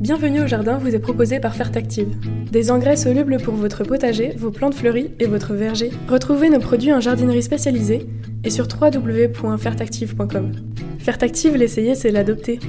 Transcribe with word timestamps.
Bienvenue 0.00 0.40
au 0.40 0.46
jardin 0.46 0.78
vous 0.78 0.94
est 0.94 0.98
proposé 0.98 1.40
par 1.40 1.54
Fertactive. 1.54 2.08
Des 2.50 2.70
engrais 2.70 2.96
solubles 2.96 3.36
pour 3.36 3.52
votre 3.52 3.84
potager, 3.84 4.32
vos 4.34 4.50
plantes 4.50 4.74
fleuries 4.74 5.10
et 5.18 5.26
votre 5.26 5.52
verger. 5.52 5.90
Retrouvez 6.08 6.48
nos 6.48 6.58
produits 6.58 6.90
en 6.94 7.00
jardinerie 7.00 7.42
spécialisée 7.42 8.06
et 8.42 8.48
sur 8.48 8.66
www.fertactive.com. 8.66 10.52
Fertactive, 11.00 11.54
l'essayer, 11.54 11.94
c'est 11.94 12.12
l'adopter. 12.12 12.60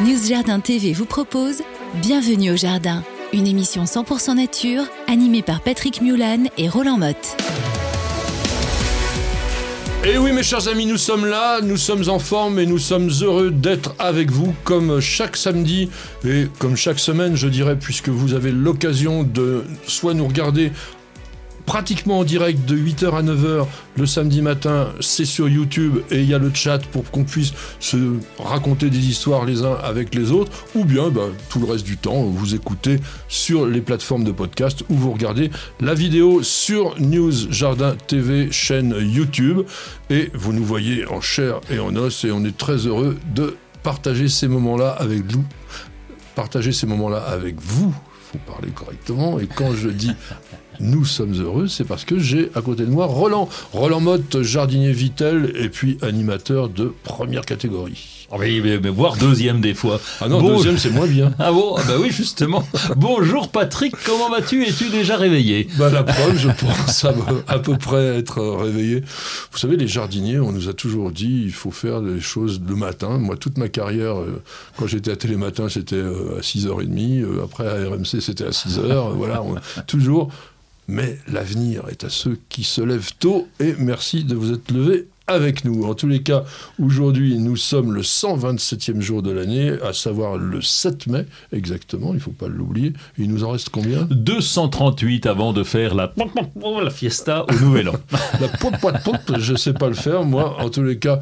News 0.00 0.26
Jardin 0.28 0.58
TV 0.58 0.94
vous 0.94 1.06
propose 1.06 1.62
Bienvenue 2.02 2.50
au 2.50 2.56
jardin, 2.56 3.04
une 3.32 3.46
émission 3.46 3.84
100% 3.84 4.34
nature 4.34 4.82
animée 5.06 5.42
par 5.42 5.60
Patrick 5.60 6.02
Mulan 6.02 6.46
et 6.58 6.68
Roland 6.68 6.98
Motte. 6.98 7.36
Et 10.02 10.16
oui 10.16 10.32
mes 10.32 10.42
chers 10.42 10.66
amis, 10.66 10.86
nous 10.86 10.96
sommes 10.96 11.26
là, 11.26 11.60
nous 11.60 11.76
sommes 11.76 12.08
en 12.08 12.18
forme 12.18 12.58
et 12.58 12.64
nous 12.64 12.78
sommes 12.78 13.10
heureux 13.20 13.50
d'être 13.50 13.94
avec 13.98 14.30
vous 14.30 14.54
comme 14.64 14.98
chaque 14.98 15.36
samedi 15.36 15.90
et 16.24 16.46
comme 16.58 16.74
chaque 16.74 16.98
semaine 16.98 17.36
je 17.36 17.48
dirais 17.48 17.76
puisque 17.78 18.08
vous 18.08 18.32
avez 18.32 18.50
l'occasion 18.50 19.24
de 19.24 19.62
soit 19.86 20.14
nous 20.14 20.26
regarder 20.26 20.72
pratiquement 21.70 22.18
en 22.18 22.24
direct 22.24 22.68
de 22.68 22.76
8h 22.76 23.16
à 23.16 23.22
9h 23.22 23.64
le 23.96 24.04
samedi 24.04 24.42
matin, 24.42 24.88
c'est 24.98 25.24
sur 25.24 25.48
YouTube 25.48 25.98
et 26.10 26.18
il 26.18 26.28
y 26.28 26.34
a 26.34 26.38
le 26.38 26.50
chat 26.52 26.80
pour 26.90 27.08
qu'on 27.12 27.22
puisse 27.22 27.52
se 27.78 27.96
raconter 28.40 28.90
des 28.90 29.08
histoires 29.08 29.44
les 29.44 29.62
uns 29.62 29.74
avec 29.74 30.12
les 30.16 30.32
autres, 30.32 30.50
ou 30.74 30.84
bien 30.84 31.10
ben, 31.10 31.28
tout 31.48 31.60
le 31.60 31.70
reste 31.70 31.86
du 31.86 31.96
temps, 31.96 32.24
vous 32.24 32.56
écoutez 32.56 32.98
sur 33.28 33.66
les 33.66 33.80
plateformes 33.82 34.24
de 34.24 34.32
podcast 34.32 34.82
ou 34.88 34.96
vous 34.96 35.12
regardez 35.12 35.52
la 35.80 35.94
vidéo 35.94 36.42
sur 36.42 37.00
News 37.00 37.52
Jardin 37.52 37.94
TV 38.08 38.50
chaîne 38.50 38.92
YouTube 38.98 39.60
et 40.10 40.32
vous 40.34 40.52
nous 40.52 40.64
voyez 40.64 41.06
en 41.06 41.20
chair 41.20 41.60
et 41.70 41.78
en 41.78 41.94
os 41.94 42.24
et 42.24 42.32
on 42.32 42.44
est 42.44 42.56
très 42.56 42.88
heureux 42.88 43.16
de 43.32 43.56
partager 43.84 44.26
ces 44.26 44.48
moments-là 44.48 44.90
avec 44.90 45.22
vous. 45.24 45.44
Partager 46.34 46.72
ces 46.72 46.88
moments-là 46.88 47.18
avec 47.18 47.60
vous, 47.60 47.94
faut 48.32 48.38
parler 48.38 48.70
correctement. 48.70 49.38
Et 49.38 49.46
quand 49.46 49.72
je 49.72 49.88
dis 49.88 50.16
nous 50.80 51.04
sommes 51.04 51.34
heureux, 51.34 51.68
c'est 51.68 51.84
parce 51.84 52.04
que 52.04 52.18
j'ai 52.18 52.50
à 52.54 52.62
côté 52.62 52.84
de 52.84 52.90
moi 52.90 53.06
Roland. 53.06 53.48
Roland 53.72 54.00
Motte, 54.00 54.42
jardinier 54.42 54.92
Vitel 54.92 55.52
et 55.56 55.68
puis 55.68 55.98
animateur 56.02 56.68
de 56.68 56.92
première 57.04 57.44
catégorie. 57.44 58.26
Ah 58.32 58.36
oui, 58.38 58.62
mais, 58.62 58.76
voire 58.90 59.16
deuxième 59.16 59.60
des 59.60 59.74
fois. 59.74 60.00
Ah 60.20 60.28
non, 60.28 60.40
deuxième 60.40 60.78
c'est 60.78 60.90
moins 60.90 61.06
bien. 61.06 61.34
Ah 61.40 61.52
bon? 61.52 61.74
Ah 61.76 61.82
Bah 61.86 61.94
oui, 61.98 62.10
justement. 62.10 62.64
Bonjour 62.96 63.48
Patrick, 63.48 63.94
comment 64.04 64.28
vas-tu? 64.30 64.64
Es-tu 64.64 64.90
déjà 64.90 65.16
réveillé? 65.16 65.66
Bah 65.78 65.90
la 65.90 66.04
preuve, 66.04 66.36
je 66.36 66.48
pense 66.48 67.04
à, 67.04 67.14
à, 67.48 67.58
peu 67.58 67.76
près 67.76 68.18
être 68.18 68.40
réveillé. 68.40 69.02
Vous 69.50 69.58
savez, 69.58 69.76
les 69.76 69.88
jardiniers, 69.88 70.38
on 70.38 70.52
nous 70.52 70.68
a 70.68 70.74
toujours 70.74 71.10
dit 71.10 71.42
il 71.44 71.52
faut 71.52 71.70
faire 71.70 72.02
des 72.02 72.20
choses 72.20 72.60
le 72.66 72.76
matin. 72.76 73.18
Moi, 73.18 73.36
toute 73.36 73.58
ma 73.58 73.68
carrière, 73.68 74.20
euh, 74.20 74.42
quand 74.76 74.86
j'étais 74.86 75.10
à 75.10 75.16
Télématin, 75.16 75.68
c'était 75.68 75.96
euh, 75.96 76.38
à 76.38 76.40
6h30. 76.40 77.22
Euh, 77.22 77.44
après, 77.44 77.66
à 77.66 77.88
RMC, 77.90 78.20
c'était 78.20 78.44
à 78.44 78.50
6h. 78.50 79.16
voilà, 79.16 79.42
toujours 79.86 80.30
mais 80.90 81.18
l'avenir 81.28 81.84
est 81.88 82.04
à 82.04 82.10
ceux 82.10 82.38
qui 82.48 82.64
se 82.64 82.82
lèvent 82.82 83.14
tôt 83.18 83.48
et 83.60 83.74
merci 83.78 84.24
de 84.24 84.34
vous 84.34 84.52
être 84.52 84.70
levés 84.72 85.06
avec 85.28 85.64
nous. 85.64 85.84
En 85.84 85.94
tous 85.94 86.08
les 86.08 86.22
cas, 86.22 86.44
aujourd'hui, 86.80 87.38
nous 87.38 87.56
sommes 87.56 87.92
le 87.94 88.02
127e 88.02 89.00
jour 89.00 89.22
de 89.22 89.30
l'année, 89.30 89.70
à 89.84 89.92
savoir 89.92 90.36
le 90.36 90.60
7 90.60 91.06
mai, 91.06 91.26
exactement, 91.52 92.10
il 92.10 92.16
ne 92.16 92.20
faut 92.20 92.32
pas 92.32 92.48
l'oublier. 92.48 92.92
Il 93.16 93.30
nous 93.30 93.44
en 93.44 93.50
reste 93.50 93.68
combien? 93.68 94.08
238 94.10 95.26
avant 95.26 95.52
de 95.52 95.62
faire 95.62 95.94
la, 95.94 96.12
la 96.82 96.90
fiesta 96.90 97.46
au 97.48 97.52
Nouvel 97.64 97.90
An. 97.90 97.94
la 98.40 98.48
pop, 98.48 98.74
pop, 98.80 99.38
je 99.38 99.52
ne 99.52 99.56
sais 99.56 99.72
pas 99.72 99.86
le 99.88 99.94
faire, 99.94 100.24
moi. 100.24 100.60
En 100.60 100.68
tous 100.68 100.82
les 100.82 100.98
cas, 100.98 101.20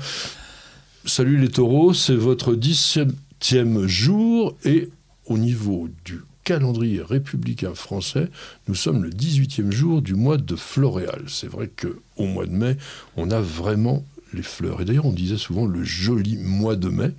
salut 1.05 1.37
les 1.39 1.49
taureaux, 1.49 1.93
c'est 1.93 2.17
votre 2.17 2.55
17e 2.55 3.87
jour 3.87 4.57
et 4.65 4.89
au 5.27 5.37
niveau 5.37 5.89
du 6.07 6.23
calendrier 6.49 7.03
républicain 7.03 7.75
français, 7.75 8.31
nous 8.69 8.75
sommes 8.75 9.05
le 9.05 9.11
18e 9.11 9.71
jour 9.71 10.01
du 10.01 10.15
mois 10.15 10.39
de 10.39 10.57
Floréal. 10.57 11.25
C'est 11.27 11.47
vrai 11.47 11.69
qu'au 11.69 12.25
mois 12.25 12.47
de 12.47 12.53
mai, 12.53 12.79
on 13.19 13.31
a 13.31 13.39
vraiment 13.39 14.03
les 14.33 14.43
fleurs. 14.43 14.81
Et 14.81 14.87
d'ailleurs, 14.87 15.05
on 15.05 15.13
disait 15.13 15.37
souvent 15.37 15.67
le 15.67 15.85
joli 15.85 16.39
mois 16.39 16.75
de 16.75 16.89
mai. 16.89 17.11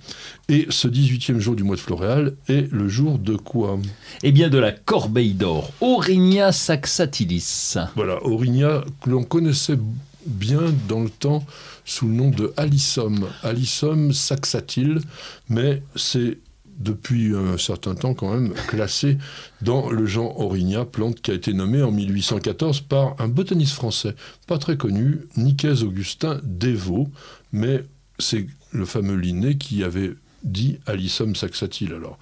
Et 0.48 0.66
ce 0.70 0.88
18e 0.88 1.38
jour 1.38 1.54
du 1.54 1.62
mois 1.62 1.76
de 1.76 1.80
Floréal 1.80 2.34
est 2.48 2.72
le 2.72 2.88
jour 2.88 3.20
de 3.20 3.36
quoi? 3.36 3.78
Eh 4.24 4.32
bien, 4.32 4.48
de 4.48 4.58
la 4.58 4.72
corbeille 4.72 5.34
d'or, 5.34 5.70
Aurinia 5.80 6.50
saxatilis. 6.50 7.78
Voilà, 7.94 8.20
Aurinia, 8.24 8.82
que 9.00 9.10
l'on 9.10 9.22
connaissait 9.22 9.78
bien 10.26 10.74
dans 10.88 11.04
le 11.04 11.10
temps 11.10 11.46
sous 11.84 12.08
le 12.08 12.14
nom 12.14 12.30
de 12.30 12.52
Alyssum. 12.56 13.28
Alyssum 13.44 14.12
saxatil, 14.12 15.00
mais 15.48 15.84
c'est 15.94 16.38
depuis 16.80 17.34
un 17.34 17.58
certain 17.58 17.94
temps 17.94 18.14
quand 18.14 18.32
même 18.32 18.52
classé 18.66 19.18
dans 19.62 19.90
le 19.90 20.06
genre 20.06 20.40
Aurinia, 20.40 20.84
plante 20.84 21.20
qui 21.20 21.30
a 21.30 21.34
été 21.34 21.52
nommée 21.52 21.82
en 21.82 21.92
1814 21.92 22.80
par 22.80 23.14
un 23.20 23.28
botaniste 23.28 23.74
français, 23.74 24.14
pas 24.46 24.58
très 24.58 24.76
connu, 24.76 25.20
Nicaise 25.36 25.84
Augustin 25.84 26.40
Devaux, 26.42 27.08
mais 27.52 27.84
c'est 28.18 28.46
le 28.72 28.84
fameux 28.84 29.16
Linné 29.16 29.56
qui 29.56 29.84
avait 29.84 30.12
dit 30.42 30.78
Alyssum 30.86 31.36
saxatil. 31.36 31.92
Alors, 31.92 32.18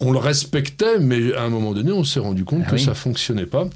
on 0.00 0.12
le 0.12 0.18
respectait, 0.18 0.98
mais 0.98 1.34
à 1.34 1.42
un 1.42 1.48
moment 1.48 1.72
donné, 1.72 1.92
on 1.92 2.04
s'est 2.04 2.20
rendu 2.20 2.44
compte 2.44 2.64
ah 2.66 2.70
que 2.70 2.76
ça 2.78 2.94
fonctionnait 2.94 3.46
pas. 3.46 3.68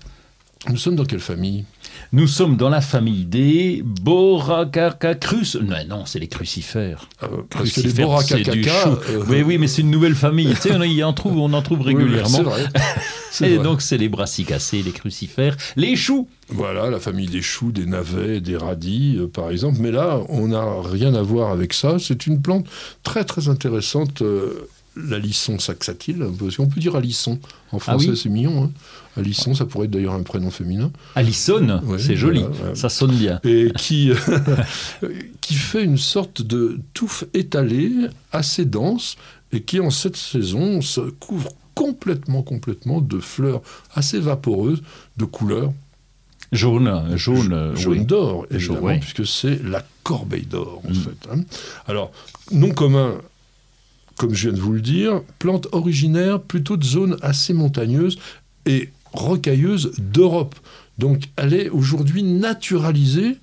Nous 0.68 0.76
sommes 0.76 0.94
dans 0.94 1.04
quelle 1.04 1.20
famille? 1.20 1.64
Nous 2.12 2.28
sommes 2.28 2.56
dans 2.56 2.68
la 2.68 2.80
famille 2.80 3.24
des 3.24 3.82
Boracacacrus. 3.84 5.56
Non, 5.56 5.76
non, 5.88 6.06
c'est 6.06 6.20
les 6.20 6.28
crucifères. 6.28 7.08
Euh, 7.22 7.42
parce 7.50 7.72
que 7.72 7.80
les 7.80 7.92
Boracacaca. 7.92 8.88
Euh, 9.08 9.24
oui, 9.28 9.42
oui, 9.42 9.58
mais 9.58 9.66
c'est 9.66 9.82
une 9.82 9.90
nouvelle 9.90 10.14
famille. 10.14 10.54
tu 10.54 10.68
sais, 10.68 10.76
on, 10.76 10.82
y 10.82 11.02
en 11.02 11.12
trouve, 11.12 11.38
on 11.38 11.52
en 11.52 11.62
trouve 11.62 11.80
régulièrement. 11.80 12.28
c'est 12.28 12.42
vrai. 12.42 12.64
Et 13.42 13.58
donc, 13.58 13.82
c'est 13.82 13.98
les 13.98 14.08
brassicacées, 14.08 14.82
les 14.82 14.92
crucifères, 14.92 15.56
les 15.76 15.96
choux. 15.96 16.28
Voilà, 16.48 16.90
la 16.90 17.00
famille 17.00 17.28
des 17.28 17.42
choux, 17.42 17.72
des 17.72 17.86
navets, 17.86 18.40
des 18.40 18.56
radis, 18.56 19.16
euh, 19.18 19.26
par 19.26 19.50
exemple. 19.50 19.78
Mais 19.80 19.90
là, 19.90 20.20
on 20.28 20.48
n'a 20.48 20.64
rien 20.84 21.14
à 21.14 21.22
voir 21.22 21.50
avec 21.50 21.72
ça. 21.72 21.96
C'est 21.98 22.26
une 22.26 22.40
plante 22.40 22.66
très, 23.02 23.24
très 23.24 23.48
intéressante 23.48 24.22
l'alisson 24.96 25.58
saxatile, 25.58 26.22
on 26.58 26.66
peut 26.66 26.80
dire 26.80 26.96
alisson. 26.96 27.38
En 27.72 27.78
ah 27.78 27.80
français, 27.80 28.14
c'est 28.14 28.28
mignon. 28.28 28.64
Hein. 28.64 28.70
Alisson, 29.16 29.54
ça 29.54 29.66
pourrait 29.66 29.86
être 29.86 29.90
d'ailleurs 29.90 30.14
un 30.14 30.22
prénom 30.22 30.50
féminin. 30.50 30.90
Alisson, 31.14 31.80
c'est 31.98 32.16
joli, 32.16 32.44
ça 32.74 32.88
sonne 32.88 33.14
bien. 33.14 33.40
Et 33.44 33.70
qui, 33.76 34.10
qui 35.40 35.54
fait 35.54 35.84
une 35.84 35.98
sorte 35.98 36.42
de 36.42 36.80
touffe 36.94 37.24
étalée, 37.34 37.92
assez 38.32 38.64
dense, 38.64 39.16
et 39.52 39.62
qui 39.62 39.80
en 39.80 39.90
cette 39.90 40.16
saison 40.16 40.80
se 40.80 41.00
couvre 41.00 41.50
complètement, 41.74 42.42
complètement 42.42 43.00
de 43.00 43.18
fleurs 43.18 43.62
assez 43.94 44.18
vaporeuses, 44.18 44.82
de 45.16 45.24
couleur 45.24 45.72
Jaune, 46.52 47.16
jaune, 47.16 47.72
jaune 47.74 48.04
d'or, 48.04 48.46
évidemment, 48.50 48.98
puisque 48.98 49.26
c'est 49.26 49.58
la 49.64 49.82
corbeille 50.02 50.44
d'or, 50.44 50.82
en 50.86 50.90
mm. 50.90 50.94
fait. 50.94 51.28
Hein. 51.32 51.40
Alors, 51.86 52.12
nom 52.50 52.72
commun 52.72 53.14
comme 54.22 54.34
je 54.34 54.50
viens 54.50 54.56
de 54.56 54.62
vous 54.62 54.72
le 54.72 54.80
dire, 54.80 55.20
plante 55.40 55.66
originaire 55.72 56.40
plutôt 56.40 56.76
de 56.76 56.84
zones 56.84 57.16
assez 57.22 57.52
montagneuses 57.52 58.20
et 58.66 58.90
rocailleuses 59.12 59.94
d'Europe. 59.98 60.54
Donc 60.96 61.24
elle 61.34 61.52
est 61.54 61.70
aujourd'hui 61.70 62.22
naturalisée 62.22 63.38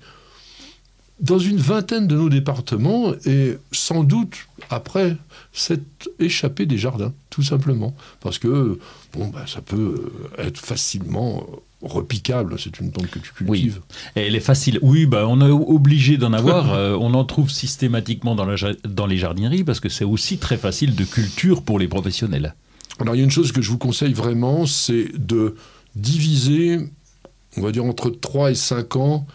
dans 1.20 1.38
une 1.38 1.58
vingtaine 1.58 2.06
de 2.06 2.16
nos 2.16 2.30
départements 2.30 3.12
et 3.26 3.58
sans 3.72 4.04
doute 4.04 4.36
après 4.70 5.18
s'être 5.52 6.08
échappée 6.18 6.64
des 6.64 6.78
jardins, 6.78 7.12
tout 7.28 7.42
simplement. 7.42 7.94
Parce 8.20 8.38
que 8.38 8.78
bah, 9.14 9.44
ça 9.46 9.60
peut 9.60 10.10
être 10.38 10.60
facilement 10.60 11.44
repicable, 11.82 12.56
c'est 12.58 12.78
une 12.80 12.90
plante 12.90 13.10
que 13.10 13.18
tu 13.18 13.32
cultives. 13.32 13.80
Oui. 13.80 14.12
elle 14.14 14.34
est 14.34 14.40
facile. 14.40 14.78
Oui, 14.82 15.06
bah, 15.06 15.26
on 15.26 15.40
est 15.40 15.50
obligé 15.50 16.16
d'en 16.16 16.32
avoir. 16.32 16.70
Euh, 16.80 16.96
on 17.00 17.14
en 17.14 17.24
trouve 17.24 17.50
systématiquement 17.50 18.34
dans, 18.34 18.44
la, 18.44 18.54
dans 18.84 19.06
les 19.06 19.16
jardineries 19.16 19.64
parce 19.64 19.80
que 19.80 19.88
c'est 19.88 20.04
aussi 20.04 20.38
très 20.38 20.56
facile 20.56 20.94
de 20.94 21.04
culture 21.04 21.62
pour 21.62 21.78
les 21.78 21.88
professionnels. 21.88 22.54
Alors 23.00 23.14
il 23.14 23.18
y 23.18 23.20
a 23.20 23.24
une 23.24 23.30
chose 23.30 23.50
que 23.50 23.60
je 23.60 23.70
vous 23.70 23.78
conseille 23.78 24.12
vraiment, 24.12 24.66
c'est 24.66 25.08
de 25.18 25.56
diviser, 25.96 26.78
on 27.56 27.62
va 27.62 27.72
dire 27.72 27.84
entre 27.84 28.10
3 28.10 28.52
et 28.52 28.54
5 28.54 28.96
ans, 28.96 29.26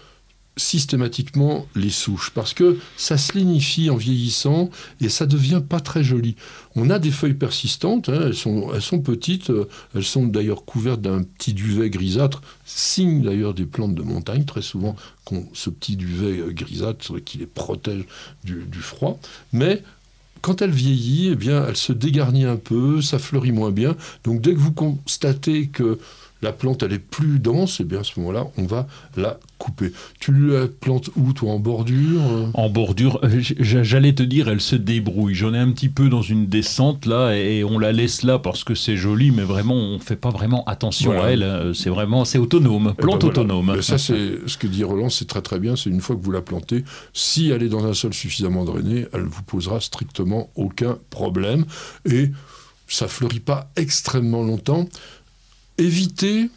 systématiquement 0.58 1.68
les 1.76 1.90
souches 1.90 2.32
parce 2.34 2.54
que 2.54 2.78
ça 2.98 3.18
se 3.18 3.34
lignifie 3.34 3.90
en 3.90 3.96
vieillissant 3.96 4.70
et 5.02 5.10
ça 5.10 5.26
devient 5.26 5.62
pas 5.68 5.80
très 5.80 6.04
joli. 6.04 6.36
On 6.76 6.90
a 6.90 7.00
des 7.00 7.12
feuilles 7.12 7.34
persistantes, 7.34 8.10
hein, 8.10 8.22
elles, 8.26 8.36
sont, 8.36 8.72
elles 8.74 8.82
sont 8.82 9.00
petites, 9.00 9.50
euh, 9.50 9.68
elles 9.96 10.04
sont 10.04 10.26
d'ailleurs 10.26 10.66
couvertes 10.66 11.02
d'un 11.02 11.24
petit 11.24 11.54
duvet 11.54 11.90
grisâtre, 11.90 12.42
signe 12.66 13.22
d'ailleurs 13.22 13.54
des 13.54 13.66
plantes 13.66 13.96
de 13.96 14.02
montagne, 14.02 14.46
très 14.46 14.62
souvent 14.62 14.96
qu'on 15.26 15.48
ce 15.54 15.70
petit 15.70 15.96
duvet 15.96 16.40
euh, 16.40 16.52
grisâtre 16.52 17.20
qui 17.24 17.38
les 17.38 17.48
protège 17.48 18.06
du, 18.44 18.64
du 18.64 18.80
froid. 18.80 19.20
Mais 19.52 19.84
quand 20.42 20.62
elle 20.62 20.72
vieillit, 20.72 21.30
eh 21.32 21.36
bien, 21.36 21.66
elle 21.68 21.76
se 21.76 21.92
dégarnit 21.92 22.46
un 22.46 22.58
peu, 22.58 23.02
ça 23.02 23.18
fleurit 23.18 23.52
moins 23.52 23.72
bien. 23.72 23.96
Donc 24.24 24.42
dès 24.42 24.54
que 24.54 24.60
vous 24.60 24.74
constatez 24.74 25.68
que 25.68 25.98
la 26.46 26.54
plante 26.54 26.84
elle 26.84 26.94
est 26.94 27.00
plus 27.00 27.40
dense, 27.40 27.80
et 27.80 27.84
bien 27.84 28.00
à 28.00 28.04
ce 28.04 28.20
moment-là, 28.20 28.48
on 28.58 28.66
va 28.66 28.88
la 29.18 29.40
couper. 29.58 29.92
Tu 30.20 30.32
la 30.32 30.68
plantes 30.68 31.10
où, 31.16 31.34
toi, 31.34 31.52
en 31.54 31.60
bordure 31.60 32.22
euh 32.22 32.48
En 32.54 32.70
bordure, 32.70 33.20
euh, 33.24 33.42
j'allais 33.42 34.14
te 34.14 34.24
dire, 34.24 34.48
elle 34.48 34.62
se 34.62 34.76
débrouille. 34.76 35.34
J'en 35.34 35.54
ai 35.54 35.58
un 35.58 35.72
petit 35.72 35.90
peu 35.90 36.08
dans 36.08 36.22
une 36.22 36.46
descente 36.46 37.06
là, 37.08 37.34
et 37.36 37.64
on 37.64 37.80
la 37.80 37.92
laisse 37.92 38.24
là 38.24 38.38
parce 38.38 38.64
que 38.64 38.76
c'est 38.76 38.96
joli, 38.96 39.32
mais 39.32 39.42
vraiment, 39.44 39.74
on 39.74 40.00
fait 40.00 40.16
pas 40.16 40.30
vraiment 40.30 40.64
attention 40.66 41.20
à 41.22 41.30
elle. 41.30 41.44
Euh, 41.44 41.74
c'est 41.74 41.90
vraiment, 41.90 42.26
c'est 42.26 42.38
autonome, 42.38 42.94
Eh 42.98 43.02
plante 43.02 43.22
ben 43.22 43.28
voilà. 43.28 43.42
autonome. 43.42 43.74
Mais 43.76 43.82
ça, 43.82 43.98
c'est 43.98 44.40
ce 44.46 44.58
que 44.58 44.68
dit 44.68 44.84
Roland, 44.84 45.10
c'est 45.10 45.28
très 45.28 45.42
très 45.42 45.60
bien. 45.60 45.76
C'est 45.76 45.90
une 45.90 46.02
fois 46.02 46.16
que 46.16 46.22
vous 46.22 46.32
la 46.32 46.42
plantez, 46.42 46.84
si 47.14 47.50
elle 47.50 47.64
est 47.64 47.70
dans 47.70 47.86
un 47.86 47.94
sol 47.94 48.14
suffisamment 48.14 48.66
drainé, 48.66 49.08
elle 49.14 49.24
vous 49.24 49.44
posera 49.44 49.82
strictement 49.82 50.50
aucun 50.56 50.98
problème. 51.10 51.66
Et 52.06 52.30
ça 52.88 53.08
fleurit 53.08 53.40
pas 53.40 53.72
extrêmement 53.76 54.44
longtemps. 54.44 54.88
Évitez, 55.78 56.50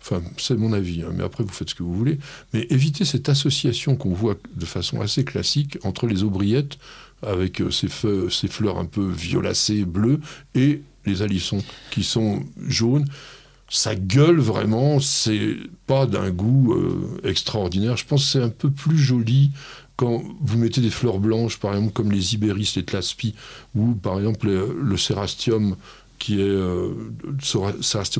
enfin 0.00 0.22
c'est 0.38 0.56
mon 0.56 0.72
avis, 0.72 1.02
hein, 1.02 1.12
mais 1.14 1.24
après 1.24 1.44
vous 1.44 1.52
faites 1.52 1.70
ce 1.70 1.74
que 1.74 1.82
vous 1.82 1.94
voulez, 1.94 2.18
mais 2.52 2.66
évitez 2.70 3.04
cette 3.04 3.28
association 3.28 3.96
qu'on 3.96 4.14
voit 4.14 4.36
de 4.54 4.64
façon 4.64 5.00
assez 5.00 5.24
classique 5.24 5.78
entre 5.84 6.06
les 6.06 6.22
aubriettes 6.22 6.78
avec 7.22 7.60
euh, 7.60 7.70
ces, 7.70 7.88
feu- 7.88 8.28
ces 8.30 8.48
fleurs 8.48 8.78
un 8.78 8.86
peu 8.86 9.06
violacées, 9.08 9.84
bleues, 9.84 10.20
et 10.54 10.82
les 11.04 11.22
alissons 11.22 11.62
qui 11.90 12.04
sont 12.04 12.42
jaunes 12.66 13.06
ça 13.68 13.96
gueule 13.96 14.38
vraiment, 14.38 15.00
c'est 15.00 15.56
pas 15.88 16.06
d'un 16.06 16.30
goût 16.30 16.72
euh, 16.74 17.20
extraordinaire. 17.24 17.96
Je 17.96 18.04
pense 18.06 18.24
que 18.24 18.30
c'est 18.30 18.42
un 18.42 18.48
peu 18.48 18.70
plus 18.70 18.96
joli 18.96 19.50
quand 19.96 20.22
vous 20.40 20.58
mettez 20.58 20.80
des 20.80 20.90
fleurs 20.90 21.18
blanches, 21.18 21.58
par 21.58 21.74
exemple 21.74 21.92
comme 21.92 22.12
les 22.12 22.34
ibéris, 22.34 22.72
les 22.76 22.84
tlaspis, 22.84 23.34
ou 23.74 23.94
par 23.94 24.18
exemple 24.18 24.46
le, 24.46 24.78
le 24.80 24.96
cérastium 24.96 25.74
qui 26.18 26.40
est 26.40 26.44
euh, 26.44 26.90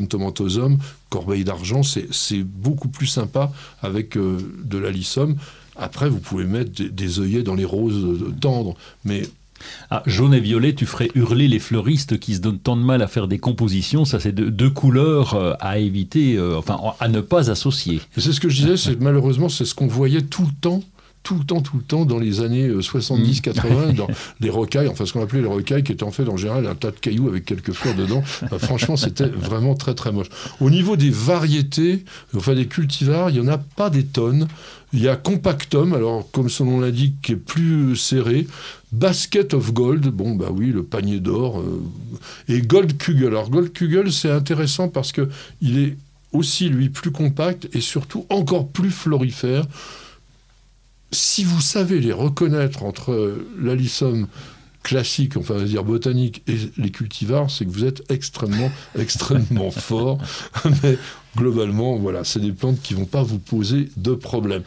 tomentosum, 0.09 0.79
corbeille 1.11 1.45
d'argent, 1.45 1.83
c'est 1.83 2.43
beaucoup 2.43 2.89
plus 2.89 3.07
sympa 3.07 3.53
avec 3.83 4.17
euh, 4.17 4.39
de 4.65 4.79
l'alissum. 4.79 5.37
Après, 5.77 6.09
vous 6.09 6.21
pouvez 6.21 6.45
mettre 6.45 6.73
des, 6.73 6.89
des 6.89 7.21
œillets 7.21 7.43
dans 7.43 7.55
les 7.55 7.65
roses 7.65 8.05
euh, 8.05 8.35
tendres, 8.41 8.75
mais 9.05 9.23
Ah, 9.91 10.03
jaune 10.07 10.35
et 10.35 10.41
violet, 10.41 10.75
tu 10.75 10.85
ferais 10.87 11.11
hurler 11.15 11.49
les 11.49 11.59
fleuristes 11.59 12.19
qui 12.19 12.35
se 12.35 12.41
donnent 12.41 12.59
tant 12.59 12.77
de 12.77 12.83
mal 12.83 13.01
à 13.03 13.07
faire 13.07 13.27
des 13.27 13.39
compositions. 13.39 14.05
Ça, 14.05 14.21
c'est 14.21 14.33
deux, 14.33 14.51
deux 14.51 14.71
couleurs 14.71 15.35
euh, 15.35 15.55
à 15.61 15.79
éviter, 15.79 16.37
euh, 16.37 16.59
enfin, 16.59 16.79
à 17.01 17.09
ne 17.09 17.21
pas 17.23 17.51
associer. 17.51 18.01
C'est 18.17 18.33
ce 18.33 18.41
que 18.41 18.49
je 18.51 18.61
disais, 18.61 18.77
c'est 18.77 19.01
malheureusement 19.01 19.49
c'est 19.49 19.65
ce 19.65 19.75
qu'on 19.75 19.87
voyait 19.87 20.23
tout 20.23 20.43
le 20.45 20.53
temps, 20.61 20.83
tout 21.27 21.35
le 21.35 21.45
temps, 21.45 21.61
tout 21.61 21.77
le 21.77 21.83
temps 21.83 22.05
dans 22.05 22.21
les 22.21 22.41
années 22.41 22.69
euh, 22.69 22.81
70-80, 22.81 23.95
dans 23.97 24.07
les 24.39 24.49
rocailles, 24.49 24.87
enfin 24.87 25.07
ce 25.07 25.13
qu'on 25.13 25.25
appelait 25.25 25.41
les 25.41 25.49
rocailles, 25.49 25.83
qui 25.83 25.91
étaient 25.91 26.05
en 26.05 26.13
fait 26.13 26.29
en 26.29 26.37
général 26.37 26.69
un 26.69 26.77
tas 26.77 26.93
de 26.93 26.97
cailloux 27.01 27.27
avec 27.27 27.45
quelques 27.45 27.73
fleurs 27.73 27.97
dedans. 27.97 28.23
Bah, 28.49 28.61
franchement, 28.61 28.97
c'était 28.97 29.27
vraiment 29.27 29.75
très 29.75 29.95
très 29.95 30.13
moche. 30.13 30.29
Au 30.61 30.71
niveau 30.71 30.95
des 30.97 31.11
variétés, 31.11 32.05
enfin 32.37 32.55
des 32.55 32.67
cultivars, 32.67 33.31
il 33.31 33.41
n'y 33.41 33.49
en 33.49 33.53
a 33.53 33.59
pas 33.59 33.91
des 33.91 34.05
tonnes. 34.05 34.47
Il 34.93 35.03
y 35.03 35.09
a 35.09 35.17
Compactum, 35.17 35.95
alors 35.95 36.31
comme 36.31 36.49
son 36.49 36.67
nom 36.67 36.81
l'indique, 36.81 37.17
qui 37.23 37.33
est 37.33 37.37
plus 37.37 37.97
serré. 37.97 38.47
Basket 38.93 39.53
of 39.53 39.73
Gold, 39.73 40.07
bon 40.07 40.37
bah 40.37 40.51
oui, 40.53 40.67
le 40.67 40.85
panier 40.85 41.19
d'or. 41.19 41.59
euh, 41.61 41.83
et 42.49 42.63
Gold 42.63 42.97
Kugel. 42.99 43.29
Alors 43.29 43.51
Gold 43.51 43.73
Kugel, 43.73 44.13
c'est 44.13 44.31
intéressant 44.31 44.89
parce 44.89 45.11
que 45.11 45.29
il 45.61 45.79
est 45.81 45.97
aussi 46.31 46.69
lui 46.69 46.89
plus 46.89 47.11
compact 47.11 47.69
et 47.73 47.81
surtout 47.81 48.27
encore 48.31 48.69
plus 48.69 48.93
florifère. 48.93 49.67
Si 51.13 51.45
vous 51.45 51.61
savez 51.61 52.01
les 52.01 52.13
reconnaître 52.13 52.83
entre 52.83 53.39
l'alissum 53.61 54.27
classique, 54.83 55.37
enfin 55.37 55.55
on 55.55 55.59
va 55.59 55.65
dire 55.65 55.85
botanique, 55.85 56.43
et 56.47 56.57
les 56.79 56.91
cultivars, 56.91 57.51
c'est 57.51 57.65
que 57.65 57.71
vous 57.71 57.85
êtes 57.85 58.03
extrêmement, 58.11 58.71
extrêmement 58.99 59.71
fort. 59.71 60.19
Mais 60.83 60.97
globalement, 61.37 61.97
voilà, 61.97 62.25
c'est 62.25 62.41
des 62.41 62.53
plantes 62.53 62.81
qui 62.83 62.95
vont 62.95 63.05
pas 63.05 63.23
vous 63.23 63.39
poser 63.39 63.89
de 63.97 64.13
problème. 64.15 64.63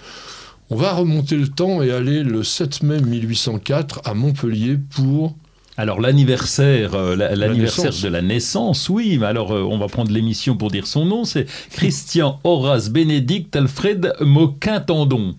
On 0.69 0.75
va 0.75 0.93
remonter 0.93 1.35
le 1.35 1.47
temps 1.47 1.81
et 1.81 1.91
aller 1.91 2.23
le 2.23 2.43
7 2.43 2.83
mai 2.83 2.99
1804 3.01 4.01
à 4.05 4.13
Montpellier 4.13 4.77
pour 4.91 5.35
Alors 5.77 5.99
l'anniversaire, 5.99 6.93
euh, 6.93 7.15
la- 7.15 7.35
l'anniversaire 7.35 7.91
de 8.03 8.07
la 8.07 8.21
naissance, 8.21 8.87
oui, 8.89 9.17
mais 9.19 9.25
alors 9.25 9.51
euh, 9.51 9.61
on 9.63 9.77
va 9.79 9.87
prendre 9.87 10.11
l'émission 10.11 10.55
pour 10.57 10.69
dire 10.69 10.85
son 10.85 11.05
nom, 11.05 11.25
c'est 11.25 11.47
Christian 11.71 12.39
Horace 12.43 12.89
Bénédicte 12.89 13.55
Alfred 13.55 14.13
Moquin-Tendon. 14.21 15.35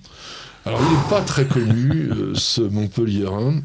Alors, 0.67 0.81
il 0.83 0.97
n'est 0.97 1.09
pas 1.09 1.23
très 1.23 1.47
connu, 1.47 1.91
euh, 2.11 2.35
ce 2.35 2.61
Montpelliérain, 2.61 3.61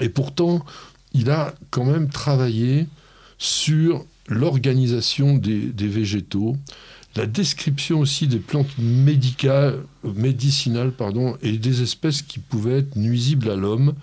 et 0.00 0.08
pourtant, 0.08 0.64
il 1.12 1.30
a 1.30 1.54
quand 1.70 1.84
même 1.84 2.08
travaillé 2.08 2.86
sur 3.38 4.04
l'organisation 4.28 5.36
des, 5.36 5.60
des 5.60 5.88
végétaux, 5.88 6.56
la 7.16 7.26
description 7.26 7.98
aussi 7.98 8.28
des 8.28 8.38
plantes 8.38 8.78
médicales, 8.78 9.80
médicinales 10.04 10.92
pardon, 10.92 11.36
et 11.42 11.58
des 11.58 11.82
espèces 11.82 12.22
qui 12.22 12.38
pouvaient 12.38 12.78
être 12.78 12.96
nuisibles 12.96 13.50
à 13.50 13.56
l'homme. 13.56 13.94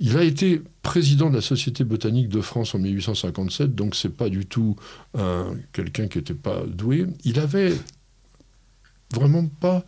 Il 0.00 0.16
a 0.16 0.24
été 0.24 0.62
président 0.82 1.30
de 1.30 1.36
la 1.36 1.42
Société 1.42 1.84
botanique 1.84 2.28
de 2.28 2.40
France 2.40 2.74
en 2.74 2.78
1857, 2.80 3.74
donc 3.74 3.94
c'est 3.94 4.08
pas 4.16 4.28
du 4.30 4.46
tout 4.46 4.74
un- 5.16 5.52
quelqu'un 5.72 6.08
qui 6.08 6.18
n'était 6.18 6.34
pas 6.34 6.62
doué. 6.66 7.06
Il 7.24 7.38
avait 7.38 7.74
vraiment 9.14 9.46
pas 9.46 9.84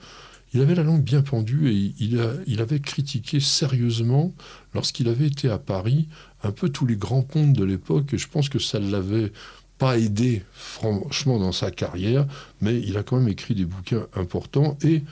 il 0.54 0.60
avait 0.60 0.74
la 0.74 0.82
langue 0.82 1.02
bien 1.02 1.22
pendue 1.22 1.70
et 1.70 1.94
il, 1.98 2.60
avait 2.60 2.80
critiqué 2.80 3.40
sérieusement, 3.40 4.32
lorsqu'il 4.74 5.08
avait 5.08 5.26
été 5.26 5.48
à 5.48 5.58
Paris, 5.58 6.08
un 6.42 6.52
peu 6.52 6.68
tous 6.68 6.86
les 6.86 6.96
grands 6.96 7.22
pontes 7.22 7.54
de 7.54 7.64
l'époque. 7.64 8.12
Et 8.12 8.18
je 8.18 8.28
pense 8.28 8.48
que 8.50 8.58
ça 8.58 8.78
ne 8.78 8.90
l'avait 8.90 9.32
pas 9.78 9.98
aidé, 9.98 10.42
franchement, 10.52 11.38
dans 11.38 11.52
sa 11.52 11.70
carrière. 11.70 12.26
Mais 12.60 12.78
il 12.80 12.98
a 12.98 13.02
quand 13.02 13.18
même 13.18 13.28
écrit 13.28 13.54
des 13.54 13.64
bouquins 13.64 14.06
importants. 14.14 14.76
Et 14.82 15.02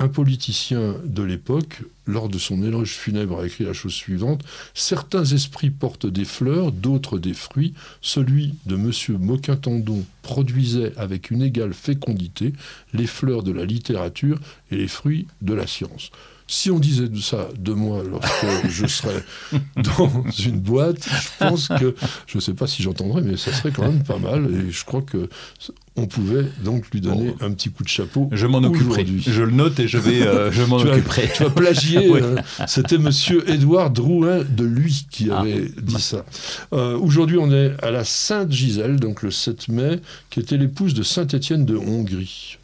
un 0.00 0.08
politicien 0.08 0.96
de 1.04 1.22
l'époque, 1.22 1.82
lors 2.10 2.28
de 2.28 2.38
son 2.38 2.62
éloge 2.62 2.92
funèbre, 2.92 3.40
a 3.40 3.46
écrit 3.46 3.64
la 3.64 3.72
chose 3.72 3.94
suivante 3.94 4.42
Certains 4.74 5.24
esprits 5.24 5.70
portent 5.70 6.06
des 6.06 6.24
fleurs, 6.24 6.72
d'autres 6.72 7.18
des 7.18 7.34
fruits. 7.34 7.74
Celui 8.00 8.54
de 8.66 8.74
M. 8.74 8.92
Moquin-Tendon 9.18 10.04
produisait 10.22 10.92
avec 10.96 11.30
une 11.30 11.42
égale 11.42 11.72
fécondité 11.72 12.52
les 12.92 13.06
fleurs 13.06 13.42
de 13.42 13.52
la 13.52 13.64
littérature 13.64 14.38
et 14.70 14.76
les 14.76 14.88
fruits 14.88 15.26
de 15.40 15.54
la 15.54 15.66
science. 15.66 16.10
Si 16.52 16.68
on 16.72 16.80
disait 16.80 17.08
de 17.08 17.20
ça 17.20 17.48
de 17.56 17.72
moi 17.72 18.02
lorsque 18.10 18.68
je 18.68 18.84
serais 18.86 19.22
dans 19.76 20.24
une 20.44 20.58
boîte, 20.58 21.08
je 21.08 21.46
pense 21.46 21.68
que, 21.68 21.94
je 22.26 22.38
ne 22.38 22.40
sais 22.40 22.54
pas 22.54 22.66
si 22.66 22.82
j'entendrais, 22.82 23.22
mais 23.22 23.36
ça 23.36 23.52
serait 23.52 23.70
quand 23.70 23.84
même 23.84 24.02
pas 24.02 24.18
mal. 24.18 24.48
Et 24.52 24.72
je 24.72 24.84
crois 24.84 25.00
que 25.02 25.28
on 25.96 26.06
pouvait 26.06 26.46
donc 26.64 26.88
lui 26.90 27.00
donner 27.00 27.34
un 27.40 27.52
petit 27.52 27.70
coup 27.70 27.84
de 27.84 27.88
chapeau. 27.88 28.28
Je 28.32 28.46
m'en 28.48 28.58
occuperai. 28.64 29.06
Je 29.18 29.42
le 29.42 29.52
note 29.52 29.78
et 29.78 29.86
je 29.86 29.98
vais, 29.98 30.22
euh, 30.22 30.50
je 30.50 30.62
m'en 30.62 30.78
occuperai. 30.78 31.30
Tu 31.34 31.44
vas 31.44 31.50
plagier. 31.50 31.98
Oui. 32.10 32.20
euh, 32.22 32.36
C'était 32.66 32.98
Monsieur 32.98 33.48
Édouard 33.48 33.90
Drouin 33.90 34.38
de 34.42 34.64
lui 34.64 35.06
qui 35.10 35.28
Ah. 35.30 35.40
avait 35.40 35.70
dit 35.80 36.00
ça. 36.00 36.24
Euh, 36.72 36.96
Aujourd'hui, 36.98 37.36
on 37.38 37.52
est 37.52 37.74
à 37.82 37.90
la 37.92 38.02
Sainte 38.04 38.50
Gisèle, 38.50 38.98
donc 38.98 39.22
le 39.22 39.30
7 39.30 39.68
mai, 39.68 40.00
qui 40.30 40.40
était 40.40 40.56
l'épouse 40.56 40.94
de 40.94 41.02
Saint 41.04 41.26
Étienne 41.28 41.64
de 41.64 41.76
Hongrie. 41.76 42.56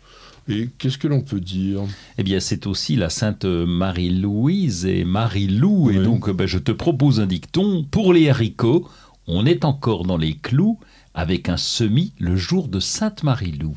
Et 0.48 0.68
qu'est-ce 0.78 0.98
que 0.98 1.08
l'on 1.08 1.22
peut 1.22 1.40
dire? 1.40 1.80
Eh 2.18 2.22
bien, 2.22 2.38
c'est 2.38 2.66
aussi 2.66 2.94
la 2.96 3.10
sainte 3.10 3.44
Marie-Louise 3.44 4.86
et 4.86 5.04
Marie-Lou. 5.04 5.90
Et 5.90 5.98
donc, 5.98 6.28
euh, 6.28 6.32
ben, 6.32 6.46
je 6.46 6.58
te 6.58 6.70
propose 6.72 7.20
un 7.20 7.26
dicton. 7.26 7.84
Pour 7.90 8.12
les 8.12 8.30
haricots, 8.30 8.88
on 9.26 9.44
est 9.44 9.64
encore 9.64 10.04
dans 10.04 10.16
les 10.16 10.34
clous 10.34 10.78
avec 11.14 11.48
un 11.48 11.56
semis 11.56 12.12
le 12.18 12.36
jour 12.36 12.68
de 12.68 12.78
Sainte 12.78 13.24
Marie-Lou. 13.24 13.74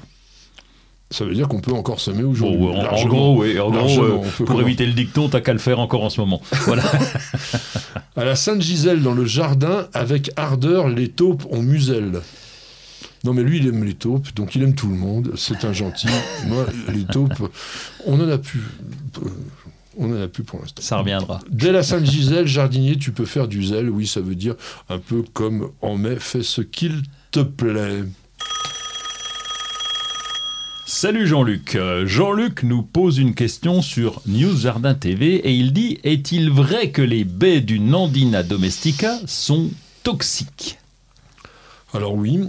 Ça 1.11 1.25
veut 1.25 1.33
dire 1.33 1.47
qu'on 1.47 1.59
peut 1.59 1.73
encore 1.73 1.99
semer 1.99 2.23
aujourd'hui. 2.23 2.63
en, 2.67 2.85
en 2.85 3.05
gros, 3.07 3.41
oui, 3.41 3.59
en 3.59 3.71
gros, 3.71 4.03
euh, 4.03 4.19
pour 4.45 4.61
éviter 4.61 4.85
le 4.85 4.93
dicton, 4.93 5.27
t'as 5.27 5.41
qu'à 5.41 5.53
le 5.53 5.59
faire 5.59 5.79
encore 5.79 6.03
en 6.03 6.09
ce 6.11 6.21
moment. 6.21 6.39
Voilà. 6.67 6.83
À 8.15 8.25
la 8.25 8.35
Sainte-Gisèle, 8.35 9.01
dans 9.01 9.15
le 9.15 9.25
jardin, 9.25 9.87
avec 9.93 10.29
ardeur, 10.35 10.87
les 10.87 11.07
taupes 11.07 11.47
ont 11.49 11.63
muselle. 11.63 12.21
Non, 13.23 13.33
mais 13.33 13.43
lui, 13.43 13.57
il 13.57 13.67
aime 13.67 13.83
les 13.83 13.95
taupes, 13.95 14.33
donc 14.33 14.55
il 14.55 14.63
aime 14.63 14.75
tout 14.75 14.87
le 14.87 14.95
monde. 14.95 15.33
C'est 15.35 15.65
un 15.65 15.73
gentil. 15.73 16.07
Moi, 16.47 16.65
les 16.93 17.03
taupes, 17.03 17.51
on 18.05 18.19
en 18.19 18.29
a 18.29 18.37
plus. 18.37 18.61
euh, 19.21 19.29
On 19.97 20.09
en 20.17 20.21
a 20.21 20.27
plus 20.29 20.43
pour 20.43 20.61
l'instant. 20.61 20.81
Ça 20.81 20.97
reviendra. 20.97 21.39
Dès 21.49 21.71
la 21.73 21.83
Sainte-Gisèle, 21.83 22.47
jardinier, 22.47 22.97
tu 22.97 23.11
peux 23.11 23.25
faire 23.25 23.47
du 23.49 23.63
zèle. 23.65 23.89
Oui, 23.89 24.07
ça 24.07 24.21
veut 24.21 24.35
dire 24.35 24.55
un 24.87 24.99
peu 24.99 25.23
comme 25.33 25.69
en 25.81 25.97
mai, 25.97 26.15
fais 26.19 26.43
ce 26.43 26.61
qu'il 26.61 27.01
te 27.31 27.41
plaît. 27.41 28.03
Salut 30.85 31.27
Jean-Luc. 31.27 31.75
Euh, 31.75 32.07
Jean-Luc 32.07 32.63
nous 32.63 32.81
pose 32.81 33.19
une 33.19 33.35
question 33.35 33.81
sur 33.81 34.21
News 34.25 34.57
Jardin 34.57 34.95
TV 34.95 35.35
et 35.35 35.53
il 35.53 35.71
dit 35.71 35.99
Est-il 36.03 36.49
vrai 36.49 36.89
que 36.91 37.01
les 37.01 37.25
baies 37.25 37.61
du 37.61 37.79
Nandina 37.79 38.41
domestica 38.43 39.19
sont 39.27 39.69
toxiques? 40.03 40.77
Alors 41.93 42.15
oui, 42.15 42.39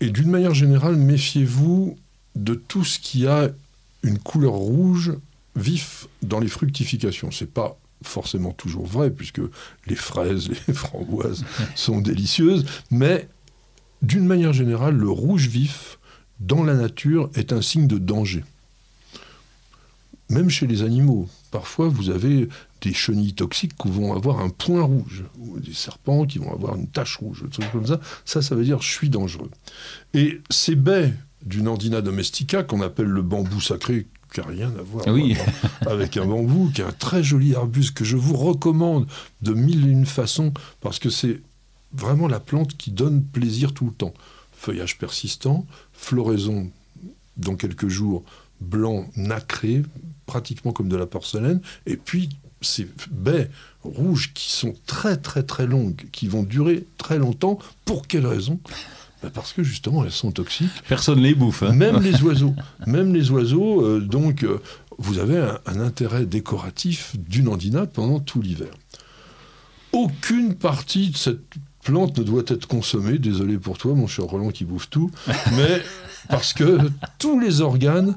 et 0.00 0.10
d'une 0.10 0.30
manière 0.30 0.54
générale, 0.54 0.96
méfiez-vous 0.96 1.96
de 2.34 2.54
tout 2.54 2.84
ce 2.84 2.98
qui 2.98 3.26
a 3.26 3.50
une 4.02 4.18
couleur 4.18 4.52
rouge 4.52 5.12
vif 5.56 6.06
dans 6.22 6.40
les 6.40 6.48
fructifications. 6.48 7.30
C'est 7.30 7.52
pas 7.52 7.76
forcément 8.02 8.52
toujours 8.52 8.86
vrai, 8.86 9.10
puisque 9.10 9.42
les 9.86 9.94
fraises, 9.94 10.48
les 10.68 10.74
framboises 10.74 11.44
sont 11.74 12.00
délicieuses, 12.00 12.64
mais 12.90 13.28
d'une 14.02 14.26
manière 14.26 14.54
générale, 14.54 14.96
le 14.96 15.10
rouge 15.10 15.48
vif 15.48 15.98
dans 16.38 16.64
la 16.64 16.74
nature 16.74 17.30
est 17.34 17.52
un 17.52 17.60
signe 17.60 17.86
de 17.86 17.98
danger. 17.98 18.44
Même 20.30 20.48
chez 20.48 20.66
les 20.66 20.82
animaux. 20.82 21.28
Parfois, 21.50 21.88
vous 21.88 22.08
avez 22.08 22.48
des 22.80 22.94
chenilles 22.94 23.34
toxiques 23.34 23.76
qui 23.76 23.88
vont 23.88 24.14
avoir 24.14 24.40
un 24.40 24.48
point 24.48 24.82
rouge, 24.82 25.24
ou 25.38 25.58
des 25.58 25.74
serpents 25.74 26.24
qui 26.26 26.38
vont 26.38 26.52
avoir 26.52 26.76
une 26.76 26.86
tache 26.86 27.16
rouge, 27.16 27.42
des 27.42 27.50
trucs 27.50 27.70
comme 27.72 27.86
ça. 27.86 28.00
Ça, 28.24 28.42
ça 28.42 28.54
veut 28.54 28.64
dire 28.64 28.80
je 28.80 28.90
suis 28.90 29.08
dangereux. 29.08 29.50
Et 30.14 30.40
ces 30.50 30.74
baies 30.76 31.12
du 31.44 31.62
Nandina 31.62 32.02
domestica, 32.02 32.62
qu'on 32.62 32.82
appelle 32.82 33.06
le 33.06 33.22
bambou 33.22 33.60
sacré, 33.60 34.06
qui 34.32 34.40
n'a 34.40 34.46
rien 34.46 34.72
à 34.78 34.82
voir 34.82 35.06
Oui. 35.08 35.36
avec 35.86 36.16
un 36.16 36.26
bambou, 36.26 36.70
qui 36.74 36.82
est 36.82 36.84
un 36.84 36.92
très 36.92 37.22
joli 37.22 37.54
arbuste 37.54 37.94
que 37.94 38.04
je 38.04 38.16
vous 38.16 38.36
recommande 38.36 39.06
de 39.42 39.52
mille 39.52 39.86
et 39.86 39.90
une 39.90 40.06
façons, 40.06 40.52
parce 40.80 40.98
que 40.98 41.10
c'est 41.10 41.40
vraiment 41.92 42.28
la 42.28 42.40
plante 42.40 42.76
qui 42.76 42.90
donne 42.90 43.24
plaisir 43.24 43.72
tout 43.72 43.86
le 43.86 43.92
temps. 43.92 44.14
Feuillage 44.52 44.98
persistant, 44.98 45.66
floraison 45.92 46.70
dans 47.36 47.56
quelques 47.56 47.88
jours 47.88 48.22
blanc 48.60 49.06
nacré, 49.16 49.82
pratiquement 50.26 50.72
comme 50.72 50.88
de 50.88 50.96
la 50.96 51.06
porcelaine, 51.06 51.60
et 51.86 51.96
puis 51.96 52.28
ces 52.60 52.88
baies 53.10 53.50
rouges 53.82 54.32
qui 54.34 54.52
sont 54.52 54.74
très 54.86 55.16
très 55.16 55.42
très 55.42 55.66
longues, 55.66 56.06
qui 56.12 56.28
vont 56.28 56.42
durer 56.42 56.84
très 56.98 57.18
longtemps. 57.18 57.58
Pour 57.84 58.06
quelle 58.06 58.26
raison? 58.26 58.58
Ben 59.22 59.30
Parce 59.30 59.52
que 59.52 59.62
justement 59.62 60.04
elles 60.04 60.10
sont 60.12 60.32
toxiques. 60.32 60.70
Personne 60.88 61.20
les 61.20 61.34
bouffe. 61.34 61.62
hein. 61.62 61.72
Même 61.72 62.02
les 62.02 62.22
oiseaux. 62.22 62.54
Même 62.86 63.14
les 63.14 63.30
oiseaux, 63.30 63.84
euh, 63.84 64.00
donc 64.00 64.44
euh, 64.44 64.60
vous 64.98 65.18
avez 65.18 65.38
un, 65.38 65.58
un 65.66 65.80
intérêt 65.80 66.26
décoratif 66.26 67.16
du 67.18 67.42
nandina 67.42 67.86
pendant 67.86 68.20
tout 68.20 68.40
l'hiver. 68.42 68.68
Aucune 69.92 70.54
partie 70.54 71.10
de 71.10 71.16
cette 71.16 71.40
plante 71.82 72.18
ne 72.18 72.22
doit 72.22 72.44
être 72.46 72.66
consommée. 72.66 73.18
Désolé 73.18 73.58
pour 73.58 73.76
toi, 73.78 73.94
mon 73.94 74.06
cher 74.06 74.24
Roland 74.26 74.50
qui 74.50 74.64
bouffe 74.64 74.88
tout. 74.88 75.10
Mais 75.56 75.82
parce 76.28 76.52
que 76.52 76.78
tous 77.18 77.40
les 77.40 77.60
organes 77.60 78.14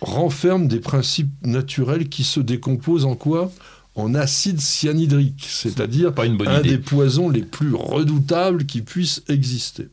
renferment 0.00 0.66
des 0.66 0.80
principes 0.80 1.32
naturels 1.42 2.08
qui 2.08 2.24
se 2.24 2.40
décomposent 2.40 3.04
en 3.04 3.14
quoi? 3.14 3.50
En 3.94 4.14
acide 4.14 4.60
cyanhydrique, 4.60 5.46
c'est-à-dire 5.48 6.12
un 6.18 6.58
idée. 6.58 6.70
des 6.70 6.78
poisons 6.78 7.30
les 7.30 7.42
plus 7.42 7.74
redoutables 7.74 8.66
qui 8.66 8.82
puissent 8.82 9.22
exister. 9.28 9.88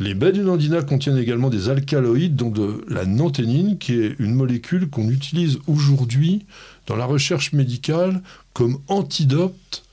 Les 0.00 0.14
baies 0.14 0.32
du 0.32 0.40
nandina 0.40 0.82
contiennent 0.82 1.18
également 1.18 1.50
des 1.50 1.68
alcaloïdes, 1.68 2.36
dont 2.36 2.50
de 2.50 2.84
la 2.88 3.04
nanthénine, 3.04 3.78
qui 3.78 3.94
est 3.94 4.14
une 4.20 4.34
molécule 4.34 4.88
qu'on 4.88 5.08
utilise 5.08 5.58
aujourd'hui 5.66 6.46
dans 6.86 6.94
la 6.94 7.04
recherche 7.04 7.52
médicale 7.52 8.22
comme 8.52 8.78
antidote 8.86 9.84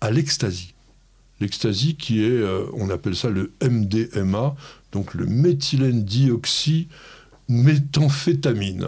à 0.00 0.10
l'ecstasy. 0.10 0.74
L'ecstasy 1.40 1.94
qui 1.94 2.22
est, 2.22 2.28
euh, 2.28 2.64
on 2.74 2.90
appelle 2.90 3.14
ça 3.14 3.30
le 3.30 3.52
MDMA, 3.62 4.54
donc 4.90 5.14
le 5.14 5.26
méthylène 5.26 6.04
dioxy 6.04 6.88
méthamphétamine. 7.48 8.86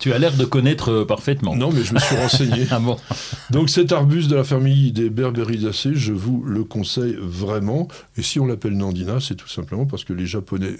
Tu 0.00 0.12
as 0.12 0.18
l'air 0.18 0.36
de 0.36 0.44
connaître 0.44 0.90
euh, 0.90 1.04
parfaitement. 1.04 1.54
Non, 1.54 1.70
mais 1.72 1.82
je 1.84 1.94
me 1.94 1.98
suis 1.98 2.16
renseigné. 2.16 2.66
Ah 2.70 2.78
bon 2.80 2.96
Donc 3.50 3.68
cet 3.70 3.92
arbuste 3.92 4.28
de 4.30 4.36
la 4.36 4.44
famille 4.44 4.92
des 4.92 5.10
Berberidaceae, 5.10 5.94
je 5.94 6.12
vous 6.12 6.42
le 6.44 6.64
conseille 6.64 7.16
vraiment. 7.20 7.88
Et 8.16 8.22
si 8.22 8.40
on 8.40 8.46
l'appelle 8.46 8.76
Nandina, 8.76 9.20
c'est 9.20 9.34
tout 9.34 9.48
simplement 9.48 9.84
parce 9.86 10.04
que 10.04 10.12
les 10.12 10.26
Japonais, 10.26 10.76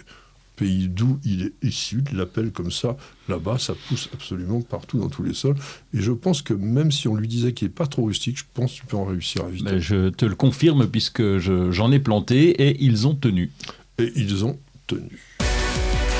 pays 0.56 0.88
d'où 0.88 1.18
il 1.24 1.42
est 1.42 1.52
issu, 1.66 2.02
l'appellent 2.12 2.52
comme 2.52 2.70
ça. 2.70 2.96
Là-bas, 3.28 3.58
ça 3.58 3.74
pousse 3.88 4.08
absolument 4.14 4.60
partout 4.62 4.98
dans 4.98 5.08
tous 5.08 5.22
les 5.22 5.34
sols. 5.34 5.56
Et 5.94 6.00
je 6.00 6.12
pense 6.12 6.40
que 6.42 6.54
même 6.54 6.90
si 6.92 7.08
on 7.08 7.14
lui 7.14 7.28
disait 7.28 7.52
qu'il 7.52 7.68
n'est 7.68 7.74
pas 7.74 7.86
trop 7.86 8.04
rustique, 8.04 8.38
je 8.38 8.44
pense 8.54 8.72
que 8.74 8.80
tu 8.80 8.86
peux 8.86 8.96
en 8.96 9.04
réussir 9.04 9.44
à 9.44 9.48
vite. 9.48 9.64
Ben, 9.64 9.78
Je 9.78 10.08
te 10.10 10.24
le 10.24 10.34
confirme 10.34 10.86
puisque 10.86 11.38
je- 11.38 11.70
j'en 11.70 11.90
ai 11.92 11.98
planté 11.98 12.50
et 12.68 12.76
ils 12.82 13.06
ont 13.06 13.14
tenu. 13.14 13.50
Et 13.98 14.12
ils 14.16 14.44
ont 14.44 14.58
tenu. 14.86 15.20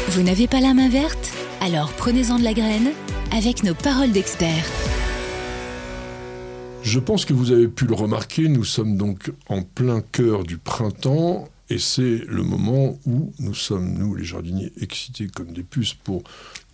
Vous 0.09 0.23
n'avez 0.23 0.47
pas 0.47 0.61
la 0.61 0.75
main 0.75 0.89
verte? 0.89 1.33
Alors 1.61 1.93
prenez-en 1.93 2.39
de 2.39 2.45
la 2.45 2.53
graine 2.53 2.91
avec 3.31 3.63
nos 3.63 3.75
paroles 3.75 4.11
d'experts. 4.11 4.67
Je 6.83 6.99
pense 6.99 7.25
que 7.25 7.33
vous 7.33 7.53
avez 7.53 7.69
pu 7.69 7.87
le 7.87 7.95
remarquer, 7.95 8.49
nous 8.49 8.65
sommes 8.65 8.97
donc 8.97 9.33
en 9.49 9.63
plein 9.63 10.01
cœur 10.01 10.43
du 10.43 10.59
printemps 10.59 11.49
et 11.71 11.79
c'est 11.79 12.21
le 12.27 12.43
moment 12.43 12.99
où 13.07 13.33
nous 13.39 13.55
sommes, 13.55 13.97
nous 13.97 14.15
les 14.15 14.25
jardiniers, 14.25 14.73
excités 14.81 15.29
comme 15.29 15.53
des 15.53 15.63
puces 15.63 15.95
pour 15.95 16.23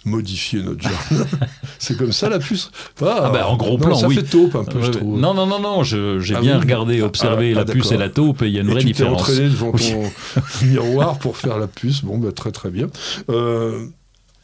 modifier 0.04 0.62
notre 0.62 0.82
jardin. 0.82 1.26
c'est 1.78 1.96
comme 1.98 2.12
ça 2.12 2.28
la 2.28 2.38
puce 2.38 2.70
Ah 3.02 3.30
bah, 3.32 3.48
en 3.48 3.56
gros 3.56 3.72
non, 3.78 3.78
plan, 3.78 3.94
ça 3.96 4.06
oui. 4.08 4.14
fait 4.14 4.22
taupe 4.22 4.54
un 4.54 4.64
peu, 4.64 4.78
Ouais, 4.78 4.86
je 4.86 4.90
trouve. 4.92 5.18
Non, 5.18 5.34
non, 5.34 5.46
non, 5.46 5.58
non, 5.60 5.82
j'ai 5.82 6.18
Ah 6.34 6.40
bien 6.40 6.54
oui. 6.56 6.60
regardé, 6.62 7.02
observé 7.02 7.52
Ah, 7.52 7.56
la 7.56 7.60
ah, 7.62 7.64
puce 7.72 7.90
et 7.92 7.96
la 7.96 8.08
taupe 8.08 8.42
et 8.42 8.46
il 8.46 8.52
y 8.54 8.58
a 8.58 8.62
une 8.62 8.68
Et 8.68 8.72
vraie 8.72 8.80
tu 8.80 8.86
t'es 8.86 8.92
différence. 8.92 9.20
entraîné 9.22 9.48
devant 9.48 9.72
Oui. 9.74 9.92
ton 9.92 10.42
miroir 10.66 11.18
pour 11.18 11.36
faire 11.36 11.58
la 11.58 11.66
puce. 11.66 12.02
Bon, 12.02 12.16
bah, 12.18 12.32
très 12.32 12.52
très 12.52 12.70
bien. 12.70 12.86
Euh, 13.28 13.86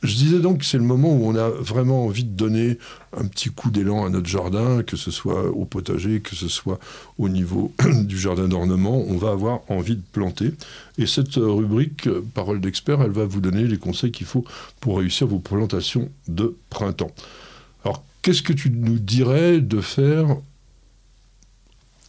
je 0.04 0.14
disais 0.16 0.38
donc 0.38 0.58
que 0.58 0.64
c'est 0.64 0.78
le 0.78 0.84
moment 0.84 1.12
où 1.12 1.24
on 1.26 1.34
a 1.36 1.48
vraiment 1.48 2.04
envie 2.04 2.24
de 2.24 2.30
donner 2.36 2.78
un 3.16 3.24
petit 3.26 3.48
coup 3.50 3.70
d'élan 3.70 4.04
à 4.04 4.10
notre 4.10 4.26
jardin, 4.28 4.82
que 4.82 4.96
ce 4.96 5.10
soit 5.10 5.48
au 5.50 5.64
potager, 5.64 6.20
que 6.20 6.34
ce 6.36 6.48
soit 6.48 6.78
au 7.18 7.28
niveau 7.28 7.72
du 8.04 8.18
jardin 8.18 8.48
d'ornement. 8.48 9.04
On 9.08 9.16
va 9.16 9.30
avoir 9.30 9.60
envie 9.68 9.96
de 9.96 10.02
planter. 10.12 10.52
Et 10.98 11.06
cette 11.06 11.34
rubrique 11.36 12.08
Parole 12.34 12.60
d'expert, 12.60 13.02
elle 13.02 13.10
va 13.12 13.24
vous 13.24 13.40
donner 13.40 13.66
les 13.66 13.78
conseils 13.78 14.12
qu'il 14.12 14.26
faut 14.26 14.44
pour 14.80 14.98
réussir 14.98 15.26
vos 15.26 15.38
plantations 15.38 16.08
de 16.28 16.56
printemps. 16.70 17.10
Alors, 17.84 18.02
qu'est-ce 18.22 18.42
que 18.42 18.52
tu 18.52 18.70
nous 18.70 18.98
dirais 18.98 19.60
de 19.60 19.80
faire 19.80 20.36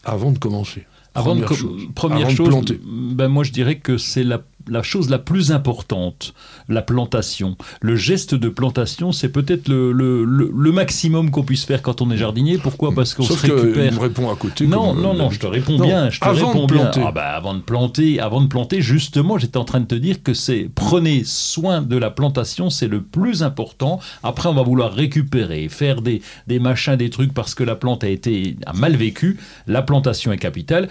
avant 0.03 0.31
de 0.31 0.37
commencer? 0.39 0.85
Avant 1.13 1.35
de 1.35 1.41
Première 1.43 1.47
co- 1.49 1.55
chose. 1.55 1.81
première 1.95 2.17
Avant 2.19 2.29
de 2.31 2.35
chose, 2.35 2.47
planter. 2.49 2.79
ben 2.83 3.27
moi 3.29 3.43
je 3.45 3.51
dirais 3.51 3.77
que 3.79 3.97
c'est 3.97 4.23
la, 4.23 4.41
la 4.67 4.81
chose 4.83 5.09
la 5.09 5.19
plus 5.19 5.51
importante, 5.51 6.33
la 6.69 6.81
plantation. 6.81 7.57
Le 7.81 7.95
geste 7.95 8.35
de 8.35 8.49
plantation, 8.49 9.11
c'est 9.11 9.29
peut-être 9.29 9.67
le, 9.67 9.91
le, 9.91 10.23
le- 10.25 10.51
le 10.55 10.71
maximum 10.71 11.31
qu'on 11.31 11.43
puisse 11.43 11.65
faire 11.65 11.81
quand 11.81 12.01
on 12.01 12.09
est 12.11 12.17
jardinier. 12.17 12.57
Pourquoi 12.57 12.93
Parce 12.93 13.13
qu'on 13.13 13.23
se 13.23 13.33
récupère. 13.33 13.93
me 13.93 13.99
répond 13.99 14.31
à 14.31 14.35
côté. 14.35 14.67
Non, 14.67 14.93
comme, 14.93 15.01
non, 15.03 15.13
euh, 15.13 15.17
non, 15.17 15.29
je 15.29 15.39
te 15.39 15.47
réponds 15.47 15.77
Non, 15.77 15.85
bien. 15.85 16.09
Je 16.09 16.19
te 16.19 16.25
avant 16.25 16.39
de 16.39 16.45
réponds 16.45 16.67
planter. 16.67 16.99
bien. 16.99 17.07
Ah 17.09 17.11
bah, 17.11 17.29
avant 17.35 17.53
de 17.53 17.59
planter, 17.61 18.19
avant 18.19 18.41
de 18.41 18.47
planter, 18.47 18.81
justement, 18.81 19.37
j'étais 19.37 19.57
en 19.57 19.65
train 19.65 19.79
de 19.79 19.85
te 19.85 19.95
dire 19.95 20.23
que 20.23 20.33
c'est 20.33 20.69
prenez 20.73 21.23
soin 21.25 21.81
de 21.81 21.97
la 21.97 22.09
plantation, 22.09 22.69
c'est 22.69 22.87
le 22.87 23.01
plus 23.01 23.43
important. 23.43 23.99
Après, 24.23 24.49
on 24.49 24.53
va 24.53 24.63
vouloir 24.63 24.93
récupérer, 24.93 25.69
faire 25.69 26.01
des, 26.01 26.21
des 26.47 26.59
machins, 26.59 26.95
des 26.95 27.09
trucs 27.09 27.33
parce 27.33 27.55
que 27.55 27.63
la 27.63 27.75
plante 27.75 28.03
a 28.03 28.09
été 28.09 28.55
a 28.65 28.73
mal 28.73 28.95
vécu. 28.95 29.37
La 29.67 29.81
plantation 29.81 30.31
est 30.31 30.37
capitale. 30.37 30.89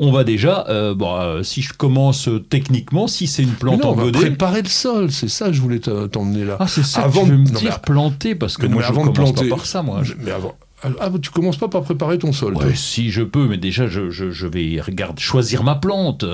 On 0.00 0.12
va 0.12 0.22
déjà, 0.22 0.64
euh, 0.68 0.94
bon, 0.94 1.16
euh, 1.16 1.42
si 1.42 1.60
je 1.60 1.72
commence 1.72 2.28
euh, 2.28 2.38
techniquement, 2.38 3.08
si 3.08 3.26
c'est 3.26 3.42
une 3.42 3.50
Mais 3.50 3.56
plante 3.56 3.82
non, 3.82 3.90
on 3.90 3.94
va 3.94 4.12
préparer 4.12 4.62
le 4.62 4.68
sol, 4.68 5.10
c'est 5.10 5.28
ça 5.28 5.46
que 5.46 5.52
je 5.54 5.60
voulais 5.60 5.80
te- 5.80 6.06
t'emmener 6.06 6.44
là. 6.44 6.56
Ah, 6.60 6.68
c'est 6.68 6.84
ça 6.84 7.02
Avant 7.02 7.24
tu 7.24 7.30
veux 7.30 7.36
de- 7.36 7.42
me 7.42 7.50
non, 7.52 7.58
dire 7.58 7.72
mais- 7.72 7.78
planter 7.94 8.34
parce 8.36 8.56
que 8.56 8.62
Mais 8.66 8.68
moi 8.74 8.82
je 8.82 8.88
avant 8.88 9.06
de 9.06 9.10
commence 9.10 9.32
planter- 9.32 9.48
pas 9.48 9.56
par 9.56 9.66
ça, 9.66 9.82
moi. 9.82 10.02
Je- 10.04 10.14
Mais 10.20 10.30
avant. 10.30 10.54
Ah, 10.84 11.10
tu 11.20 11.30
commences 11.30 11.56
pas 11.56 11.66
par 11.66 11.82
préparer 11.82 12.18
ton 12.18 12.32
sol. 12.32 12.54
Ouais, 12.54 12.76
si 12.76 13.10
je 13.10 13.22
peux, 13.22 13.48
mais 13.48 13.56
déjà 13.56 13.88
je, 13.88 14.10
je, 14.10 14.30
je 14.30 14.46
vais 14.46 14.80
regarde, 14.80 15.18
choisir 15.18 15.64
ma 15.64 15.74
plante. 15.74 16.24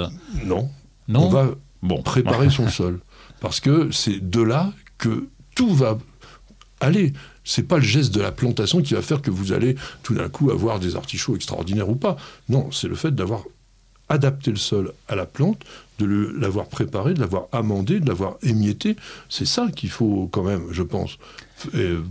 Non. 0.45 0.69
Non. 1.09 1.25
On 1.25 1.29
va 1.29 1.47
Bon, 1.83 2.03
préparer 2.03 2.51
son 2.51 2.69
sol. 2.69 3.01
Parce 3.41 3.61
que 3.61 3.89
c'est 3.91 4.21
de 4.31 4.43
là 4.43 4.71
que 4.99 5.29
tout 5.55 5.73
va 5.75 5.97
aller. 6.81 7.15
C'est 7.45 7.65
pas 7.69 7.77
le 7.77 7.83
geste 7.85 8.15
de 8.15 8.21
la 8.21 8.33
plantation 8.33 8.81
qui 8.83 8.95
va 8.95 9.03
faire 9.03 9.21
que 9.23 9.31
vous 9.31 9.53
allez 9.53 9.77
tout 10.03 10.15
d'un 10.15 10.29
coup 10.29 10.51
avoir 10.51 10.81
des 10.81 10.97
artichauts 10.97 11.37
extraordinaires 11.37 11.89
ou 11.91 11.95
pas. 11.97 12.17
Non, 12.49 12.71
c'est 12.73 12.89
le 12.89 12.95
fait 12.95 13.15
d'avoir 13.15 13.43
adapté 14.09 14.51
le 14.51 14.57
sol 14.57 14.93
à 15.09 15.15
la 15.15 15.27
plante, 15.27 15.63
de 15.99 16.07
l'avoir 16.39 16.67
préparé, 16.67 17.15
de 17.15 17.21
l'avoir 17.21 17.47
amendé, 17.53 18.01
de 18.01 18.09
l'avoir 18.09 18.37
émietté. 18.43 18.97
C'est 19.29 19.47
ça 19.47 19.69
qu'il 19.75 19.91
faut 19.91 20.29
quand 20.33 20.43
même, 20.43 20.65
je 20.71 20.83
pense, 20.83 21.19
f- 21.63 22.03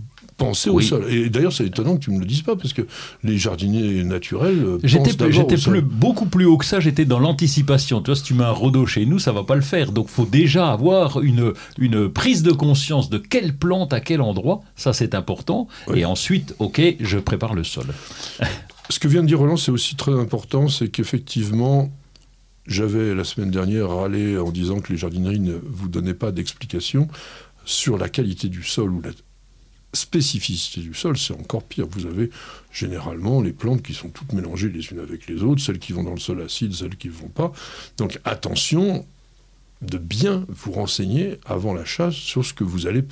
penser 0.45 0.69
au 0.69 0.81
sol. 0.81 1.05
Et 1.09 1.29
d'ailleurs, 1.29 1.53
c'est 1.53 1.65
étonnant 1.65 1.95
que 1.95 2.03
tu 2.03 2.12
me 2.12 2.19
le 2.19 2.25
dises 2.25 2.41
pas, 2.41 2.55
parce 2.55 2.73
que 2.73 2.83
les 3.23 3.38
jardiniers 3.38 4.03
naturels 4.03 4.77
J'étais 4.83 5.57
sol. 5.57 5.73
plus, 5.73 5.81
beaucoup 5.81 6.25
plus 6.25 6.45
haut 6.45 6.57
que 6.57 6.65
ça, 6.65 6.79
j'étais 6.79 7.05
dans 7.05 7.19
l'anticipation. 7.19 8.01
Tu 8.01 8.07
vois, 8.07 8.15
si 8.15 8.23
tu 8.23 8.33
mets 8.33 8.43
un 8.43 8.51
rodeau 8.51 8.85
chez 8.85 9.05
nous, 9.05 9.19
ça 9.19 9.31
va 9.31 9.43
pas 9.43 9.55
le 9.55 9.62
faire. 9.62 9.91
Donc, 9.91 10.07
faut 10.09 10.25
déjà 10.25 10.71
avoir 10.71 11.21
une, 11.21 11.53
une 11.77 12.09
prise 12.09 12.43
de 12.43 12.51
conscience 12.51 13.09
de 13.09 13.17
quelle 13.17 13.55
plante 13.55 13.93
à 13.93 14.00
quel 14.00 14.21
endroit. 14.21 14.62
Ça, 14.75 14.93
c'est 14.93 15.15
important. 15.15 15.67
Oui. 15.88 16.00
Et 16.00 16.05
ensuite, 16.05 16.55
ok, 16.59 16.81
je 17.00 17.17
prépare 17.17 17.53
le 17.53 17.63
sol. 17.63 17.85
Ce 18.89 19.00
que 19.00 19.07
vient 19.07 19.21
de 19.21 19.27
dire 19.27 19.39
Roland, 19.39 19.57
c'est 19.57 19.71
aussi 19.71 19.95
très 19.95 20.13
important, 20.13 20.67
c'est 20.67 20.89
qu'effectivement, 20.89 21.89
j'avais 22.67 23.15
la 23.15 23.23
semaine 23.23 23.50
dernière 23.50 23.89
râlé 23.89 24.38
en 24.38 24.51
disant 24.51 24.79
que 24.79 24.91
les 24.91 24.97
jardineries 24.97 25.39
ne 25.39 25.53
vous 25.53 25.88
donnaient 25.88 26.13
pas 26.13 26.31
d'explication 26.31 27.07
sur 27.65 27.97
la 27.97 28.09
qualité 28.09 28.50
du 28.50 28.63
sol 28.63 28.91
ou 28.91 29.01
la 29.01 29.12
spécificité 29.93 30.81
du 30.81 30.93
sol, 30.93 31.17
c'est 31.17 31.33
encore 31.33 31.63
pire. 31.63 31.85
Vous 31.89 32.05
avez 32.05 32.29
généralement 32.71 33.41
les 33.41 33.53
plantes 33.53 33.81
qui 33.81 33.93
sont 33.93 34.09
toutes 34.09 34.33
mélangées 34.33 34.69
les 34.69 34.85
unes 34.91 35.00
avec 35.00 35.27
les 35.27 35.43
autres, 35.43 35.62
celles 35.62 35.79
qui 35.79 35.93
vont 35.93 36.03
dans 36.03 36.13
le 36.13 36.19
sol 36.19 36.41
acide, 36.41 36.73
celles 36.73 36.95
qui 36.95 37.07
ne 37.07 37.13
vont 37.13 37.29
pas. 37.29 37.51
Donc 37.97 38.19
attention 38.25 39.05
de 39.81 39.97
bien 39.97 40.45
vous 40.50 40.71
renseigner 40.71 41.38
avant 41.45 41.73
l'achat 41.73 42.09
sur 42.12 42.45
ce 42.45 42.53
que 42.53 42.63
vous 42.63 42.88
allez 42.88 43.03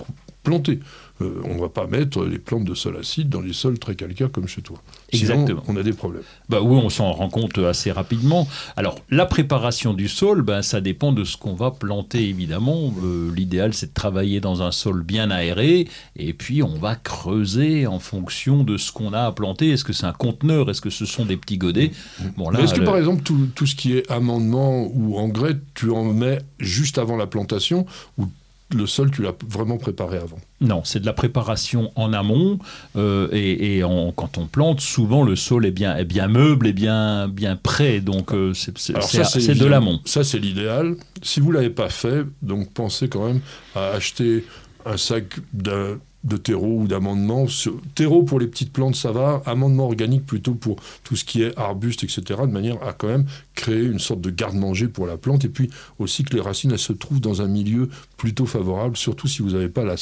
planter. 0.44 0.80
Euh, 1.22 1.42
on 1.46 1.56
ne 1.56 1.60
va 1.60 1.70
pas 1.70 1.88
mettre 1.88 2.26
les 2.26 2.40
plantes 2.40 2.64
de 2.66 2.74
sol 2.76 2.98
acide 2.98 3.30
dans 3.30 3.42
les 3.42 3.54
sols 3.54 3.80
très 3.80 3.96
calcaires 3.96 4.32
comme 4.32 4.48
chez 4.48 4.62
toi. 4.62 4.78
Sinon, 5.14 5.34
Exactement. 5.34 5.64
on 5.68 5.76
a 5.78 5.84
des 5.84 5.94
problèmes. 5.94 6.24
Bah 6.50 6.60
oui, 6.62 6.80
on 6.84 6.90
s'en 6.90 7.12
rend 7.12 7.30
compte 7.30 7.58
assez 7.58 7.92
rapidement. 7.92 8.48
Alors, 8.76 9.00
la 9.10 9.26
préparation 9.26 9.94
du 9.94 10.08
sol, 10.08 10.42
ben, 10.42 10.62
ça 10.62 10.82
dépend 10.82 11.12
de 11.12 11.24
ce 11.24 11.38
qu'on 11.38 11.54
va 11.54 11.72
planter, 11.72 12.28
évidemment. 12.28 12.94
Euh, 13.04 13.32
L'idéal, 13.34 13.74
c'est 13.74 13.88
de 13.88 13.94
travailler 13.94 14.40
dans 14.40 14.62
un 14.62 14.72
sol 14.72 15.04
bien 15.04 15.32
aéré, 15.32 15.88
et 16.16 16.34
puis 16.34 16.64
on 16.64 16.76
va 16.78 16.96
creuser 16.96 17.88
en 17.88 18.00
fonction 18.00 18.64
de 18.64 18.78
ce 18.78 18.92
qu'on 18.92 19.14
a 19.14 19.22
à 19.22 19.32
planter. 19.32 19.70
Est-ce 19.72 19.84
que 19.84 19.94
c'est 19.94 20.06
un 20.06 20.14
conteneur? 20.14 20.70
Est-ce 20.70 20.82
que 20.82 20.90
ce 20.90 21.06
sont 21.06 21.26
des 21.26 21.38
petits 21.38 21.58
godets? 21.58 21.92
Bon, 22.38 22.52
Mais 22.52 22.64
Est-ce 22.64 22.74
que 22.74 22.82
par 22.82 22.98
exemple, 22.98 23.24
tout, 23.24 23.48
tout 23.56 23.66
ce 23.66 23.76
qui 23.76 23.98
est 23.98 24.10
amendement 24.12 24.88
ou 24.94 25.18
engrais, 25.18 25.58
tu 25.74 25.90
en 25.92 26.06
mets 26.06 26.40
juste 26.60 26.98
avant 26.98 27.16
la 27.18 27.28
plantation 27.28 27.86
ou 28.18 28.28
le 28.76 28.86
sol, 28.88 29.12
tu 29.12 29.22
l'as 29.22 29.34
vraiment 29.48 29.78
préparé 29.78 30.18
avant 30.18 30.40
Non, 30.62 30.82
c'est 30.84 31.00
de 31.00 31.06
la 31.06 31.14
préparation 31.14 31.92
en 31.96 32.14
amont 32.14 32.60
euh, 32.96 33.28
et, 33.32 33.78
et 33.78 33.84
en- 33.84 34.12
quand 34.12 34.38
on 34.38 34.46
plante, 34.48 34.80
souvent 34.82 35.24
le 35.24 35.36
sol 35.36 35.66
est 35.66 35.72
bien, 35.72 35.96
est 35.98 36.06
bien 36.06 36.28
meuble, 36.28 36.68
est 36.68 36.74
bien, 36.74 37.28
bien 37.28 37.56
prêt, 37.56 38.00
donc 38.02 38.34
euh, 38.34 38.54
c'est 38.54 38.72
de 38.74 39.66
l'amont. 39.66 40.00
Ça, 40.06 40.24
c'est 40.24 40.40
l'idéal. 40.40 40.96
Si 41.22 41.40
vous 41.40 41.52
l'avez 41.52 41.70
pas 41.70 41.90
fait, 41.90 42.24
donc 42.42 42.72
pensez 42.74 43.08
quand 43.10 43.26
même 43.28 43.42
à 43.76 43.90
acheter 43.90 44.46
un 44.86 44.98
sac 44.98 45.26
d'un- 45.54 45.98
de 46.24 46.38
terreau 46.38 46.82
ou 46.82 46.88
d'amendement. 46.88 47.48
Terreau 47.96 48.24
pour 48.24 48.40
les 48.40 48.48
petites 48.48 48.72
plantes, 48.72 48.96
ça 48.96 49.12
va. 49.12 49.42
Amendement 49.46 49.86
organique 49.86 50.26
plutôt 50.26 50.54
pour 50.54 50.76
tout 51.04 51.16
ce 51.16 51.26
qui 51.26 51.42
est 51.42 51.58
arbuste, 51.58 52.04
etc. 52.04 52.22
De 52.42 52.46
manière 52.52 52.82
à 52.88 52.94
quand 52.94 53.08
même 53.08 53.26
créer 53.56 53.84
une 53.84 54.00
sorte 54.00 54.22
de 54.22 54.30
garde-manger 54.30 54.88
pour 54.88 55.08
la 55.08 55.18
plante. 55.18 55.46
Et 55.46 55.50
puis 55.50 55.70
aussi 56.00 56.24
que 56.24 56.36
les 56.36 56.42
racines, 56.42 56.72
elles 56.72 56.80
se 56.80 56.94
trouvent 56.94 57.22
dans 57.22 57.42
un 57.42 57.48
milieu 57.48 57.90
plutôt 58.18 58.46
favorable, 58.46 58.98
surtout 58.98 59.28
si 59.28 59.42
vous 59.42 59.52
n'avez 59.52 59.70
pas 59.70 59.84
la- 59.84 59.96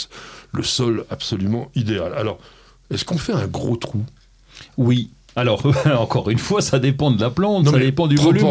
le 0.51 0.63
sol 0.63 1.05
absolument 1.09 1.71
idéal. 1.75 2.13
Alors, 2.13 2.39
est-ce 2.91 3.05
qu'on 3.05 3.17
fait 3.17 3.33
un 3.33 3.47
gros 3.47 3.77
trou? 3.77 4.03
Oui. 4.77 5.09
Alors, 5.39 5.61
encore 5.99 6.29
une 6.29 6.37
fois, 6.37 6.61
ça 6.61 6.79
dépend 6.79 7.11
de 7.11 7.19
la 7.21 7.29
plante, 7.29 7.65
Non, 7.65 7.71
ça 7.71 7.79
dépend 7.79 8.07
du 8.07 8.15
volume. 8.17 8.43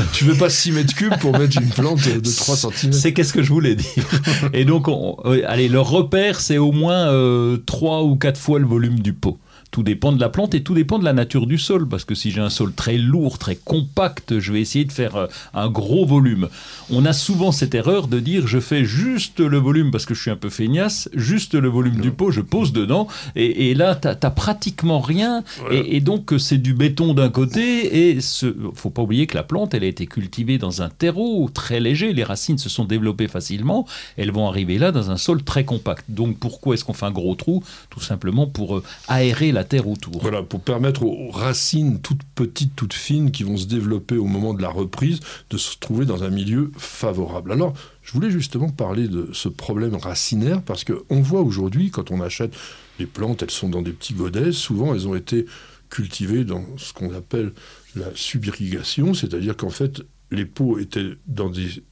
tu 0.12 0.24
veux 0.24 0.34
pas 0.34 0.48
6 0.50 0.72
mètres 0.72 0.94
cubes 0.94 1.16
pour 1.20 1.36
mettre 1.38 1.60
une 1.60 1.68
plante 1.68 1.98
de 2.08 2.20
3 2.36 2.56
cm 2.56 2.92
C'est 2.92 3.12
qu'est-ce 3.12 3.32
que 3.32 3.42
je 3.42 3.52
voulais 3.52 3.74
dire. 3.74 4.04
Et 4.52 4.64
donc, 4.64 4.88
on- 4.88 5.16
euh, 5.24 5.42
allez, 5.46 5.68
le 5.68 5.80
repère, 5.80 6.40
c'est 6.40 6.58
au 6.58 6.72
moins 6.72 7.08
euh, 7.08 7.56
trois 7.66 8.02
ou 8.04 8.16
quatre 8.16 8.38
fois 8.40 8.58
le 8.58 8.66
volume 8.66 9.00
du 9.00 9.12
pot. 9.12 9.38
Tout 9.70 9.82
dépend 9.82 10.12
de 10.12 10.20
la 10.20 10.28
plante 10.28 10.54
et 10.54 10.62
tout 10.62 10.74
dépend 10.74 10.98
de 10.98 11.04
la 11.04 11.12
nature 11.12 11.46
du 11.46 11.58
sol. 11.58 11.88
Parce 11.88 12.04
que 12.04 12.14
si 12.14 12.30
j'ai 12.30 12.40
un 12.40 12.50
sol 12.50 12.72
très 12.72 12.96
lourd, 12.96 13.38
très 13.38 13.56
compact, 13.56 14.38
je 14.38 14.52
vais 14.52 14.60
essayer 14.60 14.84
de 14.84 14.92
faire 14.92 15.16
euh, 15.16 15.26
un 15.54 15.68
gros 15.68 16.06
volume. 16.06 16.48
On 16.90 17.04
a 17.04 17.12
souvent 17.12 17.52
cette 17.52 17.74
erreur 17.74 18.08
de 18.08 18.20
dire 18.20 18.46
je 18.46 18.60
fais 18.60 18.84
juste 18.84 19.40
le 19.40 19.58
volume 19.58 19.90
parce 19.90 20.06
que 20.06 20.14
je 20.14 20.22
suis 20.22 20.30
un 20.30 20.36
peu 20.36 20.48
feignasse, 20.48 21.08
juste 21.14 21.54
le 21.54 21.68
volume 21.68 22.00
du 22.00 22.10
pot, 22.10 22.30
je 22.30 22.40
pose 22.40 22.72
dedans. 22.72 23.08
Et, 23.36 23.70
et 23.70 23.74
là, 23.74 23.94
tu 23.94 24.08
n'as 24.08 24.30
pratiquement 24.30 25.00
rien. 25.00 25.44
Et, 25.70 25.96
et 25.96 26.00
donc, 26.00 26.34
c'est 26.38 26.58
du 26.58 26.74
béton 26.74 27.14
d'un 27.14 27.30
côté. 27.30 28.08
Et 28.08 28.20
ce 28.20 28.54
faut 28.74 28.90
pas 28.90 29.02
oublier 29.02 29.26
que 29.26 29.36
la 29.36 29.42
plante, 29.42 29.74
elle 29.74 29.84
a 29.84 29.86
été 29.86 30.06
cultivée 30.06 30.58
dans 30.58 30.82
un 30.82 30.88
terreau 30.88 31.50
très 31.52 31.80
léger. 31.80 32.12
Les 32.12 32.24
racines 32.24 32.58
se 32.58 32.68
sont 32.68 32.84
développées 32.84 33.28
facilement. 33.28 33.86
Elles 34.16 34.32
vont 34.32 34.48
arriver 34.48 34.78
là 34.78 34.92
dans 34.92 35.10
un 35.10 35.16
sol 35.16 35.42
très 35.42 35.64
compact. 35.64 36.04
Donc, 36.08 36.38
pourquoi 36.38 36.74
est-ce 36.74 36.84
qu'on 36.84 36.92
fait 36.94 37.06
un 37.06 37.10
gros 37.10 37.34
trou? 37.34 37.62
Tout 37.90 38.00
simplement 38.00 38.46
pour 38.46 38.78
euh, 38.78 38.82
aérer 39.08 39.52
la 39.52 39.57
terre 39.64 39.88
autour. 39.88 40.20
Voilà, 40.20 40.42
pour 40.42 40.60
permettre 40.60 41.02
aux 41.02 41.30
racines 41.30 42.00
toutes 42.00 42.22
petites, 42.34 42.74
toutes 42.76 42.94
fines, 42.94 43.30
qui 43.30 43.42
vont 43.42 43.56
se 43.56 43.66
développer 43.66 44.16
au 44.16 44.26
moment 44.26 44.54
de 44.54 44.62
la 44.62 44.68
reprise, 44.68 45.20
de 45.50 45.58
se 45.58 45.76
trouver 45.78 46.06
dans 46.06 46.22
un 46.22 46.30
milieu 46.30 46.70
favorable. 46.76 47.52
Alors, 47.52 47.74
je 48.02 48.12
voulais 48.12 48.30
justement 48.30 48.70
parler 48.70 49.08
de 49.08 49.30
ce 49.32 49.48
problème 49.48 49.94
racinaire, 49.94 50.62
parce 50.62 50.84
qu'on 50.84 51.20
voit 51.20 51.42
aujourd'hui, 51.42 51.90
quand 51.90 52.10
on 52.10 52.20
achète 52.20 52.54
les 52.98 53.06
plantes, 53.06 53.42
elles 53.42 53.50
sont 53.50 53.68
dans 53.68 53.82
des 53.82 53.92
petits 53.92 54.14
godets, 54.14 54.52
souvent 54.52 54.94
elles 54.94 55.06
ont 55.06 55.14
été 55.14 55.46
cultivées 55.90 56.44
dans 56.44 56.64
ce 56.76 56.92
qu'on 56.92 57.14
appelle 57.14 57.52
la 57.96 58.06
subirrigation, 58.14 59.14
c'est-à-dire 59.14 59.56
qu'en 59.56 59.70
fait, 59.70 60.02
les 60.30 60.44
pots 60.44 60.78
étaient 60.78 61.12
dans 61.26 61.48
des, 61.48 61.82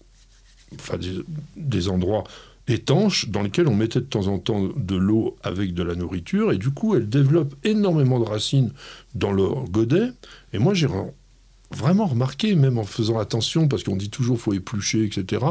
enfin, 0.75 0.99
des 1.57 1.89
endroits 1.89 2.25
étanches 2.69 3.29
dans 3.29 3.43
lesquels 3.43 3.69
on 3.69 3.75
mettait 3.75 4.01
de 4.01 4.07
temps 4.07 4.27
en 4.27 4.39
temps 4.39 4.69
de 4.77 4.97
l'eau 4.97 5.37
avec 5.43 5.75
de 5.75 5.83
la 5.83 5.95
nourriture. 5.95 6.53
Et 6.53 6.59
du 6.59 6.71
coup 6.71 6.95
elles 6.95 7.09
développent 7.09 7.55
énormément 7.65 8.19
de 8.19 8.25
racines 8.25 8.73
dans 9.15 9.33
leur 9.33 9.65
godet. 9.65 10.11
Et 10.53 10.59
moi 10.59 10.75
j'ai 10.75 10.89
vraiment 11.71 12.07
remarqué 12.07 12.55
même 12.55 12.79
en 12.79 12.85
faisant 12.85 13.19
attention 13.19 13.69
parce 13.69 13.83
qu'on 13.83 13.97
dit 13.97 14.11
toujours 14.11 14.39
faut 14.39 14.53
éplucher 14.53 15.05
etc 15.05 15.45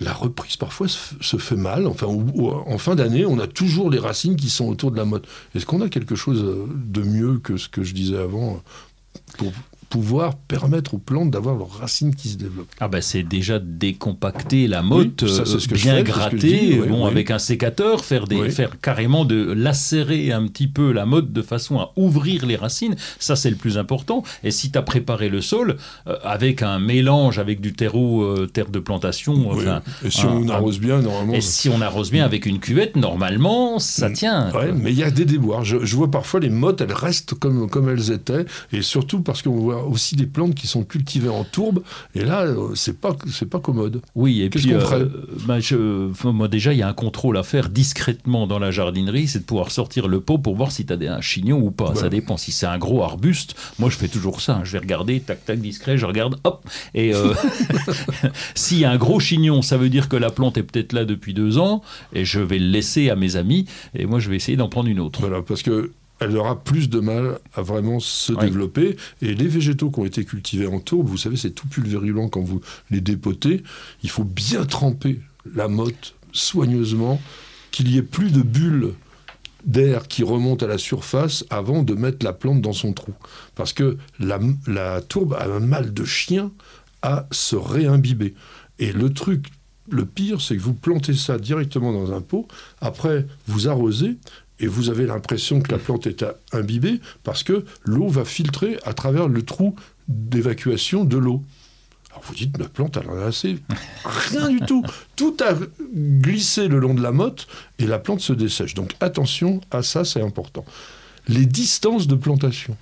la 0.00 0.12
reprise 0.12 0.56
parfois 0.56 0.88
se, 0.88 1.36
fait 1.36 1.56
mal. 1.56 1.86
Enfin 1.86 2.06
en 2.06 2.78
fin 2.78 2.94
d'année 2.94 3.24
on 3.24 3.38
a 3.38 3.46
toujours 3.46 3.90
les 3.90 3.98
racines 3.98 4.36
qui 4.36 4.50
sont 4.50 4.66
autour 4.66 4.90
de 4.90 4.96
la 4.96 5.04
motte. 5.04 5.26
Est-ce 5.54 5.66
qu'on 5.66 5.80
a 5.80 5.88
quelque 5.88 6.14
chose 6.14 6.42
euh, 6.42 6.66
de 6.86 7.02
mieux 7.02 7.38
que 7.38 7.56
ce 7.56 7.68
que 7.68 7.82
je 7.82 7.94
disais 7.94 8.16
avant 8.16 8.54
euh, 8.54 9.18
pour 9.38 9.52
pouvoir 9.92 10.36
permettre 10.36 10.94
aux 10.94 10.98
plantes 10.98 11.30
d'avoir 11.30 11.54
leurs 11.54 11.70
racines 11.78 12.14
qui 12.14 12.28
se 12.30 12.38
développent 12.38 12.70
Ah 12.80 12.88
ben 12.88 13.02
c'est 13.02 13.22
déjà 13.22 13.58
décompacter 13.58 14.66
la 14.66 14.80
motte, 14.80 15.20
Oui, 15.22 15.28
ça, 15.30 15.42
euh, 15.42 15.44
ce 15.58 15.68
que 15.68 15.74
bien 15.74 16.02
gratter, 16.02 16.78
oui, 16.80 16.88
bon 16.88 17.04
oui. 17.04 17.10
avec 17.10 17.30
un 17.30 17.38
sécateur, 17.38 18.02
faire 18.02 18.26
des, 18.26 18.48
faire 18.48 18.80
carrément 18.80 19.26
de 19.26 19.52
lacérer 19.52 20.32
un 20.32 20.46
petit 20.46 20.66
peu 20.66 20.92
la 20.92 21.04
motte 21.04 21.30
de 21.30 21.42
façon 21.42 21.78
à 21.78 21.92
ouvrir 21.96 22.46
les 22.46 22.56
racines. 22.56 22.96
Ça 23.18 23.36
c'est 23.36 23.50
le 23.50 23.56
plus 23.56 23.76
important. 23.76 24.22
Et 24.44 24.50
si 24.50 24.70
tu 24.72 24.78
as 24.78 24.82
préparé 24.82 25.28
le 25.28 25.42
sol 25.42 25.76
euh, 26.06 26.16
avec 26.24 26.62
un 26.62 26.78
mélange 26.78 27.38
avec 27.38 27.60
du 27.60 27.74
terreau, 27.74 28.22
euh, 28.22 28.46
terre 28.46 28.70
de 28.70 28.78
plantation, 28.78 29.50
enfin, 29.50 29.82
et 30.04 30.10
si 30.10 30.22
un- 30.24 30.30
on 30.30 30.48
arrose 30.48 30.80
bien 30.80 31.02
normalement 31.02 31.34
et 31.34 31.42
si 31.42 31.68
on 31.68 31.82
arrose 31.82 32.10
bien 32.10 32.24
avec 32.24 32.46
une 32.46 32.60
cuvette, 32.60 32.96
normalement 32.96 33.78
ça 33.78 34.08
Mm. 34.08 34.12
tient. 34.14 34.50
Ouais, 34.52 34.72
mais 34.72 34.90
il 34.90 34.98
y 34.98 35.02
a 35.04 35.10
des 35.10 35.26
déboires. 35.26 35.64
Je, 35.64 35.84
je 35.84 35.96
vois 35.96 36.10
parfois 36.10 36.40
les 36.40 36.48
mottes, 36.48 36.80
elles 36.80 36.92
restent 36.94 37.34
comme, 37.34 37.68
comme 37.68 37.90
elles 37.90 38.10
étaient, 38.10 38.46
et 38.72 38.80
surtout 38.80 39.20
parce 39.20 39.42
qu'on 39.42 39.56
voit 39.56 39.81
aussi 39.84 40.16
des 40.16 40.26
plantes 40.26 40.54
qui 40.54 40.66
sont 40.66 40.84
cultivées 40.84 41.28
en 41.28 41.44
tourbe, 41.44 41.82
et 42.14 42.24
là, 42.24 42.42
euh, 42.42 42.74
c'est 42.74 42.98
pas, 43.00 43.16
c'est 43.30 43.48
pas 43.48 43.60
commode. 43.60 44.00
Oui, 44.14 44.42
et 44.42 44.50
puis 44.50 44.66
qu'on 44.66 44.80
ferait? 44.80 45.06
bah, 45.46 45.60
je- 45.60 46.10
enfin, 46.10 46.32
moi 46.32 46.48
déjà 46.48 46.72
il 46.72 46.78
y 46.78 46.82
a 46.82 46.88
un 46.88 46.92
contrôle 46.92 47.36
à 47.36 47.42
faire 47.42 47.68
discrètement 47.68 48.46
dans 48.46 48.58
la 48.58 48.70
jardinerie, 48.70 49.28
c'est 49.28 49.40
de 49.40 49.44
pouvoir 49.44 49.70
sortir 49.70 50.08
le 50.08 50.20
pot 50.20 50.38
pour 50.38 50.56
voir 50.56 50.72
si 50.72 50.84
tu 50.86 50.92
as 50.92 51.14
un 51.14 51.20
chignon 51.20 51.58
ou 51.60 51.70
pas. 51.70 51.94
Ça 51.94 52.08
dépend. 52.08 52.36
Si 52.36 52.52
c'est 52.52 52.66
un 52.66 52.78
gros 52.78 53.02
arbuste, 53.02 53.54
moi 53.78 53.90
je 53.90 53.96
fais 53.96 54.08
toujours 54.08 54.40
ça. 54.40 54.56
hein. 54.56 54.60
Je 54.64 54.72
vais 54.72 54.78
regarder, 54.78 55.20
tac 55.20 55.44
tac 55.44 55.60
discret, 55.60 55.96
je 55.98 56.06
regarde, 56.06 56.36
hop. 56.44 56.64
Et 56.94 57.14
euh, 57.14 57.32
s'il 58.54 58.78
y 58.78 58.84
a 58.84 58.90
un 58.90 58.96
gros 58.96 59.20
chignon, 59.20 59.62
ça 59.62 59.76
veut 59.76 59.88
dire 59.88 60.08
que 60.08 60.16
la 60.16 60.30
plante 60.30 60.56
est 60.56 60.62
peut-être 60.62 60.92
là 60.92 61.04
depuis 61.04 61.34
deux 61.34 61.58
ans, 61.58 61.82
et 62.12 62.24
je 62.24 62.40
vais 62.40 62.58
le 62.58 62.66
laisser 62.68 63.10
à 63.10 63.16
mes 63.16 63.36
amis, 63.36 63.66
et 63.94 64.06
moi 64.06 64.18
je 64.20 64.28
vais 64.30 64.36
essayer 64.36 64.56
d'en 64.56 64.68
prendre 64.68 64.88
une 64.88 65.00
autre. 65.00 65.20
Voilà, 65.20 65.42
parce 65.42 65.62
que 65.62 65.92
elle 66.24 66.36
aura 66.36 66.62
plus 66.62 66.88
de 66.88 67.00
mal 67.00 67.38
à 67.54 67.62
vraiment 67.62 68.00
se 68.00 68.32
Oui. 68.32 68.46
développer. 68.46 68.96
Et 69.20 69.34
les 69.34 69.46
végétaux 69.48 69.90
qui 69.90 70.00
ont 70.00 70.04
été 70.04 70.24
cultivés 70.24 70.66
en 70.66 70.80
tourbe, 70.80 71.08
vous 71.08 71.16
savez, 71.16 71.36
c'est 71.36 71.50
tout 71.50 71.68
pulvérulent 71.68 72.28
quand 72.28 72.42
vous 72.42 72.60
les 72.90 73.00
dépotez. 73.00 73.62
Il 74.02 74.10
faut 74.10 74.24
bien 74.24 74.64
tremper 74.64 75.20
la 75.54 75.68
motte 75.68 76.14
soigneusement, 76.32 77.20
qu'il 77.70 77.90
y 77.90 77.98
ait 77.98 78.02
plus 78.02 78.30
de 78.32 78.42
bulles 78.42 78.92
d'air 79.64 80.08
qui 80.08 80.24
remontent 80.24 80.64
à 80.66 80.68
la 80.68 80.78
surface 80.78 81.44
avant 81.50 81.82
de 81.82 81.94
mettre 81.94 82.24
la 82.24 82.32
plante 82.32 82.60
dans 82.60 82.72
son 82.72 82.92
trou. 82.92 83.12
Parce 83.54 83.72
que 83.72 83.96
la, 84.18 84.40
la 84.66 85.00
tourbe 85.00 85.34
a 85.34 85.44
un 85.46 85.60
mal 85.60 85.92
de 85.94 86.04
chien 86.04 86.50
à 87.02 87.26
se 87.30 87.54
réimbiber. 87.56 88.34
Et 88.78 88.92
le 88.92 89.12
truc, 89.12 89.46
le 89.90 90.04
pire, 90.04 90.40
c'est 90.40 90.56
que 90.56 90.62
vous 90.62 90.74
plantez 90.74 91.14
ça 91.14 91.38
directement 91.38 91.92
dans 91.92 92.12
un 92.12 92.20
pot, 92.20 92.46
après 92.80 93.26
vous 93.46 93.68
arrosez, 93.68 94.16
et 94.62 94.68
vous 94.68 94.88
avez 94.88 95.06
l'impression 95.06 95.60
que 95.60 95.72
la 95.72 95.78
plante 95.78 96.06
est 96.06 96.24
imbibée 96.52 97.00
parce 97.24 97.42
que 97.42 97.64
l'eau 97.84 98.08
va 98.08 98.24
filtrer 98.24 98.78
à 98.84 98.94
travers 98.94 99.28
le 99.28 99.42
trou 99.42 99.74
d'évacuation 100.08 101.04
de 101.04 101.18
l'eau. 101.18 101.42
Alors 102.10 102.22
vous 102.24 102.34
dites, 102.34 102.56
la 102.58 102.68
plante, 102.68 102.96
elle 102.96 103.10
en 103.10 103.18
a 103.18 103.24
assez. 103.24 103.58
Rien 104.04 104.48
du 104.48 104.60
tout. 104.60 104.84
Tout 105.16 105.36
a 105.40 105.54
glissé 105.94 106.68
le 106.68 106.78
long 106.78 106.94
de 106.94 107.02
la 107.02 107.10
motte 107.10 107.48
et 107.78 107.86
la 107.86 107.98
plante 107.98 108.20
se 108.20 108.32
dessèche. 108.32 108.74
Donc 108.74 108.94
attention 109.00 109.60
à 109.70 109.82
ça, 109.82 110.04
c'est 110.04 110.22
important. 110.22 110.64
Les 111.26 111.46
distances 111.46 112.06
de 112.06 112.14
plantation. 112.14 112.76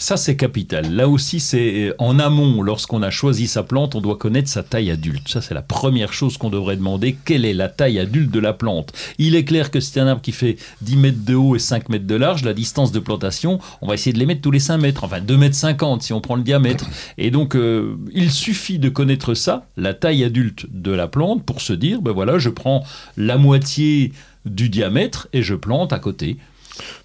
Ça, 0.00 0.16
c'est 0.16 0.36
capital. 0.36 0.94
Là 0.94 1.08
aussi, 1.08 1.40
c'est 1.40 1.88
euh, 1.88 1.94
en 1.98 2.20
amont, 2.20 2.62
lorsqu'on 2.62 3.02
a 3.02 3.10
choisi 3.10 3.48
sa 3.48 3.64
plante, 3.64 3.96
on 3.96 4.00
doit 4.00 4.16
connaître 4.16 4.48
sa 4.48 4.62
taille 4.62 4.92
adulte. 4.92 5.28
Ça, 5.28 5.40
c'est 5.42 5.54
la 5.54 5.62
première 5.62 6.12
chose 6.12 6.38
qu'on 6.38 6.50
devrait 6.50 6.76
demander. 6.76 7.18
Quelle 7.24 7.44
est 7.44 7.52
la 7.52 7.68
taille 7.68 7.98
adulte 7.98 8.30
de 8.30 8.38
la 8.38 8.52
plante? 8.52 8.92
Il 9.18 9.34
est 9.34 9.44
clair 9.44 9.72
que 9.72 9.80
c'est 9.80 9.98
un 9.98 10.06
arbre 10.06 10.22
qui 10.22 10.30
fait 10.30 10.56
10 10.82 10.96
mètres 10.96 11.24
de 11.24 11.34
haut 11.34 11.56
et 11.56 11.58
5 11.58 11.88
mètres 11.88 12.06
de 12.06 12.14
large, 12.14 12.44
la 12.44 12.54
distance 12.54 12.92
de 12.92 13.00
plantation, 13.00 13.58
on 13.82 13.88
va 13.88 13.94
essayer 13.94 14.12
de 14.12 14.20
les 14.20 14.26
mettre 14.26 14.40
tous 14.40 14.52
les 14.52 14.60
5 14.60 14.78
mètres, 14.78 15.02
enfin 15.02 15.20
2 15.20 15.36
mètres 15.36 15.56
50 15.56 16.02
si 16.02 16.12
on 16.12 16.20
prend 16.20 16.36
le 16.36 16.42
diamètre. 16.44 16.86
Et 17.18 17.32
donc, 17.32 17.56
euh, 17.56 17.96
il 18.14 18.30
suffit 18.30 18.78
de 18.78 18.88
connaître 18.88 19.34
ça, 19.34 19.66
la 19.76 19.94
taille 19.94 20.22
adulte 20.22 20.66
de 20.70 20.92
la 20.92 21.08
plante, 21.08 21.44
pour 21.44 21.60
se 21.60 21.72
dire, 21.72 22.02
ben 22.02 22.12
voilà, 22.12 22.38
je 22.38 22.50
prends 22.50 22.84
la 23.16 23.36
moitié 23.36 24.12
du 24.44 24.68
diamètre 24.68 25.26
et 25.32 25.42
je 25.42 25.56
plante 25.56 25.92
à 25.92 25.98
côté. 25.98 26.36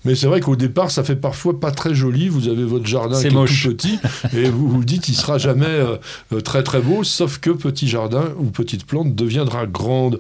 Mais 0.06 0.16
c'est 0.16 0.28
vrai 0.28 0.40
qu'au 0.42 0.56
départ, 0.56 0.92
ça 0.92 1.04
fait 1.04 1.16
parfois 1.16 1.60
pas 1.60 1.72
très 1.72 1.94
joli. 1.94 2.30
Vous 2.30 2.48
avez 2.48 2.64
votre 2.64 2.86
jardin 2.86 3.22
qui 3.22 3.34
moche. 3.34 3.66
est 3.66 3.70
tout 3.70 3.76
petit 3.76 4.00
et 4.36 4.50
vous 4.50 4.68
vous 4.68 4.84
dites 4.84 5.08
il 5.10 5.16
sera 5.16 5.38
jamais 5.38 5.66
euh, 5.66 5.98
euh, 6.34 6.42
très 6.42 6.64
très 6.64 6.82
beau, 6.82 7.04
sauf 7.04 7.40
que 7.40 7.50
petit 7.50 7.88
jardin 7.88 8.34
ou 8.38 8.46
petite 8.46 8.86
plante 8.86 9.16
deviendra 9.16 9.66
grande. 9.66 10.20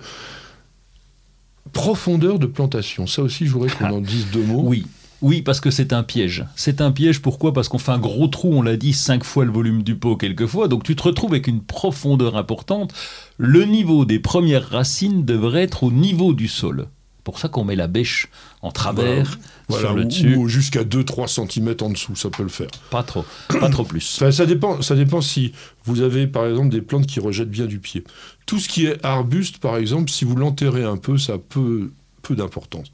profondeur 1.71 2.39
de 2.39 2.45
plantation. 2.45 3.07
Ça 3.07 3.21
aussi, 3.21 3.45
je 3.47 3.51
voudrais 3.51 3.69
qu'on 3.69 3.91
en 3.91 4.01
dise 4.01 4.27
deux 4.31 4.43
mots. 4.43 4.63
Oui. 4.63 4.85
Oui, 5.23 5.41
parce 5.41 5.61
que 5.61 5.71
c'est 5.71 5.93
un 5.93 6.03
piège. 6.03 6.45
C'est 6.57 6.81
un 6.81 6.91
piège, 6.91 7.21
pourquoi? 7.21 7.53
Parce 7.53 7.69
qu'on 7.69 7.77
fait 7.77 7.93
un 7.93 7.97
gros 7.97 8.27
trou, 8.27 8.49
on 8.53 8.61
l'a 8.61 8.75
dit, 8.75 8.91
cinq 8.91 9.23
fois 9.23 9.45
le 9.45 9.51
volume 9.51 9.81
du 9.81 9.95
pot 9.95 10.17
quelquefois, 10.17 10.67
donc 10.67 10.83
tu 10.83 10.97
te 10.97 11.03
retrouves 11.03 11.31
avec 11.31 11.47
une 11.47 11.61
profondeur 11.61 12.35
importante. 12.35 12.93
Le 13.37 13.63
niveau 13.63 14.03
des 14.03 14.19
premières 14.19 14.67
racines 14.67 15.23
devrait 15.23 15.63
être 15.63 15.83
au 15.83 15.91
niveau 15.91 16.33
du 16.33 16.49
sol. 16.49 16.87
Pour 17.23 17.39
ça 17.39 17.47
qu'on 17.47 17.63
met 17.63 17.75
la 17.77 17.87
bêche 17.87 18.27
en 18.61 18.71
travers 18.71 19.39
voilà, 19.69 19.87
sur 19.87 19.95
le 19.95 20.01
ou- 20.03 20.07
dessus. 20.07 20.35
ou 20.35 20.47
jusqu'à 20.49 20.83
2-3 20.83 21.27
cm 21.27 21.75
en 21.81 21.89
dessous, 21.89 22.15
ça 22.17 22.29
peut 22.29 22.43
le 22.43 22.49
faire. 22.49 22.67
Pas 22.89 23.03
trop, 23.03 23.23
pas 23.47 23.69
trop 23.69 23.85
plus. 23.85 24.15
Enfin, 24.17 24.31
ça, 24.31 24.45
dépend, 24.45 24.81
ça 24.81 24.95
dépend 24.95 25.21
si 25.21 25.53
vous 25.85 26.01
avez 26.01 26.27
par 26.27 26.45
exemple 26.45 26.69
des 26.69 26.81
plantes 26.81 27.07
qui 27.07 27.19
rejettent 27.21 27.49
bien 27.49 27.65
du 27.65 27.79
pied. 27.79 28.03
Tout 28.45 28.59
ce 28.59 28.67
qui 28.67 28.85
est 28.87 29.03
arbuste, 29.05 29.59
par 29.59 29.77
exemple, 29.77 30.11
si 30.11 30.25
vous 30.25 30.35
l'enterrez 30.35 30.83
un 30.83 30.97
peu, 30.97 31.17
ça 31.17 31.33
a 31.33 31.37
peu, 31.37 31.91
peu 32.23 32.35
d'importance. 32.35 32.87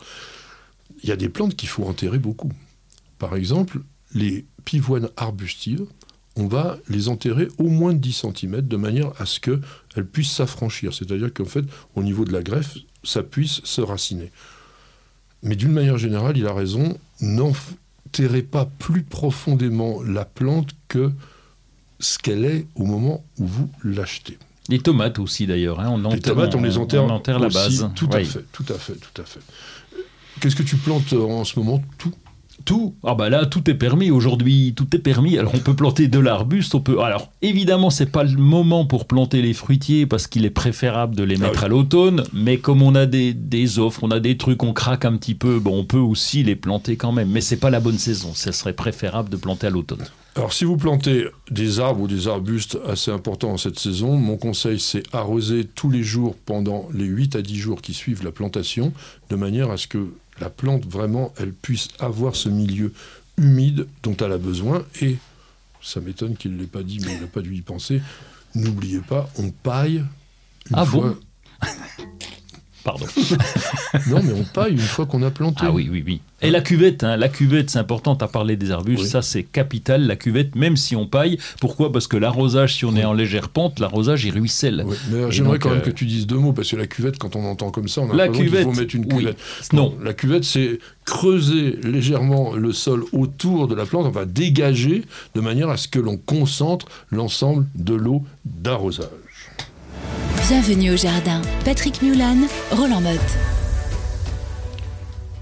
Il 1.01 1.09
y 1.09 1.11
a 1.11 1.15
des 1.15 1.29
plantes 1.29 1.55
qu'il 1.55 1.69
faut 1.69 1.85
enterrer 1.85 2.19
beaucoup. 2.19 2.51
Par 3.17 3.35
exemple, 3.35 3.79
les 4.13 4.45
pivoines 4.65 5.09
arbustives, 5.17 5.85
on 6.35 6.47
va 6.47 6.77
les 6.87 7.07
enterrer 7.09 7.47
au 7.57 7.67
moins 7.67 7.93
de 7.93 7.99
10 7.99 8.25
cm 8.35 8.61
de 8.61 8.77
manière 8.77 9.11
à 9.19 9.25
ce 9.25 9.39
qu'elles 9.39 10.05
puissent 10.05 10.31
s'affranchir. 10.31 10.93
C'est-à-dire 10.93 11.33
qu'en 11.33 11.45
fait, 11.45 11.65
au 11.95 12.03
niveau 12.03 12.25
de 12.25 12.31
la 12.31 12.41
greffe, 12.43 12.77
ça 13.03 13.23
puisse 13.23 13.61
se 13.63 13.81
raciner. 13.81 14.31
Mais 15.43 15.55
d'une 15.55 15.71
manière 15.71 15.97
générale, 15.97 16.37
il 16.37 16.45
a 16.47 16.53
raison, 16.53 16.97
n'enterrez 17.21 18.43
pas 18.43 18.65
plus 18.79 19.03
profondément 19.03 20.01
la 20.03 20.25
plante 20.25 20.69
que 20.87 21.11
ce 21.99 22.17
qu'elle 22.17 22.45
est 22.45 22.65
au 22.75 22.85
moment 22.85 23.23
où 23.37 23.45
vous 23.47 23.69
l'achetez. 23.83 24.37
Les 24.69 24.79
tomates 24.79 25.17
aussi 25.19 25.47
d'ailleurs, 25.47 25.79
hein, 25.79 25.89
on 25.89 25.97
Les 25.97 26.05
enterre, 26.05 26.21
tomates, 26.21 26.55
on 26.55 26.61
les 26.61 26.77
enterre, 26.77 27.03
on 27.03 27.09
enterre 27.09 27.39
la 27.39 27.47
aussi. 27.47 27.55
base. 27.57 27.89
Tout 27.95 28.09
à 28.11 28.19
fait, 28.23 28.45
tout 28.51 28.65
à 28.69 28.75
fait, 28.77 28.93
tout 28.93 29.21
à 29.21 29.25
fait. 29.25 29.39
Qu'est-ce 30.39 30.55
que 30.55 30.63
tu 30.63 30.77
plantes 30.77 31.11
en 31.13 31.43
ce 31.43 31.57
moment 31.59 31.81
Tout? 31.97 32.13
Tout. 32.65 32.95
Ah 33.03 33.15
bah 33.15 33.29
là, 33.29 33.45
tout 33.45 33.69
est 33.69 33.73
permis 33.75 34.11
aujourd'hui. 34.11 34.73
Tout 34.75 34.95
est 34.95 34.99
permis. 34.99 35.37
Alors 35.37 35.53
on 35.55 35.59
peut 35.59 35.75
planter 35.75 36.07
de 36.07 36.19
l'arbuste. 36.19 36.75
On 36.75 36.81
peut. 36.81 36.99
Alors 37.01 37.31
évidemment, 37.41 37.89
c'est 37.89 38.11
pas 38.11 38.23
le 38.23 38.37
moment 38.37 38.85
pour 38.85 39.05
planter 39.05 39.41
les 39.41 39.53
fruitiers 39.53 40.05
parce 40.05 40.27
qu'il 40.27 40.45
est 40.45 40.49
préférable 40.49 41.15
de 41.15 41.23
les 41.23 41.35
Ah 41.41 41.45
mettre 41.47 41.59
oui. 41.61 41.65
à 41.65 41.67
l'automne. 41.69 42.23
Mais 42.33 42.57
comme 42.57 42.81
on 42.81 42.95
a 42.95 43.05
des, 43.05 43.33
des 43.33 43.79
offres, 43.79 44.03
on 44.03 44.11
a 44.11 44.19
des 44.19 44.37
trucs, 44.37 44.61
on 44.63 44.73
craque 44.73 45.05
un 45.05 45.15
petit 45.17 45.35
peu. 45.35 45.59
Bon, 45.59 45.79
on 45.79 45.85
peut 45.85 45.97
aussi 45.97 46.43
les 46.43 46.55
planter 46.55 46.95
quand 46.95 47.11
même. 47.11 47.29
Mais 47.29 47.41
c'est 47.41 47.57
pas 47.57 47.69
la 47.69 47.79
bonne 47.79 47.97
saison. 47.97 48.31
Ça 48.33 48.51
serait 48.51 48.73
préférable 48.73 49.29
de 49.29 49.37
planter 49.37 49.67
à 49.67 49.69
l'automne. 49.69 50.05
Alors, 50.35 50.53
si 50.53 50.63
vous 50.63 50.77
plantez 50.77 51.25
des 51.49 51.79
arbres 51.79 52.01
ou 52.01 52.07
des 52.07 52.27
arbustes 52.27 52.77
assez 52.87 53.11
importants 53.11 53.49
en 53.51 53.57
cette 53.57 53.79
saison, 53.79 54.15
mon 54.15 54.37
conseil, 54.37 54.79
c'est 54.79 55.03
arroser 55.11 55.65
tous 55.65 55.89
les 55.89 56.03
jours 56.03 56.35
pendant 56.45 56.87
les 56.93 57.03
8 57.05 57.35
à 57.35 57.41
10 57.41 57.57
jours 57.57 57.81
qui 57.81 57.93
suivent 57.93 58.23
la 58.23 58.31
plantation, 58.31 58.93
de 59.31 59.35
manière 59.35 59.71
à 59.71 59.77
ce 59.77 59.87
que 59.87 60.13
la 60.39 60.49
plante, 60.49 60.85
vraiment, 60.85 61.33
elle 61.37 61.53
puisse 61.53 61.89
avoir 61.99 62.35
ce 62.35 62.49
milieu 62.49 62.93
humide 63.37 63.87
dont 64.03 64.15
elle 64.17 64.31
a 64.31 64.37
besoin. 64.37 64.85
Et, 65.01 65.17
ça 65.81 66.01
m'étonne 66.01 66.35
qu'il 66.35 66.53
ne 66.55 66.59
l'ait 66.59 66.67
pas 66.67 66.83
dit, 66.83 66.99
mais 66.99 67.13
il 67.13 67.21
n'a 67.21 67.27
pas 67.27 67.41
dû 67.41 67.55
y 67.55 67.61
penser, 67.61 68.01
n'oubliez 68.53 68.99
pas, 68.99 69.29
on 69.37 69.49
paille 69.51 70.03
une 70.69 70.75
Ah 70.75 70.85
fois... 70.85 71.15
bon? 71.61 71.67
Pardon. 72.83 73.05
non, 74.07 74.21
mais 74.23 74.33
on 74.33 74.43
paille 74.43 74.71
une 74.73 74.79
fois 74.79 75.05
qu'on 75.05 75.21
a 75.23 75.31
planté. 75.31 75.61
Ah 75.63 75.71
oui, 75.71 75.89
oui, 75.91 76.03
oui. 76.05 76.21
Et 76.41 76.49
la 76.51 76.61
cuvette, 76.61 77.03
hein, 77.03 77.17
la 77.17 77.27
cuvette, 77.27 77.69
c'est 77.69 77.79
important. 77.79 78.15
Tu 78.15 78.23
as 78.23 78.29
parlé 78.29 78.55
des 78.55 78.71
arbustes, 78.71 79.03
Oui. 79.03 79.09
ça 79.09 79.21
c'est 79.21 79.43
capital. 79.43 80.07
La 80.07 80.15
cuvette, 80.15 80.55
même 80.55 80.77
si 80.77 80.95
on 80.95 81.05
paille. 81.05 81.37
Pourquoi? 81.59 81.91
Parce 81.91 82.07
que 82.07 82.15
l'arrosage, 82.15 82.75
si 82.75 82.85
on 82.85 82.95
est 82.95 83.03
en 83.03 83.11
légère 83.13 83.49
pente, 83.49 83.79
l'arrosage 83.79 84.23
il 84.23 84.31
ruisselle. 84.31 84.85
Oui, 84.87 84.95
Et 85.13 85.31
j'aimerais 85.31 85.59
quand 85.59 85.69
même 85.69 85.79
euh, 85.79 85.81
que 85.81 85.89
tu 85.89 86.05
dises 86.05 86.25
deux 86.25 86.37
mots, 86.37 86.53
parce 86.53 86.69
que 86.71 86.77
la 86.77 86.87
cuvette, 86.87 87.17
quand 87.17 87.35
on 87.35 87.43
entend 87.45 87.71
comme 87.71 87.89
ça, 87.89 88.01
on 88.01 88.09
a 88.11 88.15
La 88.15 88.27
l'impression 88.27 88.45
qu'il 88.55 88.63
faut 88.63 88.79
mettre 88.79 88.95
une 88.95 89.05
oui. 89.11 89.17
cuvette. 89.19 89.37
Non. 89.73 89.93
La 90.01 90.13
cuvette, 90.13 90.45
c'est 90.45 90.79
creuser 91.03 91.77
légèrement 91.83 92.53
le 92.53 92.71
sol 92.71 93.03
autour 93.11 93.67
de 93.67 93.75
la 93.75 93.85
plante, 93.85 94.05
on 94.05 94.11
va 94.11 94.25
dégager 94.25 95.03
de 95.35 95.41
manière 95.41 95.69
à 95.69 95.75
ce 95.75 95.87
que 95.87 95.99
l'on 95.99 96.17
concentre 96.17 96.85
l'ensemble 97.11 97.65
de 97.75 97.95
l'eau 97.95 98.23
d'arrosage. 98.45 99.07
Bienvenue 100.47 100.91
au 100.91 100.97
jardin. 100.97 101.41
Patrick 101.65 102.01
Mulan, 102.01 102.37
Roland 102.71 103.01
Motte. 103.01 103.19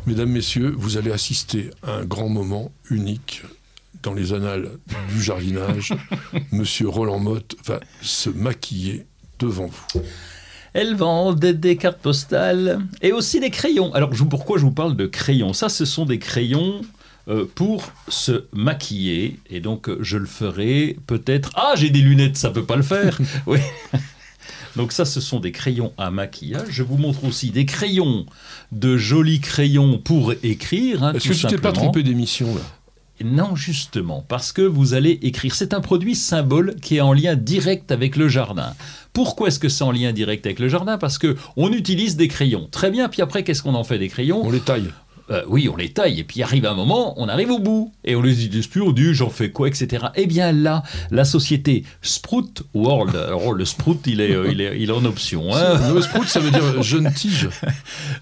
Mesdames, 0.06 0.30
Messieurs, 0.30 0.74
vous 0.78 0.98
allez 0.98 1.12
assister 1.12 1.70
à 1.84 1.94
un 1.96 2.06
grand 2.06 2.30
moment 2.30 2.72
unique 2.90 3.44
dans 4.04 4.14
les 4.14 4.34
annales 4.34 4.72
du 5.10 5.22
jardinage. 5.22 5.94
Monsieur 6.52 6.88
Roland 6.90 7.20
Motte 7.20 7.56
va 7.66 7.80
se 8.02 8.30
maquiller 8.30 9.06
devant 9.40 9.68
vous. 9.68 10.02
Elles 10.74 10.96
vendent 10.96 11.40
des 11.40 11.76
cartes 11.78 12.00
postales 12.00 12.80
et 13.02 13.12
aussi 13.12 13.40
des 13.40 13.50
crayons. 13.50 13.94
Alors 13.94 14.14
je- 14.14 14.24
pourquoi 14.24 14.58
je 14.58 14.64
vous 14.64 14.72
parle 14.72 14.96
de 14.96 15.08
crayons? 15.08 15.54
Ça, 15.54 15.70
ce 15.70 15.86
sont 15.86 16.06
des 16.06 16.20
crayons 16.20 16.82
euh, 17.30 17.46
pour 17.56 17.92
se 18.08 18.46
maquiller. 18.54 19.40
Et 19.50 19.60
donc 19.60 19.90
euh, 19.90 19.98
je 20.02 20.18
le 20.18 20.26
ferai 20.28 20.98
peut-être. 21.08 21.52
Ah, 21.56 21.74
j'ai 21.76 21.90
des 21.90 22.02
lunettes, 22.02 22.38
ça 22.38 22.50
peut 22.52 22.64
pas 22.66 22.76
le 22.76 22.84
faire. 22.84 23.20
oui. 23.48 23.60
Donc 24.78 24.92
ça, 24.92 25.04
ce 25.06 25.20
sont 25.20 25.40
des 25.40 25.52
crayons 25.52 25.92
à 25.98 26.12
maquillage. 26.12 26.68
Je 26.70 26.84
vous 26.84 26.98
montre 26.98 27.26
aussi 27.26 27.52
des 27.52 27.66
crayons, 27.66 28.26
de 28.72 28.96
jolis 28.98 29.40
crayons 29.42 29.98
pour 29.98 30.34
écrire. 30.44 31.04
hein, 31.04 31.14
Est-ce 31.14 31.30
que 31.30 31.34
tu 31.34 31.48
t'es 31.48 31.58
pas 31.58 31.72
trompé 31.72 32.04
d'émission 32.04 32.56
là? 32.56 32.62
Non, 33.26 33.56
justement, 33.56 34.24
parce 34.28 34.52
que 34.52 34.62
vous 34.62 34.94
allez 34.94 35.18
écrire. 35.24 35.56
C'est 35.56 35.74
un 35.74 35.82
produit 35.82 36.14
symbole 36.14 36.76
qui 36.82 36.98
est 36.98 37.02
en 37.02 37.14
lien 37.14 37.36
direct 37.36 37.92
avec 37.92 38.16
le 38.16 38.28
jardin. 38.30 38.76
Pourquoi 39.12 39.48
est-ce 39.48 39.58
que 39.58 39.70
c'est 39.70 39.84
en 39.84 39.92
lien 39.92 40.14
direct 40.14 40.46
avec 40.46 40.60
le 40.60 40.70
jardin? 40.70 41.00
Parce 41.00 41.18
que 41.18 41.36
on 41.56 41.72
utilise 41.74 42.16
des 42.16 42.28
crayons. 42.28 42.68
Très 42.70 42.92
bien. 42.92 43.10
Puis 43.10 43.24
après, 43.24 43.44
qu'est-ce 43.44 43.64
qu'on 43.64 43.74
en 43.74 43.84
fait 43.84 43.98
des 43.98 44.08
crayons? 44.10 44.46
On 44.46 44.52
les 44.52 44.60
taille. 44.60 44.90
Euh, 45.30 45.44
Oui, 45.48 45.68
on 45.70 45.76
les 45.76 45.90
taille. 45.90 46.20
Et 46.20 46.24
puis 46.24 46.42
arrive 46.42 46.66
un 46.66 46.74
moment, 46.74 47.14
on 47.20 47.28
arrive 47.28 47.52
au 47.52 47.60
bout 47.60 47.92
et 48.06 48.16
on 48.16 48.22
les 48.22 48.46
utilise 48.46 48.68
plus. 48.68 48.82
On 48.82 48.92
dit 48.92 49.14
j'en 49.14 49.30
fais 49.30 49.52
quoi, 49.52 49.68
etc. 49.68 50.06
Eh 50.16 50.26
bien 50.26 50.52
là, 50.52 50.84
la 51.12 51.26
société 51.26 51.84
Sprout 52.02 52.64
World. 52.74 53.16
Alors 53.16 53.52
le 53.54 53.66
Sprout, 53.66 54.00
il 54.08 54.22
est, 54.22 54.32
euh, 54.32 54.50
il 54.52 54.62
est, 54.62 54.80
il 54.80 54.90
est 54.90 54.94
en 54.94 55.04
option. 55.06 55.54
hein. 55.54 55.80
Le 55.94 56.02
sprout, 56.02 56.28
ça 56.28 56.40
veut 56.40 56.52
dire 56.52 56.82
jeune 56.84 57.12
tige. 57.14 57.50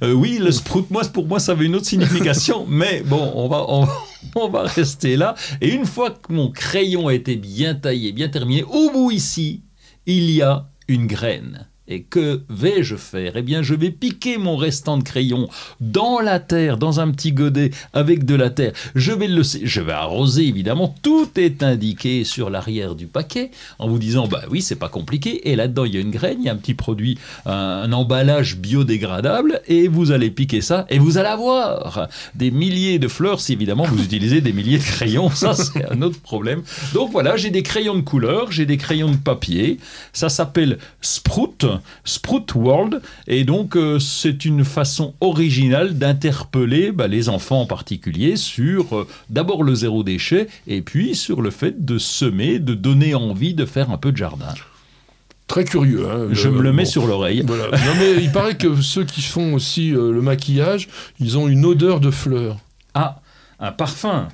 Euh, 0.01 0.11
oui, 0.13 0.39
le 0.39 0.51
sprout, 0.51 0.89
moi, 0.91 1.03
pour 1.05 1.25
moi, 1.27 1.39
ça 1.39 1.53
avait 1.53 1.65
une 1.65 1.75
autre 1.75 1.85
signification, 1.85 2.65
mais 2.69 3.01
bon, 3.05 3.31
on 3.35 3.47
va, 3.47 3.65
on, 3.69 3.87
on 4.35 4.49
va 4.49 4.63
rester 4.63 5.15
là. 5.15 5.35
Et 5.61 5.69
une 5.73 5.85
fois 5.85 6.09
que 6.11 6.33
mon 6.33 6.51
crayon 6.51 7.07
a 7.07 7.13
été 7.13 7.35
bien 7.37 7.75
taillé, 7.75 8.11
bien 8.11 8.27
terminé, 8.27 8.63
au 8.63 8.91
bout 8.91 9.11
ici, 9.11 9.63
il 10.05 10.29
y 10.31 10.41
a 10.41 10.67
une 10.87 11.07
graine. 11.07 11.67
Et 11.87 12.01
que 12.01 12.41
vais-je 12.49 12.95
faire? 12.95 13.33
Eh 13.35 13.41
bien, 13.43 13.61
je 13.61 13.75
vais 13.75 13.91
piquer 13.91 14.37
mon 14.37 14.57
restant 14.57 14.97
de 14.97 15.03
crayon 15.03 15.47
dans 15.79 16.19
la 16.19 16.39
terre, 16.39 16.77
dans 16.77 16.99
un 16.99 17.11
petit 17.11 17.31
godet 17.31 17.69
avec 17.93 18.25
de 18.25 18.33
la 18.33 18.49
terre. 18.49 18.73
Je 18.95 19.11
vais 19.11 19.27
le, 19.27 19.43
je 19.43 19.81
vais 19.81 19.91
arroser 19.91 20.47
évidemment. 20.47 20.95
Tout 21.03 21.29
est 21.35 21.61
indiqué 21.61 22.23
sur 22.23 22.49
l'arrière 22.49 22.95
du 22.95 23.05
paquet 23.05 23.51
en 23.77 23.87
vous 23.87 23.99
disant 23.99 24.27
bah 24.27 24.41
oui, 24.49 24.63
c'est 24.63 24.75
pas 24.75 24.89
compliqué. 24.89 25.49
Et 25.49 25.55
là-dedans, 25.55 25.85
il 25.85 25.93
y 25.93 25.97
a 25.97 25.99
une 26.01 26.11
graine, 26.11 26.37
il 26.39 26.45
y 26.45 26.49
a 26.49 26.53
un 26.53 26.57
petit 26.57 26.73
produit, 26.73 27.19
un, 27.45 27.51
un 27.53 27.91
emballage 27.91 28.57
biodégradable, 28.57 29.61
et 29.67 29.87
vous 29.87 30.11
allez 30.11 30.31
piquer 30.31 30.61
ça 30.61 30.87
et 30.89 30.97
vous 30.97 31.19
allez 31.19 31.29
avoir 31.29 32.09
des 32.33 32.49
milliers 32.49 32.97
de 32.97 33.07
fleurs 33.07 33.39
si 33.39 33.53
évidemment 33.53 33.83
vous 33.83 34.03
utilisez 34.03 34.41
des 34.41 34.53
milliers 34.53 34.79
de 34.79 34.83
crayons. 34.83 35.29
Ça, 35.29 35.53
c'est 35.53 35.85
un 35.91 36.01
autre 36.01 36.19
problème. 36.19 36.63
Donc 36.93 37.11
voilà, 37.11 37.37
j'ai 37.37 37.51
des 37.51 37.61
crayons 37.63 37.95
de 37.95 38.01
couleur, 38.01 38.51
j'ai 38.51 38.65
des 38.65 38.77
crayons 38.77 39.11
de 39.11 39.17
papier. 39.17 39.77
Ça 40.13 40.29
s'appelle 40.29 40.79
Sprout, 41.01 41.65
Sprout 42.03 42.53
World, 42.55 43.01
et 43.27 43.43
donc 43.43 43.75
euh, 43.75 43.99
c'est 43.99 44.45
une 44.45 44.63
façon 44.65 45.13
originale 45.21 45.97
d'interpeller 45.97 46.91
bah, 46.91 47.07
les 47.07 47.29
enfants 47.29 47.61
en 47.61 47.65
particulier 47.65 48.35
sur 48.35 48.95
euh, 48.95 49.07
d'abord 49.29 49.63
le 49.63 49.75
zéro 49.75 50.03
déchet 50.03 50.47
et 50.67 50.81
puis 50.81 51.15
sur 51.15 51.41
le 51.41 51.51
fait 51.51 51.85
de 51.85 51.97
semer, 51.97 52.59
de 52.59 52.73
donner 52.73 53.15
envie 53.15 53.53
de 53.53 53.65
faire 53.65 53.91
un 53.91 53.97
peu 53.97 54.11
de 54.11 54.17
jardin. 54.17 54.53
Très 55.47 55.63
curieux. 55.63 56.07
hein, 56.09 56.27
Je 56.31 56.49
me 56.49 56.61
le 56.61 56.73
mets 56.73 56.83
bon. 56.85 56.89
sur 56.89 57.05
l'oreille. 57.05 57.43
Voilà. 57.45 57.65
Non, 57.69 57.93
mais 57.99 58.15
il 58.23 58.31
paraît 58.31 58.57
que 58.57 58.81
ceux 58.81 59.03
qui 59.03 59.21
font 59.21 59.53
aussi 59.53 59.93
euh, 59.93 60.11
le 60.11 60.21
maquillage, 60.21 60.87
ils 61.19 61.37
ont 61.37 61.47
une 61.47 61.65
odeur 61.65 61.99
de 61.99 62.09
fleurs. 62.09 62.57
Ah, 62.95 63.21
un 63.59 63.71
parfum. 63.71 64.27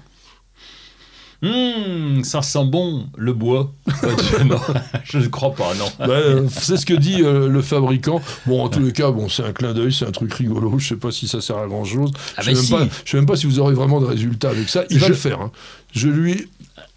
Hum, 1.43 2.23
ça 2.23 2.41
sent 2.43 2.65
bon 2.65 3.07
le 3.17 3.33
bois. 3.33 3.71
Je- 3.87 4.43
non, 4.43 4.59
je 5.03 5.17
ne 5.17 5.27
crois 5.27 5.53
pas, 5.55 5.73
non. 5.73 6.07
Euh, 6.07 6.47
c'est 6.51 6.77
ce 6.77 6.85
que 6.85 6.93
dit 6.93 7.21
euh, 7.23 7.47
le 7.49 7.61
fabricant. 7.63 8.21
Bon, 8.45 8.63
en 8.63 8.69
tous 8.69 8.79
les 8.81 8.91
cas, 8.93 9.09
bon, 9.11 9.27
c'est 9.27 9.43
un 9.43 9.51
clin 9.51 9.73
d'œil, 9.73 9.91
c'est 9.91 10.05
un 10.05 10.11
truc 10.11 10.33
rigolo. 10.33 10.77
Je 10.77 10.89
sais 10.89 10.95
pas 10.97 11.11
si 11.11 11.27
ça 11.27 11.41
sert 11.41 11.57
à 11.57 11.65
grand 11.67 11.83
chose. 11.83 12.11
Ah 12.37 12.41
je 12.43 12.51
ben 12.51 12.55
sais 12.55 12.61
si. 12.63 12.73
même 12.73 12.87
pas, 12.89 12.95
je 13.05 13.09
sais 13.11 13.17
même 13.17 13.25
pas 13.25 13.35
si 13.35 13.47
vous 13.47 13.59
aurez 13.59 13.73
vraiment 13.73 13.99
de 13.99 14.05
résultats 14.05 14.49
avec 14.51 14.69
ça. 14.69 14.83
Il 14.91 14.99
va 14.99 15.07
le 15.07 15.15
faire. 15.15 15.41
hein. 15.41 15.51
Je 15.93 16.07
lui 16.09 16.47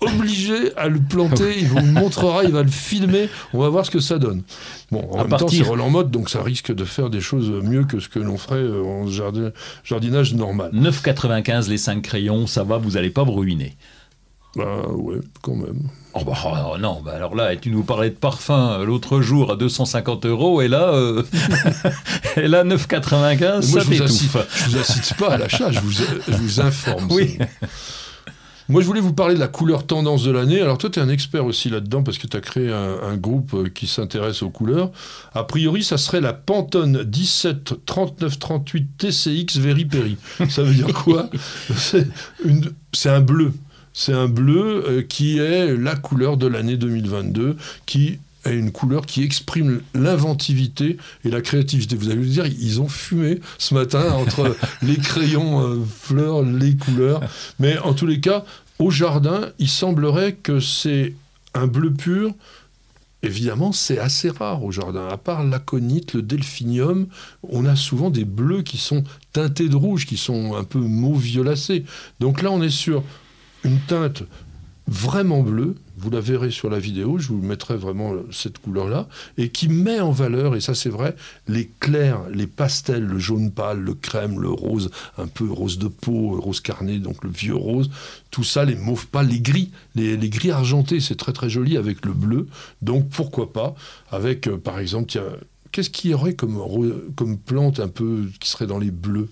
obligé 0.00 0.76
à 0.76 0.88
le 0.88 0.98
planter. 1.00 1.54
Il 1.60 1.66
vous 1.68 1.78
le 1.78 1.92
montrera, 1.92 2.44
il 2.44 2.50
va 2.52 2.62
le 2.62 2.68
filmer. 2.70 3.28
On 3.54 3.58
va 3.60 3.68
voir 3.70 3.86
ce 3.86 3.90
que 3.90 4.00
ça 4.00 4.18
donne. 4.18 4.42
Bon, 4.90 5.08
en 5.12 5.20
À 5.20 5.24
même 5.24 5.38
temps, 5.38 5.48
c'est 5.48 5.62
Roland 5.62 5.88
Mode, 5.88 6.10
donc 6.10 6.28
ça 6.28 6.42
risque 6.42 6.72
de 6.74 6.84
faire 6.84 7.08
des 7.08 7.20
choses 7.22 7.48
mieux 7.62 7.84
que 7.84 7.98
ce 8.00 8.08
que 8.10 8.18
l'on 8.18 8.36
ferait 8.36 8.56
euh, 8.60 8.82
en 8.84 9.06
jardin- 9.06 9.52
jardinage 9.84 10.34
normal. 10.34 10.70
9,95 10.74 11.68
les 11.70 11.78
5 11.78 12.02
crayons, 12.02 12.46
ça 12.46 12.62
va, 12.64 12.76
vous 12.76 12.92
n'allez 12.92 13.10
pas 13.10 13.22
vous 13.24 13.32
ruiner. 13.32 13.76
Bah 14.56 14.88
ouais, 14.88 15.16
quand 15.42 15.56
même. 15.56 15.88
Oh 16.14 16.22
bah 16.24 16.36
oh 16.44 16.78
non, 16.78 17.02
bah 17.04 17.12
alors 17.16 17.34
là, 17.34 17.56
tu 17.56 17.70
nous 17.70 17.82
parlais 17.82 18.10
de 18.10 18.14
parfum 18.14 18.78
euh, 18.78 18.84
l'autre 18.84 19.20
jour 19.20 19.50
à 19.50 19.56
250 19.56 20.26
euros 20.26 20.62
et 20.62 20.68
là, 20.68 20.90
euh, 20.94 21.24
et 22.36 22.46
là 22.46 22.62
9,95, 22.62 23.70
Moi, 23.70 23.80
ça 23.80 23.80
je 23.80 23.96
vous, 23.96 24.02
incite, 24.02 24.30
je 24.32 24.70
vous 24.70 24.78
incite 24.78 25.14
pas 25.16 25.32
à 25.32 25.38
l'achat, 25.38 25.72
je 25.72 25.80
vous, 25.80 25.90
je 25.90 26.36
vous 26.36 26.60
informe. 26.60 27.08
Oui. 27.10 27.36
Moi, 28.68 28.80
je 28.80 28.86
voulais 28.86 29.00
vous 29.00 29.12
parler 29.12 29.34
de 29.34 29.40
la 29.40 29.48
couleur 29.48 29.86
tendance 29.86 30.24
de 30.24 30.30
l'année. 30.30 30.60
Alors, 30.62 30.78
toi, 30.78 30.88
tu 30.88 30.98
es 30.98 31.02
un 31.02 31.10
expert 31.10 31.44
aussi 31.44 31.68
là-dedans 31.68 32.02
parce 32.02 32.16
que 32.16 32.26
tu 32.26 32.36
as 32.36 32.40
créé 32.40 32.72
un, 32.72 32.96
un 33.02 33.16
groupe 33.16 33.52
euh, 33.52 33.68
qui 33.68 33.86
s'intéresse 33.86 34.42
aux 34.42 34.48
couleurs. 34.48 34.90
A 35.34 35.44
priori, 35.44 35.82
ça 35.84 35.98
serait 35.98 36.22
la 36.22 36.32
Pantone 36.32 37.02
17 37.02 37.84
39 37.84 38.38
38 38.38 38.88
TCX 38.96 39.58
Very 39.58 39.84
Peri. 39.84 40.16
Ça 40.48 40.62
veut 40.62 40.72
dire 40.72 40.94
quoi? 40.94 41.28
C'est 41.76 43.10
un 43.10 43.20
bleu. 43.20 43.52
C'est 43.96 44.12
un 44.12 44.26
bleu 44.28 44.84
euh, 44.86 45.02
qui 45.02 45.38
est 45.38 45.76
la 45.76 45.94
couleur 45.94 46.36
de 46.36 46.48
l'année 46.48 46.76
2022, 46.76 47.56
qui 47.86 48.18
est 48.44 48.52
une 48.52 48.72
couleur 48.72 49.06
qui 49.06 49.22
exprime 49.22 49.80
l'inventivité 49.94 50.98
et 51.24 51.30
la 51.30 51.40
créativité. 51.40 51.94
Vous 51.94 52.10
allez 52.10 52.18
me 52.18 52.24
dire, 52.24 52.44
ils 52.44 52.80
ont 52.80 52.88
fumé 52.88 53.40
ce 53.56 53.72
matin 53.72 54.12
entre 54.12 54.56
les 54.82 54.96
crayons 54.96 55.60
euh, 55.60 55.78
fleurs, 55.84 56.42
les 56.42 56.76
couleurs. 56.76 57.22
Mais 57.60 57.78
en 57.78 57.94
tous 57.94 58.06
les 58.06 58.20
cas, 58.20 58.44
au 58.80 58.90
jardin, 58.90 59.52
il 59.60 59.68
semblerait 59.68 60.32
que 60.34 60.58
c'est 60.58 61.14
un 61.54 61.68
bleu 61.68 61.92
pur. 61.92 62.34
Évidemment, 63.22 63.70
c'est 63.70 63.98
assez 63.98 64.28
rare 64.28 64.64
au 64.64 64.72
jardin. 64.72 65.06
À 65.08 65.16
part 65.16 65.44
l'aconite, 65.44 66.14
le 66.14 66.20
delphinium, 66.20 67.06
on 67.44 67.64
a 67.64 67.76
souvent 67.76 68.10
des 68.10 68.24
bleus 68.24 68.62
qui 68.62 68.76
sont 68.76 69.04
teintés 69.32 69.68
de 69.68 69.76
rouge, 69.76 70.04
qui 70.04 70.16
sont 70.16 70.56
un 70.56 70.64
peu 70.64 70.80
mauve. 70.80 71.24
Donc 72.20 72.42
là, 72.42 72.50
on 72.50 72.60
est 72.60 72.68
sur 72.68 73.02
une 73.64 73.80
teinte 73.80 74.24
vraiment 74.86 75.42
bleue. 75.42 75.76
Vous 75.96 76.10
la 76.10 76.20
verrez 76.20 76.50
sur 76.50 76.68
la 76.68 76.78
vidéo, 76.78 77.18
je 77.18 77.28
vous 77.28 77.40
mettrai 77.40 77.76
vraiment 77.76 78.14
cette 78.32 78.58
couleur-là, 78.58 79.08
et 79.38 79.48
qui 79.48 79.68
met 79.68 80.00
en 80.00 80.10
valeur, 80.10 80.56
et 80.56 80.60
ça 80.60 80.74
c'est 80.74 80.90
vrai, 80.90 81.14
les 81.46 81.70
clairs, 81.80 82.28
les 82.30 82.48
pastels, 82.48 83.04
le 83.04 83.18
jaune 83.18 83.52
pâle, 83.52 83.78
le 83.78 83.94
crème, 83.94 84.40
le 84.40 84.50
rose, 84.50 84.90
un 85.16 85.28
peu 85.28 85.48
rose 85.50 85.78
de 85.78 85.86
peau, 85.86 86.38
rose 86.40 86.60
carné, 86.60 86.98
donc 86.98 87.22
le 87.22 87.30
vieux 87.30 87.54
rose, 87.54 87.90
tout 88.32 88.42
ça, 88.42 88.64
les 88.64 88.74
mauves 88.74 89.06
pâles, 89.06 89.28
les 89.28 89.40
gris, 89.40 89.70
les, 89.94 90.16
gris 90.28 90.50
argentés, 90.50 90.98
c'est 90.98 91.14
très 91.14 91.32
très 91.32 91.48
joli 91.48 91.76
avec 91.76 92.04
le 92.04 92.12
bleu, 92.12 92.48
donc 92.82 93.08
pourquoi 93.08 93.52
pas, 93.52 93.74
avec 94.10 94.48
euh, 94.48 94.58
par 94.58 94.80
exemple, 94.80 95.06
tiens, 95.08 95.22
qu'est-ce 95.70 95.90
qu'il 95.90 96.10
y 96.10 96.14
aurait 96.14 96.34
comme, 96.34 96.58
comme 97.14 97.38
plante 97.38 97.78
un 97.78 97.88
peu 97.88 98.28
qui 98.40 98.50
serait 98.50 98.66
dans 98.66 98.78
les 98.78 98.90
bleus? 98.90 99.28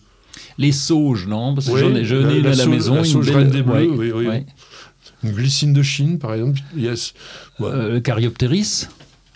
Les 0.59 0.73
sauges, 0.73 1.27
non? 1.27 1.55
Parce 1.55 1.67
que 1.69 1.73
Oui, 1.73 1.81
j'en 1.81 1.95
ai, 1.95 2.05
je 2.05 2.15
la- 2.17 2.29
n'ai 2.33 2.41
la 2.41 2.51
à 2.51 2.55
la 2.55 2.67
maison. 2.67 2.95
la 2.95 3.01
une 3.01 3.05
sauge 3.07 3.33
belle- 3.33 3.51
des 3.51 3.63
bleus, 3.63 3.91
oui, 3.91 4.13
oui. 4.15 4.45
Une 5.25 5.33
glycine 5.33 5.73
de 5.73 5.83
Chine, 5.83 6.19
par 6.19 6.35
exemple, 6.35 6.59
yes. 6.77 7.15
Ouais. 7.61 7.69
Euh, 7.71 8.01
Caryopteris? 8.01 8.87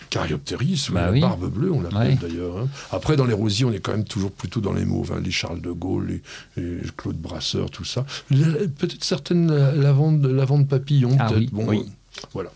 Caryopteris, 0.09 0.85
oui, 0.89 0.93
Bah 0.95 1.05
la 1.07 1.11
oui. 1.11 1.19
barbe 1.21 1.51
bleue, 1.51 1.71
on 1.71 1.81
l'appelle 1.81 1.97
Ouais. 1.99 2.17
d'ailleurs. 2.21 2.57
hein. 2.59 2.67
Après, 2.91 3.15
dans 3.17 3.25
les 3.25 3.33
rosiers, 3.33 3.65
on 3.65 3.71
est 3.73 3.79
quand 3.79 3.91
même 3.91 4.05
toujours 4.05 4.31
plutôt 4.31 4.61
dans 4.61 4.71
les 4.73 4.85
mauves, 4.85 5.11
hein, 5.13 5.21
les 5.23 5.31
Charles 5.31 5.61
de 5.61 5.71
Gaulle, 5.71 6.21
les, 6.57 6.63
les 6.63 6.79
Claude 6.95 7.17
Brasseur, 7.17 7.69
tout 7.69 7.83
ça. 7.83 8.05
Peut-être 8.29 9.03
certaines 9.03 9.51
la- 9.53 9.73
lavandes, 9.73 10.25
lavandes 10.25 10.67
papillons, 10.67 11.15
Ah 11.19 11.27
peut-être. 11.31 11.51
bon, 11.51 11.71
euh, 11.73 11.79
voilà. 12.33 12.51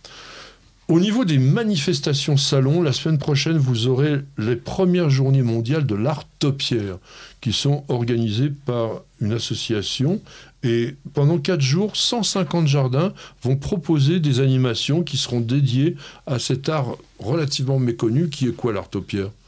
Au 0.88 1.00
niveau 1.00 1.24
des 1.26 1.38
manifestations 1.38 2.36
salon, 2.38 2.82
la 2.82 2.92
semaine 2.94 3.18
prochaine, 3.18 3.58
vous 3.58 3.88
aurez 3.88 4.16
les 4.38 4.56
premières 4.58 5.10
journées 5.10 5.44
mondiales 5.44 5.86
de 5.86 5.96
l'art 5.96 6.26
topiaire 6.40 6.98
qui 7.42 7.54
sont 7.54 7.84
organisées 7.90 8.52
par 8.52 9.02
une 9.20 9.34
association. 9.34 10.22
Et 10.64 10.96
pendant 11.14 11.40
quatre 11.40 11.62
jours, 11.62 11.96
150 11.96 12.68
jardins 12.68 13.14
vont 13.42 13.58
proposer 13.58 14.20
des 14.20 14.40
animations 14.40 15.04
qui 15.04 15.18
seront 15.18 15.42
dédiées 15.42 15.96
à 16.28 16.38
cet 16.38 16.70
art 16.70 16.98
relativement 17.18 17.80
méconnu 17.80 18.30
qui 18.30 18.48
est 18.48 18.56
quoi 18.56 18.72
l'art 18.74 18.90
topiaire 18.90 19.30
Ah 19.30 19.41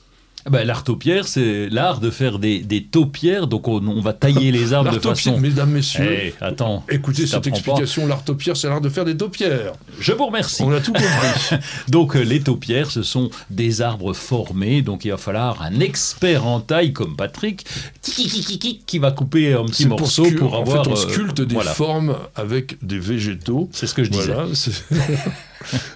ben, 0.49 0.65
L'art 0.65 0.83
taupière, 0.83 1.27
c'est 1.27 1.69
l'art 1.69 1.99
de 1.99 2.09
faire 2.09 2.39
des, 2.39 2.59
des 2.59 2.83
taupières. 2.83 3.47
Donc 3.47 3.67
on, 3.67 3.85
on 3.87 4.01
va 4.01 4.13
tailler 4.13 4.51
les 4.51 4.73
arbres 4.73 4.91
de 4.91 4.99
façon. 4.99 5.39
mesdames, 5.39 5.71
messieurs, 5.71 6.07
Eh, 6.11 6.33
attends. 6.41 6.83
écoutez 6.89 7.27
cette 7.27 7.47
explication. 7.47 8.07
L'art 8.07 8.23
topiaire, 8.23 8.57
c'est 8.57 8.67
l'art 8.67 8.81
de 8.81 8.89
faire 8.89 9.05
des 9.05 9.15
taupières. 9.15 9.73
Je 9.99 10.11
vous 10.11 10.25
remercie. 10.25 10.61
On 10.63 10.71
a 10.71 10.79
tout 10.79 10.93
compris. 10.93 11.57
Donc 11.89 12.15
euh, 12.15 12.21
les 12.21 12.41
taupières, 12.41 12.91
ce 12.91 13.03
sont 13.03 13.29
des 13.49 13.81
arbres 13.81 14.13
formés, 14.13 14.81
donc 14.81 15.05
il 15.05 15.11
va 15.11 15.17
falloir 15.17 15.61
un 15.61 15.79
expert 15.79 16.45
en 16.45 16.59
taille 16.59 16.93
comme 16.93 17.15
Patrick, 17.15 17.65
qui, 18.01 18.99
va 18.99 19.11
couper 19.11 19.53
un 19.53 19.65
petit 19.65 19.87
morceau 19.87 20.25
pour, 20.37 20.53
en 20.53 20.61
avoir... 20.61 20.83
fait, 20.83 20.91
on 20.91 20.93
euh, 20.93 20.95
sculpte 20.95 21.41
des 21.41 21.53
voilà. 21.53 21.73
formes 21.73 22.15
avec 22.35 22.83
des 22.85 22.99
végétaux. 22.99 23.69
C'est 23.71 23.87
ce 23.87 23.93
que 23.93 24.03
je 24.03 24.09
disais. 24.09 24.33
Voilà, 24.33 24.47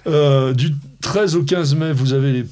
Euh, 0.06 0.54
du 0.54 0.74
13 1.02 1.36
au 1.36 1.42
15 1.42 1.74
mai, 1.74 1.92
vous 1.92 2.12
avez 2.12 2.32
les 2.32 2.44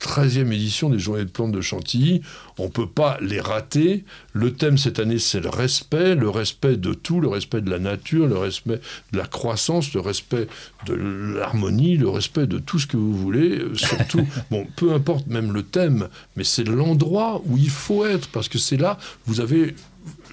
13e 0.00 0.52
édition 0.52 0.90
des 0.90 0.98
Journées 0.98 1.24
de 1.24 1.30
plantes 1.30 1.52
de 1.52 1.60
Chantilly. 1.60 2.22
On 2.58 2.64
ne 2.64 2.68
peut 2.68 2.88
pas 2.88 3.18
les 3.20 3.40
rater. 3.40 4.04
Le 4.32 4.52
thème 4.52 4.78
cette 4.78 4.98
année, 4.98 5.18
c'est 5.18 5.40
le 5.40 5.48
respect, 5.48 6.14
le 6.14 6.28
respect 6.28 6.76
de 6.76 6.94
tout, 6.94 7.20
le 7.20 7.28
respect 7.28 7.60
de 7.60 7.70
la 7.70 7.78
nature, 7.78 8.26
le 8.26 8.38
respect 8.38 8.80
de 9.12 9.18
la 9.18 9.26
croissance, 9.26 9.92
le 9.94 10.00
respect 10.00 10.46
de 10.86 10.94
l'harmonie, 10.94 11.96
le 11.96 12.08
respect 12.08 12.46
de 12.46 12.58
tout 12.58 12.78
ce 12.78 12.86
que 12.86 12.96
vous 12.96 13.16
voulez. 13.16 13.58
Euh, 13.58 13.74
Surtout, 13.74 14.26
bon, 14.50 14.66
peu 14.76 14.92
importe 14.92 15.26
même 15.26 15.52
le 15.52 15.62
thème, 15.62 16.08
mais 16.36 16.44
c'est 16.44 16.64
l'endroit 16.64 17.42
où 17.46 17.56
il 17.56 17.70
faut 17.70 18.06
être, 18.06 18.28
parce 18.28 18.48
que 18.48 18.58
c'est 18.58 18.76
là, 18.76 18.98
vous 19.26 19.40
avez 19.40 19.74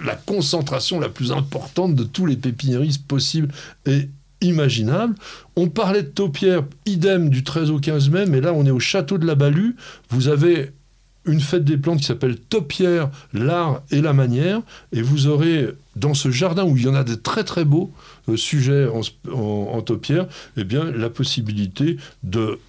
la 0.03 0.15
concentration 0.15 0.99
la 0.99 1.09
plus 1.09 1.31
importante 1.31 1.95
de 1.95 2.03
tous 2.03 2.25
les 2.25 2.35
pépiniéristes 2.35 3.05
possibles 3.05 3.53
et 3.85 4.09
imaginables. 4.41 5.15
On 5.55 5.69
parlait 5.69 6.03
de 6.03 6.07
taupière, 6.07 6.63
idem 6.85 7.29
du 7.29 7.43
13 7.43 7.71
au 7.71 7.79
15 7.79 8.09
mai, 8.09 8.25
mais 8.25 8.41
là 8.41 8.53
on 8.53 8.65
est 8.65 8.71
au 8.71 8.79
château 8.79 9.17
de 9.17 9.25
la 9.25 9.35
Balue. 9.35 9.75
Vous 10.09 10.27
avez 10.27 10.71
une 11.25 11.39
fête 11.39 11.63
des 11.63 11.77
plantes 11.77 11.99
qui 11.99 12.05
s'appelle 12.05 12.37
Taupière, 12.37 13.09
l'art 13.33 13.81
et 13.91 14.01
la 14.01 14.13
manière, 14.13 14.61
et 14.91 15.01
vous 15.01 15.27
aurez 15.27 15.69
dans 15.95 16.13
ce 16.13 16.29
jardin 16.29 16.63
où 16.65 16.77
il 16.77 16.83
y 16.83 16.87
en 16.87 16.93
a 16.93 17.03
des 17.03 17.19
très 17.19 17.43
très 17.43 17.65
beaux 17.65 17.91
euh, 18.29 18.37
sujets 18.37 18.87
en, 18.87 19.01
en, 19.31 19.71
en 19.73 19.81
taupière, 19.81 20.27
eh 20.57 20.63
bien 20.63 20.91
la 20.91 21.09
possibilité 21.09 21.97
de 22.23 22.59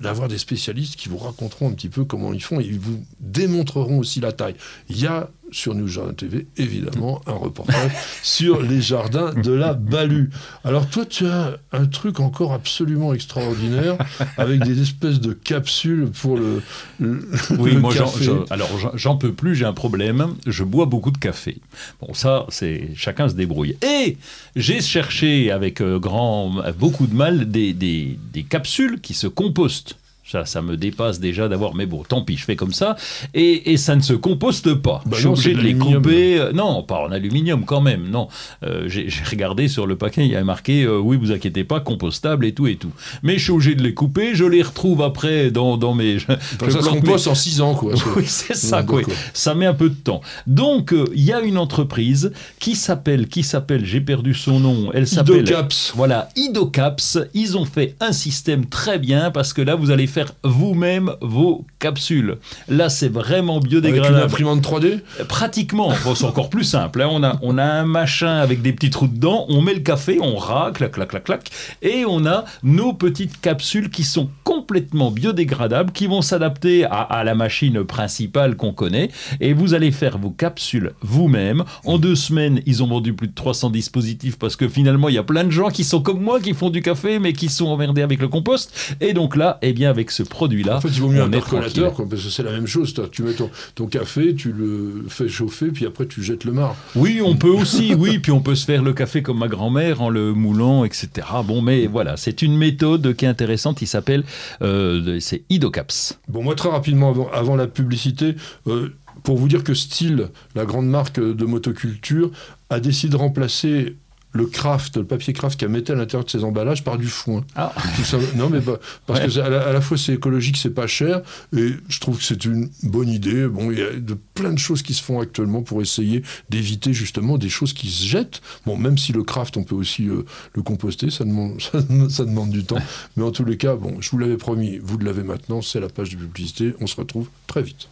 d'avoir 0.00 0.28
des 0.28 0.38
spécialistes 0.38 0.96
qui 0.96 1.08
vous 1.08 1.18
raconteront 1.18 1.68
un 1.68 1.72
petit 1.72 1.88
peu 1.88 2.04
comment 2.04 2.32
ils 2.32 2.42
font 2.42 2.60
et 2.60 2.64
ils 2.64 2.80
vous 2.80 3.04
démontreront 3.20 3.98
aussi 3.98 4.20
la 4.20 4.32
taille. 4.32 4.56
Il 4.88 4.98
y 4.98 5.06
a 5.06 5.30
sur 5.54 5.74
News 5.74 5.88
Jardin 5.88 6.12
TV, 6.14 6.46
évidemment, 6.56 7.20
un 7.26 7.32
reportage 7.32 7.92
sur 8.22 8.60
les 8.62 8.80
jardins 8.80 9.32
de 9.34 9.52
la 9.52 9.74
Balue. 9.74 10.30
Alors 10.64 10.88
toi, 10.88 11.04
tu 11.06 11.26
as 11.26 11.56
un 11.72 11.86
truc 11.86 12.20
encore 12.20 12.52
absolument 12.52 13.14
extraordinaire 13.14 13.96
avec 14.36 14.62
des 14.64 14.80
espèces 14.82 15.20
de 15.20 15.32
capsules 15.32 16.10
pour 16.20 16.36
le, 16.36 16.60
le, 16.98 17.28
Oui, 17.58 17.72
le 17.74 17.80
moi, 17.80 17.92
j'en- 17.94 18.10
café. 18.10 18.30
alors 18.50 18.76
j'en- 18.78 18.96
j'en 18.96 19.16
peux 19.16 19.32
plus, 19.32 19.54
j'ai 19.54 19.64
un 19.64 19.72
problème. 19.72 20.34
Je 20.46 20.64
bois 20.64 20.86
beaucoup 20.86 21.10
de 21.12 21.18
café. 21.18 21.58
Bon, 22.00 22.14
ça, 22.14 22.46
c'est 22.48 22.88
chacun 22.96 23.28
se 23.28 23.34
débrouille. 23.34 23.76
Et 23.86 24.18
j'ai 24.56 24.80
cherché 24.80 25.50
avec 25.50 25.80
euh, 25.80 25.98
grand, 25.98 26.62
beaucoup 26.78 27.06
de 27.06 27.14
mal 27.14 27.50
des, 27.50 27.72
des- 27.72 28.18
des 28.32 28.42
capsules 28.42 29.00
qui 29.00 29.14
se 29.14 29.26
compostent. 29.28 29.96
Ça, 30.26 30.46
ça 30.46 30.62
me 30.62 30.76
dépasse 30.78 31.20
déjà 31.20 31.48
d'avoir, 31.48 31.74
mais 31.74 31.84
bon, 31.84 32.02
tant 32.02 32.22
pis, 32.22 32.38
je 32.38 32.44
fais 32.44 32.56
comme 32.56 32.72
ça. 32.72 32.96
Et, 33.34 33.72
et 33.72 33.76
ça 33.76 33.94
ne 33.94 34.00
se 34.00 34.14
composte 34.14 34.72
pas. 34.74 35.02
Bah 35.04 35.10
je 35.12 35.16
suis 35.18 35.26
non, 35.26 35.32
obligé 35.34 35.52
de 35.52 35.60
les 35.60 35.74
couper. 35.74 36.38
euh, 36.40 36.52
Non, 36.52 36.82
pas 36.82 37.00
en 37.06 37.12
aluminium 37.12 37.66
quand 37.66 37.82
même, 37.82 38.08
non. 38.08 38.28
Euh, 38.62 38.84
J'ai 38.88 39.06
regardé 39.30 39.68
sur 39.68 39.86
le 39.86 39.96
paquet, 39.96 40.24
il 40.24 40.32
y 40.32 40.34
avait 40.34 40.42
marqué, 40.44 40.84
euh, 40.84 40.98
oui, 40.98 41.18
vous 41.18 41.30
inquiétez 41.30 41.62
pas, 41.64 41.80
compostable 41.80 42.46
et 42.46 42.52
tout 42.52 42.66
et 42.66 42.76
tout. 42.76 42.90
Mais 43.22 43.36
je 43.36 43.42
suis 43.44 43.52
obligé 43.52 43.74
de 43.74 43.82
les 43.82 43.92
couper, 43.92 44.34
je 44.34 44.44
les 44.46 44.62
retrouve 44.62 45.02
après 45.02 45.50
dans, 45.50 45.76
dans 45.76 45.92
mes... 45.92 46.18
je- 46.18 46.26
ça 46.26 46.70
se 46.70 46.90
mes- 46.90 47.00
composte 47.00 47.26
en 47.28 47.34
6 47.34 47.60
ans, 47.60 47.74
quoi. 47.74 47.92
oui, 48.16 48.24
c'est 48.26 48.56
ça, 48.56 48.82
quoi. 48.82 49.02
Ça 49.34 49.54
met 49.54 49.66
un 49.66 49.74
peu 49.74 49.90
de 49.90 49.94
temps. 49.94 50.22
Donc, 50.46 50.94
il 51.14 51.22
y 51.22 51.32
a 51.34 51.40
une 51.42 51.58
entreprise 51.58 52.32
qui 52.58 52.76
s'appelle, 52.76 53.28
qui 53.28 53.42
s'appelle, 53.42 53.84
j'ai 53.84 54.00
perdu 54.00 54.32
son 54.32 54.58
nom, 54.58 54.90
elle 54.94 55.06
s'appelle... 55.06 55.40
Idocaps. 55.40 55.92
Voilà, 55.94 56.30
Idocaps. 56.36 57.18
Ils 57.34 57.58
ont 57.58 57.66
fait 57.66 57.94
un 58.00 58.12
système 58.12 58.64
très 58.64 58.98
bien 58.98 59.30
parce 59.30 59.52
que 59.52 59.60
là, 59.60 59.74
vous 59.74 59.90
allez 59.90 60.06
faire 60.14 60.32
vous-même 60.44 61.12
vos 61.20 61.64
capsules. 61.80 62.36
Là, 62.68 62.88
c'est 62.88 63.08
vraiment 63.08 63.54
Avec 63.58 63.64
une 63.64 63.68
biodégradable. 63.80 64.22
imprimante 64.24 64.62
3D 64.62 65.00
Pratiquement, 65.28 65.92
Bon, 66.04 66.14
c'est 66.14 66.24
encore 66.24 66.48
plus 66.50 66.64
simple. 66.64 67.02
hein. 67.02 67.08
On, 67.10 67.22
a, 67.22 67.38
on 67.42 67.58
a 67.58 67.64
un 67.64 67.84
machin 67.84 68.36
avec 68.38 68.62
des 68.62 68.72
petits 68.72 68.90
trous 68.90 69.08
dedans, 69.08 69.46
on 69.48 69.60
met 69.62 69.74
le 69.74 69.80
café, 69.80 70.18
on 70.20 70.36
racle, 70.36 70.78
clac, 70.78 70.92
clac, 70.92 71.08
clac, 71.08 71.24
clac, 71.24 71.50
et 71.82 72.04
on 72.06 72.24
a 72.24 72.44
nos 72.62 72.92
petites 72.92 73.40
capsules 73.40 73.90
qui 73.90 74.04
sont 74.04 74.28
complètement 74.44 75.10
biodégradables, 75.10 75.90
qui 75.92 76.06
vont 76.06 76.22
s'adapter 76.22 76.84
à, 76.84 77.00
à 77.00 77.24
la 77.24 77.34
machine 77.34 77.82
principale 77.84 78.56
qu'on 78.56 78.72
connaît, 78.72 79.10
et 79.40 79.52
vous 79.52 79.74
allez 79.74 79.90
faire 79.90 80.18
vos 80.18 80.30
capsules 80.30 80.92
vous-même. 81.02 81.64
En 81.84 81.98
deux 81.98 82.14
semaines, 82.14 82.60
ils 82.66 82.82
ont 82.82 82.86
vendu 82.86 83.12
plus 83.14 83.28
de 83.28 83.34
300 83.34 83.70
dispositifs 83.70 84.38
parce 84.38 84.54
que 84.56 84.68
finalement, 84.68 85.08
il 85.08 85.14
y 85.16 85.18
a 85.18 85.22
plein 85.24 85.44
de 85.44 85.50
gens 85.50 85.68
qui 85.70 85.82
sont 85.84 86.00
comme 86.00 86.20
moi, 86.20 86.40
qui 86.40 86.54
font 86.54 86.70
du 86.70 86.82
café, 86.82 87.18
mais 87.18 87.32
qui 87.32 87.48
sont 87.48 87.66
emmerdés 87.66 88.02
avec 88.02 88.20
le 88.20 88.28
compost. 88.28 88.94
Et 89.00 89.12
donc 89.12 89.34
là, 89.36 89.58
eh 89.62 89.72
bien, 89.72 89.90
avec 89.90 90.03
avec 90.04 90.10
ce 90.10 90.22
produit-là. 90.22 90.76
En 90.76 90.80
fait, 90.80 90.88
il 90.88 91.00
vaut 91.00 91.08
mieux 91.08 91.22
un 91.22 91.30
percolateur, 91.30 91.94
quoi, 91.94 92.06
parce 92.08 92.22
que 92.22 92.28
c'est 92.28 92.42
la 92.42 92.52
même 92.52 92.66
chose. 92.66 92.94
Tu 93.10 93.22
mets 93.22 93.32
ton, 93.32 93.50
ton 93.74 93.86
café, 93.86 94.34
tu 94.34 94.52
le 94.52 95.04
fais 95.08 95.28
chauffer, 95.28 95.68
puis 95.68 95.86
après 95.86 96.06
tu 96.06 96.22
jettes 96.22 96.44
le 96.44 96.52
marc. 96.52 96.76
Oui, 96.94 97.20
on 97.24 97.36
peut 97.36 97.48
aussi, 97.48 97.94
oui, 97.94 98.18
puis 98.18 98.32
on 98.32 98.40
peut 98.40 98.54
se 98.54 98.66
faire 98.66 98.82
le 98.82 98.92
café 98.92 99.22
comme 99.22 99.38
ma 99.38 99.48
grand-mère 99.48 100.02
en 100.02 100.10
le 100.10 100.34
moulant, 100.34 100.84
etc. 100.84 101.08
Bon, 101.44 101.62
mais 101.62 101.86
voilà, 101.86 102.16
c'est 102.16 102.42
une 102.42 102.56
méthode 102.56 103.14
qui 103.14 103.24
est 103.24 103.28
intéressante, 103.28 103.80
il 103.82 103.86
s'appelle, 103.86 104.24
euh, 104.62 105.18
c'est 105.20 105.42
Idocaps. 105.48 106.18
Bon, 106.28 106.42
moi, 106.42 106.54
très 106.54 106.68
rapidement, 106.68 107.10
avant, 107.10 107.30
avant 107.32 107.56
la 107.56 107.66
publicité, 107.66 108.34
euh, 108.66 108.90
pour 109.22 109.38
vous 109.38 109.48
dire 109.48 109.64
que 109.64 109.74
Steel, 109.74 110.28
la 110.54 110.66
grande 110.66 110.86
marque 110.86 111.18
de 111.18 111.44
motoculture, 111.44 112.30
a 112.70 112.80
décidé 112.80 113.12
de 113.12 113.16
remplacer 113.16 113.96
le 114.36 114.46
craft, 114.46 114.96
le 114.96 115.04
papier 115.04 115.32
craft 115.32 115.58
qu'elle 115.58 115.68
mettait 115.68 115.92
à 115.92 115.96
l'intérieur 115.96 116.24
de 116.24 116.30
ses 116.30 116.42
emballages 116.42 116.82
par 116.82 116.98
du 116.98 117.06
foin. 117.06 117.44
Ah. 117.54 117.72
Tout 117.96 118.02
ça, 118.02 118.18
non, 118.34 118.50
mais 118.50 118.58
bah, 118.58 118.78
parce 119.06 119.20
Ouais. 119.20 119.28
que 119.28 119.38
à 119.38 119.48
la, 119.48 119.62
à 119.68 119.72
la 119.72 119.80
fois 119.80 119.96
c'est 119.96 120.12
écologique, 120.14 120.56
c'est 120.56 120.70
pas 120.74 120.88
cher, 120.88 121.22
et 121.56 121.70
je 121.88 122.00
trouve 122.00 122.18
que 122.18 122.24
c'est 122.24 122.44
une 122.44 122.68
bonne 122.82 123.08
idée. 123.08 123.46
Bon, 123.46 123.70
il 123.70 123.78
y 123.78 123.82
a 123.82 123.92
de 123.92 124.16
plein 124.34 124.52
de 124.52 124.58
choses 124.58 124.82
qui 124.82 124.92
se 124.92 125.02
font 125.02 125.20
actuellement 125.20 125.62
pour 125.62 125.80
essayer 125.82 126.22
d'éviter 126.50 126.92
justement 126.92 127.38
des 127.38 127.48
choses 127.48 127.72
qui 127.72 127.88
se 127.88 128.04
jettent. 128.04 128.42
Bon, 128.66 128.76
même 128.76 128.98
si 128.98 129.12
le 129.12 129.22
craft, 129.22 129.56
on 129.56 129.62
peut 129.62 129.76
aussi 129.76 130.08
euh, 130.08 130.24
le 130.54 130.62
composter, 130.62 131.10
ça 131.10 131.22
demande, 131.24 131.60
ça, 131.72 131.78
ça 132.10 132.24
demande 132.24 132.50
du 132.50 132.64
temps. 132.64 132.78
Mais 133.16 133.22
en 133.22 133.30
tous 133.30 133.44
les 133.44 133.56
cas, 133.56 133.76
bon, 133.76 133.98
je 134.00 134.10
vous 134.10 134.18
l'avais 134.18 134.36
promis, 134.36 134.78
vous 134.82 134.98
l'avez 134.98 135.22
maintenant, 135.22 135.62
c'est 135.62 135.78
la 135.78 135.88
page 135.88 136.10
de 136.10 136.16
publicité. 136.16 136.74
On 136.80 136.88
se 136.88 136.96
retrouve 136.96 137.28
très 137.46 137.62
vite. 137.62 137.88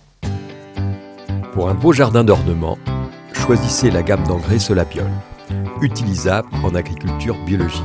Pour 1.53 1.69
un 1.69 1.75
beau 1.75 1.93
jardin 1.93 2.25
d'ornement, 2.25 2.79
choisissez 3.33 3.91
la 3.91 4.03
gamme 4.03 4.25
d'engrais 4.27 4.59
Solapiol, 4.59 5.11
utilisable 5.81 6.49
en 6.65 6.75
agriculture 6.75 7.37
biologique. 7.45 7.83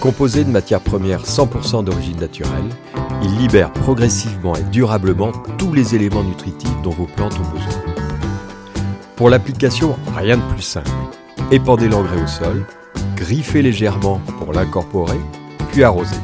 Composé 0.00 0.44
de 0.44 0.50
matières 0.50 0.80
premières 0.80 1.24
100% 1.24 1.84
d'origine 1.84 2.20
naturelle, 2.20 2.68
il 3.22 3.36
libère 3.36 3.72
progressivement 3.72 4.54
et 4.54 4.62
durablement 4.62 5.32
tous 5.58 5.72
les 5.72 5.94
éléments 5.94 6.22
nutritifs 6.22 6.82
dont 6.82 6.90
vos 6.90 7.06
plantes 7.06 7.34
ont 7.34 7.56
besoin. 7.56 7.82
Pour 9.16 9.30
l'application, 9.30 9.96
rien 10.16 10.36
de 10.36 10.42
plus 10.52 10.62
simple. 10.62 10.90
Épandez 11.50 11.88
l'engrais 11.88 12.22
au 12.22 12.26
sol, 12.26 12.64
griffez 13.16 13.62
légèrement 13.62 14.20
pour 14.38 14.52
l'incorporer, 14.52 15.18
puis 15.72 15.82
arrosez. 15.82 16.14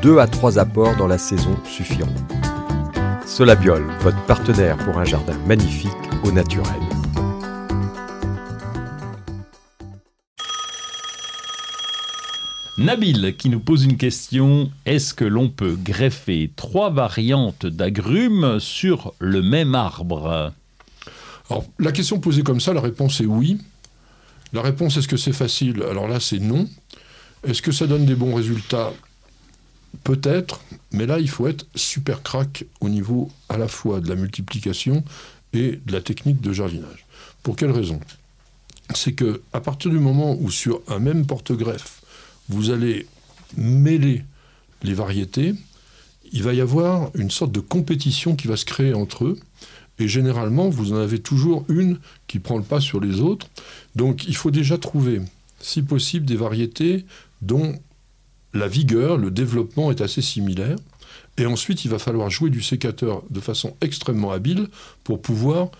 Deux 0.00 0.18
à 0.18 0.26
trois 0.26 0.58
apports 0.58 0.96
dans 0.96 1.06
la 1.06 1.18
saison 1.18 1.56
suffiront. 1.64 2.08
Solabiol, 3.26 3.84
votre 4.00 4.24
partenaire 4.24 4.78
pour 4.78 4.96
un 4.98 5.04
jardin 5.04 5.36
magnifique 5.46 5.92
au 6.24 6.32
naturel. 6.32 6.87
Nabil 12.78 13.34
qui 13.36 13.48
nous 13.48 13.58
pose 13.58 13.82
une 13.82 13.96
question 13.96 14.70
est-ce 14.86 15.12
que 15.12 15.24
l'on 15.24 15.48
peut 15.48 15.76
greffer 15.76 16.52
trois 16.54 16.90
variantes 16.90 17.66
d'agrumes 17.66 18.60
sur 18.60 19.14
le 19.18 19.42
même 19.42 19.74
arbre? 19.74 20.52
Alors, 21.50 21.64
la 21.80 21.90
question 21.90 22.20
posée 22.20 22.44
comme 22.44 22.60
ça, 22.60 22.72
la 22.72 22.80
réponse 22.80 23.20
est 23.20 23.26
oui. 23.26 23.58
La 24.52 24.62
réponse, 24.62 24.96
est-ce 24.96 25.08
que 25.08 25.16
c'est 25.16 25.32
facile? 25.32 25.82
Alors 25.90 26.06
là, 26.06 26.20
c'est 26.20 26.38
non. 26.38 26.68
Est-ce 27.42 27.62
que 27.62 27.72
ça 27.72 27.88
donne 27.88 28.06
des 28.06 28.14
bons 28.14 28.32
résultats? 28.32 28.92
Peut-être, 30.04 30.60
mais 30.92 31.06
là, 31.06 31.18
il 31.18 31.28
faut 31.28 31.48
être 31.48 31.66
super 31.74 32.22
crack 32.22 32.64
au 32.80 32.88
niveau 32.88 33.28
à 33.48 33.58
la 33.58 33.66
fois 33.66 34.00
de 34.00 34.08
la 34.08 34.14
multiplication 34.14 35.02
et 35.52 35.80
de 35.84 35.92
la 35.92 36.00
technique 36.00 36.40
de 36.40 36.52
jardinage. 36.52 37.06
Pour 37.42 37.56
quelle 37.56 37.72
raison? 37.72 37.98
C'est 38.94 39.14
que 39.14 39.42
à 39.52 39.60
partir 39.60 39.90
du 39.90 39.98
moment 39.98 40.36
où 40.38 40.48
sur 40.52 40.80
un 40.86 41.00
même 41.00 41.26
porte-greffe, 41.26 42.02
vous 42.48 42.70
allez 42.70 43.06
mêler 43.56 44.24
les 44.82 44.94
variétés, 44.94 45.54
il 46.32 46.42
va 46.42 46.52
y 46.54 46.60
avoir 46.60 47.10
une 47.14 47.30
sorte 47.30 47.52
de 47.52 47.60
compétition 47.60 48.36
qui 48.36 48.46
va 48.48 48.56
se 48.56 48.64
créer 48.64 48.94
entre 48.94 49.24
eux. 49.24 49.38
Et 49.98 50.06
généralement, 50.06 50.68
vous 50.68 50.92
en 50.92 50.96
avez 50.96 51.18
toujours 51.18 51.64
une 51.68 51.98
qui 52.26 52.38
prend 52.38 52.56
le 52.58 52.62
pas 52.62 52.80
sur 52.80 53.00
les 53.00 53.20
autres. 53.20 53.48
Donc 53.96 54.24
il 54.28 54.36
faut 54.36 54.50
déjà 54.52 54.78
trouver, 54.78 55.20
si 55.60 55.82
possible, 55.82 56.26
des 56.26 56.36
variétés 56.36 57.04
dont 57.42 57.74
la 58.54 58.68
vigueur, 58.68 59.16
le 59.16 59.30
développement 59.30 59.90
est 59.90 60.00
assez 60.00 60.22
similaire. 60.22 60.76
Et 61.36 61.46
ensuite, 61.46 61.84
il 61.84 61.90
va 61.90 61.98
falloir 61.98 62.30
jouer 62.30 62.50
du 62.50 62.62
sécateur 62.62 63.22
de 63.30 63.40
façon 63.40 63.76
extrêmement 63.80 64.30
habile 64.32 64.68
pour 65.04 65.20
pouvoir, 65.20 65.70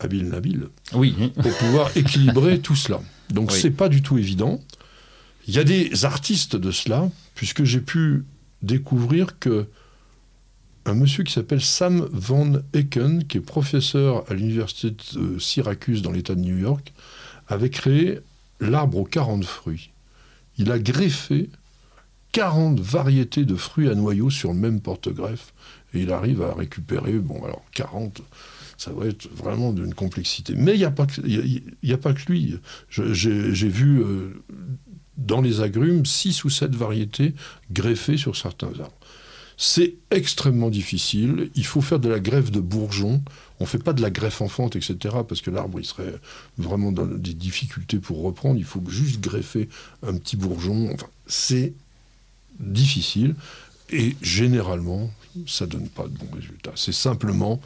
habile 0.00 0.28
nabile, 0.28 0.68
Oui. 0.94 1.14
pour 1.40 1.52
pouvoir 1.56 1.96
équilibrer 1.96 2.58
tout 2.60 2.76
cela. 2.76 3.00
Donc 3.30 3.50
Oui. 3.52 3.58
c'est 3.60 3.70
pas 3.70 3.88
du 3.88 4.02
tout 4.02 4.18
évident. 4.18 4.60
Il 5.48 5.54
y 5.54 5.58
a 5.58 5.64
des 5.64 6.04
artistes 6.04 6.56
de 6.56 6.70
cela, 6.70 7.10
puisque 7.34 7.64
j'ai 7.64 7.80
pu 7.80 8.24
découvrir 8.62 9.38
que 9.38 9.66
un 10.84 10.94
monsieur 10.94 11.24
qui 11.24 11.32
s'appelle 11.32 11.60
Sam 11.62 12.06
Van 12.12 12.52
Ecken, 12.74 13.24
qui 13.24 13.38
est 13.38 13.42
professeur 13.42 14.24
à 14.30 14.34
l'université 14.34 14.94
de 15.14 15.38
Syracuse 15.38 16.02
dans 16.02 16.12
l'État 16.12 16.34
de 16.34 16.40
New 16.40 16.56
York, 16.58 16.92
avait 17.46 17.70
créé 17.70 18.20
l'arbre 18.60 18.98
aux 18.98 19.04
40 19.04 19.44
fruits. 19.44 19.90
Il 20.58 20.70
a 20.70 20.78
greffé 20.78 21.48
40 22.32 22.80
variétés 22.80 23.44
de 23.44 23.54
fruits 23.54 23.88
à 23.88 23.94
noyaux 23.94 24.30
sur 24.30 24.52
le 24.52 24.58
même 24.58 24.80
porte-greffe, 24.80 25.54
et 25.94 26.02
il 26.02 26.12
arrive 26.12 26.42
à 26.42 26.54
récupérer, 26.54 27.14
bon 27.14 27.42
alors 27.44 27.64
40, 27.72 28.20
ça 28.76 28.92
va 28.92 29.06
être 29.06 29.28
vraiment 29.34 29.72
d'une 29.72 29.94
complexité. 29.94 30.54
Mais 30.56 30.74
il 30.74 30.78
n'y 30.78 30.84
a, 30.84 30.90
pas 30.90 31.06
que- 31.06 32.30
lui. 32.30 32.56
J'ai 32.90 33.68
vu 33.68 34.00
euh, 34.02 34.42
dans 35.18 35.40
les 35.40 35.60
agrumes 35.60 36.06
6 36.06 36.44
ou 36.44 36.50
7 36.50 36.74
variétés 36.74 37.34
greffées 37.70 38.16
sur 38.16 38.36
certains 38.36 38.68
arbres. 38.68 38.92
C'est 39.60 39.94
extrêmement 40.12 40.70
difficile. 40.70 41.50
Il 41.56 41.66
faut 41.66 41.80
faire 41.80 41.98
de 41.98 42.08
la 42.08 42.20
greffe 42.20 42.52
de 42.52 42.60
bourgeons. 42.60 43.20
On 43.58 43.64
ne 43.64 43.68
fait 43.68 43.82
pas 43.82 43.92
de 43.92 44.00
la 44.00 44.10
greffe 44.10 44.40
enfante, 44.40 44.76
etc. 44.76 45.16
Parce 45.28 45.40
que 45.40 45.50
l'arbre, 45.50 45.82
serait 45.82 46.14
vraiment 46.58 46.92
dans 46.92 47.06
des 47.06 47.34
difficultés 47.34 47.98
pour 47.98 48.22
reprendre. 48.22 48.56
Il 48.56 48.64
faut 48.64 48.82
juste 48.88 49.20
greffer 49.20 49.68
un 50.06 50.14
petit 50.14 50.36
bourgeon. 50.36 50.96
C'est 51.26 51.72
difficile. 52.60 53.34
Et 53.90 54.14
généralement, 54.22 55.10
ça 55.48 55.66
donne 55.66 55.88
pas 55.88 56.04
de 56.04 56.16
bons 56.16 56.30
résultats. 56.36 56.72
C'est 56.76 56.92
simplement 56.92 57.60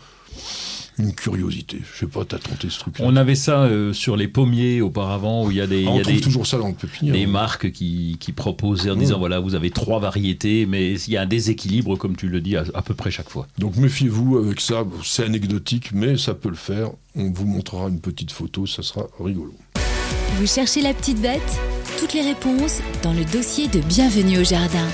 une 0.99 1.15
curiosité. 1.15 1.79
Je 1.93 2.01
sais 2.01 2.07
pas, 2.07 2.25
t'as 2.25 2.39
tenté 2.39 2.69
ce 2.71 2.79
truc-là. 2.81 3.05
On 3.09 3.17
avait 3.17 3.35
ça 3.35 3.63
euh, 3.63 3.93
sur 3.93 4.17
les 4.17 4.29
pommiers 4.29 4.81
auparavant, 4.83 5.47
où 5.47 5.51
il 5.51 5.57
y 5.57 5.61
a 5.61 5.67
des, 5.67 5.79
Ah, 5.79 5.81
il 5.81 5.85
y 5.85 5.89
on 5.89 5.99
a 5.99 6.03
trouve 6.03 6.15
des, 6.15 6.21
toujours 6.21 6.47
ça 6.47 6.59
dans 6.59 6.69
le 6.69 6.75
pépinière. 6.75 7.15
des 7.15 7.27
marques 7.27 7.73
qui, 7.73 8.17
qui 8.21 8.33
proposaient 8.33 8.91
en 8.91 8.97
disant 8.97 9.17
Mm. 9.17 9.21
voilà, 9.21 9.41
vous 9.41 9.55
avez 9.55 9.71
trois 9.71 10.01
variétés, 10.01 10.67
mais 10.67 10.93
il 10.95 11.13
y 11.13 11.17
a 11.17 11.23
un 11.23 11.27
déséquilibre, 11.27 11.97
comme 11.97 12.15
tu 12.17 12.29
le 12.29 12.41
dis, 12.41 12.57
à, 12.57 12.65
à 12.75 12.83
peu 12.83 12.95
près 12.95 13.11
chaque 13.11 13.29
fois. 13.31 13.47
Donc 13.59 13.77
méfiez-vous 13.77 14.39
avec 14.39 14.61
ça, 14.61 14.85
c'est 15.05 15.25
anecdotique, 15.25 15.91
mais 15.93 16.17
ça 16.19 16.35
peut 16.35 16.51
le 16.51 16.55
faire. 16.57 16.91
On 17.15 17.31
vous 17.31 17.47
montrera 17.47 17.89
une 17.89 18.01
petite 18.01 18.31
photo, 18.33 18.67
ça 18.67 18.83
sera 18.83 19.07
rigolo. 19.21 19.55
Vous 20.39 20.47
cherchez 20.47 20.83
la 20.83 20.95
petite 20.95 21.21
bête? 21.21 21.41
Toutes 21.99 22.15
les 22.15 22.23
réponses 22.23 22.81
dans 23.03 23.13
le 23.13 23.25
dossier 23.25 23.69
de 23.69 23.81
Bienvenue 23.81 24.39
au 24.41 24.45
Jardin. 24.45 24.87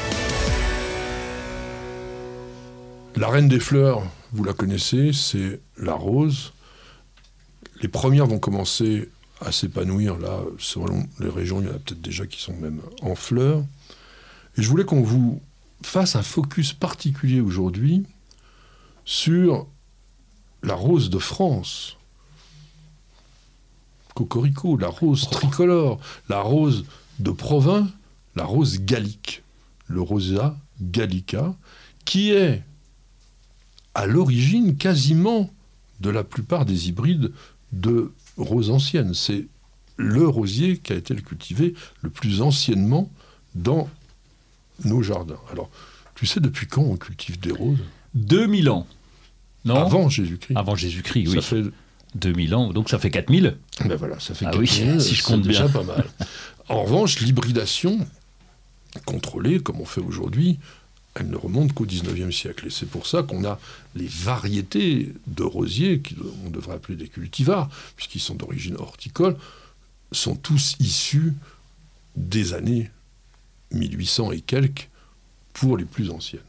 La 3.17 3.29
reine 3.29 3.49
des 3.49 3.61
fleurs, 3.61 4.03
vous 4.33 4.45
la 4.45 4.53
connaissez, 4.53 5.13
c'est 5.13 5.61
la 5.77 5.95
rose. 5.95 6.53
Les 7.83 7.89
premières 7.89 8.27
vont 8.27 8.39
commencer 8.39 9.09
à 9.41 9.53
s'épanouir, 9.53 10.19
là, 10.19 10.41
selon 10.59 11.07
les 11.21 11.29
régions, 11.29 11.61
il 11.61 11.69
y 11.69 11.71
en 11.71 11.75
a 11.75 11.79
peut-être 11.79 12.01
déjà 12.01 12.27
qui 12.27 12.41
sont 12.41 12.57
même 12.57 12.81
en 13.03 13.15
fleurs. 13.15 13.65
Et 14.57 14.63
je 14.63 14.69
voulais 14.69 14.85
qu'on 14.85 15.03
vous 15.03 15.41
fasse 15.83 16.17
un 16.17 16.23
focus 16.23 16.73
particulier 16.73 17.41
aujourd'hui 17.41 18.05
sur 19.05 19.67
la 20.63 20.75
rose 20.75 21.09
de 21.09 21.19
France. 21.19 21.97
Cocorico, 24.15 24.77
la 24.77 24.89
rose 24.89 25.31
tricolore, 25.31 26.01
la 26.29 26.41
rose 26.41 26.85
de 27.21 27.31
Provins, 27.31 27.89
la 28.35 28.45
rose 28.45 28.81
gallique, 28.81 29.43
le 29.87 30.01
rosa 30.01 30.57
gallica, 30.81 31.55
qui 32.05 32.33
est 32.33 32.65
à 33.99 34.07
l'origine 34.07 34.77
quasiment 34.77 35.51
de 35.99 36.09
la 36.11 36.23
plupart 36.23 36.65
des 36.65 36.89
hybrides 36.89 37.33
de 37.73 38.13
roses 38.37 38.71
anciennes. 38.71 39.13
C'est 39.13 39.49
le 39.97 40.29
rosier 40.29 40.79
qui 40.79 40.93
a 40.93 40.97
été 40.97 41.15
le 41.15 41.21
cultivé 41.21 41.75
le 42.03 42.09
plus 42.09 42.41
anciennement 42.41 43.11
dans 43.57 43.91
nos 44.85 45.03
jardins. 45.03 45.41
Alors, 45.51 45.69
tu 46.15 46.27
sais 46.27 46.39
depuis 46.39 46.69
quand 46.69 46.83
on 46.83 46.97
cultive 46.97 47.41
des 47.41 47.51
roses? 47.51 47.81
2000 48.15 48.71
ans. 48.71 48.87
Non? 49.65 49.75
Avant 49.75 50.09
Jésus-Christ. 50.09 50.57
Avant 50.57 50.77
Jésus-Christ, 50.77 51.27
oui. 51.27 51.35
Ça 51.35 51.43
fait, 51.43 51.65
2000 52.15 52.55
ans, 52.55 52.73
donc 52.73 52.91
ça 52.91 53.01
fait 53.01 53.11
4000. 53.11 53.57
ben 53.85 53.97
voilà, 53.97 54.21
ça 54.21 54.33
fait 54.33 54.47
Ah 54.47 54.53
oui, 54.57 54.69
4000, 54.69 55.01
si 55.01 55.17
je 55.17 55.25
compte 55.25 55.43
déjà 55.43 55.65
bien. 55.67 55.73
pas 55.73 55.83
mal. 55.83 56.07
En 56.69 56.85
revanche, 56.85 57.19
l'hybridation 57.19 57.99
contrôlée, 59.07 59.59
comme 59.59 59.81
on 59.81 59.85
fait 59.85 60.01
aujourd'hui, 60.01 60.61
elle 61.19 61.31
ne 61.31 61.37
remonte 61.37 61.73
qu'au 61.73 61.87
19e 61.87 62.31
siècle. 62.33 62.67
Et 62.67 62.71
c'est 62.71 62.89
pour 62.89 63.07
ça 63.07 63.23
qu'on 63.23 63.45
a 63.45 63.59
les 63.95 64.07
variétés 64.07 65.13
de 65.27 65.43
rosiers, 65.43 66.01
qu'on 66.01 66.51
devrait 66.51 66.75
appeler 66.75 66.97
des 66.97 67.09
cultivars, 67.09 67.69
puisqu'ils 67.97 68.21
sont 68.21 68.35
d'origine 68.35 68.77
horticole, 68.77 69.37
sont 70.13 70.37
tous 70.37 70.77
issus 70.81 71.35
des 72.17 72.55
années 72.55 72.91
1800 73.73 74.33
et 74.33 74.41
quelques, 74.41 74.89
pour 75.53 75.77
les 75.77 75.85
plus 75.85 76.11
anciennes. 76.11 76.41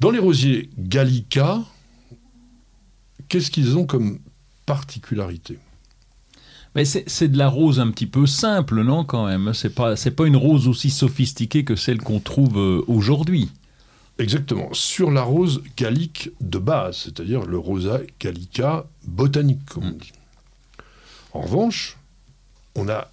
Dans 0.00 0.10
les 0.10 0.18
rosiers 0.18 0.68
Gallica, 0.76 1.62
qu'est-ce 3.28 3.50
qu'ils 3.50 3.78
ont 3.78 3.86
comme 3.86 4.18
particularité? 4.66 5.58
Mais 6.74 6.84
c'est 6.84 7.28
de 7.28 7.38
la 7.38 7.48
rose 7.48 7.78
un 7.78 7.90
petit 7.90 8.06
peu 8.06 8.26
simple, 8.26 8.82
non, 8.82 9.04
quand 9.04 9.26
même? 9.26 9.54
C'est 9.54 9.74
pas, 9.74 9.94
pas 9.94 10.26
une 10.26 10.36
rose 10.36 10.66
aussi 10.66 10.90
sophistiquée 10.90 11.64
que 11.64 11.76
celle 11.76 11.98
qu'on 11.98 12.20
trouve 12.20 12.58
euh, 12.58 12.84
aujourd'hui. 12.88 13.50
Exactement, 14.18 14.72
sur 14.72 15.10
la 15.10 15.22
rose 15.22 15.62
gallique 15.76 16.30
de 16.40 16.58
base, 16.58 16.98
c'est-à-dire 16.98 17.44
le 17.44 17.58
rosa 17.58 18.00
gallica 18.20 18.86
botanique, 19.04 19.64
comme 19.66 19.84
on 19.84 19.90
mm. 19.90 19.98
dit. 19.98 20.12
En 21.32 21.40
revanche, 21.40 21.96
on 22.76 22.88
a 22.88 23.10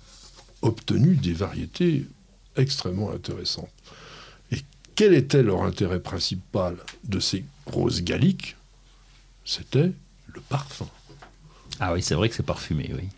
obtenu 0.61 1.15
des 1.15 1.33
variétés 1.33 2.05
extrêmement 2.55 3.11
intéressantes. 3.11 3.69
Et 4.51 4.57
quel 4.95 5.13
était 5.13 5.41
leur 5.41 5.63
intérêt 5.63 5.99
principal 5.99 6.77
de 7.03 7.19
ces 7.19 7.45
roses 7.65 8.03
galliques? 8.03 8.55
C'était 9.43 9.91
le 10.27 10.41
parfum. 10.49 10.87
Ah 11.79 11.93
oui, 11.93 12.03
c'est 12.03 12.13
vrai 12.15 12.29
que 12.29 12.35
c'est 12.35 12.43
parfumé, 12.45 12.91
oui. 12.95 13.09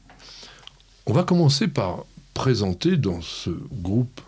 On 1.06 1.14
va 1.14 1.24
commencer 1.24 1.68
par 1.68 2.06
présenter 2.34 2.98
dans 2.98 3.22
ce 3.22 3.50
groupe 3.50 4.22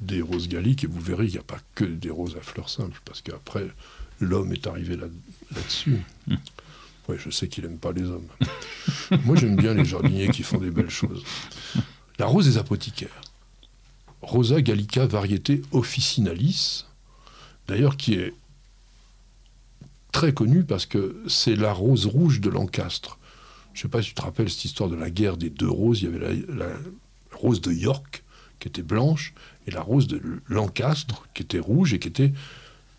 des 0.00 0.22
roses 0.22 0.48
galliques, 0.48 0.84
et 0.84 0.86
vous 0.86 1.00
verrez 1.00 1.26
qu'il 1.26 1.34
n'y 1.34 1.40
a 1.40 1.44
pas 1.44 1.60
que 1.74 1.84
des 1.84 2.10
roses 2.10 2.36
à 2.36 2.40
fleurs 2.40 2.70
simples, 2.70 3.00
parce 3.04 3.20
qu'après, 3.20 3.66
l'homme 4.20 4.52
est 4.52 4.66
arrivé 4.66 4.96
là-dessus. 4.96 6.02
Là 6.26 6.36
oui, 7.08 7.16
je 7.18 7.30
sais 7.30 7.48
qu'il 7.48 7.64
n'aime 7.64 7.78
pas 7.78 7.92
les 7.92 8.04
hommes. 8.04 8.28
Moi, 9.24 9.34
j'aime 9.34 9.56
bien 9.56 9.74
les 9.74 9.84
jardiniers 9.84 10.28
qui 10.28 10.44
font 10.44 10.58
des 10.58 10.70
belles 10.70 10.90
choses. 10.90 11.24
La 12.18 12.26
rose 12.26 12.46
des 12.46 12.56
apothicaires. 12.56 13.20
Rosa 14.22 14.60
gallica 14.60 15.06
variété 15.06 15.62
officinalis, 15.72 16.84
d'ailleurs 17.66 17.96
qui 17.96 18.14
est 18.14 18.34
très 20.12 20.32
connue 20.32 20.62
parce 20.62 20.86
que 20.86 21.20
c'est 21.26 21.56
la 21.56 21.72
rose 21.72 22.06
rouge 22.06 22.40
de 22.40 22.50
Lancastre. 22.50 23.18
Je 23.72 23.80
ne 23.80 23.82
sais 23.82 23.88
pas 23.88 24.02
si 24.02 24.08
tu 24.08 24.14
te 24.14 24.22
rappelles 24.22 24.50
cette 24.50 24.64
histoire 24.64 24.88
de 24.88 24.96
la 24.96 25.10
guerre 25.10 25.36
des 25.36 25.50
deux 25.50 25.68
roses. 25.68 26.02
Il 26.02 26.10
y 26.10 26.14
avait 26.14 26.44
la, 26.48 26.66
rose 27.32 27.60
de 27.60 27.72
York 27.72 28.24
qui 28.58 28.68
était 28.68 28.82
blanche 28.82 29.34
et 29.66 29.70
la 29.70 29.80
rose 29.80 30.06
de 30.06 30.20
Lancastre 30.48 31.28
qui 31.32 31.42
était 31.42 31.60
rouge 31.60 31.94
et 31.94 31.98
qui 31.98 32.08
était 32.08 32.32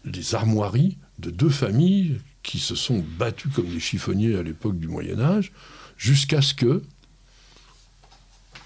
les 0.06 0.34
armoiries 0.34 0.98
de 1.20 1.30
deux 1.30 1.50
familles 1.50 2.20
qui 2.42 2.58
se 2.58 2.76
sont 2.76 3.04
battues 3.20 3.50
comme 3.50 3.68
des 3.68 3.80
chiffonniers 3.80 4.36
à 4.36 4.42
l'époque 4.42 4.80
du 4.80 4.88
Moyen 4.88 5.20
Âge 5.20 5.52
jusqu'à 5.98 6.42
ce 6.42 6.54
que... 6.54 6.82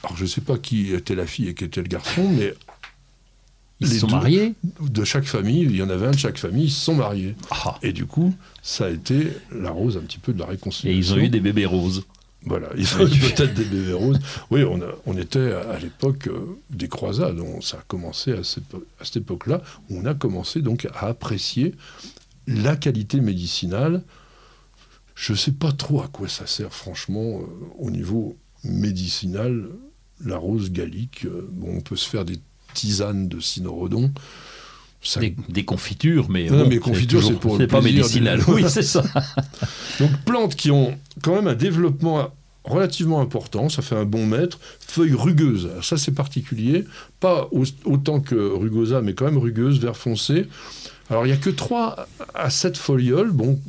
Alors 0.03 0.15
je 0.15 0.23
ne 0.23 0.29
sais 0.29 0.41
pas 0.41 0.57
qui 0.57 0.93
était 0.93 1.15
la 1.15 1.25
fille 1.25 1.47
et 1.47 1.55
qui 1.55 1.63
était 1.63 1.81
le 1.81 1.87
garçon, 1.87 2.29
mais 2.29 2.53
ils 3.79 3.99
sont 3.99 4.07
mariés 4.07 4.53
De 4.79 5.03
chaque 5.03 5.25
famille, 5.25 5.61
il 5.61 5.75
y 5.75 5.83
en 5.83 5.89
avait 5.89 6.07
un 6.07 6.11
de 6.11 6.17
chaque 6.17 6.37
famille, 6.37 6.65
ils 6.65 6.71
se 6.71 6.85
sont 6.85 6.95
mariés. 6.95 7.35
Ah. 7.51 7.77
Et 7.81 7.91
du 7.91 8.05
coup, 8.05 8.33
ça 8.61 8.85
a 8.85 8.89
été 8.89 9.33
la 9.51 9.71
rose 9.71 9.97
un 9.97 10.01
petit 10.01 10.19
peu 10.19 10.33
de 10.33 10.39
la 10.39 10.45
réconciliation. 10.45 10.97
Et 10.97 10.97
ils 10.97 11.13
ont 11.13 11.17
eu 11.17 11.29
des 11.29 11.39
bébés 11.39 11.65
roses. 11.65 12.05
Voilà, 12.45 12.67
ils 12.77 12.95
ont 12.95 13.07
eu 13.07 13.19
peut-être 13.19 13.53
des 13.53 13.65
bébés 13.65 13.93
roses. 13.93 14.19
Oui, 14.51 14.63
on, 14.63 14.79
on 15.05 15.17
était 15.17 15.51
à, 15.51 15.79
l'époque 15.79 16.27
euh, 16.27 16.59
des 16.69 16.87
croisades. 16.87 17.39
ça 17.61 17.77
a 17.77 17.81
commencé 17.87 18.33
à 18.33 18.43
cette, 18.43 18.75
à 18.99 19.05
cette 19.05 19.17
époque-là, 19.17 19.61
où 19.89 19.97
on 19.97 20.05
a 20.05 20.13
commencé 20.13 20.61
donc 20.61 20.87
à 20.93 21.07
apprécier 21.07 21.73
la 22.47 22.75
qualité 22.75 23.19
médicinale. 23.19 24.03
Je 25.15 25.31
ne 25.31 25.37
sais 25.37 25.53
pas 25.53 25.71
trop 25.71 26.01
à 26.01 26.07
quoi 26.07 26.27
ça 26.27 26.45
sert, 26.45 26.71
franchement, 26.71 27.39
euh, 27.41 27.45
au 27.79 27.89
niveau 27.89 28.37
médicinal. 28.63 29.67
La 30.23 30.37
rose 30.37 30.71
gallique, 30.71 31.25
euh, 31.25 31.49
bon, 31.51 31.77
on 31.77 31.81
peut 31.81 31.95
se 31.95 32.07
faire 32.07 32.25
des 32.25 32.39
tisane 32.75 33.27
de 33.27 33.39
cynorhodon. 33.39 34.11
Des, 35.49 35.65
confitures, 35.65 36.29
mais. 36.29 36.49
Non, 36.49 36.67
mais 36.67 36.79
confitures, 36.79 37.23
c'est 37.23 37.39
pour 37.39 37.59
pas 37.67 37.81
médicinal. 37.81 38.41
Oui, 38.47 38.65
c'est 38.67 38.81
ça. 38.81 39.03
Donc, 39.99 40.09
plantes 40.25 40.55
qui 40.55 40.71
ont 40.71 40.97
quand 41.21 41.35
même 41.35 41.47
un 41.47 41.53
développement 41.53 42.29
relativement 42.63 43.21
important, 43.21 43.69
ça 43.69 43.83
fait 43.83 43.95
un 43.95 44.05
bon 44.05 44.25
mètre. 44.25 44.59
Feuilles 44.79 45.13
rugueuses, 45.13 45.69
ça 45.83 45.97
c'est 45.97 46.11
particulier. 46.11 46.85
Pas 47.19 47.47
autant 47.85 48.19
que 48.19 48.35
rugosa, 48.35 49.01
mais 49.01 49.13
quand 49.13 49.25
même 49.25 49.37
rugueuse, 49.37 49.79
vert 49.79 49.95
foncé. 49.95 50.47
Alors, 51.11 51.25
il 51.25 51.29
n'y 51.29 51.35
a 51.35 51.39
que 51.39 51.51
3 51.51 52.07
à 52.33 52.49
7 52.49 52.77
folioles, 52.77 53.31
bon, 53.31 53.59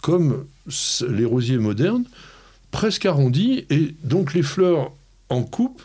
comme 0.00 0.46
les 1.08 1.24
rosiers 1.26 1.58
modernes, 1.58 2.04
presque 2.70 3.04
arrondis, 3.04 3.66
et 3.70 3.94
donc 4.02 4.32
les 4.32 4.42
fleurs 4.42 4.92
en 5.28 5.42
coupe 5.42 5.82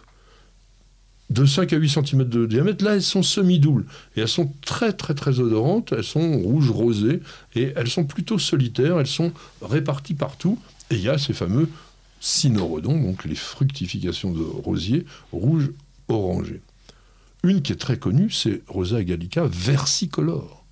de 1.32 1.46
5 1.46 1.74
à 1.74 1.78
8 1.78 1.90
cm 1.90 2.24
de 2.26 2.46
diamètre. 2.46 2.84
Là, 2.84 2.96
elles 2.96 3.02
sont 3.02 3.24
semi-doubles. 3.24 3.86
Et 4.16 4.22
elles 4.22 4.28
sont 4.28 4.52
très, 4.66 4.94
très, 4.94 5.14
très 5.14 5.40
odorantes. 5.40 5.94
Elles 5.96 6.04
sont 6.04 6.40
rouges, 6.40 6.70
rosées. 6.70 7.22
Et 7.56 7.74
elles 7.76 7.90
sont 7.90 8.04
plutôt 8.04 8.38
solitaires. 8.38 9.00
Elles 9.00 9.08
sont 9.08 9.32
réparties 9.62 10.14
partout. 10.14 10.60
Et 10.90 10.96
il 10.96 11.02
y 11.02 11.10
a 11.10 11.18
ces 11.18 11.34
fameux 11.34 11.70
cynorhodons, 12.20 13.02
donc 13.02 13.26
les 13.26 13.36
fructifications 13.36 14.32
de 14.32 14.44
rosiers 14.44 15.06
rouge 15.32 15.72
orangé. 16.08 16.62
Une 17.44 17.64
qui 17.64 17.72
est 17.72 17.78
très 17.78 17.98
connue, 17.98 18.30
c'est 18.30 18.62
Rosa 18.68 19.04
gallica 19.04 19.46
versicolore. 19.46 20.64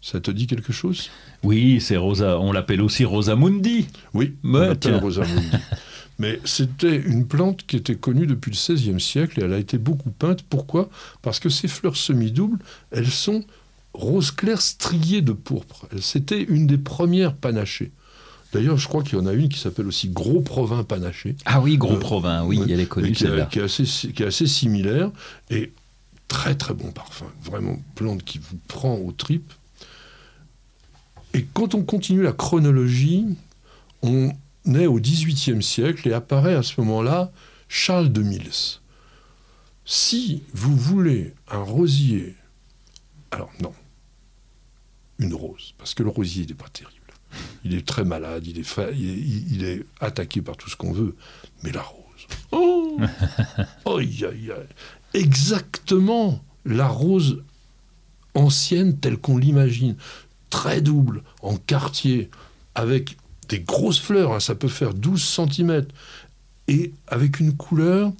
Ça 0.00 0.20
te 0.20 0.30
dit 0.30 0.46
quelque 0.46 0.72
chose? 0.72 1.10
Oui, 1.42 1.80
c'est 1.80 1.96
Rosa. 1.96 2.38
On 2.38 2.52
l'appelle 2.52 2.80
aussi 2.80 3.04
Rosa 3.04 3.36
Mundi. 3.36 3.86
Oui, 4.14 4.36
on 4.44 4.52
l'appelle 4.52 4.96
Rosa 4.96 5.22
Mundi. 5.22 5.50
Mais 6.18 6.40
c'était 6.44 6.96
une 6.96 7.26
plante 7.26 7.66
qui 7.66 7.76
était 7.76 7.96
connue 7.96 8.26
depuis 8.26 8.50
le 8.50 8.56
XVIe 8.56 9.00
siècle 9.00 9.40
et 9.40 9.44
elle 9.44 9.52
a 9.52 9.58
été 9.58 9.76
beaucoup 9.76 10.10
peinte. 10.10 10.42
Pourquoi? 10.42 10.88
Parce 11.22 11.40
que 11.40 11.50
ces 11.50 11.68
fleurs 11.68 11.96
semi-doubles, 11.96 12.58
elles 12.90 13.10
sont 13.10 13.44
rose 13.92 14.30
clair 14.30 14.60
striées 14.60 15.22
de 15.22 15.32
pourpre. 15.32 15.86
C'était 16.00 16.42
une 16.42 16.66
des 16.66 16.78
premières 16.78 17.34
panachées. 17.34 17.92
D'ailleurs, 18.52 18.78
je 18.78 18.88
crois 18.88 19.02
qu'il 19.02 19.18
y 19.18 19.20
en 19.20 19.26
a 19.26 19.32
une 19.32 19.48
qui 19.48 19.58
s'appelle 19.58 19.86
aussi 19.86 20.08
Gros 20.08 20.40
Provin 20.40 20.84
panaché. 20.84 21.36
Ah 21.44 21.60
oui, 21.60 21.76
Gros 21.76 21.96
euh, 21.96 21.98
Provin, 21.98 22.44
oui, 22.44 22.60
elle 22.68 22.80
est 22.80 22.86
connue 22.86 23.12
qui, 23.12 23.26
qui, 23.50 23.58
est 23.58 23.62
assez, 23.62 23.84
qui 23.84 24.22
est 24.22 24.26
assez 24.26 24.46
similaire 24.46 25.10
et 25.50 25.72
très 26.28 26.54
très 26.54 26.72
bon 26.72 26.90
parfum. 26.92 27.26
Vraiment, 27.42 27.76
plante 27.94 28.22
qui 28.22 28.38
vous 28.38 28.56
prend 28.68 28.94
aux 28.94 29.12
tripes. 29.12 29.52
Et 31.34 31.46
quand 31.52 31.74
on 31.74 31.82
continue 31.82 32.22
la 32.22 32.32
chronologie, 32.32 33.26
on, 34.02 34.32
naît 34.66 34.86
au 34.86 34.98
XVIIIe 34.98 35.62
siècle 35.62 36.08
et 36.08 36.12
apparaît 36.12 36.54
à 36.54 36.62
ce 36.62 36.80
moment-là 36.80 37.32
Charles 37.68 38.12
de 38.12 38.22
Mills. 38.22 38.80
Si 39.84 40.42
vous 40.52 40.76
voulez 40.76 41.34
un 41.48 41.62
rosier, 41.62 42.34
alors 43.30 43.50
non, 43.60 43.72
une 45.18 45.34
rose, 45.34 45.74
parce 45.78 45.94
que 45.94 46.02
le 46.02 46.10
rosier 46.10 46.44
n'est 46.46 46.54
pas 46.54 46.68
terrible. 46.68 46.92
Il 47.64 47.74
est 47.74 47.86
très 47.86 48.04
malade, 48.04 48.46
il 48.46 48.58
est, 48.58 48.78
il 48.96 49.64
est, 49.64 49.84
attaqué 50.00 50.42
par 50.42 50.56
tout 50.56 50.70
ce 50.70 50.76
qu'on 50.76 50.92
veut, 50.92 51.16
mais 51.62 51.70
la 51.70 51.82
rose. 51.82 52.26
Oh, 52.52 52.98
oh 53.84 54.00
Exactement 55.14 56.42
la 56.64 56.88
rose 56.88 57.42
ancienne 58.34 58.98
telle 58.98 59.18
qu'on 59.18 59.38
l'imagine, 59.38 59.96
très 60.50 60.80
double, 60.80 61.22
en 61.42 61.56
quartier, 61.56 62.30
avec 62.74 63.16
des 63.48 63.60
grosses 63.60 64.00
fleurs, 64.00 64.32
hein, 64.32 64.40
ça 64.40 64.54
peut 64.54 64.68
faire 64.68 64.94
12 64.94 65.22
cm, 65.22 65.86
et 66.68 66.92
avec 67.06 67.40
une 67.40 67.56
couleur 67.56 68.12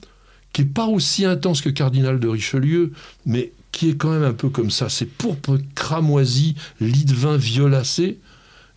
qui 0.52 0.62
n'est 0.62 0.68
pas 0.68 0.86
aussi 0.86 1.24
intense 1.24 1.60
que 1.60 1.68
Cardinal 1.68 2.20
de 2.20 2.28
Richelieu, 2.28 2.92
mais 3.26 3.52
qui 3.72 3.90
est 3.90 3.96
quand 3.96 4.10
même 4.10 4.22
un 4.22 4.32
peu 4.32 4.48
comme 4.48 4.70
ça. 4.70 4.88
C'est 4.88 5.04
pourpre 5.04 5.58
cramoisi, 5.74 6.54
lit 6.80 7.04
de 7.04 7.14
vin 7.14 7.36
violacé. 7.36 8.18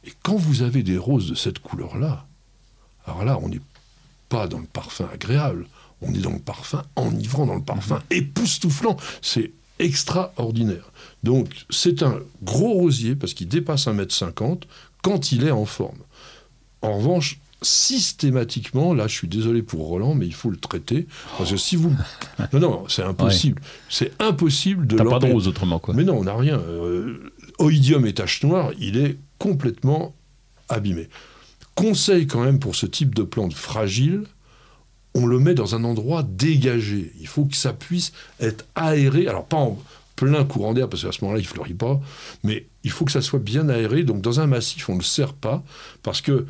Et 0.04 0.12
quand 0.24 0.36
vous 0.36 0.62
avez 0.62 0.84
des 0.84 0.97
roses 0.97 1.30
de 1.30 1.36
cette 1.36 1.60
couleur-là, 1.60 2.26
alors 3.06 3.24
là, 3.24 3.39
on 3.41 3.47
n'est 3.47 3.62
pas 4.28 4.47
dans 4.47 4.60
le 4.60 4.66
parfum 4.66 5.08
agréable, 5.14 5.68
on 6.02 6.14
est 6.14 6.20
dans 6.20 6.34
le 6.34 6.39
parfum 6.39 6.84
enivrant, 6.95 7.45
dans 7.45 7.56
le 7.56 7.64
parfum 7.64 7.95
mhm. 7.95 8.18
époustouflant. 8.18 8.97
C'est 9.22 9.52
extraordinaire. 9.80 10.91
Donc, 11.24 11.66
c'est 11.70 12.04
un 12.04 12.20
gros 12.43 12.74
rosier 12.74 13.16
parce 13.16 13.34
qu'il 13.34 13.47
dépasse 13.47 13.88
1m50 13.88 14.64
quand 15.02 15.32
il 15.32 15.45
est 15.45 15.52
en 15.52 15.66
forme. 15.66 16.00
En 16.82 16.98
revanche, 16.98 17.40
systématiquement, 17.62 18.94
là 18.94 19.08
je 19.08 19.14
suis 19.14 19.28
désolé 19.28 19.62
pour 19.62 19.88
Roland, 19.88 20.16
mais 20.16 20.26
il 20.26 20.34
faut 20.34 20.50
le 20.50 20.58
traiter. 20.58 21.08
Parce 21.38 21.52
que 21.52 21.58
si 21.58 21.76
vous... 21.76 21.94
Non, 22.54 22.60
non, 22.60 22.84
c'est 22.88 23.04
impossible. 23.04 23.62
C'est 23.90 24.12
impossible 24.20 24.88
de... 24.88 24.98
T'as 24.98 25.06
pas 25.06 25.20
de 25.20 25.32
rose 25.32 25.48
autrement, 25.48 25.80
quoi. 25.80 25.94
Mais 25.94 26.04
non, 26.04 26.18
on 26.18 26.24
n'a 26.24 26.36
rien. 26.36 26.60
Euh, 26.60 27.32
oïdium 27.58 28.06
et 28.06 28.14
tache 28.14 28.44
noire, 28.44 28.72
il 28.80 28.98
est 28.98 29.18
complètement 29.38 30.16
abîmé. 30.70 31.10
Conseil 31.76 32.28
quand 32.28 32.44
même 32.44 32.60
pour 32.60 32.76
ce 32.76 32.86
type 32.86 33.16
de 33.16 33.24
plante 33.24 33.54
fragile, 33.54 34.24
on 35.16 35.26
le 35.26 35.40
met 35.40 35.54
dans 35.54 35.76
un 35.76 35.84
endroit 35.84 36.24
dégagé. 36.24 37.12
Il 37.20 37.28
faut 37.28 37.46
que 37.46 37.56
ça 37.56 37.74
puisse 37.74 38.14
être 38.40 38.66
aéré. 38.76 39.28
Alors 39.28 39.46
pas 39.46 39.58
en 39.58 39.78
plein 40.16 40.44
courant 40.44 40.74
d'air, 40.74 40.90
parce 40.90 41.04
qu'à 41.04 41.12
ce 41.12 41.24
moment-là, 41.24 41.40
il 41.40 41.44
ne 41.44 41.48
fleurit 41.48 41.74
pas, 41.74 42.00
mais 42.44 42.68
il 42.84 42.92
faut 42.92 43.06
que 43.06 43.12
ça 43.12 43.22
soit 43.22 43.40
bien 43.40 43.70
aéré. 43.70 44.04
Donc 44.04 44.22
dans 44.22 44.40
un 44.40 44.48
massif, 44.48 44.90
on 44.90 44.94
ne 44.94 45.00
le 45.00 45.04
serre 45.04 45.34
pas, 45.34 45.64
parce 46.04 46.22
que 46.22 46.46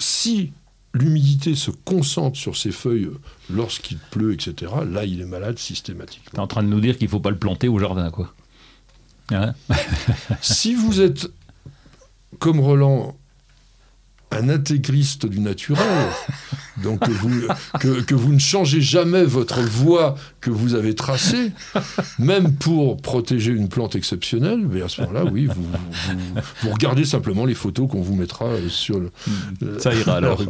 si 0.00 0.52
l'humidité 0.92 1.54
se 1.54 1.70
concentre 1.70 2.36
sur 2.38 2.56
ses 2.56 2.72
feuilles 2.72 3.08
lorsqu'il 3.48 3.98
pleut, 3.98 4.32
etc., 4.32 4.72
là, 4.90 5.04
il 5.04 5.20
est 5.20 5.26
malade 5.26 5.58
systématiquement. 5.58 6.30
Tu 6.32 6.36
es 6.36 6.40
en 6.40 6.46
train 6.46 6.62
de 6.62 6.68
nous 6.68 6.80
dire 6.80 6.98
qu'il 6.98 7.06
ne 7.06 7.10
faut 7.10 7.20
pas 7.20 7.30
le 7.30 7.38
planter 7.38 7.68
au 7.68 7.78
jardin, 7.78 8.10
quoi 8.10 8.34
Hein 9.32 9.54
si 10.40 10.74
vous 10.74 11.00
êtes, 11.00 11.30
comme 12.40 12.58
Roland, 12.58 13.16
un 14.32 14.48
intégriste 14.48 15.26
du 15.26 15.40
naturel, 15.40 15.84
donc 16.82 17.00
que 17.00 17.10
vous, 17.10 17.30
que, 17.80 18.00
que 18.02 18.14
vous 18.14 18.32
ne 18.32 18.38
changez 18.38 18.80
jamais 18.80 19.24
votre 19.24 19.60
voie 19.60 20.14
que 20.40 20.50
vous 20.50 20.74
avez 20.74 20.94
tracée, 20.94 21.52
même 22.18 22.54
pour 22.54 22.96
protéger 23.02 23.50
une 23.52 23.68
plante 23.68 23.96
exceptionnelle, 23.96 24.60
mais 24.70 24.82
à 24.82 24.88
ce 24.88 25.00
moment-là, 25.02 25.24
oui, 25.24 25.46
vous, 25.46 25.62
vous- 25.62 26.40
vous 26.62 26.70
regardez 26.70 27.04
simplement 27.04 27.44
les 27.44 27.54
photos 27.54 27.88
qu'on 27.90 28.02
vous 28.02 28.14
mettra 28.14 28.44
euh, 28.46 28.68
sur 28.68 29.00
le. 29.00 29.10
le- 29.60 29.78
Ça 29.80 29.92
ira 29.94 30.14
alors. 30.16 30.42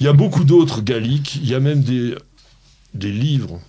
Il 0.00 0.04
y 0.04 0.08
a 0.08 0.12
beaucoup 0.12 0.44
d'autres 0.44 0.80
galliques, 0.82 1.36
il 1.36 1.48
y 1.48 1.54
a 1.54 1.60
même 1.60 1.82
des, 1.82 2.14
des 2.94 3.12
livres 3.12 3.60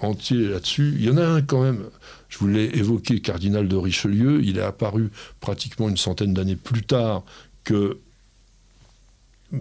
entiers 0.00 0.48
là-dessus. 0.48 0.94
Il 0.98 1.04
y 1.04 1.10
en 1.10 1.16
a 1.18 1.24
un 1.26 1.42
quand 1.42 1.62
même, 1.62 1.84
je 2.28 2.38
vous 2.38 2.48
l'ai 2.48 2.64
évoqué, 2.74 3.20
Cardinal 3.20 3.68
de 3.68 3.76
Richelieu, 3.76 4.40
il 4.42 4.58
est 4.58 4.62
apparu 4.62 5.10
pratiquement 5.40 5.88
une 5.88 5.96
centaine 5.96 6.32
d'années 6.34 6.56
plus 6.56 6.82
tard 6.82 7.22
que 7.64 7.98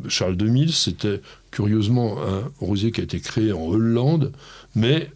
Charles 0.08 0.38
de 0.38 0.48
Mille. 0.48 0.72
C'était 0.74 1.22
curieusement 1.52 2.18
un 2.22 2.50
rosier 2.60 2.92
qui 2.92 3.02
a 3.02 3.04
été 3.04 3.20
créé 3.20 3.52
en 3.52 3.62
Hollande, 3.64 4.32
mais 4.76 5.12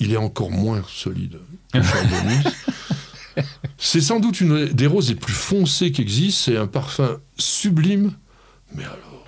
il 0.00 0.12
est 0.12 0.16
encore 0.18 0.50
moins 0.50 0.82
solide 0.88 1.38
que 1.72 1.82
Charles 1.82 2.08
de 2.08 2.28
Mille. 2.28 2.52
C'est 3.78 4.02
sans 4.02 4.20
doute 4.20 4.40
une 4.42 4.66
des 4.66 4.86
roses 4.86 5.08
les 5.08 5.14
plus 5.14 5.32
foncées 5.32 5.90
qui 5.90 6.02
existent, 6.02 6.42
c'est 6.52 6.56
un 6.58 6.66
parfum 6.66 7.16
sublime, 7.38 8.12
mais 8.74 8.84
alors 8.84 9.24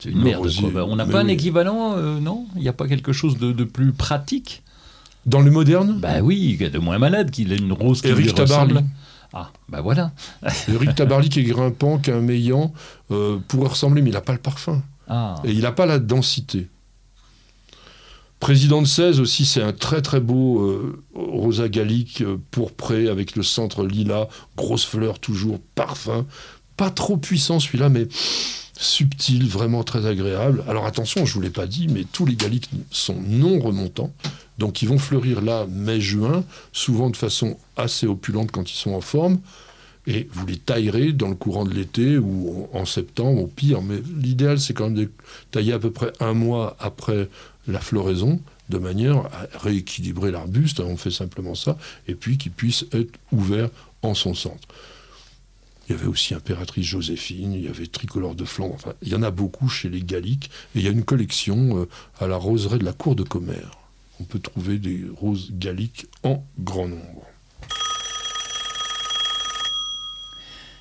C'est 0.00 0.10
une 0.10 0.22
merde. 0.22 0.42
rosier. 0.42 0.62
quoi. 0.62 0.70
Bah, 0.72 0.84
on 0.88 0.96
n'a 0.96 1.06
pas 1.06 1.20
un 1.20 1.28
équivalent, 1.28 1.94
euh, 1.96 2.18
non? 2.18 2.46
Il 2.56 2.62
n'y 2.62 2.68
a 2.68 2.72
pas 2.72 2.88
quelque 2.88 3.12
chose 3.12 3.38
de, 3.38 3.52
de 3.52 3.62
plus 3.64 3.92
pratique? 3.92 4.62
Dans 5.24 5.40
le 5.40 5.50
moderne, 5.52 5.98
Bah 6.00 6.20
oui, 6.20 6.56
de 6.58 6.78
moins 6.78 6.98
malade 6.98 7.30
qu'il 7.30 7.52
ait 7.52 7.56
une 7.56 7.72
rose 7.72 8.02
qui 8.02 8.08
Éric 8.08 8.24
lui 8.24 8.30
ressemble. 8.42 8.74
Tabarly. 8.74 8.86
Ah, 9.34 9.50
bah 9.68 9.80
voilà. 9.80 10.12
Eric 10.68 10.94
Tabarly 10.94 11.28
qui 11.28 11.40
est 11.40 11.44
grimpant, 11.44 11.98
qui 11.98 12.10
est 12.10 12.12
un 12.12 12.20
meillant, 12.20 12.72
euh, 13.10 13.38
pourrait 13.48 13.68
ressembler, 13.68 14.00
mais 14.00 14.10
il 14.10 14.14
n'a 14.14 14.20
pas 14.20 14.32
le 14.32 14.38
parfum. 14.38 14.82
Ah. 15.08 15.34
Et 15.44 15.50
il 15.50 15.62
n'a 15.62 15.72
pas 15.72 15.86
la 15.86 15.98
densité. 15.98 16.68
Président 18.38 18.80
de 18.80 18.86
16 18.86 19.20
aussi, 19.20 19.44
c'est 19.44 19.62
un 19.62 19.72
très 19.72 20.02
très 20.02 20.20
beau 20.20 20.60
euh, 20.60 21.02
rosa 21.14 21.68
gallique 21.68 22.20
euh, 22.20 22.36
pourpré 22.50 23.08
avec 23.08 23.34
le 23.36 23.42
centre 23.42 23.84
lilas, 23.84 24.28
grosse 24.56 24.84
fleur 24.84 25.18
toujours, 25.18 25.58
parfum. 25.74 26.26
Pas 26.76 26.90
trop 26.90 27.16
puissant 27.16 27.58
celui-là, 27.58 27.88
mais 27.88 28.06
subtil, 28.76 29.46
vraiment 29.46 29.84
très 29.84 30.06
agréable. 30.06 30.64
Alors 30.68 30.86
attention, 30.86 31.24
je 31.24 31.30
ne 31.30 31.34
vous 31.34 31.40
l'ai 31.42 31.50
pas 31.50 31.66
dit, 31.66 31.88
mais 31.88 32.04
tous 32.04 32.26
les 32.26 32.36
galliques 32.36 32.70
sont 32.90 33.16
non 33.26 33.58
remontants. 33.60 34.12
Donc 34.58 34.82
ils 34.82 34.88
vont 34.88 34.98
fleurir 34.98 35.40
là 35.40 35.66
mai-juin, 35.68 36.44
souvent 36.72 37.10
de 37.10 37.16
façon 37.16 37.56
assez 37.76 38.06
opulente 38.06 38.50
quand 38.50 38.70
ils 38.70 38.76
sont 38.76 38.92
en 38.92 39.00
forme. 39.00 39.38
Et 40.06 40.28
vous 40.32 40.46
les 40.46 40.58
taillerez 40.58 41.12
dans 41.12 41.28
le 41.28 41.34
courant 41.34 41.64
de 41.64 41.72
l'été 41.72 42.18
ou 42.18 42.68
en 42.72 42.84
septembre 42.84 43.42
au 43.42 43.46
pire. 43.46 43.80
Mais 43.80 44.02
l'idéal, 44.20 44.60
c'est 44.60 44.74
quand 44.74 44.84
même 44.84 44.94
de 44.94 45.10
tailler 45.50 45.72
à 45.72 45.78
peu 45.78 45.90
près 45.90 46.12
un 46.20 46.34
mois 46.34 46.76
après 46.78 47.28
la 47.66 47.80
floraison, 47.80 48.38
de 48.68 48.78
manière 48.78 49.16
à 49.16 49.58
rééquilibrer 49.60 50.30
l'arbuste. 50.30 50.80
On 50.80 50.98
fait 50.98 51.10
simplement 51.10 51.54
ça. 51.54 51.78
Et 52.06 52.14
puis 52.14 52.36
qu'il 52.36 52.52
puisse 52.52 52.84
être 52.92 53.18
ouvert 53.32 53.70
en 54.02 54.12
son 54.12 54.34
centre. 54.34 54.68
Il 55.88 55.92
y 55.92 55.98
avait 55.98 56.06
aussi 56.06 56.34
Impératrice 56.34 56.86
Joséphine, 56.86 57.52
il 57.52 57.62
y 57.62 57.68
avait 57.68 57.86
Tricolore 57.86 58.34
de 58.34 58.44
Flandre. 58.44 58.74
Enfin, 58.74 58.94
il 59.02 59.08
y 59.08 59.14
en 59.14 59.22
a 59.22 59.30
beaucoup 59.30 59.68
chez 59.68 59.90
les 59.90 60.02
Galliques. 60.02 60.50
Et 60.74 60.78
il 60.78 60.84
y 60.84 60.88
a 60.88 60.90
une 60.90 61.04
collection 61.04 61.78
euh, 61.78 61.88
à 62.20 62.26
la 62.26 62.36
roseraie 62.36 62.78
de 62.78 62.84
la 62.84 62.92
cour 62.92 63.14
de 63.14 63.22
Commères. 63.22 63.78
On 64.20 64.24
peut 64.24 64.38
trouver 64.38 64.78
des 64.78 65.04
roses 65.14 65.50
galliques 65.52 66.06
en 66.22 66.44
grand 66.58 66.88
nombre. 66.88 67.26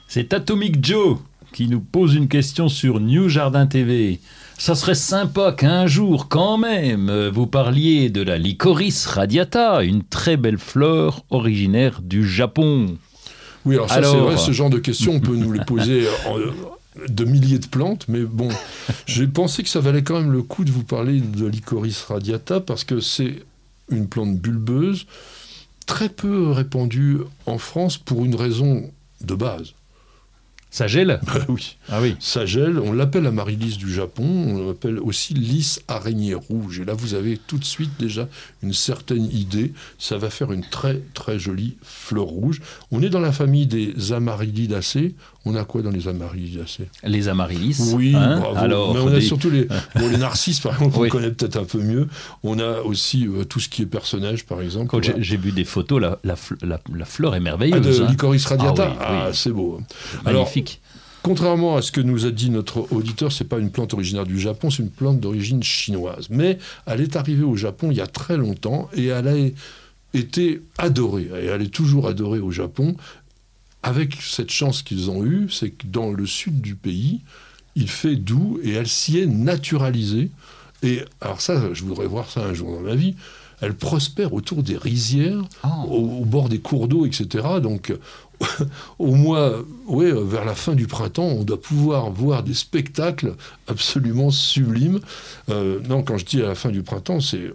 C'est 0.08 0.34
Atomic 0.34 0.86
Joe 0.86 1.18
qui 1.52 1.68
nous 1.68 1.82
pose 1.82 2.16
une 2.16 2.28
question 2.28 2.70
sur 2.70 3.00
New 3.00 3.30
Jardin 3.30 3.68
TV. 3.68 4.20
Ça 4.58 4.76
serait 4.76 4.96
sympa 4.96 5.52
qu'un 5.52 5.88
jour, 5.88 6.30
quand 6.30 6.58
même, 6.58 7.30
vous 7.30 7.48
parliez 7.48 8.10
de 8.10 8.22
la 8.22 8.38
Lycoris 8.38 9.06
radiata, 9.08 9.84
une 9.84 10.04
très 10.04 10.38
belle 10.38 10.58
fleur 10.58 11.26
originaire 11.30 12.02
du 12.02 12.28
Japon. 12.28 12.98
Oui, 13.66 13.76
alors 13.76 13.90
ça 13.90 13.96
Alors- 13.96 14.12
c'est 14.14 14.20
vrai, 14.22 14.38
ce 14.38 14.52
genre 14.52 14.70
de 14.70 14.80
questions, 14.80 15.14
on 15.14 15.20
peut 15.20 15.36
nous 15.36 15.52
les 15.52 15.60
poser 15.66 16.08
en, 16.28 16.38
euh, 16.40 16.52
de 17.08 17.24
milliers 17.26 17.60
de 17.60 17.68
plantes, 17.68 18.06
mais 18.08 18.22
bon, 18.22 18.50
j'ai 19.06 19.28
pensé 19.28 19.64
que 19.64 19.70
ça 19.70 19.80
valait 19.80 20.04
quand 20.04 20.20
même 20.20 20.32
le 20.32 20.44
coup 20.44 20.64
de 20.66 20.72
vous 20.72 20.84
parler 20.84 21.20
de 21.20 21.46
Lycoris 21.48 22.04
radiata 22.08 22.60
parce 22.60 22.84
que 22.84 23.00
c'est 23.00 23.44
une 23.90 24.08
plante 24.08 24.38
bulbeuse 24.38 25.06
très 25.86 26.10
peu 26.10 26.52
répandue 26.52 27.18
en 27.46 27.58
France 27.58 27.98
pour 27.98 28.24
une 28.26 28.36
raison 28.36 28.92
de 29.22 29.36
base. 29.36 29.74
Ça 30.74 30.88
gèle 30.88 31.20
Bah 31.28 31.46
oui. 31.50 31.78
Ah 31.88 32.02
oui. 32.02 32.16
Ça 32.20 32.48
gèle, 32.48 32.80
on 32.80 32.94
l'appelle 32.94 33.28
amaryllis 33.28 33.78
du 33.78 33.94
Japon, 33.94 34.26
on 34.26 34.68
l'appelle 34.70 34.98
aussi 34.98 35.36
lys 35.36 35.80
araignée 35.88 36.34
rouge. 36.34 36.80
Et 36.80 36.86
là, 36.86 36.96
vous 36.96 37.14
avez 37.14 37.38
tout 37.38 37.60
de 37.60 37.64
suite 37.64 37.92
déjà 38.00 38.28
une 38.64 38.74
certaine 38.74 39.26
idée. 39.26 39.72
Ça 40.00 40.18
va 40.18 40.32
faire 40.32 40.52
une 40.52 40.68
très 40.68 41.00
très 41.14 41.38
jolie 41.38 41.78
fleur 41.84 42.26
rouge. 42.26 42.60
On 42.90 43.04
est 43.04 43.12
dans 43.12 43.20
la 43.20 43.32
famille 43.32 43.68
des 43.68 44.14
amaryllidacées. 44.14 45.14
On 45.46 45.56
a 45.56 45.66
quoi 45.66 45.82
dans 45.82 45.90
les 45.92 46.08
amaryllidacées 46.08 46.88
Les 47.04 47.28
amaryllis. 47.28 47.92
Oui, 47.94 48.14
hein 48.16 48.40
bravo. 48.40 48.58
Alors, 48.58 48.94
Mais 48.94 49.00
on 49.02 49.08
a 49.08 49.16
des- 49.16 49.22
surtout 49.22 49.50
les, 49.50 49.66
bon, 49.96 50.08
les 50.10 50.18
narcisses, 50.18 50.62
par 50.62 50.74
exemple, 50.74 50.96
Oui. 51.00 51.08
on 51.10 51.12
connaît 51.12 51.32
peut-être 51.32 51.58
un 51.58 51.66
peu 51.66 51.80
mieux. 51.82 52.08
On 52.44 52.60
a 52.60 52.80
aussi 52.82 53.28
euh, 53.28 53.44
tout 53.44 53.60
ce 53.60 53.68
qui 53.68 53.82
est 53.82 53.86
personnage, 53.86 54.46
par 54.46 54.62
exemple. 54.62 54.96
J'ai- 55.02 55.12
Voilà. 55.12 55.22
j'ai 55.24 55.36
vu 55.38 55.52
des 55.52 55.66
photos, 55.66 56.00
la, 56.02 56.18
la 56.24 56.36
fl- 56.36 56.56
la- 56.66 56.80
la 56.96 57.06
fleur 57.06 57.34
est 57.36 57.40
Ah, 57.40 57.42
merveilleuse. 57.42 58.00
de 58.00 58.04
hein. 58.06 58.08
Lycoris 58.10 58.46
radiata 58.46 58.96
Ah 59.02 59.12
oui, 59.12 59.18
oui. 59.28 59.36
c'est 59.36 59.52
beau. 59.52 59.82
Alors, 60.26 60.44
Magnifique. 60.44 60.80
Contrairement 61.24 61.78
à 61.78 61.82
ce 61.82 61.92
que 61.94 62.02
nous 62.02 62.26
a 62.26 62.32
dit 62.32 62.50
notre 62.50 62.92
auditeur, 62.94 63.32
c'est 63.32 63.46
pas 63.46 63.58
une 63.60 63.70
plante 63.72 63.94
originaire 63.94 64.26
du 64.26 64.40
Japon, 64.40 64.70
c'est 64.70 64.84
une 64.84 64.90
plante 64.90 65.20
d'origine 65.22 65.64
chinoise. 65.64 66.28
Mais 66.30 66.58
elle 66.86 67.00
est 67.00 67.16
arrivée 67.16 67.44
au 67.44 67.56
Japon 67.56 67.92
il 67.92 67.98
y 67.98 68.02
a 68.02 68.08
très 68.08 68.36
longtemps 68.36 68.90
et 68.94 69.06
elle 69.08 69.28
a 69.30 69.36
été 70.14 70.62
adorée. 70.78 71.30
Et 71.42 71.46
elle 71.46 71.62
est 71.62 71.74
toujours 71.74 72.08
adorée 72.08 72.40
au 72.40 72.52
Japon. 72.52 72.96
Avec 73.84 74.16
cette 74.22 74.50
chance 74.52 74.82
qu'ils 74.82 75.10
ont 75.12 75.24
eue, 75.26 75.50
c'est 75.52 75.70
que 75.72 75.86
dans 75.88 76.12
le 76.12 76.26
sud 76.26 76.62
du 76.62 76.76
pays, 76.76 77.22
il 77.76 77.90
fait 77.90 78.16
doux 78.16 78.60
et 78.64 78.72
elle 78.72 78.88
s'y 78.88 79.20
est 79.20 79.26
naturalisée. 79.26 80.32
Et 80.84 81.02
alors 81.22 81.42
ça, 81.42 81.74
je 81.74 81.84
voudrais 81.84 82.08
voir 82.08 82.30
ça 82.30 82.46
un 82.46 82.54
jour 82.54 82.72
dans 82.76 82.82
ma 82.82 82.96
vie. 82.96 83.16
Elle 83.62 83.76
prospère 83.76 84.34
autour 84.34 84.62
des 84.64 84.76
rizières, 84.78 85.42
Ah. 85.64 85.84
au, 85.88 86.22
au 86.22 86.26
bord 86.26 86.50
des 86.50 86.60
cours 86.60 86.88
d'eau, 86.90 87.06
etc. 87.06 87.28
Donc, 87.62 87.94
au 89.00 89.16
mois, 89.16 89.54
ouais, 89.88 90.12
vers 90.12 90.44
la 90.44 90.56
fin 90.56 90.76
du 90.76 90.88
printemps, 90.88 91.28
on 91.28 91.44
doit 91.44 91.62
pouvoir 91.62 92.10
voir 92.12 92.44
des 92.44 92.54
spectacles 92.54 93.36
absolument 93.68 94.32
sublimes. 94.32 95.00
Euh, 95.50 95.80
non, 95.88 96.04
quand 96.04 96.18
je 96.18 96.26
dis 96.26 96.42
à 96.42 96.48
la 96.48 96.56
fin 96.56 96.70
du 96.72 96.84
printemps, 96.84 97.22
c'est 97.22 97.54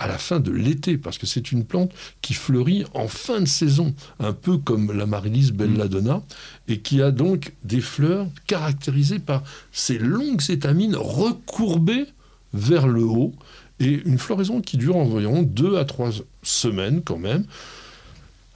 à 0.00 0.08
la 0.08 0.18
fin 0.18 0.40
de 0.40 0.50
l'été, 0.50 0.96
parce 0.96 1.18
que 1.18 1.26
c'est 1.26 1.52
une 1.52 1.64
plante 1.64 1.92
qui 2.22 2.32
fleurit 2.32 2.84
en 2.94 3.06
fin 3.06 3.40
de 3.40 3.46
saison, 3.46 3.94
un 4.18 4.32
peu 4.32 4.56
comme 4.56 4.92
l'amaryllis 4.92 5.52
belladonna, 5.52 6.22
et 6.68 6.80
qui 6.80 7.02
a 7.02 7.10
donc 7.10 7.52
des 7.64 7.82
fleurs 7.82 8.26
caractérisées 8.46 9.18
par 9.18 9.44
ces 9.72 9.98
longues 9.98 10.50
étamines 10.50 10.96
recourbées 10.96 12.06
vers 12.54 12.88
le 12.88 13.04
haut, 13.04 13.34
et 13.78 14.00
une 14.04 14.18
floraison 14.18 14.62
qui 14.62 14.78
dure 14.78 14.96
environ 14.96 15.42
deux 15.42 15.76
à 15.76 15.84
trois 15.84 16.10
semaines 16.42 17.02
quand 17.02 17.18
même. 17.18 17.44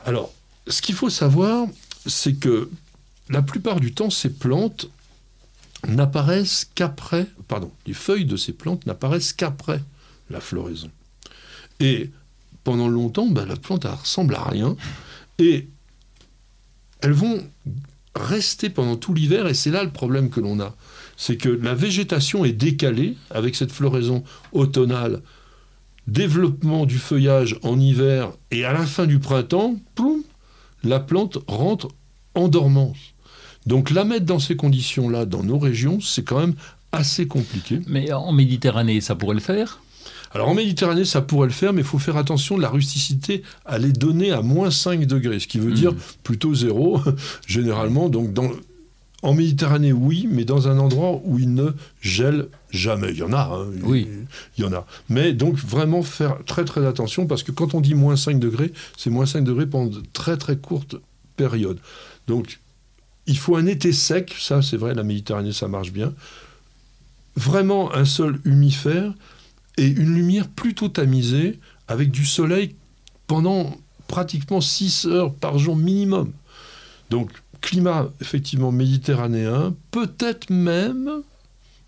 Alors, 0.07 0.33
ce 0.67 0.81
qu'il 0.81 0.95
faut 0.95 1.11
savoir, 1.11 1.67
c'est 2.07 2.35
que 2.35 2.71
la 3.29 3.43
plupart 3.43 3.81
du 3.81 3.93
temps, 3.93 4.11
ces 4.11 4.31
plantes 4.31 4.89
n'apparaissent 5.87 6.67
qu'après, 6.75 7.27
pardon, 7.49 7.71
les 7.87 7.95
feuilles 7.95 8.25
de 8.25 8.37
ces 8.37 8.53
plantes 8.53 8.87
n'apparaissent 8.87 9.35
qu'après 9.35 9.83
la 10.31 10.41
floraison. 10.41 10.91
Et 11.81 12.11
pendant 12.63 12.89
longtemps, 12.89 13.27
ben, 13.27 13.47
la 13.47 13.57
plante 13.57 13.85
elle 13.85 13.93
ressemble 13.93 14.35
à 14.35 14.45
rien, 14.45 14.77
et 15.39 15.69
elles 17.01 17.13
vont 17.13 17.43
rester 18.15 18.71
pendant 18.71 18.97
tout 18.97 19.13
l'hiver, 19.13 19.47
et 19.47 19.55
c'est 19.55 19.71
là 19.71 19.85
le 19.85 19.91
problème 19.91 20.31
que 20.31 20.41
l'on 20.41 20.61
a. 20.61 20.75
C'est 21.17 21.37
que 21.37 21.49
la 21.49 21.75
végétation 21.75 22.45
est 22.45 22.53
décalée 22.53 23.17
avec 23.31 23.55
cette 23.55 23.73
floraison 23.73 24.25
automnale, 24.53 25.23
développement 26.07 26.87
du 26.87 26.99
feuillage 26.99 27.59
en 27.63 27.79
hiver, 27.79 28.33
et 28.51 28.65
à 28.65 28.73
la 28.73 28.87
fin 28.87 29.07
du 29.07 29.19
printemps, 29.19 29.77
ploum, 29.95 30.23
la 30.83 31.01
plante 31.01 31.39
rentre 31.47 31.89
en 32.35 32.49
dormance. 32.49 32.99
Donc 33.67 33.91
la 33.91 34.05
mettre 34.05 34.27
dans 34.27 34.39
ces 34.39 34.57
conditions-là, 34.57 35.25
dans 35.25 35.43
nos 35.43 35.59
régions, 35.59 36.01
c'est 36.01 36.23
quand 36.23 36.39
même 36.39 36.55
assez 36.93 37.27
compliqué. 37.27 37.81
Mais 37.87 38.13
en 38.13 38.33
Méditerranée, 38.33 39.01
ça 39.01 39.15
pourrait 39.15 39.35
le 39.35 39.41
faire? 39.41 39.81
Alors 40.35 40.49
en 40.49 40.55
Méditerranée, 40.55 41.05
ça 41.05 41.21
pourrait 41.23 41.47
le 41.47 41.53
faire, 41.53 41.73
mais 41.73 41.83
il 41.83 41.87
faut 41.87 42.01
faire 42.01 42.17
attention, 42.17 42.59
la 42.59 42.69
rusticité, 42.69 43.43
elle 43.67 43.85
est 43.85 43.93
donnée 43.93 44.33
à 44.33 44.43
moins 44.43 44.71
5 44.71 45.07
degrés, 45.07 45.39
ce 45.39 45.47
qui 45.47 45.61
veut 45.61 45.73
dire 45.73 45.95
plutôt 46.25 46.55
zéro, 46.55 47.01
généralement. 47.47 48.09
Donc 48.09 48.33
dans, 48.33 48.51
en 49.23 49.33
Méditerranée, 49.33 49.93
oui, 49.93 50.29
mais 50.29 50.45
dans 50.45 50.67
un 50.67 50.79
endroit 50.79 51.21
où 51.25 51.39
il 51.39 51.55
ne 51.55 51.71
gèle 52.03 52.49
jamais. 52.71 53.11
Il 53.13 53.19
y 53.19 53.23
en 53.23 53.33
a, 53.33 53.43
hein, 53.55 53.67
Oui. 53.85 54.09
il 54.59 54.65
y 54.65 54.67
en 54.67 54.73
a. 54.73 54.87
Mais 55.09 55.33
donc 55.33 55.55
vraiment 55.57 56.03
faire 56.03 56.39
très 56.45 56.65
très 56.65 56.85
attention 56.85 57.27
parce 57.29 57.45
que 57.45 57.53
quand 57.53 57.75
on 57.75 57.81
dit 57.81 57.95
moins 57.95 58.17
5 58.17 58.41
degrés, 58.41 58.73
c'est 58.97 59.11
moins 59.11 59.27
5 59.27 59.43
degrés 59.45 59.67
pendant 59.67 59.87
de 59.91 60.03
très 60.13 60.37
très 60.37 60.57
courtes 60.57 60.97
périodes. 61.37 61.79
Donc 62.27 62.59
il 63.27 63.39
faut 63.39 63.55
un 63.57 63.67
été 63.67 63.93
sec, 63.93 64.35
ça 64.39 64.63
c'est 64.63 64.77
vrai, 64.77 64.95
la 64.95 65.05
Méditerranée 65.05 65.53
ça 65.53 65.69
marche 65.69 65.93
bien. 65.93 66.13
Vraiment 67.37 67.95
un 67.95 68.05
sol 68.05 68.41
humifère 68.45 69.13
et 69.77 69.87
une 69.87 70.15
lumière 70.15 70.49
plutôt 70.49 70.89
tamisée 70.89 71.59
avec 71.89 72.11
du 72.11 72.25
soleil 72.25 72.75
pendant 73.27 73.77
pratiquement 74.09 74.61
6 74.61 75.07
heures 75.07 75.35
par 75.35 75.59
jour 75.59 75.77
minimum. 75.77 76.33
Donc 77.11 77.31
climat 77.61 78.09
effectivement 78.21 78.73
méditerranéen, 78.73 79.75
peut-être 79.91 80.51
même, 80.51 81.23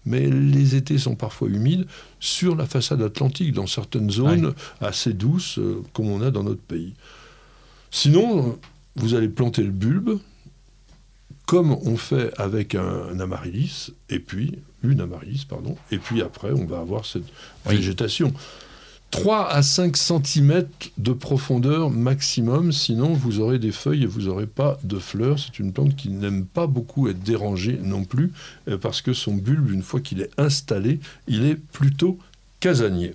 mais 0.07 0.31
les 0.31 0.75
étés 0.75 0.99
sont 0.99 1.17
parfois 1.17 1.49
humides, 1.49 1.87
sur 2.21 2.57
la 2.57 2.65
façade 2.65 3.03
atlantique, 3.03 3.53
dans 3.53 3.67
certaines 3.67 4.11
zones 4.11 4.55
assez 4.81 5.13
douces, 5.13 5.59
euh, 5.59 5.83
comme 5.93 6.09
on 6.09 6.23
a 6.23 6.31
dans 6.31 6.45
notre 6.45 6.63
pays. 6.63 6.95
Sinon, 7.91 8.49
euh, 8.49 8.53
vous 8.95 9.15
allez 9.15 9.29
planter 9.29 9.63
le 9.63 9.71
bulbe, 9.71 10.19
comme 11.47 11.73
on 11.73 11.97
fait 11.97 12.33
avec 12.39 12.75
un, 12.75 13.07
un 13.13 13.21
amaryllis, 13.21 13.91
et 14.11 14.19
puis, 14.19 14.59
une 14.83 15.01
amaryllis, 15.01 15.47
pardon, 15.49 15.77
et 15.91 15.99
puis 15.99 16.21
après, 16.23 16.51
on 16.53 16.67
va 16.67 16.81
avoir 16.81 17.07
cette 17.07 17.25
Oui. 17.67 17.77
végétation. 17.77 18.33
3 19.13 19.49
à 19.49 19.63
5 19.63 19.97
cm 19.97 20.67
de 20.99 21.13
profondeur 21.13 21.91
maximum, 21.91 22.73
sinon 22.73 23.13
vous 23.15 23.39
aurez 23.39 23.59
des 23.61 23.71
feuilles 23.71 24.03
et 24.03 24.07
vous 24.07 24.23
n'aurez 24.23 24.47
pas 24.49 24.79
de 24.83 24.99
fleurs. 24.99 25.39
C'est 25.39 25.61
une 25.61 25.73
plante 25.73 25.95
qui 25.95 26.09
n'aime 26.11 26.45
pas 26.45 26.67
beaucoup 26.67 27.09
être 27.09 27.21
dérangée 27.21 27.79
non 27.81 28.05
plus, 28.05 28.33
euh, 28.69 28.77
parce 28.77 29.03
que 29.03 29.13
son 29.13 29.35
bulbe, 29.35 29.71
une 29.71 29.83
fois 29.85 30.01
qu'il 30.01 30.21
est 30.21 30.31
installé, 30.39 30.99
il 31.29 31.45
est 31.47 31.55
plutôt 31.55 32.19
casanier. 32.59 33.15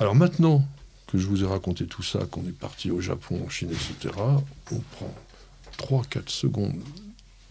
Alors 0.00 0.14
maintenant 0.14 0.64
que 1.08 1.18
je 1.18 1.26
vous 1.26 1.44
ai 1.44 1.46
raconté 1.46 1.84
tout 1.84 2.02
ça, 2.02 2.20
qu'on 2.30 2.42
est 2.48 2.58
parti 2.58 2.90
au 2.90 3.02
Japon, 3.02 3.38
en 3.46 3.50
Chine, 3.50 3.68
etc., 3.70 4.14
on 4.72 4.80
prend 4.96 5.14
3-4 5.78 6.28
secondes 6.30 6.72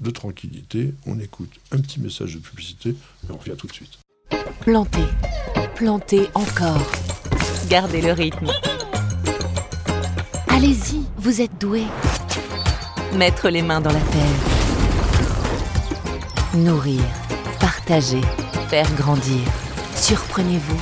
de 0.02 0.10
tranquillité, 0.10 0.94
on 1.06 1.20
écoute 1.20 1.52
un 1.72 1.78
petit 1.78 2.00
message 2.00 2.36
de 2.36 2.40
publicité 2.40 2.90
et 2.90 3.32
on 3.32 3.38
revient 3.38 3.56
tout 3.58 3.68
de 3.68 3.74
suite. 3.74 4.00
Plantez, 4.62 5.08
plantez 5.76 6.28
encore. 6.34 6.92
Gardez 7.70 8.02
le 8.02 8.12
rythme. 8.12 8.48
Allez-y, 10.48 11.02
vous 11.18 11.42
êtes 11.42 11.60
doués. 11.60 11.88
Mettre 13.16 13.50
les 13.50 13.62
mains 13.62 13.82
dans 13.82 13.92
la 13.92 14.00
terre. 14.00 14.40
Nourrir, 16.56 17.02
partager, 17.60 18.22
faire 18.70 18.92
grandir. 18.96 19.40
Surprenez-vous. 19.96 20.80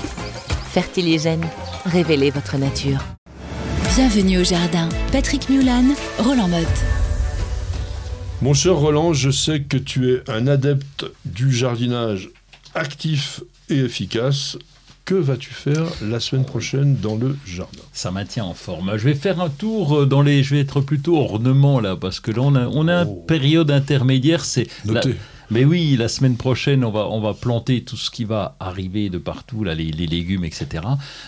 Fertiligène, 0.71 1.45
révélez 1.85 2.31
votre 2.31 2.57
nature. 2.57 2.99
Bienvenue 3.95 4.39
au 4.39 4.43
jardin. 4.43 4.87
Patrick 5.11 5.49
Mulan, 5.49 5.95
Roland 6.19 6.47
Motte. 6.47 6.98
Mon 8.41 8.53
cher 8.53 8.75
Roland, 8.75 9.13
je 9.13 9.31
sais 9.31 9.61
que 9.61 9.77
tu 9.77 10.13
es 10.13 10.23
un 10.29 10.47
adepte 10.47 11.05
du 11.25 11.51
jardinage 11.51 12.29
actif 12.73 13.41
et 13.69 13.79
efficace. 13.79 14.57
Que 15.03 15.15
vas-tu 15.15 15.49
faire 15.49 15.85
la 16.03 16.19
semaine 16.19 16.45
prochaine 16.45 16.95
dans 16.95 17.15
le 17.15 17.35
jardin? 17.45 17.79
Ça 17.93 18.11
maintient 18.11 18.45
en 18.45 18.53
forme. 18.53 18.91
Je 18.95 19.03
vais 19.05 19.15
faire 19.15 19.41
un 19.41 19.49
tour 19.49 20.01
euh, 20.01 20.05
dans 20.05 20.21
les. 20.21 20.43
Je 20.43 20.53
vais 20.53 20.61
être 20.61 20.81
plutôt 20.81 21.17
ornement 21.17 21.79
là, 21.79 21.95
parce 21.95 22.19
que 22.19 22.29
là, 22.31 22.41
on 22.43 22.53
a, 22.55 22.67
on 22.67 22.87
a 22.87 23.05
Oh. 23.05 23.09
une 23.21 23.25
période 23.25 23.71
intermédiaire. 23.71 24.45
C'est. 24.45 24.67
la- 24.85 24.93
Notez. 24.93 25.15
Mais 25.51 25.65
oui, 25.65 25.95
la 25.97 26.07
semaine 26.07 26.37
prochaine, 26.37 26.83
on 26.83 26.91
va, 26.91 27.07
on 27.09 27.21
va 27.21 27.33
planter 27.33 27.81
tout 27.81 27.97
ce 27.97 28.11
qui 28.11 28.23
va 28.23 28.55
arriver 28.59 29.09
de 29.09 29.17
partout, 29.17 29.63
là, 29.63 29.73
les, 29.75 29.91
les 29.91 30.05
légumes, 30.05 30.43
etc. 30.43 30.83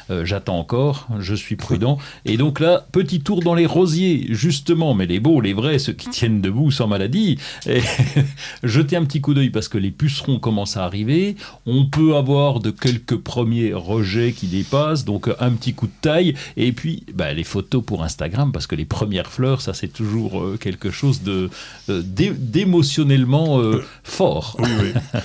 Euh, 0.10 0.26
J'attends 0.26 0.60
encore, 0.60 1.08
je 1.20 1.34
suis 1.34 1.56
prudent. 1.56 1.98
Et 2.26 2.38
donc 2.38 2.60
là, 2.60 2.86
petit 2.92 3.22
tour 3.22 3.42
dans 3.42 3.56
les 3.56 3.66
rosiers, 3.66 4.28
justement, 4.30 4.94
mais 4.94 5.06
les 5.08 5.20
beaux, 5.20 5.42
les 5.42 5.54
vrais, 5.54 5.80
ceux 5.80 5.94
qui 5.94 6.10
tiennent 6.10 6.40
debout 6.42 6.70
sans 6.72 6.88
maladie. 6.88 7.38
Et 7.68 7.82
jetez 8.64 8.96
un 8.96 9.06
petit 9.06 9.22
coup 9.22 9.34
d'œil 9.34 9.50
parce 9.50 9.68
que 9.68 9.78
les 9.78 9.92
pucerons 9.92 10.40
commencent 10.40 10.78
à 10.78 10.86
arriver. 10.86 11.36
On 11.66 11.86
peut 11.86 12.16
avoir 12.16 12.60
de 12.60 12.70
quelques 12.72 13.18
premiers 13.18 13.74
rejets 13.74 14.34
qui 14.34 14.48
dépassent, 14.48 15.06
donc 15.06 15.28
euh, 15.28 15.36
un 15.40 15.52
petit 15.52 15.74
coup 15.74 15.88
de 15.88 15.94
taille. 16.02 16.36
Et 16.58 16.72
puis, 16.72 17.06
bah, 17.16 17.34
les 17.34 17.44
photos 17.44 17.84
pour 17.84 18.04
Instagram, 18.04 18.52
parce 18.52 18.68
que 18.68 18.76
les 18.76 18.86
premières 18.86 19.32
fleurs, 19.32 19.62
ça 19.62 19.74
c'est 19.74 19.88
toujours 19.92 20.42
euh, 20.42 20.58
quelque 20.60 20.92
chose 20.92 21.24
de 21.24 21.50
euh, 21.90 22.02
d'é- 22.04 22.34
d'émotionnellement 22.38 23.60
euh, 23.62 23.84
fort. 24.12 24.55
Oui, 24.59 24.70
oui. 24.82 24.93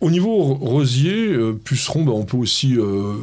Au 0.00 0.10
niveau 0.10 0.36
ro- 0.36 0.54
rosier, 0.54 1.32
euh, 1.32 1.52
puceron, 1.52 2.04
bah, 2.04 2.12
on 2.14 2.24
peut 2.24 2.36
aussi 2.36 2.76
euh, 2.76 3.14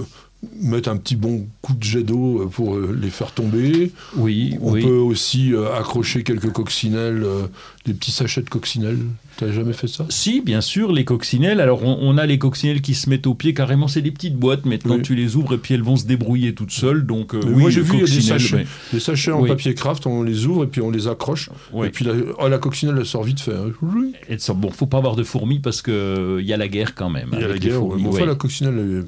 mettre 0.62 0.90
un 0.90 0.98
petit 0.98 1.16
bon 1.16 1.48
coup 1.62 1.74
de 1.74 1.84
jet 1.84 2.04
d'eau 2.04 2.50
pour 2.54 2.76
euh, 2.76 2.98
les 3.02 3.10
faire 3.10 3.32
tomber. 3.32 3.92
Oui, 4.18 4.56
On 4.62 4.72
oui. 4.74 4.82
peut 4.84 4.90
aussi 4.98 5.54
euh, 5.54 5.74
accrocher 5.76 6.24
quelques 6.24 6.52
coccinelles, 6.52 7.24
euh, 7.24 7.48
des 7.86 7.94
petits 7.94 8.12
sachets 8.12 8.42
de 8.42 8.50
coccinelles. 8.50 9.00
T'as 9.38 9.52
jamais 9.52 9.74
fait 9.74 9.88
ça? 9.90 10.06
Si, 10.10 10.40
bien 10.40 10.62
sûr, 10.62 10.94
les 10.94 11.04
coccinelles. 11.04 11.60
Alors, 11.60 11.84
on, 11.84 11.98
on 12.02 12.18
a 12.18 12.26
les 12.26 12.38
coccinelles 12.40 12.82
qui 12.82 12.94
se 12.94 13.10
mettent 13.10 13.28
au 13.28 13.34
pied 13.34 13.54
carrément. 13.54 13.90
C'est 13.90 14.02
des 14.02 14.12
petites 14.12 14.38
boîtes. 14.38 14.66
Maintenant, 14.66 14.96
Oui. 14.96 15.02
tu 15.02 15.14
les 15.14 15.36
ouvres 15.36 15.56
et 15.56 15.58
puis 15.58 15.74
elles 15.74 15.82
vont 15.84 15.98
se 15.98 16.06
débrouiller 16.06 16.54
toutes 16.54 16.72
seules. 16.72 17.06
Donc, 17.06 17.34
euh, 17.36 17.42
oui, 17.46 17.54
moi 17.64 17.70
j'ai 17.70 17.82
vu 17.82 17.98
des 18.00 18.08
sachets, 18.22 18.56
mais- 18.56 18.66
des 18.94 19.00
sachets 19.02 19.32
en 19.32 19.42
Oui. 19.42 19.50
papier 19.50 19.74
craft, 19.74 20.08
on 20.08 20.24
les 20.24 20.46
ouvre 20.46 20.64
et 20.64 20.68
puis 20.68 20.80
on 20.80 20.90
les 20.90 21.08
accroche. 21.10 21.50
Et 21.84 21.90
puis 21.90 22.06
la, 22.06 22.14
oh, 22.40 22.48
la 22.48 22.58
coccinelle 22.60 22.96
elle 22.98 23.06
sort 23.06 23.24
vite 23.24 23.42
fait. 23.42 23.52
hein. 23.52 23.72
Oui. 23.82 24.14
Et 24.30 24.38
ça- 24.38 24.54
bon, 24.54 24.72
faut 24.72 24.86
pas 24.88 25.00
avoir 25.00 25.18
de 25.18 25.24
fourmis 25.24 25.60
parce 25.60 25.82
que 25.82 26.38
il 26.40 26.46
y 26.48 26.54
a 26.54 26.58
la 26.58 26.70
guerre 26.70 26.96
quand 26.96 27.10
même. 27.10 27.30
Il 27.34 27.42
y 27.42 27.44
a 27.44 27.48
la 27.50 27.58
guerre. 27.58 27.84
enfin, 27.84 27.98
ouais. 28.08 28.26
la 28.26 28.36
coccinelle, 28.36 29.04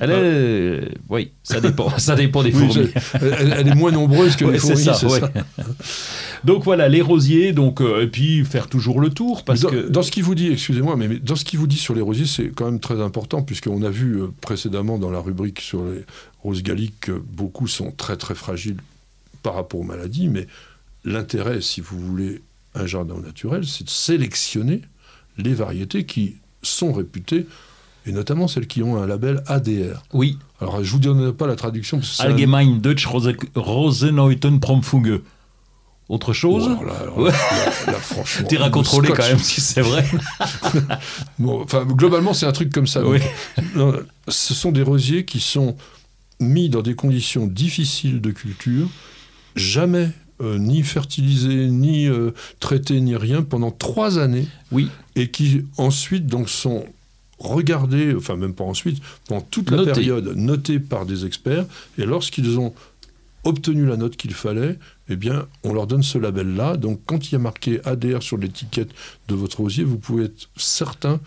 elle 0.00 0.10
est- 0.10 0.14
euh, 0.16 0.88
oui, 1.08 1.30
ça 1.42 1.60
dépend. 1.60 1.90
ça 1.98 2.16
dépend 2.16 2.42
des 2.42 2.52
fourmis. 2.52 2.90
elle, 3.20 3.54
elle 3.58 3.68
est 3.68 3.74
moins 3.74 3.92
nombreuse 3.92 4.34
que 4.36 4.44
Ouais, 4.46 4.52
les 4.52 4.58
fourmis, 4.58 4.82
ça, 4.84 4.94
c'est 4.94 5.06
ouais. 5.06 5.20
ça. 5.20 5.30
Donc 6.44 6.64
voilà, 6.64 6.88
les 6.88 7.02
rosiers. 7.02 7.52
Donc 7.52 7.80
euh, 7.80 8.02
et 8.02 8.06
puis 8.06 8.44
faire 8.44 8.66
toujours 8.68 9.00
le 9.00 9.10
tour 9.10 9.44
parce 9.44 9.60
dans, 9.60 9.70
que 9.70 9.88
dans 9.88 10.02
ce 10.02 10.10
qu'il 10.10 10.24
vous 10.24 10.34
dit, 10.34 10.48
excusez-moi, 10.48 10.96
mais, 10.96 11.06
mais 11.08 11.18
dans 11.18 11.36
ce 11.36 11.44
qu'il 11.44 11.58
vous 11.58 11.66
dit 11.66 11.76
sur 11.76 11.94
les 11.94 12.00
rosiers, 12.00 12.26
c'est 12.26 12.48
quand 12.48 12.64
même 12.64 12.80
très 12.80 13.00
important, 13.00 13.42
puisqu'on 13.42 13.82
a 13.82 13.90
vu 13.90 14.20
euh, 14.22 14.28
précédemment 14.40 14.98
dans 14.98 15.10
la 15.10 15.20
rubrique 15.20 15.60
sur 15.60 15.84
les 15.84 16.04
roses 16.42 16.62
galliques 16.62 17.00
que 17.00 17.12
beaucoup 17.12 17.68
sont 17.68 17.90
très 17.92 18.16
très 18.16 18.34
fragiles 18.34 18.78
par 19.42 19.54
rapport 19.54 19.80
aux 19.80 19.84
maladies, 19.84 20.28
mais 20.28 20.46
l'intérêt, 21.04 21.60
si 21.60 21.80
vous 21.80 21.98
voulez 21.98 22.40
un 22.74 22.86
jardin 22.86 23.18
naturel, 23.20 23.66
c'est 23.66 23.84
de 23.84 23.90
sélectionner 23.90 24.82
les 25.38 25.54
variétés 25.54 26.04
qui 26.04 26.36
sont 26.62 26.92
réputées, 26.92 27.46
et 28.06 28.12
notamment 28.12 28.48
celles 28.48 28.66
qui 28.66 28.82
ont 28.82 29.02
un 29.02 29.06
label 29.06 29.42
ADR. 29.46 30.02
oui, 30.12 30.38
Alors, 30.60 30.82
je 30.82 30.90
vous 30.90 30.98
donne 30.98 31.32
pas 31.32 31.46
la 31.46 31.56
traduction. 31.56 32.00
Allgemein 32.18 32.76
Deutsch 32.76 33.04
Rose- 33.06 33.34
Rosenhäuten-Promfunge. 33.54 35.20
Autre 36.08 36.32
chose 36.32 36.68
Oh, 36.80 36.84
là, 36.84 36.92
alors 37.02 37.18
Ouais. 37.18 37.30
là, 37.30 37.36
là, 37.86 37.92
franchement, 37.94 38.48
T'es 38.48 38.56
contrôler 38.70 39.10
quand 39.10 39.22
même 39.28 39.38
si 39.38 39.60
c'est 39.60 39.80
vrai. 39.82 40.04
Bon, 41.38 41.62
enfin, 41.62 41.84
globalement, 41.84 42.34
c'est 42.34 42.46
un 42.46 42.52
truc 42.52 42.72
comme 42.72 42.88
ça. 42.88 43.04
Oui. 43.06 43.20
Ce 44.28 44.54
sont 44.54 44.72
des 44.72 44.82
rosiers 44.82 45.24
qui 45.24 45.38
sont 45.40 45.76
mis 46.40 46.68
dans 46.68 46.82
des 46.82 46.94
conditions 46.94 47.46
difficiles 47.46 48.20
de 48.20 48.30
culture, 48.32 48.88
jamais 49.54 50.08
euh, 50.40 50.58
ni 50.58 50.82
fertilisés, 50.82 51.68
ni 51.68 52.06
euh, 52.08 52.32
traités, 52.60 53.00
ni 53.00 53.14
rien, 53.14 53.42
pendant 53.42 53.70
trois 53.70 54.18
années, 54.18 54.46
Oui, 54.72 54.88
et 55.14 55.30
qui 55.30 55.64
ensuite 55.76 56.26
donc 56.26 56.48
sont 56.48 56.84
regardés, 57.40 58.14
enfin 58.14 58.36
même 58.36 58.54
pas 58.54 58.64
ensuite, 58.64 59.02
pendant 59.26 59.40
toute 59.40 59.70
la 59.70 59.84
période, 59.84 60.34
notés 60.36 60.78
par 60.78 61.06
des 61.06 61.26
experts, 61.26 61.66
et 61.98 62.04
lorsqu'ils 62.04 62.58
ont 62.58 62.72
obtenu 63.44 63.86
la 63.86 63.96
note 63.96 64.16
qu'il 64.16 64.34
fallait, 64.34 64.78
eh 65.08 65.16
bien, 65.16 65.46
on 65.64 65.72
leur 65.72 65.86
donne 65.86 66.02
ce 66.02 66.18
label-là. 66.18 66.76
Donc, 66.76 67.00
quand 67.06 67.28
il 67.28 67.32
y 67.32 67.36
a 67.36 67.38
marqué 67.38 67.80
ADR 67.84 68.22
sur 68.22 68.36
l'étiquette 68.36 68.90
de 69.28 69.34
votre 69.34 69.58
rosier, 69.58 69.82
vous 69.82 69.98
pouvez 69.98 70.26
être 70.26 70.48
certain 70.56 71.20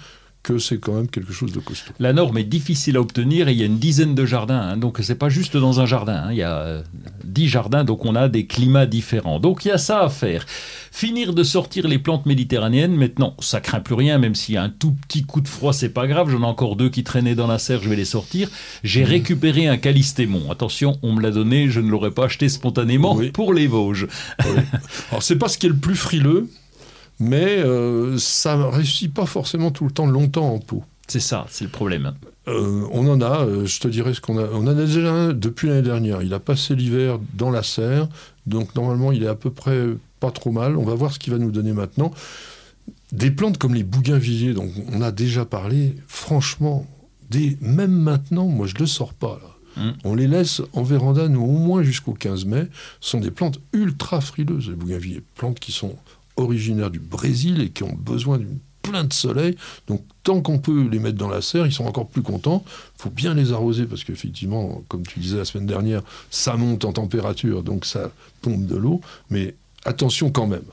que 0.43 0.57
c'est 0.59 0.77
quand 0.77 0.93
même 0.93 1.07
quelque 1.07 1.31
chose 1.31 1.53
de 1.53 1.59
costaud. 1.59 1.93
La 1.99 2.11
norme 2.11 2.37
est 2.37 2.43
difficile 2.43 2.97
à 2.97 3.01
obtenir 3.01 3.47
et 3.47 3.53
il 3.53 3.57
y 3.57 3.63
a 3.63 3.65
une 3.65 3.79
dizaine 3.79 4.13
de 4.13 4.25
jardins. 4.25 4.59
hein. 4.59 4.77
donc 4.77 4.99
c'est 5.01 5.15
pas 5.15 5.29
juste 5.29 5.55
dans 5.55 5.79
un 5.79 5.85
jardin. 5.85 6.25
hein. 6.25 6.31
Il 6.31 6.37
y 6.37 6.43
a 6.43 6.57
euh, 6.59 6.83
dix 7.23 7.47
jardins, 7.47 7.83
donc 7.85 8.03
on 8.05 8.13
a 8.15 8.27
des 8.27 8.45
climats 8.45 8.85
différents. 8.85 9.39
Donc 9.39 9.63
il 9.63 9.69
y 9.69 9.71
a 9.71 9.77
ça 9.77 10.01
à 10.01 10.09
faire. 10.09 10.45
Finir 10.91 11.33
de 11.33 11.43
sortir 11.43 11.87
les 11.87 11.97
plantes 11.97 12.25
méditerranéennes. 12.25 12.95
Maintenant, 12.95 13.35
ça 13.39 13.61
craint 13.61 13.79
plus 13.79 13.95
rien, 13.95 14.17
même 14.19 14.35
s'il 14.35 14.55
y 14.55 14.57
a 14.57 14.63
un 14.63 14.69
tout 14.69 14.91
petit 15.07 15.23
coup 15.23 15.41
de 15.41 15.47
froid, 15.47 15.73
c'est 15.73 15.89
pas 15.89 16.05
grave. 16.07 16.29
J'en 16.29 16.41
ai 16.41 16.45
encore 16.45 16.75
deux 16.75 16.89
qui 16.89 17.03
traînaient 17.03 17.35
dans 17.35 17.47
la 17.47 17.57
serre, 17.57 17.81
je 17.81 17.89
vais 17.89 17.95
les 17.95 18.05
sortir. 18.05 18.49
J'ai 18.83 19.03
récupéré 19.03 19.67
un 19.67 19.77
calistémon. 19.77 20.51
Attention, 20.51 20.99
on 21.03 21.13
me 21.13 21.21
l'a 21.21 21.31
donné, 21.31 21.69
je 21.69 21.79
ne 21.79 21.89
l'aurais 21.89 22.11
pas 22.11 22.25
acheté 22.25 22.49
spontanément 22.49 23.15
Oui. 23.15 23.31
pour 23.31 23.53
les 23.53 23.65
Vosges. 23.67 24.07
Alors, 25.09 25.23
c'est 25.23 25.37
pas 25.37 25.47
ce 25.47 25.57
qui 25.57 25.65
est 25.65 25.69
le 25.69 25.75
plus 25.75 25.95
frileux, 25.95 26.47
mais 27.19 27.57
euh, 27.59 28.17
ça 28.17 28.57
ne 28.57 28.63
réussit 28.63 29.13
pas 29.13 29.25
forcément 29.25 29.71
tout 29.71 29.85
le 29.85 29.91
temps 29.91 30.07
longtemps 30.07 30.53
en 30.53 30.59
pot. 30.59 30.83
C'est 31.07 31.19
ça, 31.19 31.45
c'est 31.49 31.65
le 31.65 31.69
problème. 31.69 32.13
Euh, 32.47 32.87
on 32.91 33.07
en 33.07 33.21
a, 33.21 33.45
euh, 33.45 33.65
je 33.65 33.79
te 33.79 33.87
dirais 33.87 34.13
ce 34.13 34.21
qu'on 34.21 34.37
a. 34.37 34.47
On 34.53 34.63
en 34.63 34.67
a 34.67 34.73
déjà 34.73 35.11
un 35.11 35.33
depuis 35.33 35.67
l'année 35.67 35.81
dernière. 35.81 36.21
Il 36.21 36.33
a 36.33 36.39
passé 36.39 36.75
l'hiver 36.75 37.19
dans 37.33 37.51
la 37.51 37.63
serre, 37.63 38.07
donc 38.45 38.75
normalement 38.75 39.11
il 39.11 39.23
est 39.23 39.27
à 39.27 39.35
peu 39.35 39.51
près 39.51 39.85
pas 40.19 40.31
trop 40.31 40.51
mal. 40.51 40.77
On 40.77 40.83
va 40.83 40.95
voir 40.95 41.13
ce 41.13 41.19
qu'il 41.19 41.33
va 41.33 41.39
nous 41.39 41.51
donner 41.51 41.73
maintenant. 41.73 42.11
des 43.11 43.31
plantes 43.31 43.57
comme 43.57 43.75
les 43.75 43.83
bougainvilliers, 43.83 44.53
dont 44.53 44.69
on 44.91 45.01
a 45.01 45.11
déjà 45.11 45.45
parlé, 45.45 45.95
franchement, 46.07 46.85
des, 47.29 47.57
même 47.61 47.91
maintenant, 47.91 48.47
moi 48.47 48.67
je 48.67 48.75
ne 48.75 48.79
le 48.79 48.85
sors 48.87 49.13
pas 49.13 49.39
là. 49.41 49.53
Mm. 49.75 49.91
On 50.03 50.15
les 50.15 50.27
laisse 50.27 50.61
en 50.73 50.83
véranda, 50.83 51.27
nous, 51.27 51.41
au 51.41 51.57
moins 51.57 51.83
jusqu'au 51.83 52.13
15 52.13 52.45
mai. 52.45 52.67
Ce 53.01 53.11
sont 53.11 53.19
des 53.19 53.31
plantes 53.31 53.59
ultra 53.73 54.21
frileuses, 54.21 54.69
les 54.69 54.75
bougainvilliers. 54.75 55.23
Plantes 55.35 55.59
qui 55.59 55.71
sont 55.71 55.95
originaires 56.35 56.91
du 56.91 56.99
Brésil 56.99 57.61
et 57.61 57.69
qui 57.69 57.83
ont 57.83 57.95
besoin 57.95 58.37
d'une 58.37 58.59
plein 58.83 59.05
de 59.05 59.13
soleil. 59.13 59.55
Donc, 59.87 60.03
tant 60.23 60.41
qu'on 60.41 60.59
peut 60.59 60.87
les 60.89 60.99
mettre 60.99 61.17
dans 61.17 61.29
la 61.29 61.41
serre, 61.41 61.65
ils 61.65 61.71
sont 61.71 61.85
encore 61.85 62.07
plus 62.07 62.21
contents. 62.21 62.63
Il 62.99 63.01
faut 63.01 63.09
bien 63.09 63.33
les 63.33 63.51
arroser 63.51 63.85
parce 63.85 64.03
qu'effectivement, 64.03 64.83
comme 64.89 65.07
tu 65.07 65.19
disais 65.19 65.37
la 65.37 65.45
semaine 65.45 65.65
dernière, 65.65 66.03
ça 66.29 66.55
monte 66.55 66.85
en 66.85 66.93
température, 66.93 67.63
donc 67.63 67.85
ça 67.85 68.11
pompe 68.41 68.65
de 68.65 68.75
l'eau. 68.75 69.01
Mais 69.29 69.55
attention 69.85 70.29
quand 70.29 70.47
même. 70.47 70.65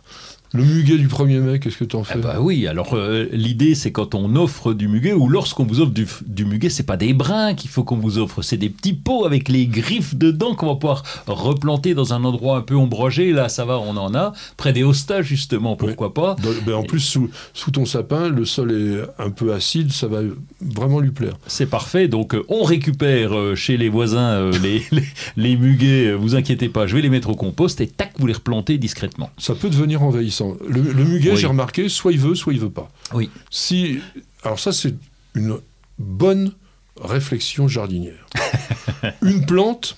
Le 0.52 0.64
muguet 0.64 0.98
du 0.98 1.06
1er 1.06 1.38
mai, 1.38 1.60
qu'est-ce 1.60 1.76
que 1.76 1.84
tu 1.84 1.94
en 1.94 2.02
fais 2.02 2.14
Ah 2.16 2.18
bah 2.18 2.36
oui, 2.40 2.66
alors 2.66 2.94
euh, 2.94 3.26
l'idée 3.30 3.76
c'est 3.76 3.92
quand 3.92 4.16
on 4.16 4.34
offre 4.34 4.74
du 4.74 4.88
muguet 4.88 5.12
ou 5.12 5.28
lorsqu'on 5.28 5.64
vous 5.64 5.80
offre 5.80 5.92
du, 5.92 6.08
du 6.26 6.44
muguet, 6.44 6.70
c'est 6.70 6.82
pas 6.82 6.96
des 6.96 7.12
brins 7.14 7.54
qu'il 7.54 7.70
faut 7.70 7.84
qu'on 7.84 7.98
vous 7.98 8.18
offre, 8.18 8.42
c'est 8.42 8.56
des 8.56 8.68
petits 8.68 8.94
pots 8.94 9.24
avec 9.24 9.48
les 9.48 9.68
griffes 9.68 10.16
dedans 10.16 10.56
qu'on 10.56 10.66
va 10.66 10.74
pouvoir 10.74 11.04
replanter 11.28 11.94
dans 11.94 12.14
un 12.14 12.24
endroit 12.24 12.56
un 12.56 12.62
peu 12.62 12.74
ombragé. 12.74 13.30
Là, 13.32 13.48
ça 13.48 13.64
va, 13.64 13.78
on 13.78 13.96
en 13.96 14.12
a 14.12 14.32
près 14.56 14.72
des 14.72 14.82
hostas 14.82 15.22
justement, 15.22 15.76
pourquoi 15.76 16.12
pas. 16.14 16.34
Dans- 16.42 16.50
ben, 16.66 16.74
en 16.74 16.82
plus, 16.82 16.98
sous, 16.98 17.30
sous 17.54 17.70
ton 17.70 17.84
sapin, 17.84 18.28
le 18.28 18.44
sol 18.44 18.72
est 18.72 19.22
un 19.22 19.30
peu 19.30 19.52
acide, 19.52 19.92
ça 19.92 20.08
va 20.08 20.18
vraiment 20.60 20.98
lui 20.98 21.12
plaire. 21.12 21.38
C'est 21.46 21.70
parfait, 21.70 22.08
donc 22.08 22.34
euh, 22.34 22.42
on 22.48 22.64
récupère 22.64 23.38
euh, 23.38 23.54
chez 23.54 23.76
les 23.76 23.88
voisins 23.88 24.30
euh, 24.32 24.52
les, 24.60 24.82
les, 24.90 25.04
les 25.36 25.56
muguets, 25.56 26.12
vous 26.14 26.34
inquiétez 26.34 26.68
pas, 26.68 26.88
je 26.88 26.96
vais 26.96 27.02
les 27.02 27.08
mettre 27.08 27.30
au 27.30 27.36
compost 27.36 27.80
et 27.80 27.86
tac, 27.86 28.14
vous 28.18 28.26
les 28.26 28.32
replantez 28.32 28.78
discrètement. 28.78 29.30
Ça 29.38 29.54
peut 29.54 29.70
devenir 29.70 30.02
envahissant. 30.02 30.39
Le, 30.66 30.80
le 30.92 31.04
muguet, 31.04 31.32
Oui. 31.32 31.36
j'ai 31.36 31.46
remarqué, 31.46 31.88
soit 31.88 32.12
il 32.12 32.18
veut, 32.18 32.34
soit 32.34 32.52
il 32.52 32.60
veut 32.60 32.70
pas. 32.70 32.90
Oui. 33.14 33.30
Si, 33.50 33.98
alors 34.42 34.58
ça, 34.58 34.72
c'est 34.72 34.94
une 35.34 35.58
bonne 35.98 36.52
réflexion 37.00 37.68
jardinière. 37.68 38.26
une 39.22 39.44
plante, 39.46 39.96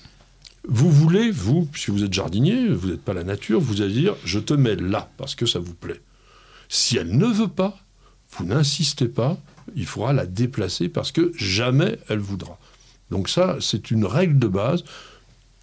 vous 0.67 0.89
voulez, 0.91 1.31
vous, 1.31 1.65
puisque 1.65 1.89
vous 1.89 2.03
êtes 2.03 2.13
jardinier, 2.13 2.69
vous 2.69 2.89
n'êtes 2.89 3.01
pas 3.01 3.13
la 3.13 3.23
nature, 3.23 3.59
vous 3.59 3.81
allez 3.81 3.93
dire, 3.93 4.15
je 4.25 4.39
te 4.39 4.53
mets 4.53 4.75
là, 4.75 5.09
parce 5.17 5.35
que 5.35 5.45
ça 5.45 5.59
vous 5.59 5.73
plaît. 5.73 6.01
Si 6.69 6.97
elle 6.97 7.15
ne 7.17 7.25
veut 7.25 7.47
pas, 7.49 7.77
vous 8.31 8.45
n'insistez 8.45 9.07
pas, 9.07 9.37
il 9.75 9.85
faudra 9.85 10.13
la 10.13 10.25
déplacer, 10.25 10.89
parce 10.89 11.11
que 11.11 11.31
jamais 11.37 11.97
elle 12.09 12.19
voudra. 12.19 12.57
Donc 13.11 13.29
ça, 13.29 13.57
c'est 13.59 13.91
une 13.91 14.05
règle 14.05 14.39
de 14.39 14.47
base. 14.47 14.83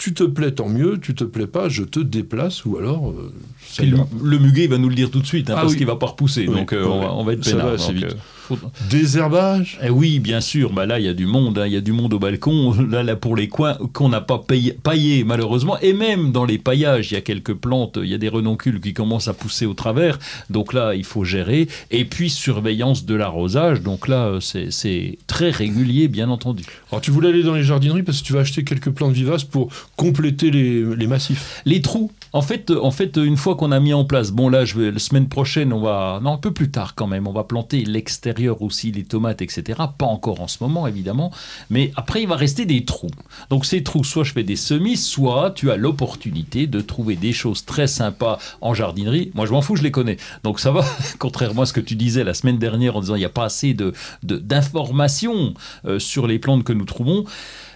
Tu 0.00 0.14
te 0.14 0.24
plais, 0.24 0.50
tant 0.50 0.68
mieux. 0.68 0.98
Tu 1.00 1.14
te 1.14 1.24
plais 1.24 1.46
pas, 1.46 1.68
je 1.68 1.82
te 1.84 2.00
déplace, 2.00 2.64
ou 2.64 2.78
alors... 2.78 3.10
euh, 3.10 3.30
le, 3.80 3.98
le 4.24 4.38
muguet 4.38 4.64
il 4.64 4.70
va 4.70 4.78
nous 4.78 4.88
le 4.88 4.94
dire 4.94 5.10
tout 5.10 5.20
de 5.20 5.26
suite, 5.26 5.50
hein, 5.50 5.54
Ah 5.56 5.60
parce 5.60 5.72
oui. 5.72 5.78
qu'il 5.78 5.86
va 5.86 5.96
pas 5.96 6.06
repousser, 6.06 6.46
Oui, 6.48 6.56
donc 6.56 6.72
euh, 6.72 6.84
on, 6.86 7.00
va, 7.02 7.12
on 7.12 7.22
va 7.22 7.34
être 7.34 7.44
ça 7.44 7.50
peinard. 7.52 7.66
va 7.66 7.72
assez 7.74 7.92
donc, 7.92 8.04
vite. 8.04 8.16
Faut- 8.56 8.70
Désherbage 8.90 9.78
Eh 9.82 9.90
oui, 9.90 10.18
bien 10.18 10.40
sûr. 10.40 10.72
Bah 10.72 10.86
là, 10.86 10.98
il 10.98 11.04
y 11.04 11.08
a 11.08 11.14
du 11.14 11.26
monde. 11.26 11.58
hein. 11.58 11.66
Il 11.66 11.72
y 11.72 11.76
a 11.76 11.80
du 11.80 11.92
monde 11.92 12.12
au 12.14 12.18
balcon. 12.18 12.74
Là, 12.90 13.02
là 13.02 13.16
pour 13.16 13.36
les 13.36 13.48
coins 13.48 13.76
qu'on 13.92 14.08
n'a 14.08 14.20
pas 14.20 14.38
payé, 14.38 14.72
paillé 14.72 15.24
malheureusement. 15.24 15.78
Et 15.80 15.92
même 15.92 16.32
dans 16.32 16.44
les 16.44 16.58
paillages, 16.58 17.10
il 17.10 17.14
y 17.14 17.16
a 17.16 17.20
quelques 17.20 17.54
plantes. 17.54 17.98
Il 18.02 18.08
y 18.08 18.14
a 18.14 18.18
des 18.18 18.28
renoncules 18.28 18.80
qui 18.80 18.92
commencent 18.94 19.28
à 19.28 19.34
pousser 19.34 19.66
au 19.66 19.74
travers. 19.74 20.18
Donc 20.50 20.72
là, 20.72 20.94
il 20.94 21.04
faut 21.04 21.24
gérer. 21.24 21.68
Et 21.90 22.04
puis 22.04 22.30
surveillance 22.30 23.04
de 23.04 23.14
l'arrosage. 23.14 23.80
Donc 23.82 24.08
là, 24.08 24.26
euh, 24.26 24.40
c'est 24.40 24.70
c'est 24.70 25.18
très 25.26 25.50
régulier, 25.50 26.08
bien 26.08 26.28
entendu. 26.30 26.64
Alors 26.90 27.00
tu 27.00 27.10
voulais 27.10 27.28
aller 27.28 27.42
dans 27.42 27.54
les 27.54 27.64
jardineries 27.64 28.02
parce 28.02 28.20
que 28.20 28.26
tu 28.26 28.32
vas 28.32 28.40
acheter 28.40 28.64
quelques 28.64 28.90
plantes 28.90 29.12
vivaces 29.12 29.44
pour 29.44 29.68
compléter 29.96 30.50
les, 30.50 30.84
les 30.96 31.06
massifs. 31.06 31.62
Les 31.64 31.80
trous. 31.80 32.10
En 32.32 32.42
fait, 32.42 32.70
euh, 32.70 32.78
en 32.82 32.90
fait, 32.92 33.16
une 33.16 33.36
fois 33.36 33.56
qu'on 33.56 33.72
a 33.72 33.80
mis 33.80 33.92
en 33.92 34.04
place, 34.04 34.30
bon 34.30 34.48
là, 34.48 34.64
je 34.64 34.78
vais, 34.78 34.90
la 34.92 34.98
semaine 35.00 35.28
prochaine, 35.28 35.72
on 35.72 35.80
va, 35.80 36.20
non, 36.22 36.34
un 36.34 36.36
peu 36.38 36.52
plus 36.52 36.70
tard 36.70 36.94
quand 36.94 37.08
même, 37.08 37.26
on 37.26 37.32
va 37.32 37.42
planter 37.42 37.84
l'extérieur 37.84 38.39
aussi, 38.48 38.92
les 38.92 39.04
tomates, 39.04 39.42
etc. 39.42 39.80
Pas 39.98 40.06
encore 40.06 40.40
en 40.40 40.48
ce 40.48 40.58
moment, 40.62 40.86
évidemment, 40.86 41.32
mais 41.68 41.92
après, 41.96 42.22
il 42.22 42.28
va 42.28 42.36
rester 42.36 42.64
des 42.66 42.84
trous. 42.84 43.10
Donc 43.50 43.66
ces 43.66 43.82
trous, 43.82 44.04
soit 44.04 44.24
je 44.24 44.32
fais 44.32 44.42
des 44.42 44.56
semis, 44.56 44.96
soit 44.96 45.52
tu 45.54 45.70
as 45.70 45.76
l'opportunité 45.76 46.66
de 46.66 46.80
trouver 46.80 47.16
des 47.16 47.32
choses 47.32 47.64
très 47.64 47.86
sympas 47.86 48.38
en 48.60 48.74
jardinerie. 48.74 49.30
Moi, 49.34 49.46
je 49.46 49.52
m'en 49.52 49.62
fous, 49.62 49.76
je 49.76 49.82
les 49.82 49.90
connais. 49.90 50.16
Donc 50.44 50.60
ça 50.60 50.70
va, 50.70 50.84
contrairement 51.18 51.62
à 51.62 51.66
ce 51.66 51.72
que 51.72 51.80
tu 51.80 51.94
disais 51.96 52.24
la 52.24 52.34
semaine 52.34 52.58
dernière 52.58 52.96
en 52.96 53.00
disant 53.00 53.14
il 53.14 53.20
n'y 53.20 53.24
a 53.24 53.28
pas 53.28 53.44
assez 53.44 53.74
de 53.74 53.92
de- 54.22 54.36
d'informations 54.36 55.54
euh, 55.84 55.98
sur 55.98 56.26
les 56.26 56.38
plantes 56.38 56.64
que 56.64 56.72
nous 56.72 56.84
trouvons. 56.84 57.24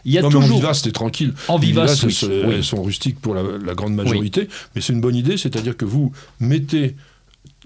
Il 0.04 0.12
y 0.12 0.18
a 0.18 0.22
non 0.22 0.28
mais 0.28 0.36
en 0.36 0.40
toujours 0.42 0.56
vivace, 0.58 0.78
c'était 0.78 0.92
tranquille. 0.92 1.32
En 1.48 1.56
vivace, 1.56 2.00
vivaces, 2.04 2.22
oui, 2.24 2.54
elles, 2.56 2.64
sont 2.64 2.82
rustiques 2.82 3.18
pour 3.20 3.34
la, 3.34 3.42
la 3.42 3.74
grande 3.74 3.94
majorité, 3.94 4.48
mais 4.74 4.80
c'est 4.82 4.92
une 4.92 5.00
bonne 5.00 5.16
idée, 5.16 5.36
c'est-à-dire 5.38 5.76
que 5.76 5.86
vous 5.86 6.12
mettez 6.40 6.94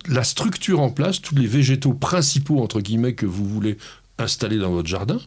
la 0.07 0.24
structure 0.24 0.80
en 0.80 0.90
place, 0.90 1.20
tous 1.20 1.34
les 1.34 1.46
végétaux 1.46 1.94
principaux, 1.94 2.61
entre 2.61 2.80
guillemets, 2.80 3.14
que 3.14 3.26
vous 3.26 3.44
voulez 3.44 3.78
installer 4.18 4.59
dans 4.59 4.70
votre 4.70 4.88
jardin, 4.88 5.20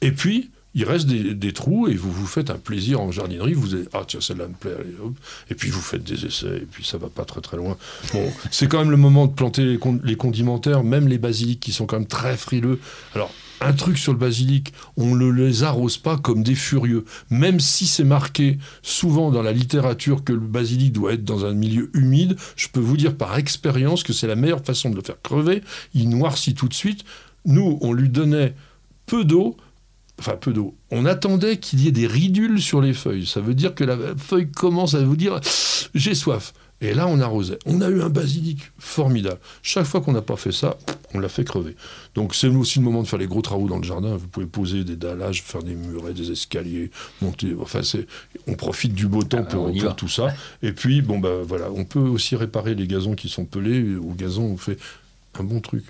et 0.00 0.12
puis 0.12 0.50
il 0.74 0.84
reste 0.84 1.06
des, 1.06 1.52
trous 1.52 1.88
et 1.88 1.94
vous 1.94 2.10
vous 2.10 2.26
faites 2.26 2.48
un 2.48 2.56
plaisir 2.56 3.00
en 3.00 3.12
jardinerie. 3.12 3.52
Vous 3.52 3.74
avez, 3.74 3.84
ah 3.92 4.04
tiens, 4.06 4.22
celle-là 4.22 4.48
me 4.48 4.54
plaît, 4.54 4.74
allez, 4.78 4.94
hop. 5.02 5.12
et 5.50 5.54
puis 5.54 5.68
vous 5.68 5.82
faites 5.82 6.02
des 6.02 6.24
essais, 6.24 6.56
et 6.56 6.66
puis 6.70 6.82
ça 6.84 6.96
va 6.96 7.08
pas 7.08 7.24
très 7.24 7.42
très 7.42 7.58
loin. 7.58 7.76
Bon, 8.12 8.32
c'est 8.50 8.68
quand 8.68 8.78
même 8.78 8.90
le 8.90 8.96
moment 8.96 9.26
de 9.26 9.32
planter 9.32 9.64
les, 9.64 9.78
les 10.02 10.16
condimentaires, 10.16 10.82
même 10.82 11.08
les 11.08 11.18
basiliques 11.18 11.60
qui 11.60 11.72
sont 11.72 11.86
quand 11.86 11.98
même 11.98 12.08
très 12.08 12.36
frileux. 12.38 12.80
Alors, 13.14 13.32
un 13.62 13.72
truc 13.72 13.98
sur 13.98 14.12
le 14.12 14.18
basilic, 14.18 14.72
on 14.96 15.14
ne 15.14 15.30
les 15.30 15.62
arrose 15.62 15.98
pas 15.98 16.16
comme 16.16 16.42
des 16.42 16.54
furieux. 16.54 17.04
Même 17.30 17.60
si 17.60 17.86
c'est 17.86 18.04
marqué 18.04 18.58
souvent 18.82 19.30
dans 19.30 19.42
la 19.42 19.52
littérature 19.52 20.24
que 20.24 20.32
le 20.32 20.40
basilic 20.40 20.92
doit 20.92 21.14
être 21.14 21.24
dans 21.24 21.44
un 21.44 21.52
milieu 21.52 21.90
humide, 21.94 22.36
je 22.56 22.68
peux 22.68 22.80
vous 22.80 22.96
dire 22.96 23.16
par 23.16 23.36
expérience 23.38 24.02
que 24.02 24.12
c'est 24.12 24.26
la 24.26 24.36
meilleure 24.36 24.64
façon 24.64 24.90
de 24.90 24.96
le 24.96 25.02
faire 25.02 25.20
crever. 25.22 25.62
Il 25.94 26.08
noircit 26.08 26.54
tout 26.54 26.68
de 26.68 26.74
suite. 26.74 27.04
Nous, 27.44 27.78
on 27.80 27.92
lui 27.92 28.08
donnait 28.08 28.54
peu 29.06 29.24
d'eau, 29.24 29.56
enfin 30.18 30.36
peu 30.36 30.52
d'eau. 30.52 30.76
On 30.90 31.06
attendait 31.06 31.58
qu'il 31.58 31.80
y 31.80 31.88
ait 31.88 31.92
des 31.92 32.06
ridules 32.06 32.60
sur 32.60 32.80
les 32.80 32.94
feuilles. 32.94 33.26
Ça 33.26 33.40
veut 33.40 33.54
dire 33.54 33.74
que 33.74 33.84
la 33.84 33.96
feuille 34.16 34.50
commence 34.50 34.94
à 34.94 35.02
vous 35.02 35.16
dire 35.16 35.40
j'ai 35.94 36.14
soif. 36.14 36.54
Et 36.82 36.94
là, 36.94 37.06
on 37.06 37.20
arrosait. 37.20 37.60
On 37.64 37.80
a 37.80 37.88
eu 37.88 38.02
un 38.02 38.08
basilic 38.08 38.72
formidable. 38.76 39.38
Chaque 39.62 39.86
fois 39.86 40.00
qu'on 40.00 40.12
n'a 40.12 40.20
pas 40.20 40.36
fait 40.36 40.50
ça, 40.50 40.76
on 41.14 41.20
l'a 41.20 41.28
fait 41.28 41.44
crever. 41.44 41.76
Donc 42.16 42.34
c'est 42.34 42.48
aussi 42.48 42.80
le 42.80 42.84
moment 42.84 43.02
de 43.02 43.06
faire 43.06 43.20
les 43.20 43.28
gros 43.28 43.40
travaux 43.40 43.68
dans 43.68 43.78
le 43.78 43.84
jardin. 43.84 44.16
Vous 44.16 44.26
pouvez 44.26 44.46
poser 44.46 44.82
des 44.82 44.96
dallages, 44.96 45.44
faire 45.44 45.62
des 45.62 45.76
murets, 45.76 46.12
des 46.12 46.32
escaliers, 46.32 46.90
monter. 47.20 47.54
Enfin, 47.60 47.84
c'est, 47.84 48.08
on 48.48 48.54
profite 48.54 48.94
du 48.94 49.06
beau 49.06 49.22
temps 49.22 49.44
Ah, 49.48 49.54
pour, 49.54 49.96
tout 49.96 50.08
ça. 50.08 50.34
Et 50.60 50.72
puis, 50.72 51.02
bon 51.02 51.20
bah 51.20 51.42
voilà, 51.46 51.70
on 51.70 51.84
peut 51.84 52.00
aussi 52.00 52.34
réparer 52.34 52.74
les 52.74 52.88
gazons 52.88 53.14
qui 53.14 53.28
sont 53.28 53.44
pelés. 53.44 53.94
Au 53.94 54.12
gazon, 54.14 54.42
on 54.42 54.56
fait 54.56 54.78
un 55.38 55.44
bon 55.44 55.60
truc. 55.60 55.84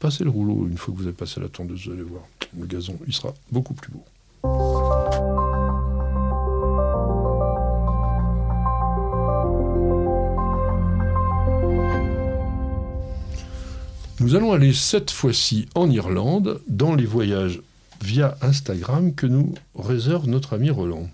Passez 0.00 0.24
le 0.24 0.30
rouleau 0.30 0.66
une 0.66 0.78
fois 0.78 0.94
que 0.94 0.98
vous 0.98 1.06
avez 1.06 1.16
passé 1.16 1.40
la 1.40 1.48
tondeuse, 1.48 1.86
vous 1.86 1.92
allez 1.92 2.02
voir. 2.02 2.22
Le 2.58 2.64
gazon, 2.64 2.98
il 3.06 3.12
sera 3.12 3.34
beaucoup 3.52 3.74
plus 3.74 3.92
beau. 3.92 4.04
Nous 14.20 14.34
allons 14.34 14.52
aller 14.52 14.72
cette 14.72 15.12
fois-ci 15.12 15.68
en 15.76 15.88
Irlande 15.88 16.60
dans 16.66 16.96
les 16.96 17.06
voyages 17.06 17.60
via 18.02 18.36
Instagram 18.42 19.14
que 19.14 19.26
nous 19.26 19.54
réserve 19.76 20.26
notre 20.26 20.54
ami 20.54 20.70
Roland. 20.70 21.08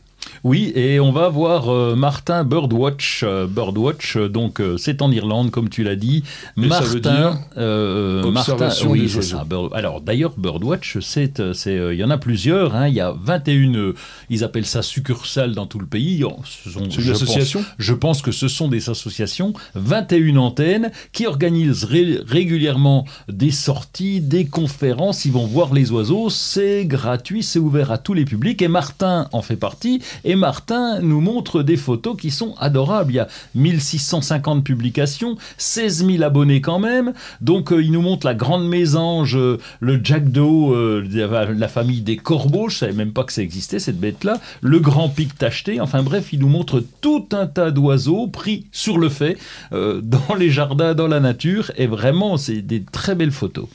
Oui, 0.44 0.72
et 0.74 1.00
on 1.00 1.10
va 1.10 1.30
voir 1.30 1.70
euh, 1.72 1.96
Martin 1.96 2.44
Birdwatch. 2.44 3.22
euh, 3.24 3.46
Birdwatch, 3.46 4.16
euh, 4.16 4.28
donc 4.28 4.60
euh, 4.60 4.76
c'est 4.76 5.00
en 5.00 5.10
Irlande, 5.10 5.50
comme 5.50 5.70
tu 5.70 5.82
l'as 5.82 5.96
dit. 5.96 6.22
Et 6.58 6.62
ça 6.62 6.66
Martin, 6.68 6.84
veut 6.86 7.00
dire 7.00 7.38
euh, 7.56 8.22
observation 8.24 8.88
Martin, 8.90 9.02
oui, 9.06 9.12
des 9.14 9.22
ça. 9.22 9.44
Bird- 9.48 9.70
alors 9.72 10.02
d'ailleurs, 10.02 10.34
Birdwatch, 10.36 10.98
c'est, 11.00 11.40
il 11.40 11.94
y 11.98 12.04
en 12.04 12.10
a 12.10 12.18
plusieurs. 12.18 12.74
hein. 12.76 12.88
Il 12.88 12.94
y 12.94 13.00
a 13.00 13.14
21, 13.18 13.74
euh, 13.74 13.94
ils 14.28 14.44
appellent 14.44 14.66
ça 14.66 14.82
succursales 14.82 15.54
dans 15.54 15.64
tout 15.66 15.78
le 15.78 15.86
pays. 15.86 16.22
Oh, 16.24 16.36
ce 16.44 16.68
sont- 16.68 16.90
C'est 16.90 16.96
une 16.96 17.00
je 17.02 17.12
pense- 17.12 17.22
association? 17.22 17.64
je 17.78 17.94
pense 17.94 18.20
que 18.20 18.30
ce 18.30 18.46
sont 18.48 18.68
des 18.68 18.90
associations, 18.90 19.54
21 19.74 20.36
antennes, 20.36 20.90
qui 21.12 21.26
organisent 21.26 21.84
ré- 21.84 22.20
régulièrement 22.26 23.06
des 23.30 23.50
sorties, 23.50 24.20
des 24.20 24.44
conférences. 24.44 25.24
Ils 25.24 25.32
vont 25.32 25.46
voir 25.46 25.72
les 25.72 25.90
oiseaux. 25.90 26.28
C'est 26.28 26.84
gratuit, 26.84 27.42
c'est 27.42 27.58
ouvert 27.58 27.90
à 27.90 27.96
tous 27.96 28.12
les 28.12 28.26
publics. 28.26 28.60
Et 28.60 28.68
Martin 28.68 29.28
en 29.32 29.40
fait 29.40 29.56
partie. 29.56 30.02
Et 30.24 30.33
Martin 30.36 31.00
nous 31.00 31.20
montre 31.20 31.62
des 31.62 31.76
photos 31.76 32.16
qui 32.16 32.30
sont 32.30 32.54
adorables. 32.58 33.12
Il 33.12 33.16
y 33.16 33.20
a 33.20 33.28
1650 33.54 34.64
publications, 34.64 35.36
16 35.58 36.06
000 36.06 36.22
abonnés 36.22 36.60
quand 36.60 36.78
même. 36.78 37.12
Donc 37.40 37.72
euh, 37.72 37.82
il 37.82 37.92
nous 37.92 38.02
montre 38.02 38.26
la 38.26 38.34
grande 38.34 38.68
mésange, 38.68 39.36
euh, 39.36 39.58
le 39.80 40.00
jackdaw, 40.02 40.74
euh, 40.74 41.02
de 41.02 41.58
la 41.58 41.68
famille 41.68 42.00
des 42.00 42.16
corbeaux. 42.16 42.68
Je 42.68 42.78
savais 42.78 42.92
même 42.92 43.12
pas 43.12 43.24
que 43.24 43.32
ça 43.32 43.42
existait 43.42 43.78
cette 43.78 43.98
bête-là. 43.98 44.40
Le 44.60 44.78
grand 44.80 45.08
pic 45.08 45.36
tacheté. 45.36 45.80
Enfin 45.80 46.02
bref, 46.02 46.32
il 46.32 46.40
nous 46.40 46.48
montre 46.48 46.82
tout 47.00 47.26
un 47.32 47.46
tas 47.46 47.70
d'oiseaux 47.70 48.26
pris 48.26 48.66
sur 48.72 48.98
le 48.98 49.08
fait 49.08 49.36
euh, 49.72 50.00
dans 50.02 50.34
les 50.38 50.50
jardins, 50.50 50.94
dans 50.94 51.08
la 51.08 51.20
nature. 51.20 51.70
Et 51.76 51.86
vraiment, 51.86 52.36
c'est 52.36 52.62
des 52.62 52.82
très 52.82 53.14
belles 53.14 53.32
photos. 53.32 53.66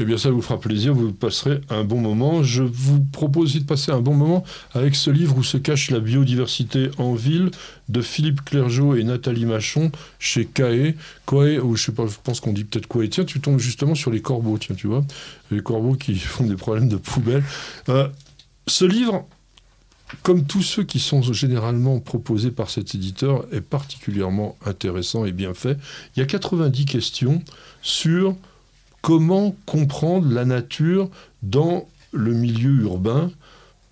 Eh 0.00 0.04
bien 0.06 0.16
ça 0.16 0.30
vous 0.30 0.40
fera 0.40 0.58
plaisir, 0.58 0.94
vous 0.94 1.12
passerez 1.12 1.60
un 1.68 1.84
bon 1.84 2.00
moment. 2.00 2.42
Je 2.42 2.62
vous 2.62 3.00
propose 3.00 3.52
de 3.52 3.60
passer 3.60 3.92
un 3.92 4.00
bon 4.00 4.14
moment 4.14 4.44
avec 4.72 4.94
ce 4.94 5.10
livre 5.10 5.36
où 5.36 5.44
se 5.44 5.58
cache 5.58 5.90
la 5.90 6.00
biodiversité 6.00 6.90
en 6.96 7.12
ville 7.12 7.50
de 7.90 8.00
Philippe 8.00 8.42
Clergeau 8.42 8.94
et 8.94 9.04
Nathalie 9.04 9.44
Machon 9.44 9.92
chez 10.18 10.46
CAE. 10.46 10.94
CAE, 11.26 11.58
ou 11.62 11.76
je 11.76 11.84
sais 11.84 11.92
pas, 11.92 12.06
je 12.06 12.16
pense 12.24 12.40
qu'on 12.40 12.54
dit 12.54 12.64
peut-être 12.64 12.86
quoi. 12.86 13.06
tiens, 13.08 13.24
tu 13.24 13.40
tombes 13.40 13.58
justement 13.58 13.94
sur 13.94 14.10
les 14.10 14.22
corbeaux, 14.22 14.56
tiens, 14.56 14.74
tu 14.74 14.86
vois, 14.86 15.04
les 15.50 15.62
corbeaux 15.62 15.96
qui 15.96 16.14
font 16.18 16.46
des 16.46 16.56
problèmes 16.56 16.88
de 16.88 16.96
poubelle. 16.96 17.44
Euh, 17.90 18.08
ce 18.66 18.86
livre, 18.86 19.26
comme 20.22 20.46
tous 20.46 20.62
ceux 20.62 20.82
qui 20.82 20.98
sont 20.98 21.20
généralement 21.20 22.00
proposés 22.00 22.52
par 22.52 22.70
cet 22.70 22.94
éditeur, 22.94 23.44
est 23.52 23.60
particulièrement 23.60 24.56
intéressant 24.64 25.26
et 25.26 25.32
bien 25.32 25.52
fait. 25.52 25.76
Il 26.16 26.20
y 26.20 26.22
a 26.22 26.26
90 26.26 26.86
questions 26.86 27.42
sur 27.82 28.34
comment 29.02 29.56
comprendre 29.66 30.32
la 30.32 30.44
nature 30.44 31.10
dans 31.42 31.88
le 32.12 32.32
milieu 32.32 32.82
urbain, 32.82 33.30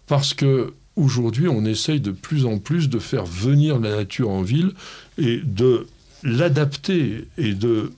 parce 0.07 0.35
que 0.35 0.73
aujourd'hui, 0.97 1.49
on 1.49 1.65
essaye 1.65 2.01
de 2.01 2.11
plus 2.11 2.45
en 2.45 2.59
plus 2.59 2.89
de 2.89 2.99
faire 2.99 3.25
venir 3.25 3.79
la 3.79 3.91
nature 3.91 4.31
en 4.31 4.43
ville 4.43 4.73
et 5.17 5.41
de 5.45 5.87
l'adapter 6.25 7.29
et 7.39 7.55
de 7.55 7.93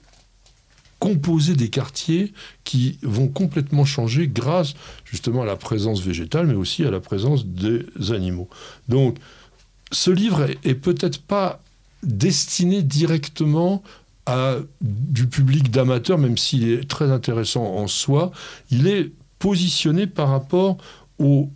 composer 0.98 1.54
des 1.54 1.70
quartiers 1.70 2.32
qui 2.62 2.98
vont 3.02 3.28
complètement 3.28 3.86
changer 3.86 4.28
grâce 4.28 4.74
justement 5.06 5.42
à 5.42 5.46
la 5.46 5.56
présence 5.56 6.02
végétale, 6.02 6.46
mais 6.46 6.54
aussi 6.54 6.84
à 6.84 6.90
la 6.90 7.00
présence 7.00 7.46
des 7.46 7.86
animaux. 8.10 8.48
Donc, 8.88 9.16
ce 9.90 10.10
livre 10.10 10.46
est, 10.62 10.74
peut-être 10.74 11.20
pas 11.22 11.62
destiné 12.02 12.82
directement 12.82 13.82
à 14.26 14.56
du 14.80 15.26
public 15.26 15.70
d'amateurs, 15.70 16.18
même 16.18 16.36
s'il 16.36 16.68
est 16.70 16.88
très 16.88 17.10
intéressant 17.10 17.64
en 17.64 17.86
soi. 17.86 18.30
Il 18.70 18.86
est 18.86 19.12
positionné 19.38 20.06
par 20.06 20.28
rapport 20.28 20.76
aux 21.18 21.50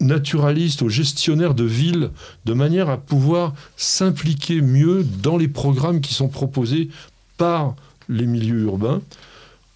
naturalistes, 0.00 0.82
aux 0.82 0.88
gestionnaires 0.88 1.54
de 1.54 1.64
villes, 1.64 2.10
de 2.46 2.52
manière 2.54 2.88
à 2.88 2.96
pouvoir 2.96 3.54
s'impliquer 3.76 4.62
mieux 4.62 5.04
dans 5.22 5.36
les 5.36 5.48
programmes 5.48 6.00
qui 6.00 6.14
sont 6.14 6.28
proposés 6.28 6.88
par 7.36 7.76
les 8.08 8.26
milieux 8.26 8.62
urbains. 8.62 9.02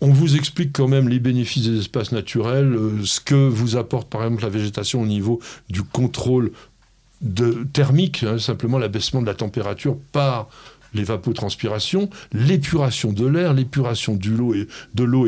On 0.01 0.09
vous 0.09 0.37
explique 0.37 0.73
quand 0.73 0.89
même 0.89 1.09
les 1.09 1.19
bénéfices 1.19 1.69
des 1.69 1.79
espaces 1.79 2.13
naturels, 2.13 2.75
euh, 2.75 3.05
ce 3.05 3.21
que 3.21 3.49
vous 3.49 3.77
apporte 3.77 4.09
par 4.09 4.23
exemple 4.25 4.43
la 4.43 4.49
végétation 4.49 5.03
au 5.03 5.07
niveau 5.07 5.41
du 5.71 5.83
contrôle 5.83 6.51
thermique, 7.73 8.23
hein, 8.23 8.39
simplement 8.39 8.79
l'abaissement 8.79 9.23
de 9.23 9.27
la 9.27 9.35
température 9.35 9.97
par 10.13 10.49
l'évapotranspiration, 10.95 12.09
l'épuration 12.33 13.13
de 13.13 13.27
l'air, 13.27 13.53
l'épuration 13.53 14.15
de 14.15 14.31
l'eau 14.31 14.55
et, 14.55 14.67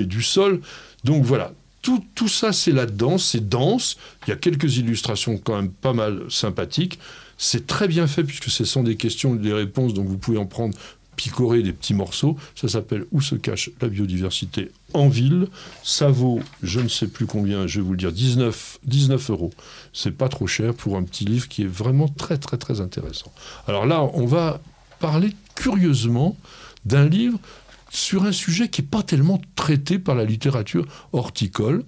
et 0.01 0.07
du 0.07 0.23
sol. 0.23 0.61
Donc 1.05 1.25
voilà, 1.25 1.53
tout, 1.83 2.05
tout 2.15 2.29
ça 2.29 2.53
c'est 2.53 2.73
là-dedans, 2.73 3.19
c'est 3.19 3.49
dense, 3.49 3.97
il 4.27 4.31
y 4.31 4.33
a 4.33 4.37
quelques 4.37 4.79
illustrations 4.79 5.39
quand 5.39 5.57
même 5.57 5.71
pas 5.71 5.93
mal 5.93 6.23
sympathiques. 6.29 6.99
C'est 7.39 7.67
très 7.67 7.87
bien 7.87 8.07
fait 8.07 8.25
puisque 8.25 8.49
ce 8.49 8.65
sont 8.65 8.83
des 8.83 8.97
questions 8.97 9.35
et 9.35 9.39
des 9.39 9.53
réponses, 9.53 9.93
donc 9.93 10.07
vous 10.07 10.17
pouvez 10.17 10.39
en 10.39 10.47
prendre 10.47 10.75
picorer 11.17 11.63
des 11.63 11.73
petits 11.73 11.95
morceaux. 11.95 12.37
Ça 12.55 12.69
s'appelle 12.69 13.07
Où 13.11 13.21
se 13.21 13.35
cache 13.35 13.71
la 13.81 13.89
biodiversité 13.89 14.71
en 14.95 15.09
ville? 15.09 15.49
Ça 15.83 16.09
vaut, 16.09 16.41
je 16.63 16.81
ne 16.81 16.89
sais 16.89 17.09
plus 17.09 17.27
combien, 17.27 17.67
je 17.67 17.81
vais 17.81 17.87
vous 17.87 17.93
le 17.93 17.99
dire, 17.99 18.13
19, 18.13 18.79
19 18.85 19.31
euros. 19.31 19.53
C'est 19.93 20.13
pas 20.13 20.29
trop 20.29 20.47
cher 20.47 20.75
pour 20.75 20.97
un 20.97 21.03
petit 21.03 21.25
livre 21.25 21.49
qui 21.49 21.63
est 21.63 21.69
vraiment 21.69 22.09
très, 22.09 22.39
très, 22.39 22.59
très 22.59 22.81
intéressant. 22.81 23.33
Alors 23.67 23.87
là, 23.87 24.03
on 24.15 24.27
va 24.27 24.61
parler 25.01 25.31
curieusement 25.57 26.37
d'un 26.85 27.09
livre 27.09 27.39
sur 27.91 28.25
un 28.25 28.33
sujet 28.33 28.69
qui 28.69 28.83
n'est 28.83 28.89
pas 28.89 29.03
tellement 29.03 29.41
traité 29.57 29.99
par 29.99 30.15
la 30.15 30.25
littérature 30.25 30.87
horticole, 31.13 31.85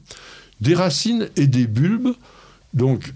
des 0.61 0.75
racines 0.75 1.29
et 1.37 1.47
des 1.47 1.67
bulbes. 1.67 2.15
Donc, 2.75 3.13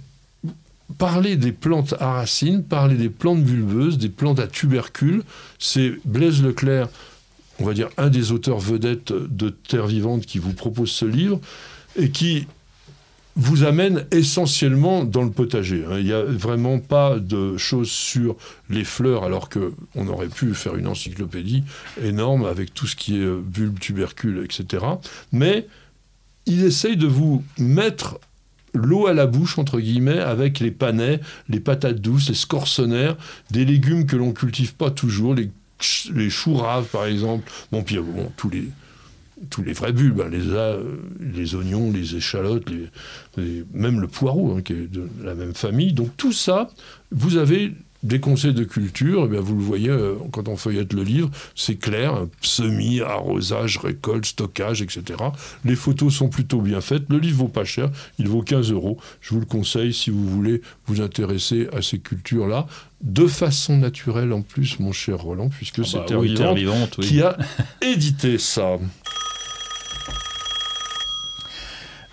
parler 0.99 1.37
des 1.37 1.53
plantes 1.53 1.95
à 1.99 2.13
racines, 2.13 2.63
parler 2.63 2.97
des 2.97 3.09
plantes 3.09 3.43
bulbeuses, 3.43 3.99
des 3.99 4.09
plantes 4.09 4.39
à 4.39 4.47
tubercules. 4.47 5.23
C'est 5.59 5.95
Blaise 6.05 6.43
Leclerc, 6.43 6.89
on 7.59 7.65
va 7.65 7.75
dire 7.75 7.89
un 7.97 8.09
des 8.09 8.33
auteurs 8.33 8.61
vedettes 8.61 9.13
de 9.13 9.49
Terre 9.51 9.87
vivante 9.87 10.27
qui 10.27 10.39
vous 10.39 10.53
propose 10.53 10.91
ce 10.91 11.05
livre 11.05 11.41
et 11.97 12.11
qui 12.11 12.47
vous 13.35 13.65
amène 13.65 14.07
essentiellement 14.11 15.05
dans 15.05 15.23
le 15.23 15.31
potager. 15.31 15.85
Hein. 15.89 15.99
Il 15.99 16.05
n'y 16.05 16.13
a 16.13 16.23
vraiment 16.23 16.79
pas 16.79 17.19
de 17.19 17.57
choses 17.57 17.91
sur 17.91 18.37
les 18.69 18.85
fleurs, 18.85 19.25
alors 19.25 19.49
qu'on 19.49 20.09
aurait 20.09 20.29
pu 20.29 20.55
faire 20.55 20.77
une 20.77 20.87
encyclopédie 20.87 21.65
énorme 22.03 22.45
avec 22.45 22.75
tout 22.75 22.87
ce 22.87 22.97
qui 22.97 23.23
est 23.23 23.41
bulbes, 23.41 23.79
tubercules, 23.79 24.45
etc. 24.45 24.85
Mais 25.33 25.67
il 26.47 26.65
essaye 26.65 26.97
de 26.97 27.07
vous 27.07 27.43
mettre 27.59 28.19
l'eau 28.75 29.07
à 29.07 29.15
la 29.15 29.27
bouche, 29.27 29.59
entre 29.59 29.81
guillemets, 29.81 30.19
avec 30.19 30.61
les 30.61 30.71
panais, 30.71 31.21
les 31.49 31.61
patates 31.61 32.01
douces, 32.01 32.29
les 32.29 32.35
scorsonnaires, 32.35 33.17
des 33.51 33.65
légumes 33.65 34.07
que 34.07 34.17
l'on 34.17 34.33
cultive 34.33 34.75
pas 34.75 34.91
toujours, 34.91 35.35
les, 35.35 35.51
les 36.15 36.31
choux 36.31 36.55
raves, 36.55 36.87
par 36.87 37.07
exemple. 37.07 37.51
Bon, 37.71 37.83
puis 37.83 37.99
bon, 37.99 38.33
tous 38.37 38.51
les, 38.51 38.69
tous 39.51 39.63
les 39.63 39.73
vrais 39.73 39.93
bulbes, 39.93 40.21
hein, 40.21 40.31
les, 40.31 41.33
les 41.35 41.55
oignons, 41.55 41.91
les 41.91 42.17
échalotes, 42.17 42.69
les, 43.37 43.65
même 43.73 44.01
le 44.01 44.09
poireau, 44.09 44.55
hein, 44.57 44.63
qui 44.63 44.73
est 44.73 44.91
de 44.91 45.09
la 45.23 45.35
même 45.35 45.55
famille. 45.55 45.93
Donc 45.93 46.17
tout 46.17 46.33
ça, 46.33 46.71
vous 47.11 47.37
avez 47.37 47.73
des 48.03 48.19
conseils 48.19 48.55
de 48.55 48.65
culture, 48.65 49.25
eh 49.27 49.29
bien 49.29 49.41
vous 49.41 49.55
le 49.55 49.63
voyez 49.63 49.89
euh, 49.89 50.15
quand 50.33 50.49
on 50.49 50.57
feuillette 50.57 50.93
le 50.93 51.03
livre, 51.03 51.31
c'est 51.55 51.77
clair, 51.77 52.27
semis, 52.41 53.01
arrosage, 53.01 53.79
récolte, 53.79 54.27
stockage, 54.27 54.83
etc. 54.83 55.03
Les 55.65 55.77
photos 55.77 56.13
sont 56.13 56.29
plutôt 56.29 56.61
bien 56.61 56.81
faites. 56.81 57.05
Le 57.09 57.19
livre 57.19 57.39
vaut 57.39 57.49
pas 57.49 57.65
cher, 57.65 57.91
il 58.19 58.29
vaut 58.29 58.43
15 58.43 58.73
euros. 58.73 58.99
Je 59.21 59.35
vous 59.35 59.41
le 59.41 59.47
conseille 59.47 59.93
si 59.93 60.11
vous 60.11 60.29
voulez 60.29 60.63
vous 60.87 61.01
intéresser 61.01 61.69
à 61.73 61.83
ces 61.83 61.99
cultures-là. 61.99 62.67
De 63.03 63.27
façon 63.27 63.79
naturelle 63.79 64.33
en 64.33 64.43
plus, 64.43 64.79
mon 64.79 64.93
cher 64.93 65.19
Roland, 65.19 65.49
puisque 65.49 65.81
ah 65.81 65.85
c'est 65.85 65.99
bah 65.99 66.05
Terre 66.07 66.55
Vivante 66.55 67.01
qui 67.01 67.21
a 67.21 67.37
édité 67.81 68.39
ça. 68.39 68.79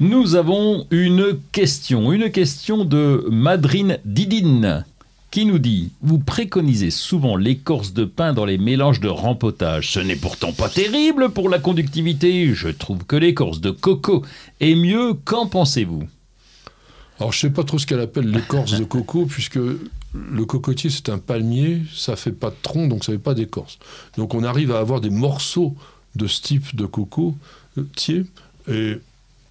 Nous 0.01 0.35
avons 0.35 0.87
une 0.91 1.37
question, 1.51 2.13
une 2.13 2.31
question 2.31 2.85
de 2.85 3.27
Madrine 3.29 3.99
Didine 4.05 4.85
qui 5.29 5.45
nous 5.45 5.59
dit 5.59 5.91
Vous 6.01 6.19
préconisez 6.19 6.89
souvent 6.89 7.35
l'écorce 7.35 7.91
de 7.91 8.05
pain 8.05 8.31
dans 8.31 8.45
les 8.45 8.57
mélanges 8.57 9.01
de 9.01 9.09
rempotage. 9.09 9.91
Ce 9.91 9.99
n'est 9.99 10.15
pourtant 10.15 10.53
pas 10.53 10.69
terrible 10.69 11.31
pour 11.31 11.49
la 11.49 11.59
conductivité. 11.59 12.53
Je 12.53 12.69
trouve 12.69 13.03
que 13.03 13.17
l'écorce 13.17 13.59
de 13.59 13.71
coco 13.71 14.23
est 14.61 14.75
mieux. 14.75 15.15
Qu'en 15.25 15.47
pensez-vous? 15.47 16.07
Alors, 17.19 17.33
je 17.33 17.45
ne 17.45 17.49
sais 17.49 17.53
pas 17.53 17.65
trop 17.65 17.77
ce 17.77 17.85
qu'elle 17.85 17.99
appelle 17.99 18.31
l'écorce 18.31 18.79
de 18.79 18.85
coco, 18.85 19.25
puisque 19.25 19.59
le 19.59 20.45
cocotier, 20.45 20.89
c'est 20.89 21.09
un 21.09 21.17
palmier, 21.17 21.81
ça 21.93 22.15
fait 22.15 22.31
pas 22.31 22.51
de 22.51 22.55
tronc, 22.61 22.87
donc 22.87 23.03
ça 23.03 23.11
fait 23.11 23.17
pas 23.17 23.33
d'écorce. 23.33 23.79
Donc, 24.17 24.33
on 24.33 24.45
arrive 24.45 24.71
à 24.71 24.79
avoir 24.79 25.01
des 25.01 25.09
morceaux 25.09 25.75
de 26.15 26.25
ce 26.25 26.41
type 26.41 26.73
de 26.73 26.85
cocotier. 26.85 28.23
Et 28.71 28.99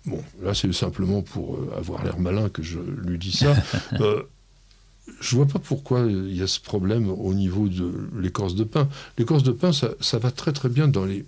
bon, 0.09 0.23
là, 0.43 0.55
c'est 0.55 0.73
simplement 0.73 1.23
pour 1.23 1.57
euh, 1.57 1.73
avoir 1.77 2.05
l'air 2.05 2.19
malin 2.19 2.49
que 2.49 2.63
je 2.63 2.79
lui 2.79 3.19
dis 3.19 3.33
ça. 3.33 3.55
Euh, 4.01 4.23
je 5.21 5.35
vois 5.35 5.47
pas 5.47 5.59
pourquoi 5.59 6.03
il 6.03 6.37
y 6.37 6.43
a 6.43 6.47
ce 6.47 6.61
problème 6.61 7.09
au 7.09 7.33
niveau 7.33 7.69
de 7.69 8.11
l'écorce 8.19 8.55
de 8.55 8.65
pin. 8.65 8.89
L'écorce 9.17 9.43
de 9.43 9.53
pin, 9.53 9.73
ça, 9.73 10.19
va 10.19 10.31
très 10.31 10.53
très 10.53 10.69
bien 10.69 10.87
dans 10.87 11.07
les 11.07 11.25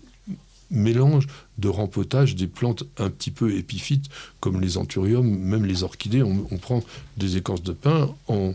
mélanges 0.70 1.26
de 1.58 1.68
rempotage 1.68 2.36
des 2.36 2.46
plantes 2.46 2.84
un 2.98 3.08
petit 3.08 3.30
peu 3.30 3.54
épiphytes, 3.56 4.06
comme 4.38 4.60
les 4.60 4.76
anthuriums, 4.76 5.26
même 5.26 5.64
les 5.64 5.82
orchidées. 5.82 6.22
On, 6.22 6.46
on 6.50 6.58
prend 6.58 6.84
des 7.16 7.38
écorces 7.38 7.62
de 7.62 7.72
pin 7.72 8.14
en 8.28 8.54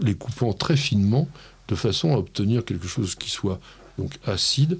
les 0.00 0.14
coupant 0.14 0.52
très 0.52 0.76
finement, 0.76 1.26
de 1.68 1.74
façon 1.74 2.14
à 2.14 2.18
obtenir 2.18 2.64
quelque 2.64 2.86
chose 2.86 3.14
qui 3.14 3.30
soit 3.30 3.58
donc 3.98 4.18
acide, 4.26 4.78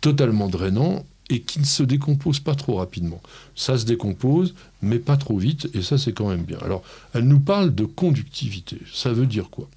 totalement 0.00 0.48
drainant 0.48 1.04
et 1.30 1.40
qui 1.40 1.60
ne 1.60 1.64
se 1.64 1.82
décompose 1.82 2.40
pas 2.40 2.54
trop 2.54 2.76
rapidement. 2.76 3.22
Ça 3.54 3.78
se 3.78 3.86
décompose, 3.86 4.54
mais 4.82 4.98
pas 4.98 5.16
trop 5.16 5.38
vite, 5.38 5.70
et 5.74 5.80
ça 5.80 5.96
c'est 5.96 6.12
quand 6.12 6.28
même 6.28 6.42
bien. 6.42 6.58
Alors, 6.62 6.82
elle 7.14 7.24
nous 7.24 7.40
parle 7.40 7.74
de 7.74 7.84
conductivité. 7.84 8.78
Ça 8.92 9.12
veut 9.12 9.26
dire 9.26 9.48
quoi? 9.48 9.68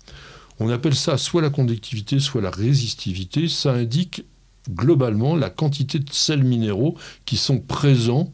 On 0.59 0.69
appelle 0.69 0.95
ça 0.95 1.17
soit 1.17 1.41
la 1.41 1.49
conductivité, 1.49 2.19
soit 2.19 2.41
la 2.41 2.51
résistivité. 2.51 3.47
Ça 3.47 3.73
indique 3.73 4.23
globalement 4.69 5.35
la 5.35 5.49
quantité 5.49 5.99
de 5.99 6.11
sels 6.11 6.43
minéraux 6.43 6.95
qui 7.25 7.37
sont 7.37 7.59
présents 7.59 8.31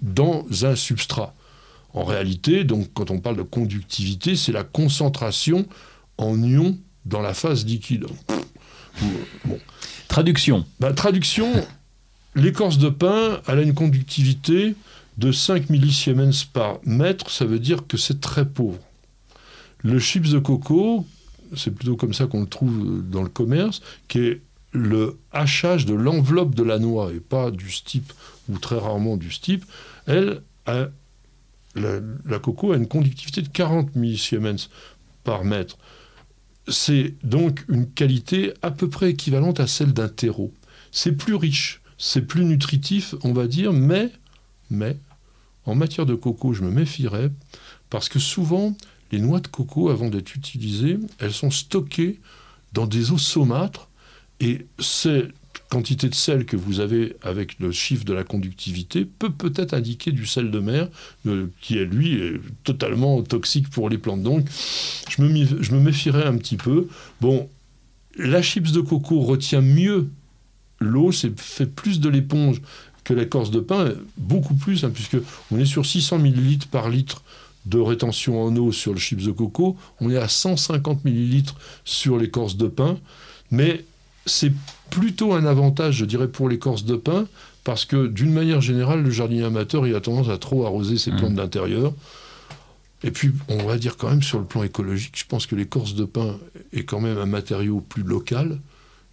dans 0.00 0.44
un 0.64 0.76
substrat. 0.76 1.34
En 1.94 2.04
réalité, 2.04 2.64
donc, 2.64 2.88
quand 2.94 3.10
on 3.10 3.20
parle 3.20 3.36
de 3.36 3.42
conductivité, 3.42 4.34
c'est 4.34 4.52
la 4.52 4.64
concentration 4.64 5.66
en 6.16 6.42
ions 6.42 6.78
dans 7.04 7.20
la 7.20 7.34
phase 7.34 7.64
liquide. 7.66 8.06
Bon. 9.44 9.58
Traduction. 10.08 10.64
Bah, 10.80 10.92
traduction, 10.92 11.52
L'écorce 12.34 12.78
de 12.78 12.88
pin, 12.88 13.40
elle 13.46 13.58
a 13.58 13.62
une 13.62 13.74
conductivité 13.74 14.74
de 15.18 15.32
5 15.32 15.68
millisiemens 15.68 16.44
par 16.50 16.80
mètre, 16.84 17.30
ça 17.30 17.44
veut 17.44 17.58
dire 17.58 17.86
que 17.86 17.96
c'est 17.96 18.20
très 18.20 18.46
pauvre. 18.46 18.78
Le 19.82 19.98
chips 19.98 20.30
de 20.30 20.38
coco, 20.38 21.06
c'est 21.54 21.72
plutôt 21.72 21.96
comme 21.96 22.14
ça 22.14 22.26
qu'on 22.26 22.40
le 22.40 22.46
trouve 22.46 23.02
dans 23.08 23.22
le 23.22 23.28
commerce, 23.28 23.82
qui 24.08 24.20
est 24.20 24.40
le 24.72 25.18
hachage 25.32 25.84
de 25.84 25.92
l'enveloppe 25.92 26.54
de 26.54 26.62
la 26.62 26.78
noix, 26.78 27.12
et 27.12 27.20
pas 27.20 27.50
du 27.50 27.70
stipe, 27.70 28.12
ou 28.48 28.58
très 28.58 28.78
rarement 28.78 29.18
du 29.18 29.30
stipe, 29.30 29.66
elle, 30.06 30.40
la, 30.66 30.88
la 32.24 32.38
coco 32.38 32.72
a 32.72 32.76
une 32.76 32.88
conductivité 32.88 33.42
de 33.42 33.48
40 33.48 33.94
millisiemens 33.94 34.70
par 35.24 35.44
mètre. 35.44 35.76
C'est 36.68 37.14
donc 37.22 37.64
une 37.68 37.90
qualité 37.90 38.54
à 38.62 38.70
peu 38.70 38.88
près 38.88 39.10
équivalente 39.10 39.60
à 39.60 39.66
celle 39.66 39.92
d'un 39.92 40.08
terreau. 40.08 40.54
C'est 40.90 41.12
plus 41.12 41.34
riche, 41.34 41.81
c'est 42.04 42.22
plus 42.22 42.44
nutritif, 42.44 43.14
on 43.22 43.32
va 43.32 43.46
dire, 43.46 43.72
mais, 43.72 44.10
mais, 44.70 44.96
en 45.66 45.76
matière 45.76 46.04
de 46.04 46.16
coco, 46.16 46.52
je 46.52 46.62
me 46.62 46.70
méfierais, 46.72 47.30
parce 47.90 48.08
que 48.08 48.18
souvent, 48.18 48.76
les 49.12 49.20
noix 49.20 49.38
de 49.38 49.46
coco, 49.46 49.88
avant 49.88 50.08
d'être 50.08 50.34
utilisées, 50.34 50.98
elles 51.20 51.32
sont 51.32 51.52
stockées 51.52 52.18
dans 52.72 52.88
des 52.88 53.12
eaux 53.12 53.18
saumâtres, 53.18 53.88
et 54.40 54.66
cette 54.80 55.32
quantité 55.70 56.08
de 56.08 56.16
sel 56.16 56.44
que 56.44 56.56
vous 56.56 56.80
avez 56.80 57.14
avec 57.22 57.60
le 57.60 57.70
chiffre 57.70 58.04
de 58.04 58.12
la 58.12 58.24
conductivité 58.24 59.04
peut 59.04 59.30
peut-être 59.30 59.72
indiquer 59.72 60.10
du 60.10 60.26
sel 60.26 60.50
de 60.50 60.58
mer, 60.58 60.88
euh, 61.28 61.46
qui 61.60 61.78
est 61.78 61.84
lui 61.84 62.14
est 62.14 62.40
totalement 62.64 63.22
toxique 63.22 63.70
pour 63.70 63.88
les 63.88 63.98
plantes. 63.98 64.24
Donc, 64.24 64.44
je 65.08 65.22
me, 65.22 65.62
je 65.62 65.72
me 65.72 65.78
méfierais 65.78 66.24
un 66.24 66.36
petit 66.36 66.56
peu. 66.56 66.88
Bon, 67.20 67.48
la 68.16 68.42
chips 68.42 68.72
de 68.72 68.80
coco 68.80 69.20
retient 69.20 69.60
mieux 69.60 70.08
l'eau, 70.82 71.12
fait 71.12 71.66
plus 71.66 72.00
de 72.00 72.08
l'éponge 72.08 72.60
que 73.04 73.14
l'écorce 73.14 73.50
de 73.50 73.60
pain, 73.60 73.92
beaucoup 74.16 74.54
plus, 74.54 74.84
hein, 74.84 74.90
puisque 74.92 75.16
on 75.50 75.58
est 75.58 75.64
sur 75.64 75.84
600 75.84 76.18
millilitres 76.18 76.68
par 76.68 76.88
litre 76.88 77.22
de 77.66 77.78
rétention 77.78 78.42
en 78.42 78.54
eau 78.56 78.72
sur 78.72 78.92
le 78.92 78.98
chips 78.98 79.24
de 79.24 79.32
coco, 79.32 79.76
on 80.00 80.10
est 80.10 80.16
à 80.16 80.28
150 80.28 81.04
millilitres 81.04 81.54
sur 81.84 82.18
l'écorce 82.18 82.56
de 82.56 82.66
pain, 82.66 82.98
mais 83.50 83.84
c'est 84.26 84.52
plutôt 84.90 85.32
un 85.32 85.46
avantage, 85.46 85.96
je 85.96 86.04
dirais, 86.04 86.28
pour 86.28 86.48
l'écorce 86.48 86.84
de 86.84 86.96
pin, 86.96 87.26
parce 87.64 87.84
que 87.84 88.06
d'une 88.06 88.32
manière 88.32 88.60
générale, 88.60 89.02
le 89.02 89.10
jardinier 89.10 89.44
amateur, 89.44 89.86
il 89.86 89.94
a 89.94 90.00
tendance 90.00 90.28
à 90.28 90.38
trop 90.38 90.66
arroser 90.66 90.98
ses 90.98 91.12
plantes 91.12 91.34
d'intérieur. 91.34 91.92
Et 93.04 93.10
puis, 93.10 93.32
on 93.48 93.64
va 93.64 93.78
dire 93.78 93.96
quand 93.96 94.10
même 94.10 94.22
sur 94.22 94.38
le 94.38 94.44
plan 94.44 94.62
écologique, 94.62 95.14
je 95.16 95.24
pense 95.26 95.46
que 95.46 95.54
l'écorce 95.54 95.94
de 95.94 96.04
pin 96.04 96.36
est 96.72 96.84
quand 96.84 97.00
même 97.00 97.18
un 97.18 97.26
matériau 97.26 97.80
plus 97.80 98.02
local 98.02 98.58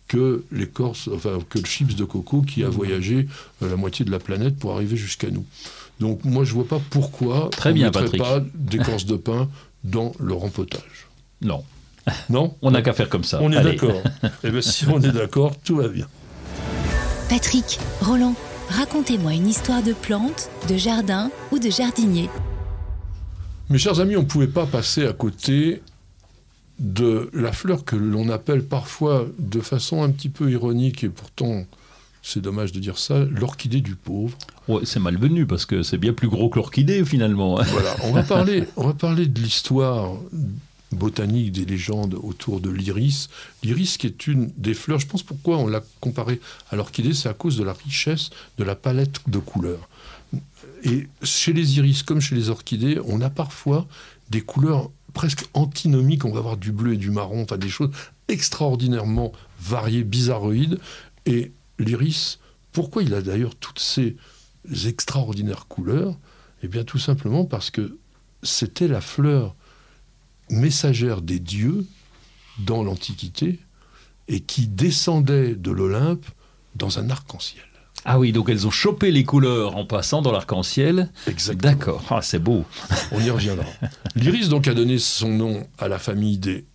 que 0.10 0.44
l'écorce, 0.52 1.08
enfin 1.16 1.38
que 1.50 1.60
le 1.60 1.66
chips 1.66 1.96
de 1.96 2.04
coco 2.04 2.42
qui 2.42 2.64
a 2.66 2.70
voyagé 2.70 3.28
euh, 3.64 3.70
la 3.70 3.78
moitié 3.78 4.04
de 4.04 4.12
la 4.12 4.20
planète 4.20 4.58
pour 4.58 4.74
arriver 4.74 4.98
jusqu'à 4.98 5.30
nous. 5.30 5.46
Donc 6.02 6.26
moi 6.26 6.44
je 6.44 6.54
vois 6.54 6.68
pas 6.68 6.82
pourquoi 6.90 7.50
Très 7.52 7.70
on 7.70 7.74
bien, 7.74 7.86
mettrait 7.86 8.04
Patrick. 8.04 8.22
pas 8.22 8.42
d'écorce 8.56 9.06
de 9.14 9.16
pin 9.16 9.48
dans 9.86 10.12
le 10.20 10.34
rempotage. 10.34 11.08
Non, 11.42 11.64
Non 12.30 12.56
on 12.62 12.72
n'a 12.72 12.82
qu'à 12.82 12.92
faire 12.94 13.08
comme 13.08 13.24
ça. 13.24 13.40
On 13.42 13.52
est 13.54 13.64
d'accord. 13.64 14.02
Eh 14.44 14.50
bien 14.52 14.62
si 14.62 14.86
on 14.88 15.00
est 15.02 15.12
d'accord, 15.12 15.56
tout 15.64 15.78
va 15.78 15.88
bien. 15.88 16.08
Patrick, 17.30 17.80
Roland, 18.02 18.34
racontez-moi 18.70 19.34
une 19.34 19.48
histoire 19.48 19.84
de 19.84 19.94
plante, 19.94 20.50
de 20.68 20.76
jardin 20.78 21.30
ou 21.52 21.60
de 21.60 21.70
jardinier. 21.70 22.30
Mes 23.70 23.78
chers 23.78 24.00
amis, 24.00 24.16
on 24.18 24.22
ne 24.22 24.26
pouvait 24.26 24.48
pas 24.48 24.66
passer 24.66 25.06
à 25.06 25.14
côté 25.14 25.84
de 26.80 27.30
la 27.34 27.52
fleur 27.52 27.84
que 27.86 27.96
l'on 27.96 28.30
appelle 28.30 28.64
parfois 28.64 29.26
de 29.38 29.60
façon 29.60 30.02
un 30.04 30.10
petit 30.10 30.30
peu 30.30 30.50
ironique, 30.52 31.04
et 31.04 31.10
pourtant 31.10 31.66
c'est 32.22 32.42
dommage 32.42 32.72
de 32.74 32.80
dire 32.80 32.98
ça, 32.98 33.24
l'orchidée 33.26 33.82
du 33.82 33.96
pauvre. 33.96 34.38
Ouais, 34.68 34.82
c'est 34.84 35.00
malvenu 35.00 35.46
parce 35.46 35.66
que 35.66 35.84
c'est 35.84 35.98
bien 35.98 36.14
plus 36.14 36.28
gros 36.28 36.50
que 36.50 36.58
l'orchidée 36.58 37.04
finalement. 37.06 37.60
hein. 37.60 37.64
Voilà, 37.72 37.96
on 38.04 38.12
va 38.12 38.24
parler, 38.36 38.66
on 38.76 38.88
va 38.88 38.94
parler 38.94 39.26
de 39.26 39.40
l'histoire 39.42 40.14
botanique 40.92 41.52
des 41.52 41.66
légendes 41.66 42.16
autour 42.22 42.60
de 42.60 42.70
l'iris. 42.70 43.30
L'iris 43.64 43.98
qui 43.98 44.08
est 44.08 44.28
une 44.28 44.52
des 44.58 44.74
fleurs, 44.74 45.00
je 45.00 45.08
pense 45.08 45.24
pourquoi 45.24 45.58
on 45.58 45.68
l'a 45.68 45.82
comparé 46.02 46.40
à 46.72 46.76
l'orchidée, 46.76 47.14
c'est 47.14 47.30
à 47.30 47.34
cause 47.34 47.58
de 47.58 47.64
la 47.64 47.74
richesse 47.74 48.32
de 48.58 48.64
la 48.64 48.76
palette 48.76 49.20
de 49.28 49.38
couleurs. 49.40 49.88
Et 50.84 51.08
chez 51.24 51.54
les 51.54 51.78
iris, 51.78 52.04
comme 52.04 52.22
chez 52.22 52.36
les 52.36 52.50
orchidées, 52.50 53.00
on 53.06 53.22
a 53.22 53.30
parfois 53.30 53.88
des 54.30 54.42
couleurs 54.42 54.90
presque 55.20 55.50
antinomiques. 55.54 56.24
On 56.24 56.32
va 56.32 56.40
avoir 56.40 56.56
du 56.56 56.72
bleu 56.72 56.94
et 56.94 56.98
du 56.98 57.12
marron, 57.12 57.44
enfin 57.44 57.58
des 57.58 57.68
choses 57.68 57.92
extraordinairement 58.30 59.34
variées, 59.60 60.06
bizarroïdes. 60.06 60.80
Et 61.26 61.52
l'iris, 61.78 62.40
pourquoi 62.72 63.04
il 63.04 63.14
a 63.14 63.22
d'ailleurs 63.22 63.54
toutes 63.58 63.80
ces 63.80 64.16
extraordinaires 64.86 65.68
couleurs? 65.68 66.18
Eh 66.64 66.70
bien, 66.70 66.86
tout 66.86 67.00
simplement 67.00 67.44
parce 67.44 67.70
que 67.70 67.98
c'était 68.44 68.88
la 68.88 69.02
fleur 69.02 69.58
messagère 70.50 71.22
des 71.22 71.40
dieux 71.42 71.86
dans 72.60 72.82
l'Antiquité 72.82 73.60
et 74.30 74.40
qui 74.40 74.68
descendait 74.68 75.54
de 75.54 75.72
l'Olympe 75.72 76.28
dans 76.76 76.98
un 76.98 77.10
arc-en-ciel. 77.10 77.69
Ah 78.06 78.18
oui, 78.20 78.32
donc 78.32 78.50
elles 78.50 78.66
ont 78.66 78.72
chopé 78.72 79.12
les 79.12 79.24
couleurs 79.24 79.76
en 79.76 79.86
passant 79.86 80.22
dans 80.22 80.32
l'arc-en-ciel. 80.32 81.10
Exactement. 81.28 81.72
D'accord, 81.74 82.04
ah, 82.10 82.22
c'est 82.22 82.40
beau. 82.40 82.64
On 83.12 83.20
y 83.20 83.30
reviendra. 83.30 83.66
L'iris 84.16 84.50
donc 84.50 84.68
a 84.68 84.74
donné 84.74 84.98
son 85.00 85.30
nom 85.30 85.68
à 85.78 85.88
la 85.88 86.00
famille 86.00 86.38
des, 86.38 86.66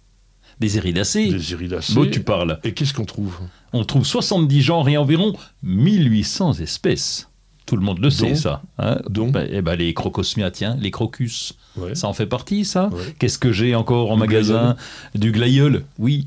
Des 0.60 0.76
iridacées. 0.76 1.30
des 1.30 1.52
iridacées. 1.52 1.94
Beau, 1.94 2.06
tu 2.06 2.20
parles. 2.22 2.60
Et 2.62 2.72
qu'est-ce 2.74 2.92
qu'on 2.94 3.06
trouve? 3.06 3.38
On 3.72 3.84
trouve 3.84 4.04
70 4.04 4.60
genres 4.62 4.88
et 4.88 4.96
environ 4.96 5.34
1800 5.62 6.54
espèces. 6.60 7.28
Tout 7.66 7.76
le 7.76 7.82
monde 7.82 7.98
le 7.98 8.10
sait, 8.10 8.34
ça. 8.34 8.60
hein? 8.78 8.98
Dont 9.08 9.30
Ben, 9.30 9.48
eh 9.50 9.62
ben, 9.62 9.74
les 9.74 9.94
crocosmia, 9.94 10.50
tiens, 10.50 10.76
les 10.78 10.90
crocus. 10.90 11.54
Ouais. 11.78 11.94
Ça 11.94 12.08
en 12.08 12.12
fait 12.12 12.26
partie, 12.26 12.66
ça? 12.66 12.88
Ouais. 12.92 13.14
Qu'est-ce 13.18 13.38
que 13.38 13.52
j'ai 13.52 13.74
encore 13.74 14.10
en 14.10 14.16
Du 14.16 14.20
magasin? 14.20 14.76
Du 15.14 15.32
glaïeul, 15.32 15.84
oui. 15.98 16.24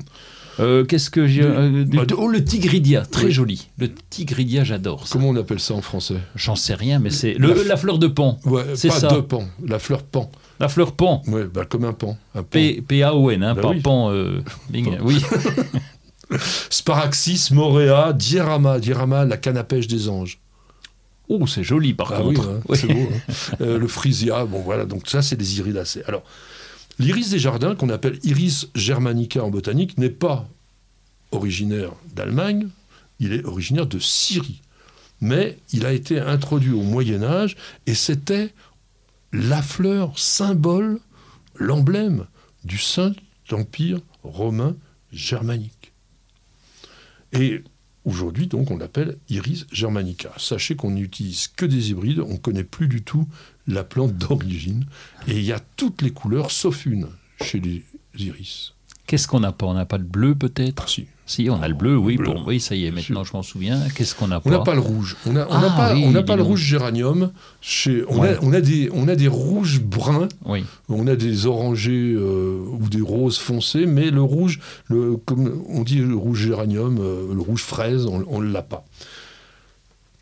Euh, 0.60 0.84
Qu'est-ce 0.84 1.10
que 1.10 1.26
j'ai 1.26 1.42
Du- 1.42 1.46
euh, 1.46 1.84
du- 1.84 1.96
bah, 1.96 2.04
Oh, 2.16 2.28
le 2.28 2.44
tigridia, 2.44 3.02
très 3.06 3.26
Oui. 3.26 3.32
joli. 3.32 3.68
Le 3.78 3.88
tigridia, 4.10 4.64
j'adore 4.64 5.06
ça. 5.06 5.12
Comment 5.12 5.28
on 5.28 5.36
appelle 5.36 5.60
ça 5.60 5.74
en 5.74 5.82
français? 5.82 6.16
J'en 6.34 6.56
sais 6.56 6.74
rien, 6.74 6.98
mais 6.98 7.10
c'est 7.10 7.34
le- 7.34 7.52
La 7.54 7.64
la, 7.64 7.76
fleur 7.76 7.98
de 7.98 8.06
pan. 8.08 8.38
Ouais, 8.44 8.64
C'est 8.74 8.88
pas 8.88 9.00
ça. 9.00 9.08
de 9.08 9.20
pan, 9.20 9.44
la 9.64 9.78
fleur 9.78 10.02
pan. 10.02 10.30
La 10.60 10.68
fleur 10.68 10.92
pan. 10.92 11.22
Ouais, 11.28 11.44
bah, 11.44 11.64
comme 11.64 11.84
un 11.84 11.92
pan. 11.92 12.18
Un 12.34 12.42
pan. 12.42 12.48
P- 12.50 12.82
P-A-O-N, 12.86 13.42
hein, 13.44 13.54
Bah 13.54 13.62
pas 13.62 13.68
oui. 13.70 13.80
pan. 13.80 14.10
euh, 14.10 14.40
bing, 14.70 14.96
Pan. 14.96 15.04
oui. 15.04 15.22
Sparaxis, 16.70 17.50
morea, 17.52 18.12
diorama, 18.12 18.78
diorama, 18.78 19.24
la 19.24 19.36
canne 19.36 19.56
à 19.56 19.64
pêche 19.64 19.86
des 19.86 20.08
anges. 20.08 20.38
Oh, 21.28 21.46
c'est 21.46 21.62
joli 21.62 21.94
par 21.94 22.12
Ah 22.12 22.22
oui, 22.24 22.34
contre. 22.34 22.48
hein, 22.48 22.60
Oui. 22.68 22.78
c'est 22.78 22.86
beau. 22.88 23.00
hein. 23.00 23.32
Euh, 23.60 23.78
le 23.78 23.86
frisia, 23.86 24.44
bon 24.46 24.60
voilà, 24.60 24.84
donc 24.86 25.08
ça 25.08 25.22
c'est 25.22 25.36
des 25.36 25.58
iridacées. 25.58 26.02
Alors, 26.06 26.22
l'iris 26.98 27.30
des 27.30 27.38
jardins, 27.38 27.74
qu'on 27.74 27.88
appelle 27.88 28.18
iris 28.22 28.68
germanica 28.74 29.42
en 29.42 29.50
botanique, 29.50 29.98
n'est 29.98 30.10
pas 30.10 30.48
originaire 31.30 31.92
d'Allemagne, 32.14 32.68
il 33.20 33.32
est 33.32 33.44
originaire 33.44 33.86
de 33.86 33.98
Syrie. 33.98 34.62
Mais 35.20 35.58
il 35.72 35.84
a 35.84 35.92
été 35.92 36.20
introduit 36.20 36.72
au 36.72 36.82
Moyen 36.82 37.22
Âge 37.22 37.56
et 37.86 37.94
c'était 37.94 38.54
la 39.32 39.62
fleur 39.62 40.18
symbole, 40.18 41.00
l'emblème 41.56 42.26
du 42.64 42.78
Saint-Empire 42.78 44.00
romain 44.22 44.76
germanique. 45.12 45.92
Et 47.32 47.62
aujourd'hui, 48.08 48.46
donc, 48.46 48.70
on 48.70 48.78
l'appelle 48.78 49.18
Iris 49.28 49.66
germanica. 49.70 50.32
Sachez 50.38 50.74
qu'on 50.76 50.90
n'utilise 50.90 51.48
que 51.48 51.66
des 51.66 51.90
hybrides, 51.90 52.20
on 52.20 52.32
ne 52.32 52.38
connaît 52.38 52.64
plus 52.64 52.88
du 52.88 53.02
tout 53.02 53.28
la 53.66 53.84
plante 53.84 54.16
d'origine. 54.16 54.86
Et 55.28 55.36
il 55.36 55.44
y 55.44 55.52
a 55.52 55.60
toutes 55.76 56.02
les 56.02 56.10
couleurs, 56.10 56.50
sauf 56.50 56.86
une, 56.86 57.08
chez 57.42 57.60
les 57.60 57.84
iris. 58.18 58.74
Qu'est-ce 59.08 59.26
qu'on 59.26 59.40
n'a 59.40 59.50
pas? 59.52 59.66
On 59.66 59.74
n'a 59.74 59.86
pas 59.86 59.98
de 59.98 60.04
bleu 60.04 60.34
peut-être? 60.36 60.82
Ah, 60.86 60.88
si. 60.88 61.06
Si, 61.24 61.48
on 61.50 61.60
a 61.62 61.68
le 61.68 61.74
bleu, 61.74 61.94
oui. 61.98 62.16
bleu. 62.16 62.26
Bon, 62.32 62.42
oui, 62.46 62.58
ça 62.58 62.74
y 62.74 62.86
est, 62.86 62.90
maintenant 62.90 63.22
je 63.22 63.34
m'en 63.34 63.42
souviens. 63.42 63.78
Qu'est-ce 63.94 64.14
qu'on 64.14 64.28
n'a 64.28 64.38
On 64.38 64.40
pas 64.40 64.50
n'a 64.50 64.58
pas? 64.60 64.74
le 64.74 64.80
rouge. 64.80 65.14
On 65.26 65.32
n'a 65.34 65.46
on 65.50 65.52
Ah 65.52 65.74
pas, 65.76 65.92
oui, 65.94 66.04
on 66.06 66.36
le 66.36 66.42
rouge 66.42 66.60
géranium. 66.60 67.32
Chez, 67.60 68.02
on, 68.08 68.20
Ouais. 68.20 68.34
a, 68.34 68.38
on, 68.42 68.52
a 68.54 68.62
des, 68.62 68.88
on 68.94 69.08
a 69.08 69.14
des 69.14 69.28
rouges 69.28 69.80
bruns, 69.82 70.28
Oui. 70.46 70.64
on 70.88 71.06
a 71.06 71.16
des 71.16 71.44
orangés 71.44 72.14
euh, 72.16 72.58
ou 72.80 72.88
des 72.88 73.02
roses 73.02 73.36
foncés, 73.38 73.84
mais 73.84 74.10
le 74.10 74.22
rouge, 74.22 74.58
le, 74.86 75.16
comme 75.16 75.62
on 75.68 75.82
dit 75.82 75.98
le 75.98 76.14
rouge 76.16 76.38
géranium, 76.46 76.96
euh, 76.98 77.34
le 77.34 77.40
rouge 77.42 77.62
fraise, 77.62 78.06
on 78.06 78.40
ne 78.40 78.50
l'a 78.50 78.62
pas. 78.62 78.86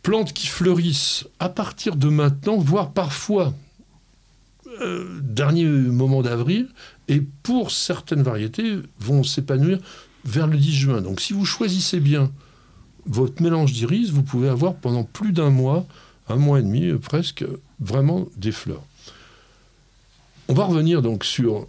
Plantes 0.02 0.32
qui 0.32 0.48
fleurissent 0.48 1.24
à 1.38 1.48
partir 1.48 1.94
de 1.94 2.08
maintenant, 2.08 2.56
voire 2.56 2.90
parfois 2.90 3.52
euh, 4.80 5.20
dernier 5.22 5.64
moment 5.64 6.22
d'avril, 6.22 6.68
et 7.08 7.20
pour 7.20 7.70
certaines 7.70 8.22
variétés 8.22 8.78
vont 8.98 9.22
s'épanouir 9.22 9.78
vers 10.24 10.46
le 10.46 10.56
10 10.56 10.72
juin. 10.72 11.00
Donc 11.00 11.20
si 11.20 11.32
vous 11.32 11.44
choisissez 11.44 12.00
bien 12.00 12.32
votre 13.06 13.42
mélange 13.42 13.72
d'iris, 13.72 14.10
vous 14.10 14.22
pouvez 14.22 14.48
avoir 14.48 14.74
pendant 14.74 15.04
plus 15.04 15.32
d'un 15.32 15.50
mois, 15.50 15.86
un 16.28 16.36
mois 16.36 16.58
et 16.58 16.62
demi 16.62 16.86
euh, 16.86 16.98
presque, 16.98 17.44
vraiment 17.80 18.26
des 18.36 18.52
fleurs. 18.52 18.84
On 20.48 20.54
va 20.54 20.64
revenir 20.64 21.02
donc 21.02 21.24
sur 21.24 21.68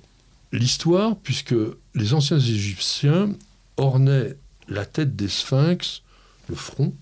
l'histoire, 0.51 1.15
puisque 1.17 1.55
les 1.95 2.13
anciens 2.13 2.39
Égyptiens 2.39 3.29
ornaient 3.77 4.35
la 4.67 4.85
tête 4.85 5.15
des 5.15 5.29
sphinx, 5.29 6.03
le 6.47 6.55
front, 6.55 6.93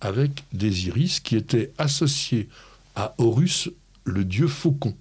avec 0.00 0.44
des 0.52 0.88
iris 0.88 1.20
qui 1.20 1.36
étaient 1.36 1.72
associés 1.78 2.48
à 2.96 3.14
Horus, 3.18 3.70
le 4.04 4.24
dieu 4.24 4.48
faucon, 4.48 4.94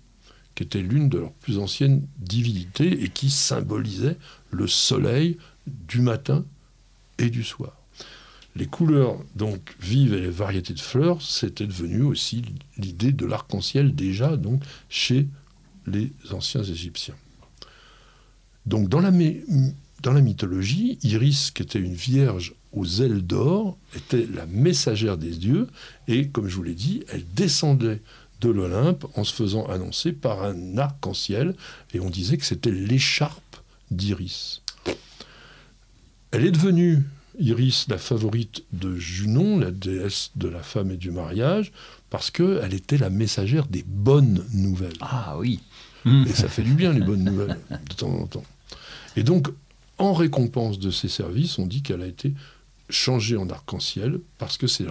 qui 0.62 0.78
était 0.78 0.88
l'une 0.88 1.09
de 1.09 1.18
leurs 1.18 1.34
plus 1.34 1.57
anciennes 1.57 2.05
divinités 2.20 3.03
et 3.03 3.09
qui 3.09 3.32
symbolisait 3.32 4.18
le 4.51 4.68
soleil 4.68 5.38
du 5.66 6.01
matin 6.01 6.45
et 7.18 7.30
du 7.32 7.43
soir. 7.43 7.76
les 8.55 8.68
couleurs 8.68 9.18
donc 9.36 9.76
vives 9.80 10.14
et 10.14 10.20
les 10.20 10.30
variétés 10.30 10.74
de 10.74 10.80
fleurs, 10.80 11.22
c'était 11.22 11.66
devenu 11.66 12.03
aussi 12.03 12.43
l'idée 12.78 13.14
de 13.14 13.26
l'arc-en-ciel 13.26 13.95
déjà 13.95 14.36
donc 14.36 14.62
chez 14.89 15.28
les 15.88 16.12
anciens 16.32 16.62
Égyptiens. 16.62 17.16
Donc 18.66 18.89
dans 18.89 18.99
la, 18.99 19.12
dans 20.03 20.12
la 20.12 20.22
mythologie, 20.22 20.99
Iris, 21.01 21.51
qui 21.51 21.64
était 21.64 21.80
une 21.80 21.95
vierge 21.95 22.53
aux 22.72 23.01
ailes 23.01 23.22
d'or, 23.22 23.78
était 23.95 24.28
la 24.32 24.45
messagère 24.45 25.18
des 25.18 25.32
dieux, 25.32 25.68
et 26.07 26.28
comme 26.28 26.47
je 26.47 26.55
vous 26.55 26.64
l'ai 26.64 26.76
dit, 26.76 27.03
elle 27.07 27.26
descendait 27.34 28.01
de 28.42 28.50
l'Olympe 28.50 29.06
en 29.16 29.24
se 29.24 29.34
faisant 29.34 29.66
annoncer 29.68 30.12
par 30.12 30.44
un 30.44 30.78
arc-en-ciel, 30.78 31.56
et 31.94 32.00
on 32.00 32.10
disait 32.10 32.38
que 32.38 32.46
c'était 32.46 32.72
l'écharpe 32.72 33.58
d'Iris. 33.92 34.64
Elle 36.32 36.46
est 36.46 36.52
devenue, 36.52 37.04
Iris, 37.39 37.88
la 37.88 37.98
favorite 37.98 38.64
de 38.74 38.96
Junon, 38.96 39.60
la 39.60 39.72
déesse 39.72 40.32
de 40.36 40.48
la 40.48 40.64
femme 40.64 40.92
et 40.92 40.98
du 40.98 41.12
mariage, 41.12 41.72
parce 42.10 42.32
qu'elle 42.32 42.74
était 42.74 42.98
la 42.98 43.10
messagère 43.10 43.68
des 43.68 43.84
bonnes 43.88 44.46
nouvelles. 44.54 44.98
Ah 45.02 45.36
oui. 45.38 45.60
Et 46.06 46.34
ça 46.34 46.50
fait 46.50 46.64
du 46.64 46.74
bien, 46.74 46.94
les 46.94 47.02
bonnes 47.02 47.24
nouvelles, 47.24 47.60
de 47.70 47.94
temps 47.94 48.10
en 48.10 48.26
temps. 48.26 48.44
Et 49.16 49.24
donc, 49.24 49.50
en 50.00 50.14
récompense 50.14 50.80
de 50.80 50.89
ses 50.89 51.10
services, 51.10 51.60
on 51.60 51.68
dit 51.68 51.84
qu'elle 51.84 52.02
a 52.02 52.08
été 52.08 52.34
changée 52.89 53.38
en 53.38 53.50
arc-en-ciel 53.50 54.20
parce 54.39 54.58
que 54.58 54.68
c'est 54.68 54.86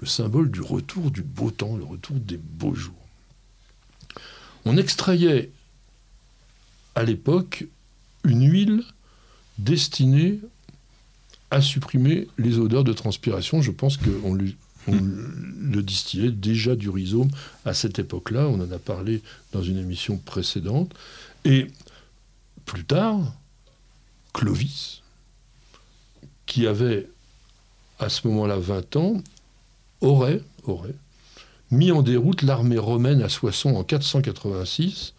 le, 0.00 0.06
symbole 0.06 0.50
du 0.50 0.60
retour 0.60 1.10
du 1.10 1.22
beau 1.22 1.50
temps, 1.50 1.76
le 1.76 1.84
retour 1.84 2.16
des 2.16 2.36
beaux 2.36 2.74
jours. 2.74 2.94
On 4.64 4.76
extrayait 4.76 5.50
à 6.94 7.02
l'époque 7.02 7.66
une 8.24 8.48
huile 8.48 8.84
destinée 9.58 10.40
à 11.50 11.60
supprimer 11.60 12.28
les 12.38 12.58
odeurs 12.58 12.84
de 12.84 12.92
transpiration. 12.92 13.62
Je 13.62 13.70
pense 13.70 13.96
qu'on 13.96 14.34
le 14.34 15.82
distillait 15.82 16.30
déjà 16.30 16.76
du 16.76 16.88
rhizome 16.88 17.30
à 17.64 17.74
cette 17.74 17.98
époque-là. 17.98 18.46
On 18.48 18.60
en 18.60 18.70
a 18.70 18.78
parlé 18.78 19.22
dans 19.52 19.62
une 19.62 19.78
émission 19.78 20.16
précédente. 20.16 20.94
Et 21.44 21.68
plus 22.64 22.84
tard, 22.84 23.34
Clovis, 24.32 25.02
qui 26.46 26.66
avait 26.66 27.08
à 27.98 28.08
ce 28.08 28.26
moment-là 28.28 28.58
20 28.58 28.96
ans, 28.96 29.22
aurait, 30.04 30.40
aurait 30.64 30.94
mis 31.70 31.90
en 31.90 32.02
déroute 32.02 32.42
l'armée 32.42 32.78
romaine 32.78 33.22
à 33.22 33.28
Soissons 33.28 33.74
en 33.74 33.84
486, 33.84 35.14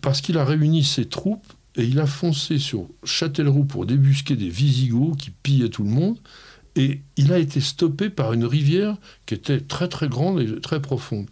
parce 0.00 0.20
qu'il 0.20 0.38
a 0.38 0.44
réuni 0.44 0.84
ses 0.84 1.06
troupes 1.06 1.52
et 1.76 1.84
il 1.84 1.98
a 1.98 2.06
foncé 2.06 2.58
sur 2.58 2.88
Châtellerault 3.04 3.64
pour 3.64 3.84
débusquer 3.84 4.36
des 4.36 4.48
Visigoths 4.48 5.16
qui 5.16 5.30
pillaient 5.30 5.68
tout 5.68 5.82
le 5.82 5.90
monde, 5.90 6.18
et 6.76 7.02
il 7.16 7.32
a 7.32 7.38
été 7.38 7.60
stoppé 7.60 8.10
par 8.10 8.32
une 8.32 8.44
rivière 8.44 8.96
qui 9.26 9.34
était 9.34 9.60
très 9.60 9.88
très 9.88 10.08
grande 10.08 10.40
et 10.40 10.60
très 10.60 10.80
profonde. 10.80 11.26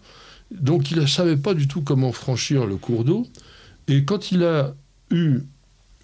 Donc 0.51 0.91
il 0.91 0.99
ne 0.99 1.07
savait 1.07 1.37
pas 1.37 1.55
du 1.55 1.69
tout 1.69 1.83
comment 1.83 2.13
franchir 2.13 2.67
le 2.67 2.77
cours 2.77 3.05
d'eau, 3.05 3.27
et 3.89 4.05
quand 4.05 4.33
il 4.33 4.45
a 4.45 4.75
eu 5.11 5.41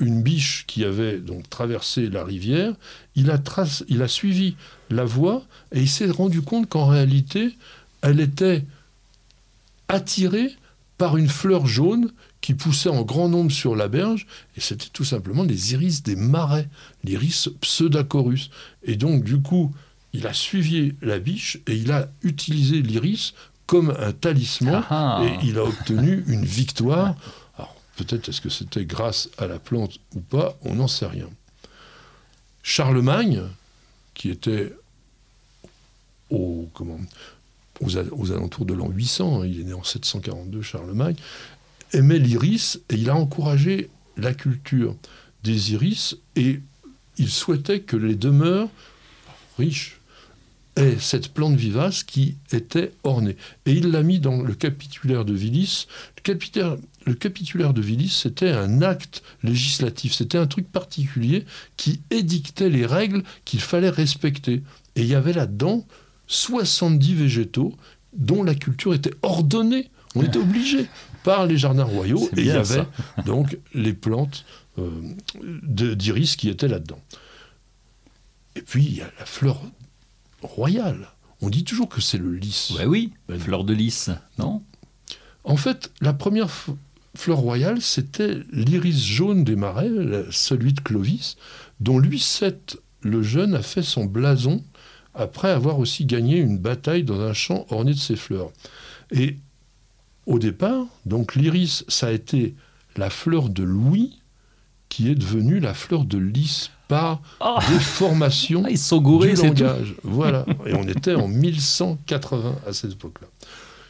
une 0.01 0.23
biche 0.23 0.65
qui 0.67 0.85
avait 0.85 1.19
donc 1.19 1.49
traversé 1.51 2.09
la 2.09 2.25
rivière, 2.25 2.75
il 3.17 3.31
a, 3.31 3.41
il 3.89 4.03
a 4.03 4.09
suivi 4.09 4.57
la 4.91 5.05
voie 5.05 5.45
et 5.73 5.81
il 5.81 5.89
s'est 5.89 6.11
rendu 6.11 6.43
compte 6.43 6.69
qu'en 6.69 6.87
réalité, 6.87 7.57
elle 8.03 8.21
était 8.21 8.65
attirée 9.89 10.53
par 10.99 11.17
une 11.17 11.29
fleur 11.29 11.67
jaune 11.67 12.13
qui 12.41 12.55
poussait 12.55 12.89
en 12.89 13.03
grand 13.03 13.29
nombre 13.29 13.51
sur 13.51 13.75
la 13.75 13.89
berge, 13.89 14.27
et 14.57 14.61
c'était 14.61 14.89
tout 14.93 15.05
simplement 15.05 15.43
les 15.43 15.73
iris 15.73 16.03
des 16.03 16.17
marais, 16.17 16.69
l'iris 17.05 17.49
pseudacorus. 17.61 18.51
Et 18.85 18.97
donc, 18.97 19.25
du 19.25 19.41
coup, 19.41 19.75
il 20.13 20.27
a 20.27 20.33
suivi 20.33 20.95
la 21.03 21.19
biche 21.19 21.59
et 21.67 21.75
il 21.75 21.91
a 21.93 22.09
utilisé 22.23 22.81
l'iris 22.81 23.35
comme 23.67 23.95
un 23.99 24.13
talisman, 24.13 24.83
ah 24.89 25.19
ah. 25.19 25.25
et 25.25 25.47
il 25.47 25.59
a 25.59 25.65
obtenu 25.65 26.25
une 26.27 26.45
victoire 26.45 27.17
Peut-être 27.99 28.29
est-ce 28.29 28.41
que 28.41 28.49
c'était 28.49 28.85
grâce 28.85 29.29
à 29.39 29.49
la 29.49 29.59
plante 29.59 29.99
ou 30.15 30.21
pas, 30.21 30.57
on 30.63 30.77
n'en 30.77 30.87
sait 30.87 31.07
rien. 31.07 31.29
Charlemagne, 32.63 33.43
qui 34.15 34.31
était 34.31 34.73
aux, 36.31 36.69
alentours 37.97 38.67
de 38.67 38.75
l'an 38.75 38.89
800, 38.89 39.43
hein, 39.43 39.47
il 39.47 39.61
est 39.61 39.65
né 39.65 39.73
en 39.73 39.83
742, 39.83 40.63
Charlemagne, 40.63 41.17
aimait 41.93 42.21
l'iris 42.21 42.79
et 42.89 42.95
il 42.95 43.11
a 43.11 43.17
encouragé 43.17 43.91
la 44.17 44.33
culture 44.33 44.95
des 45.43 45.73
iris 45.73 46.17
et 46.37 46.61
il 47.17 47.31
souhaitait 47.31 47.81
que 47.81 47.97
les 47.97 48.15
demeures 48.15 48.69
riches 49.59 49.99
aient 50.77 50.99
cette 51.01 51.35
plante 51.35 51.57
vivace 51.57 52.05
qui 52.05 52.37
était 52.53 52.93
ornée. 53.03 53.37
Et 53.67 53.73
il 53.73 53.91
l'a 53.91 54.05
mis 54.05 54.21
dans 54.21 54.41
le 54.43 54.55
capitulaire 54.55 55.25
de 55.25 55.35
Villis. 55.35 55.89
Le 56.17 56.23
capitulaire, 56.23 56.77
le 57.09 57.15
capitulaire 57.15 57.73
de 57.73 57.81
Villis, 57.81 58.11
c'était 58.11 58.51
un 58.51 58.83
acte 58.83 59.23
législatif, 59.43 60.13
c'était 60.13 60.37
un 60.37 60.47
truc 60.47 60.71
particulier 60.71 61.47
qui 61.79 62.03
édictait 62.11 62.69
les 62.69 62.85
règles 62.85 63.23
qu'il 63.47 63.61
fallait 63.61 63.89
respecter. 63.89 64.63
Et 64.95 65.03
il 65.03 65.07
y 65.07 65.15
avait 65.15 65.33
là-dedans 65.33 65.87
70 66.27 67.15
végétaux 67.15 67.75
dont 68.13 68.43
la 68.43 68.55
culture 68.55 68.93
était 68.93 69.15
ordonnée. 69.23 69.91
On 70.15 70.23
était 70.23 70.39
obligé 70.39 70.87
par 71.25 71.47
les 71.47 71.57
jardins 71.57 71.85
royaux 71.85 72.29
et 72.37 72.41
il 72.41 72.47
y 72.47 72.51
avait 72.51 72.85
donc 73.25 73.59
les 73.73 73.95
plantes 73.95 74.45
euh, 74.79 74.91
d'iris 75.63 76.37
qui 76.37 76.51
étaient 76.51 76.69
là-dedans. 76.69 77.01
Et 78.55 78.61
puis 78.61 78.85
il 78.85 78.97
y 78.97 79.01
a 79.01 79.11
la 79.19 79.25
fleur 79.25 79.63
royale. 80.43 81.09
On 81.41 81.49
dit 81.49 81.65
toujours 81.65 81.89
que 81.89 82.03
c'est 82.03 82.19
le 82.19 82.35
lys. 82.35 82.73
Ouais, 82.77 82.85
oui, 82.85 83.13
ben, 83.29 83.41
fleur 83.41 83.65
de 83.65 83.73
lys, 83.73 84.11
non? 84.39 84.63
En 85.45 85.57
fait, 85.57 85.91
la 86.03 86.13
première 86.13 86.51
fleur 87.17 87.39
royale, 87.39 87.81
c'était 87.81 88.39
l'iris 88.53 89.05
jaune 89.05 89.45
des 89.45 89.57
marais, 89.57 89.91
celui 90.31 90.73
de 90.73 90.81
Clovis, 90.81 91.37
dont 91.81 91.99
Louis 91.99 92.25
VII 92.41 92.55
le 93.03 93.23
Jeune 93.23 93.55
a 93.55 93.63
fait 93.63 93.83
son 93.83 94.05
blason 94.05 94.63
après 95.15 95.51
avoir 95.51 95.79
aussi 95.79 96.05
gagné 96.05 96.39
une 96.39 96.59
bataille 96.59 97.05
dans 97.05 97.21
un 97.21 97.33
champ 97.33 97.67
orné 97.71 97.93
de 97.93 97.99
ses 97.99 98.17
fleurs. 98.17 98.51
Et 99.11 99.37
au 100.27 100.39
départ, 100.39 100.87
donc 101.07 101.35
l'iris, 101.35 101.85
ça 101.89 102.09
a 102.09 102.13
été 102.13 102.55
la 102.97 103.11
fleur 103.11 103.49
de 103.49 103.63
Louis 103.63 104.19
qui 104.89 105.11
est 105.11 105.15
devenue 105.15 105.61
la 105.61 105.75
fleur 105.75 106.05
de 106.05 106.19
lys 106.19 106.71
par 106.89 107.21
oh. 107.41 107.59
des 107.69 107.79
formations 107.79 108.63
ah, 108.67 108.71
Ils 108.71 108.79
sont 108.79 109.01
gourés, 109.01 109.35
du 109.35 109.43
langage. 109.43 109.95
Voilà. 110.03 110.47
Et 110.67 110.75
on 110.75 110.87
était 110.89 111.15
en 111.15 111.29
1180 111.29 112.57
à 112.67 112.73
cette 112.73 112.93
époque-là. 112.93 113.29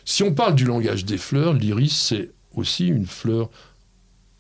Si 0.05 0.23
on 0.23 0.35
parle 0.35 0.55
du 0.55 0.65
langage 0.65 1.05
des 1.05 1.19
fleurs, 1.19 1.53
l'iris, 1.53 1.97
c'est 1.97 2.31
aussi 2.59 2.87
une 2.87 3.07
fleur 3.07 3.51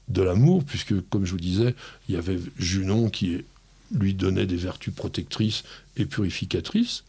de 0.08 0.22
l'amour, 0.22 0.64
puisque, 0.64 1.00
comme 1.08 1.24
je 1.24 1.32
vous 1.32 1.40
disais, 1.40 1.74
il 2.08 2.14
y 2.14 2.18
avait 2.18 2.38
Junon 2.58 3.10
qui 3.10 3.44
lui 3.92 4.14
donnait 4.14 4.46
des 4.46 4.56
vertus 4.56 4.94
protectrices 4.94 5.64
et 5.96 6.06
purificatrices. 6.06 7.04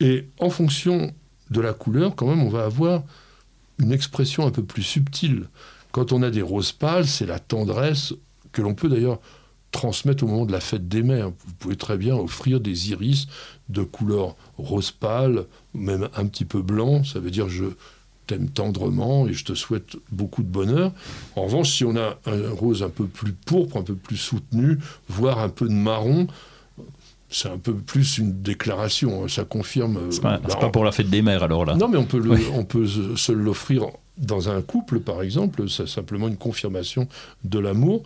Et 0.00 0.26
en 0.38 0.50
fonction 0.50 1.12
de 1.50 1.60
la 1.60 1.72
couleur, 1.72 2.14
quand 2.14 2.26
même, 2.26 2.42
on 2.42 2.48
va 2.48 2.64
avoir 2.64 3.02
une 3.78 3.92
expression 3.92 4.46
un 4.46 4.50
peu 4.50 4.62
plus 4.62 4.82
subtile. 4.82 5.48
Quand 5.92 6.12
on 6.12 6.22
a 6.22 6.30
des 6.30 6.42
roses 6.42 6.72
pâles, 6.72 7.06
c'est 7.06 7.26
la 7.26 7.38
tendresse 7.38 8.14
que 8.52 8.62
l'on 8.62 8.74
peut 8.74 8.88
d'ailleurs 8.88 9.20
transmettre 9.70 10.24
au 10.24 10.26
moment 10.26 10.46
de 10.46 10.52
la 10.52 10.60
fête 10.60 10.88
des 10.88 11.02
mères. 11.02 11.28
Vous 11.28 11.52
pouvez 11.58 11.76
très 11.76 11.98
bien 11.98 12.16
offrir 12.16 12.60
des 12.60 12.90
iris 12.90 13.26
de 13.68 13.82
couleur 13.82 14.36
rose 14.56 14.90
pâle, 14.90 15.46
même 15.74 16.08
un 16.14 16.26
petit 16.26 16.44
peu 16.44 16.62
blanc. 16.62 17.04
Ça 17.04 17.20
veut 17.20 17.30
dire 17.30 17.48
je, 17.48 17.64
t'aime 18.26 18.48
tendrement 18.48 19.26
et 19.26 19.32
je 19.32 19.44
te 19.44 19.54
souhaite 19.54 19.96
beaucoup 20.10 20.42
de 20.42 20.48
bonheur. 20.48 20.92
En 21.36 21.44
revanche, 21.44 21.70
si 21.70 21.84
on 21.84 21.96
a 21.96 22.18
un 22.26 22.50
rose 22.50 22.82
un 22.82 22.88
peu 22.88 23.06
plus 23.06 23.32
pourpre, 23.32 23.76
un 23.76 23.82
peu 23.82 23.94
plus 23.94 24.16
soutenu, 24.16 24.78
voire 25.08 25.38
un 25.38 25.48
peu 25.48 25.68
de 25.68 25.74
marron, 25.74 26.26
c'est 27.28 27.48
un 27.48 27.58
peu 27.58 27.74
plus 27.74 28.18
une 28.18 28.42
déclaration. 28.42 29.26
Ça 29.28 29.44
confirme. 29.44 29.98
C'est 30.10 30.22
pas, 30.22 30.38
pas, 30.38 30.70
pour 30.70 30.84
la 30.84 30.92
fête 30.92 31.10
des 31.10 31.22
mères 31.22 31.42
alors 31.42 31.64
là. 31.64 31.74
Non, 31.74 31.88
mais 31.88 31.98
on 31.98 32.04
peut, 32.04 32.22
on 32.54 32.64
peut 32.64 32.86
se 32.86 33.32
l'offrir 33.32 33.86
dans 34.18 34.48
un 34.48 34.62
couple, 34.62 35.00
par 35.00 35.22
exemple. 35.22 35.68
C'est 35.68 35.88
simplement 35.88 36.28
une 36.28 36.36
confirmation 36.36 37.08
de 37.44 37.58
l'amour. 37.58 38.02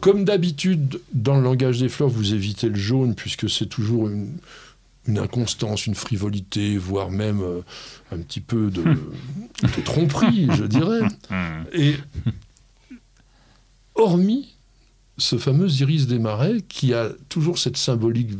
Comme 0.00 0.24
d'habitude, 0.24 1.00
dans 1.12 1.36
le 1.36 1.42
langage 1.42 1.80
des 1.80 1.88
fleurs, 1.88 2.08
vous 2.08 2.32
évitez 2.32 2.68
le 2.68 2.76
jaune 2.76 3.14
puisque 3.16 3.50
c'est 3.50 3.66
toujours 3.66 4.08
une, 4.08 4.28
une 5.08 5.18
inconstance, 5.18 5.86
une 5.86 5.94
frivolité, 5.94 6.76
voire 6.76 7.10
même 7.10 7.40
euh, 7.40 7.62
un 8.12 8.18
petit 8.18 8.40
peu 8.40 8.70
de, 8.70 8.84
tromperie, 9.84 10.48
je 10.54 10.64
dirais. 10.64 11.00
Et 11.72 11.94
hormis 13.94 14.54
ce 15.16 15.36
fameux 15.36 15.68
iris 15.80 16.06
des 16.06 16.20
marais 16.20 16.62
qui 16.68 16.94
a 16.94 17.08
toujours 17.28 17.58
cette 17.58 17.76
symbolique 17.76 18.30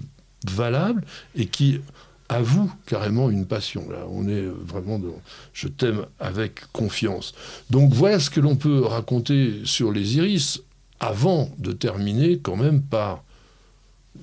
valable 0.48 1.04
et 1.34 1.46
qui 1.46 1.80
avoue 2.28 2.70
carrément 2.86 3.30
une 3.30 3.46
passion. 3.46 3.88
Là, 3.90 4.06
on 4.10 4.28
est 4.28 4.44
vraiment 4.46 4.98
dans 4.98 5.20
je 5.52 5.66
t'aime 5.66 6.04
avec 6.20 6.70
confiance. 6.72 7.34
Donc 7.70 7.92
voilà 7.94 8.20
ce 8.20 8.30
que 8.30 8.38
l'on 8.38 8.54
peut 8.54 8.84
raconter 8.84 9.62
sur 9.64 9.90
les 9.90 10.16
iris 10.16 10.60
avant 11.00 11.50
de 11.58 11.72
terminer 11.72 12.38
quand 12.38 12.56
même 12.56 12.82
par 12.82 13.24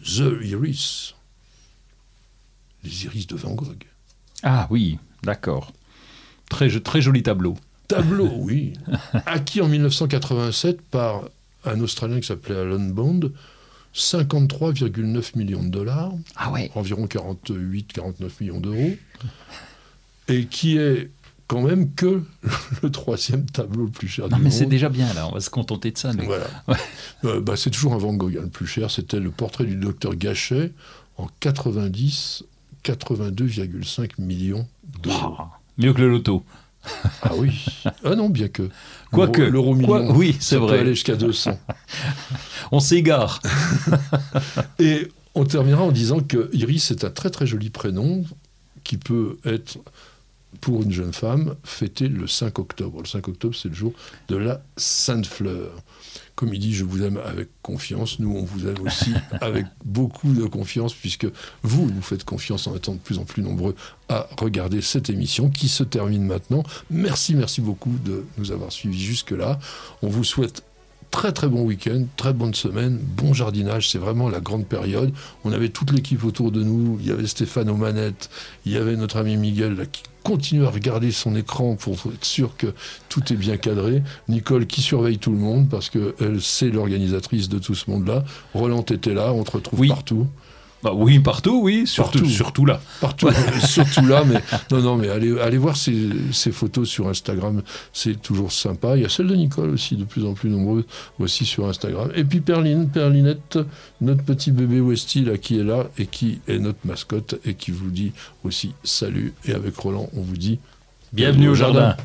The 0.04 0.44
Iris 0.44 1.15
les 2.86 3.06
iris 3.06 3.28
de 3.28 3.36
Van 3.36 3.54
Gogh. 3.54 3.84
Ah 4.44 4.68
oui, 4.70 4.98
d'accord. 5.24 5.74
Très, 6.50 6.80
très 6.80 7.02
joli 7.02 7.24
tableau. 7.24 7.56
Tableau, 7.88 8.30
oui. 8.38 8.74
Acquis 9.26 9.62
en 9.62 9.68
1987 9.68 10.82
par 10.82 11.24
un 11.66 11.80
Australien 11.82 12.20
qui 12.20 12.28
s'appelait 12.28 12.58
Alan 12.58 12.80
Bond. 12.80 13.32
53,9 13.94 15.38
millions 15.38 15.64
de 15.64 15.70
dollars. 15.70 16.12
Ah 16.36 16.52
ouais. 16.52 16.70
Environ 16.76 17.06
48-49 17.06 18.14
millions 18.42 18.60
d'euros. 18.60 18.92
Et 20.28 20.46
qui 20.48 20.78
est 20.78 21.10
quand 21.48 21.62
même 21.62 21.94
que 21.94 22.24
le 22.84 22.92
troisième 22.92 23.46
tableau 23.46 23.86
le 23.86 23.92
plus 23.92 24.08
cher 24.08 24.28
non, 24.30 24.38
du 24.38 24.44
mais 24.44 24.52
c'est 24.52 24.66
déjà 24.66 24.90
bien, 24.90 25.14
là. 25.14 25.28
On 25.30 25.32
va 25.32 25.40
se 25.40 25.50
contenter 25.50 25.92
de 25.92 25.98
ça. 25.98 26.14
Nous. 26.14 26.26
Voilà. 26.26 26.48
Euh, 27.24 27.40
bah, 27.42 27.56
c'est 27.56 27.72
toujours 27.72 27.94
un 27.94 27.98
Van 27.98 28.14
Gogh, 28.14 28.38
hein, 28.38 28.44
le 28.44 28.50
plus 28.50 28.68
cher. 28.68 28.92
C'était 28.92 29.20
le 29.20 29.32
portrait 29.32 29.66
du 29.66 29.78
docteur 29.78 30.16
Gachet 30.16 30.74
en 31.18 31.28
90, 31.40 32.44
82,5 32.86 34.12
millions 34.20 34.68
d'euros. 35.02 35.30
Wow. 35.38 35.46
Mieux 35.78 35.94
que 35.94 36.02
le 36.02 36.10
loto. 36.10 36.44
Ah 37.24 37.32
oui. 37.36 37.66
Ah 38.04 38.16
non, 38.16 38.30
bien 38.30 38.48
que. 38.48 38.70
Quoique. 39.12 39.42
L'euro 39.42 39.76
Quoi, 39.76 40.02
million. 40.02 40.16
oui, 40.16 40.36
c'est 40.40 40.56
ça 40.56 40.60
peut 40.60 40.68
vrai. 40.68 40.80
aller 40.80 40.94
jusqu'à 40.94 41.16
200. 41.16 41.58
On 42.72 42.80
s'égare. 42.80 43.42
Et 44.80 45.08
on 45.34 45.46
terminera 45.46 45.84
en 45.84 45.92
disant 45.92 46.20
que 46.20 46.50
Iris 46.54 46.92
est 46.92 47.04
un 47.04 47.10
très 47.10 47.30
très 47.30 47.46
joli 47.48 47.70
prénom 47.70 48.24
qui 48.84 48.98
peut 48.98 49.38
être, 49.46 49.78
pour 50.62 50.84
une 50.84 50.92
jeune 50.92 51.14
femme, 51.14 51.56
fêté 51.64 52.08
le 52.08 52.28
5 52.28 52.60
octobre. 52.60 53.00
Le 53.02 53.08
5 53.08 53.28
octobre, 53.28 53.56
c'est 53.56 53.70
le 53.70 53.76
jour 53.76 53.94
de 54.30 54.36
la 54.38 54.62
Sainte 54.78 55.26
Fleur. 55.26 55.72
Comme 56.36 56.54
il 56.54 56.60
dit, 56.60 56.74
je 56.74 56.84
vous 56.84 57.02
aime 57.04 57.20
avec 57.24 57.48
confiance. 57.62 58.20
Nous, 58.20 58.36
on 58.36 58.44
vous 58.44 58.68
aime 58.68 58.82
aussi 58.86 59.14
avec 59.42 59.66
beaucoup 59.86 60.34
de 60.34 60.46
confiance, 60.46 60.94
puisque 60.94 61.28
vous 61.64 61.90
nous 61.90 62.02
faites 62.02 62.26
confiance 62.26 62.68
en 62.68 62.76
étant 62.76 62.94
de 62.94 63.00
plus 63.00 63.18
en 63.18 63.24
plus 63.24 63.42
nombreux 63.42 63.76
à 64.10 64.28
regarder 64.38 64.82
cette 64.82 65.10
émission 65.10 65.50
qui 65.50 65.70
se 65.70 65.84
termine 65.84 66.26
maintenant. 66.26 66.64
Merci, 66.90 67.36
merci 67.36 67.62
beaucoup 67.62 67.94
de 68.04 68.26
nous 68.38 68.52
avoir 68.52 68.72
suivis 68.72 69.04
jusque-là. 69.04 69.60
On 70.02 70.10
vous 70.10 70.24
souhaite 70.24 70.64
très 71.16 71.32
très 71.32 71.48
bon 71.48 71.64
week-end, 71.64 72.06
très 72.18 72.34
bonne 72.34 72.54
semaine, 72.54 72.98
bon 72.98 73.34
jardinage, 73.34 73.90
c'est 73.90 73.98
vraiment 73.98 74.28
la 74.28 74.42
grande 74.42 74.66
période. 74.66 75.14
On 75.46 75.54
avait 75.54 75.70
toute 75.70 75.92
l'équipe 75.92 76.24
autour 76.26 76.52
de 76.52 76.62
nous, 76.62 76.98
il 77.00 77.08
y 77.08 77.12
avait 77.12 77.26
Stéphane 77.26 77.70
aux 77.70 77.78
manettes, 77.78 78.30
il 78.66 78.74
y 78.74 78.78
avait 78.78 78.98
notre 78.98 79.16
ami 79.18 79.38
Miguel 79.38 79.76
là, 79.76 79.86
qui 79.86 80.04
continue 80.26 80.66
à 80.66 80.70
regarder 80.72 81.12
son 81.12 81.36
écran 81.36 81.76
pour 81.76 81.94
être 81.94 82.26
sûr 82.26 82.58
que 82.58 82.74
tout 83.10 83.22
est 83.32 83.36
bien 83.36 83.58
cadré. 83.58 84.02
Nicole 84.28 84.66
qui 84.66 84.82
surveille 84.82 85.20
tout 85.20 85.30
le 85.32 85.38
monde 85.38 85.70
parce 85.70 85.92
qu'elle 85.92 86.42
c'est 86.42 86.72
l'organisatrice 86.72 87.48
de 87.48 87.60
tout 87.60 87.76
ce 87.76 87.90
monde-là. 87.92 88.26
Roland 88.56 88.84
était 88.84 89.14
là, 89.14 89.32
on 89.34 89.44
te 89.44 89.52
retrouve 89.52 89.80
Oui. 89.80 89.88
partout. 89.88 90.26
Bah 90.86 90.92
oui, 90.94 91.18
partout, 91.18 91.62
oui. 91.64 91.88
Surtout, 91.88 92.20
Partout. 92.20 92.30
surtout 92.30 92.66
là. 92.68 92.80
Partout, 93.02 93.28
surtout 93.60 94.06
là, 94.06 94.24
mais 94.24 94.40
non, 94.72 94.84
non, 94.84 94.98
mais 94.98 95.10
allez, 95.10 95.36
allez 95.40 95.58
voir 95.58 95.76
ces, 95.76 96.10
ces 96.32 96.52
photos 96.52 96.88
sur 96.88 97.08
Instagram, 97.08 97.64
c'est 97.92 98.22
toujours 98.22 98.52
sympa. 98.52 98.96
Il 98.96 99.02
y 99.02 99.06
a 99.06 99.10
celle 99.10 99.26
de 99.26 99.36
Nicole 99.36 99.72
aussi, 99.72 99.96
de 99.96 100.04
plus 100.04 100.24
en 100.26 100.34
plus 100.36 100.52
nombreuses 100.52 100.84
aussi 101.18 101.44
sur 101.44 101.68
Instagram. 101.68 102.12
Et 102.14 102.24
puis 102.24 102.40
Perline, 102.40 102.88
Perlinette, 102.88 103.58
notre 104.00 104.22
petit 104.22 104.52
bébé 104.52 104.80
Westy 104.80 105.22
là 105.26 105.40
qui 105.40 105.58
est 105.60 105.64
là 105.64 105.88
et 105.98 106.06
qui 106.06 106.40
est 106.48 106.60
notre 106.60 106.86
mascotte 106.86 107.34
et 107.46 107.56
qui 107.56 107.72
vous 107.72 107.90
dit 107.90 108.12
aussi 108.44 108.76
salut. 108.84 109.34
Et 109.46 109.54
avec 109.54 109.76
Roland, 109.76 110.08
on 110.16 110.22
vous 110.22 110.38
dit 110.38 110.60
Bienvenue 111.14 111.50
au 111.50 111.56
jardin. 111.56 111.96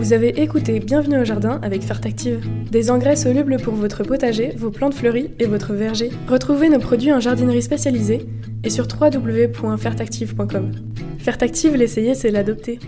Vous 0.00 0.14
avez 0.14 0.40
écouté 0.40 0.80
Bienvenue 0.80 1.18
au 1.20 1.24
jardin 1.26 1.60
avec 1.62 1.82
Fertactive. 1.82 2.42
Des 2.70 2.90
engrais 2.90 3.16
solubles 3.16 3.58
pour 3.58 3.74
votre 3.74 4.02
potager, 4.02 4.54
vos 4.56 4.70
plantes 4.70 4.94
fleuries 4.94 5.28
et 5.38 5.44
votre 5.44 5.74
verger. 5.74 6.08
Retrouvez 6.26 6.70
nos 6.70 6.78
produits 6.78 7.12
en 7.12 7.20
jardinerie 7.20 7.60
spécialisée 7.60 8.26
et 8.64 8.70
sur 8.70 8.86
www.fertactive.com. 8.90 10.72
Fertactive, 11.18 11.76
l'essayer, 11.76 12.14
c'est 12.14 12.30
l'adopter. 12.30 12.78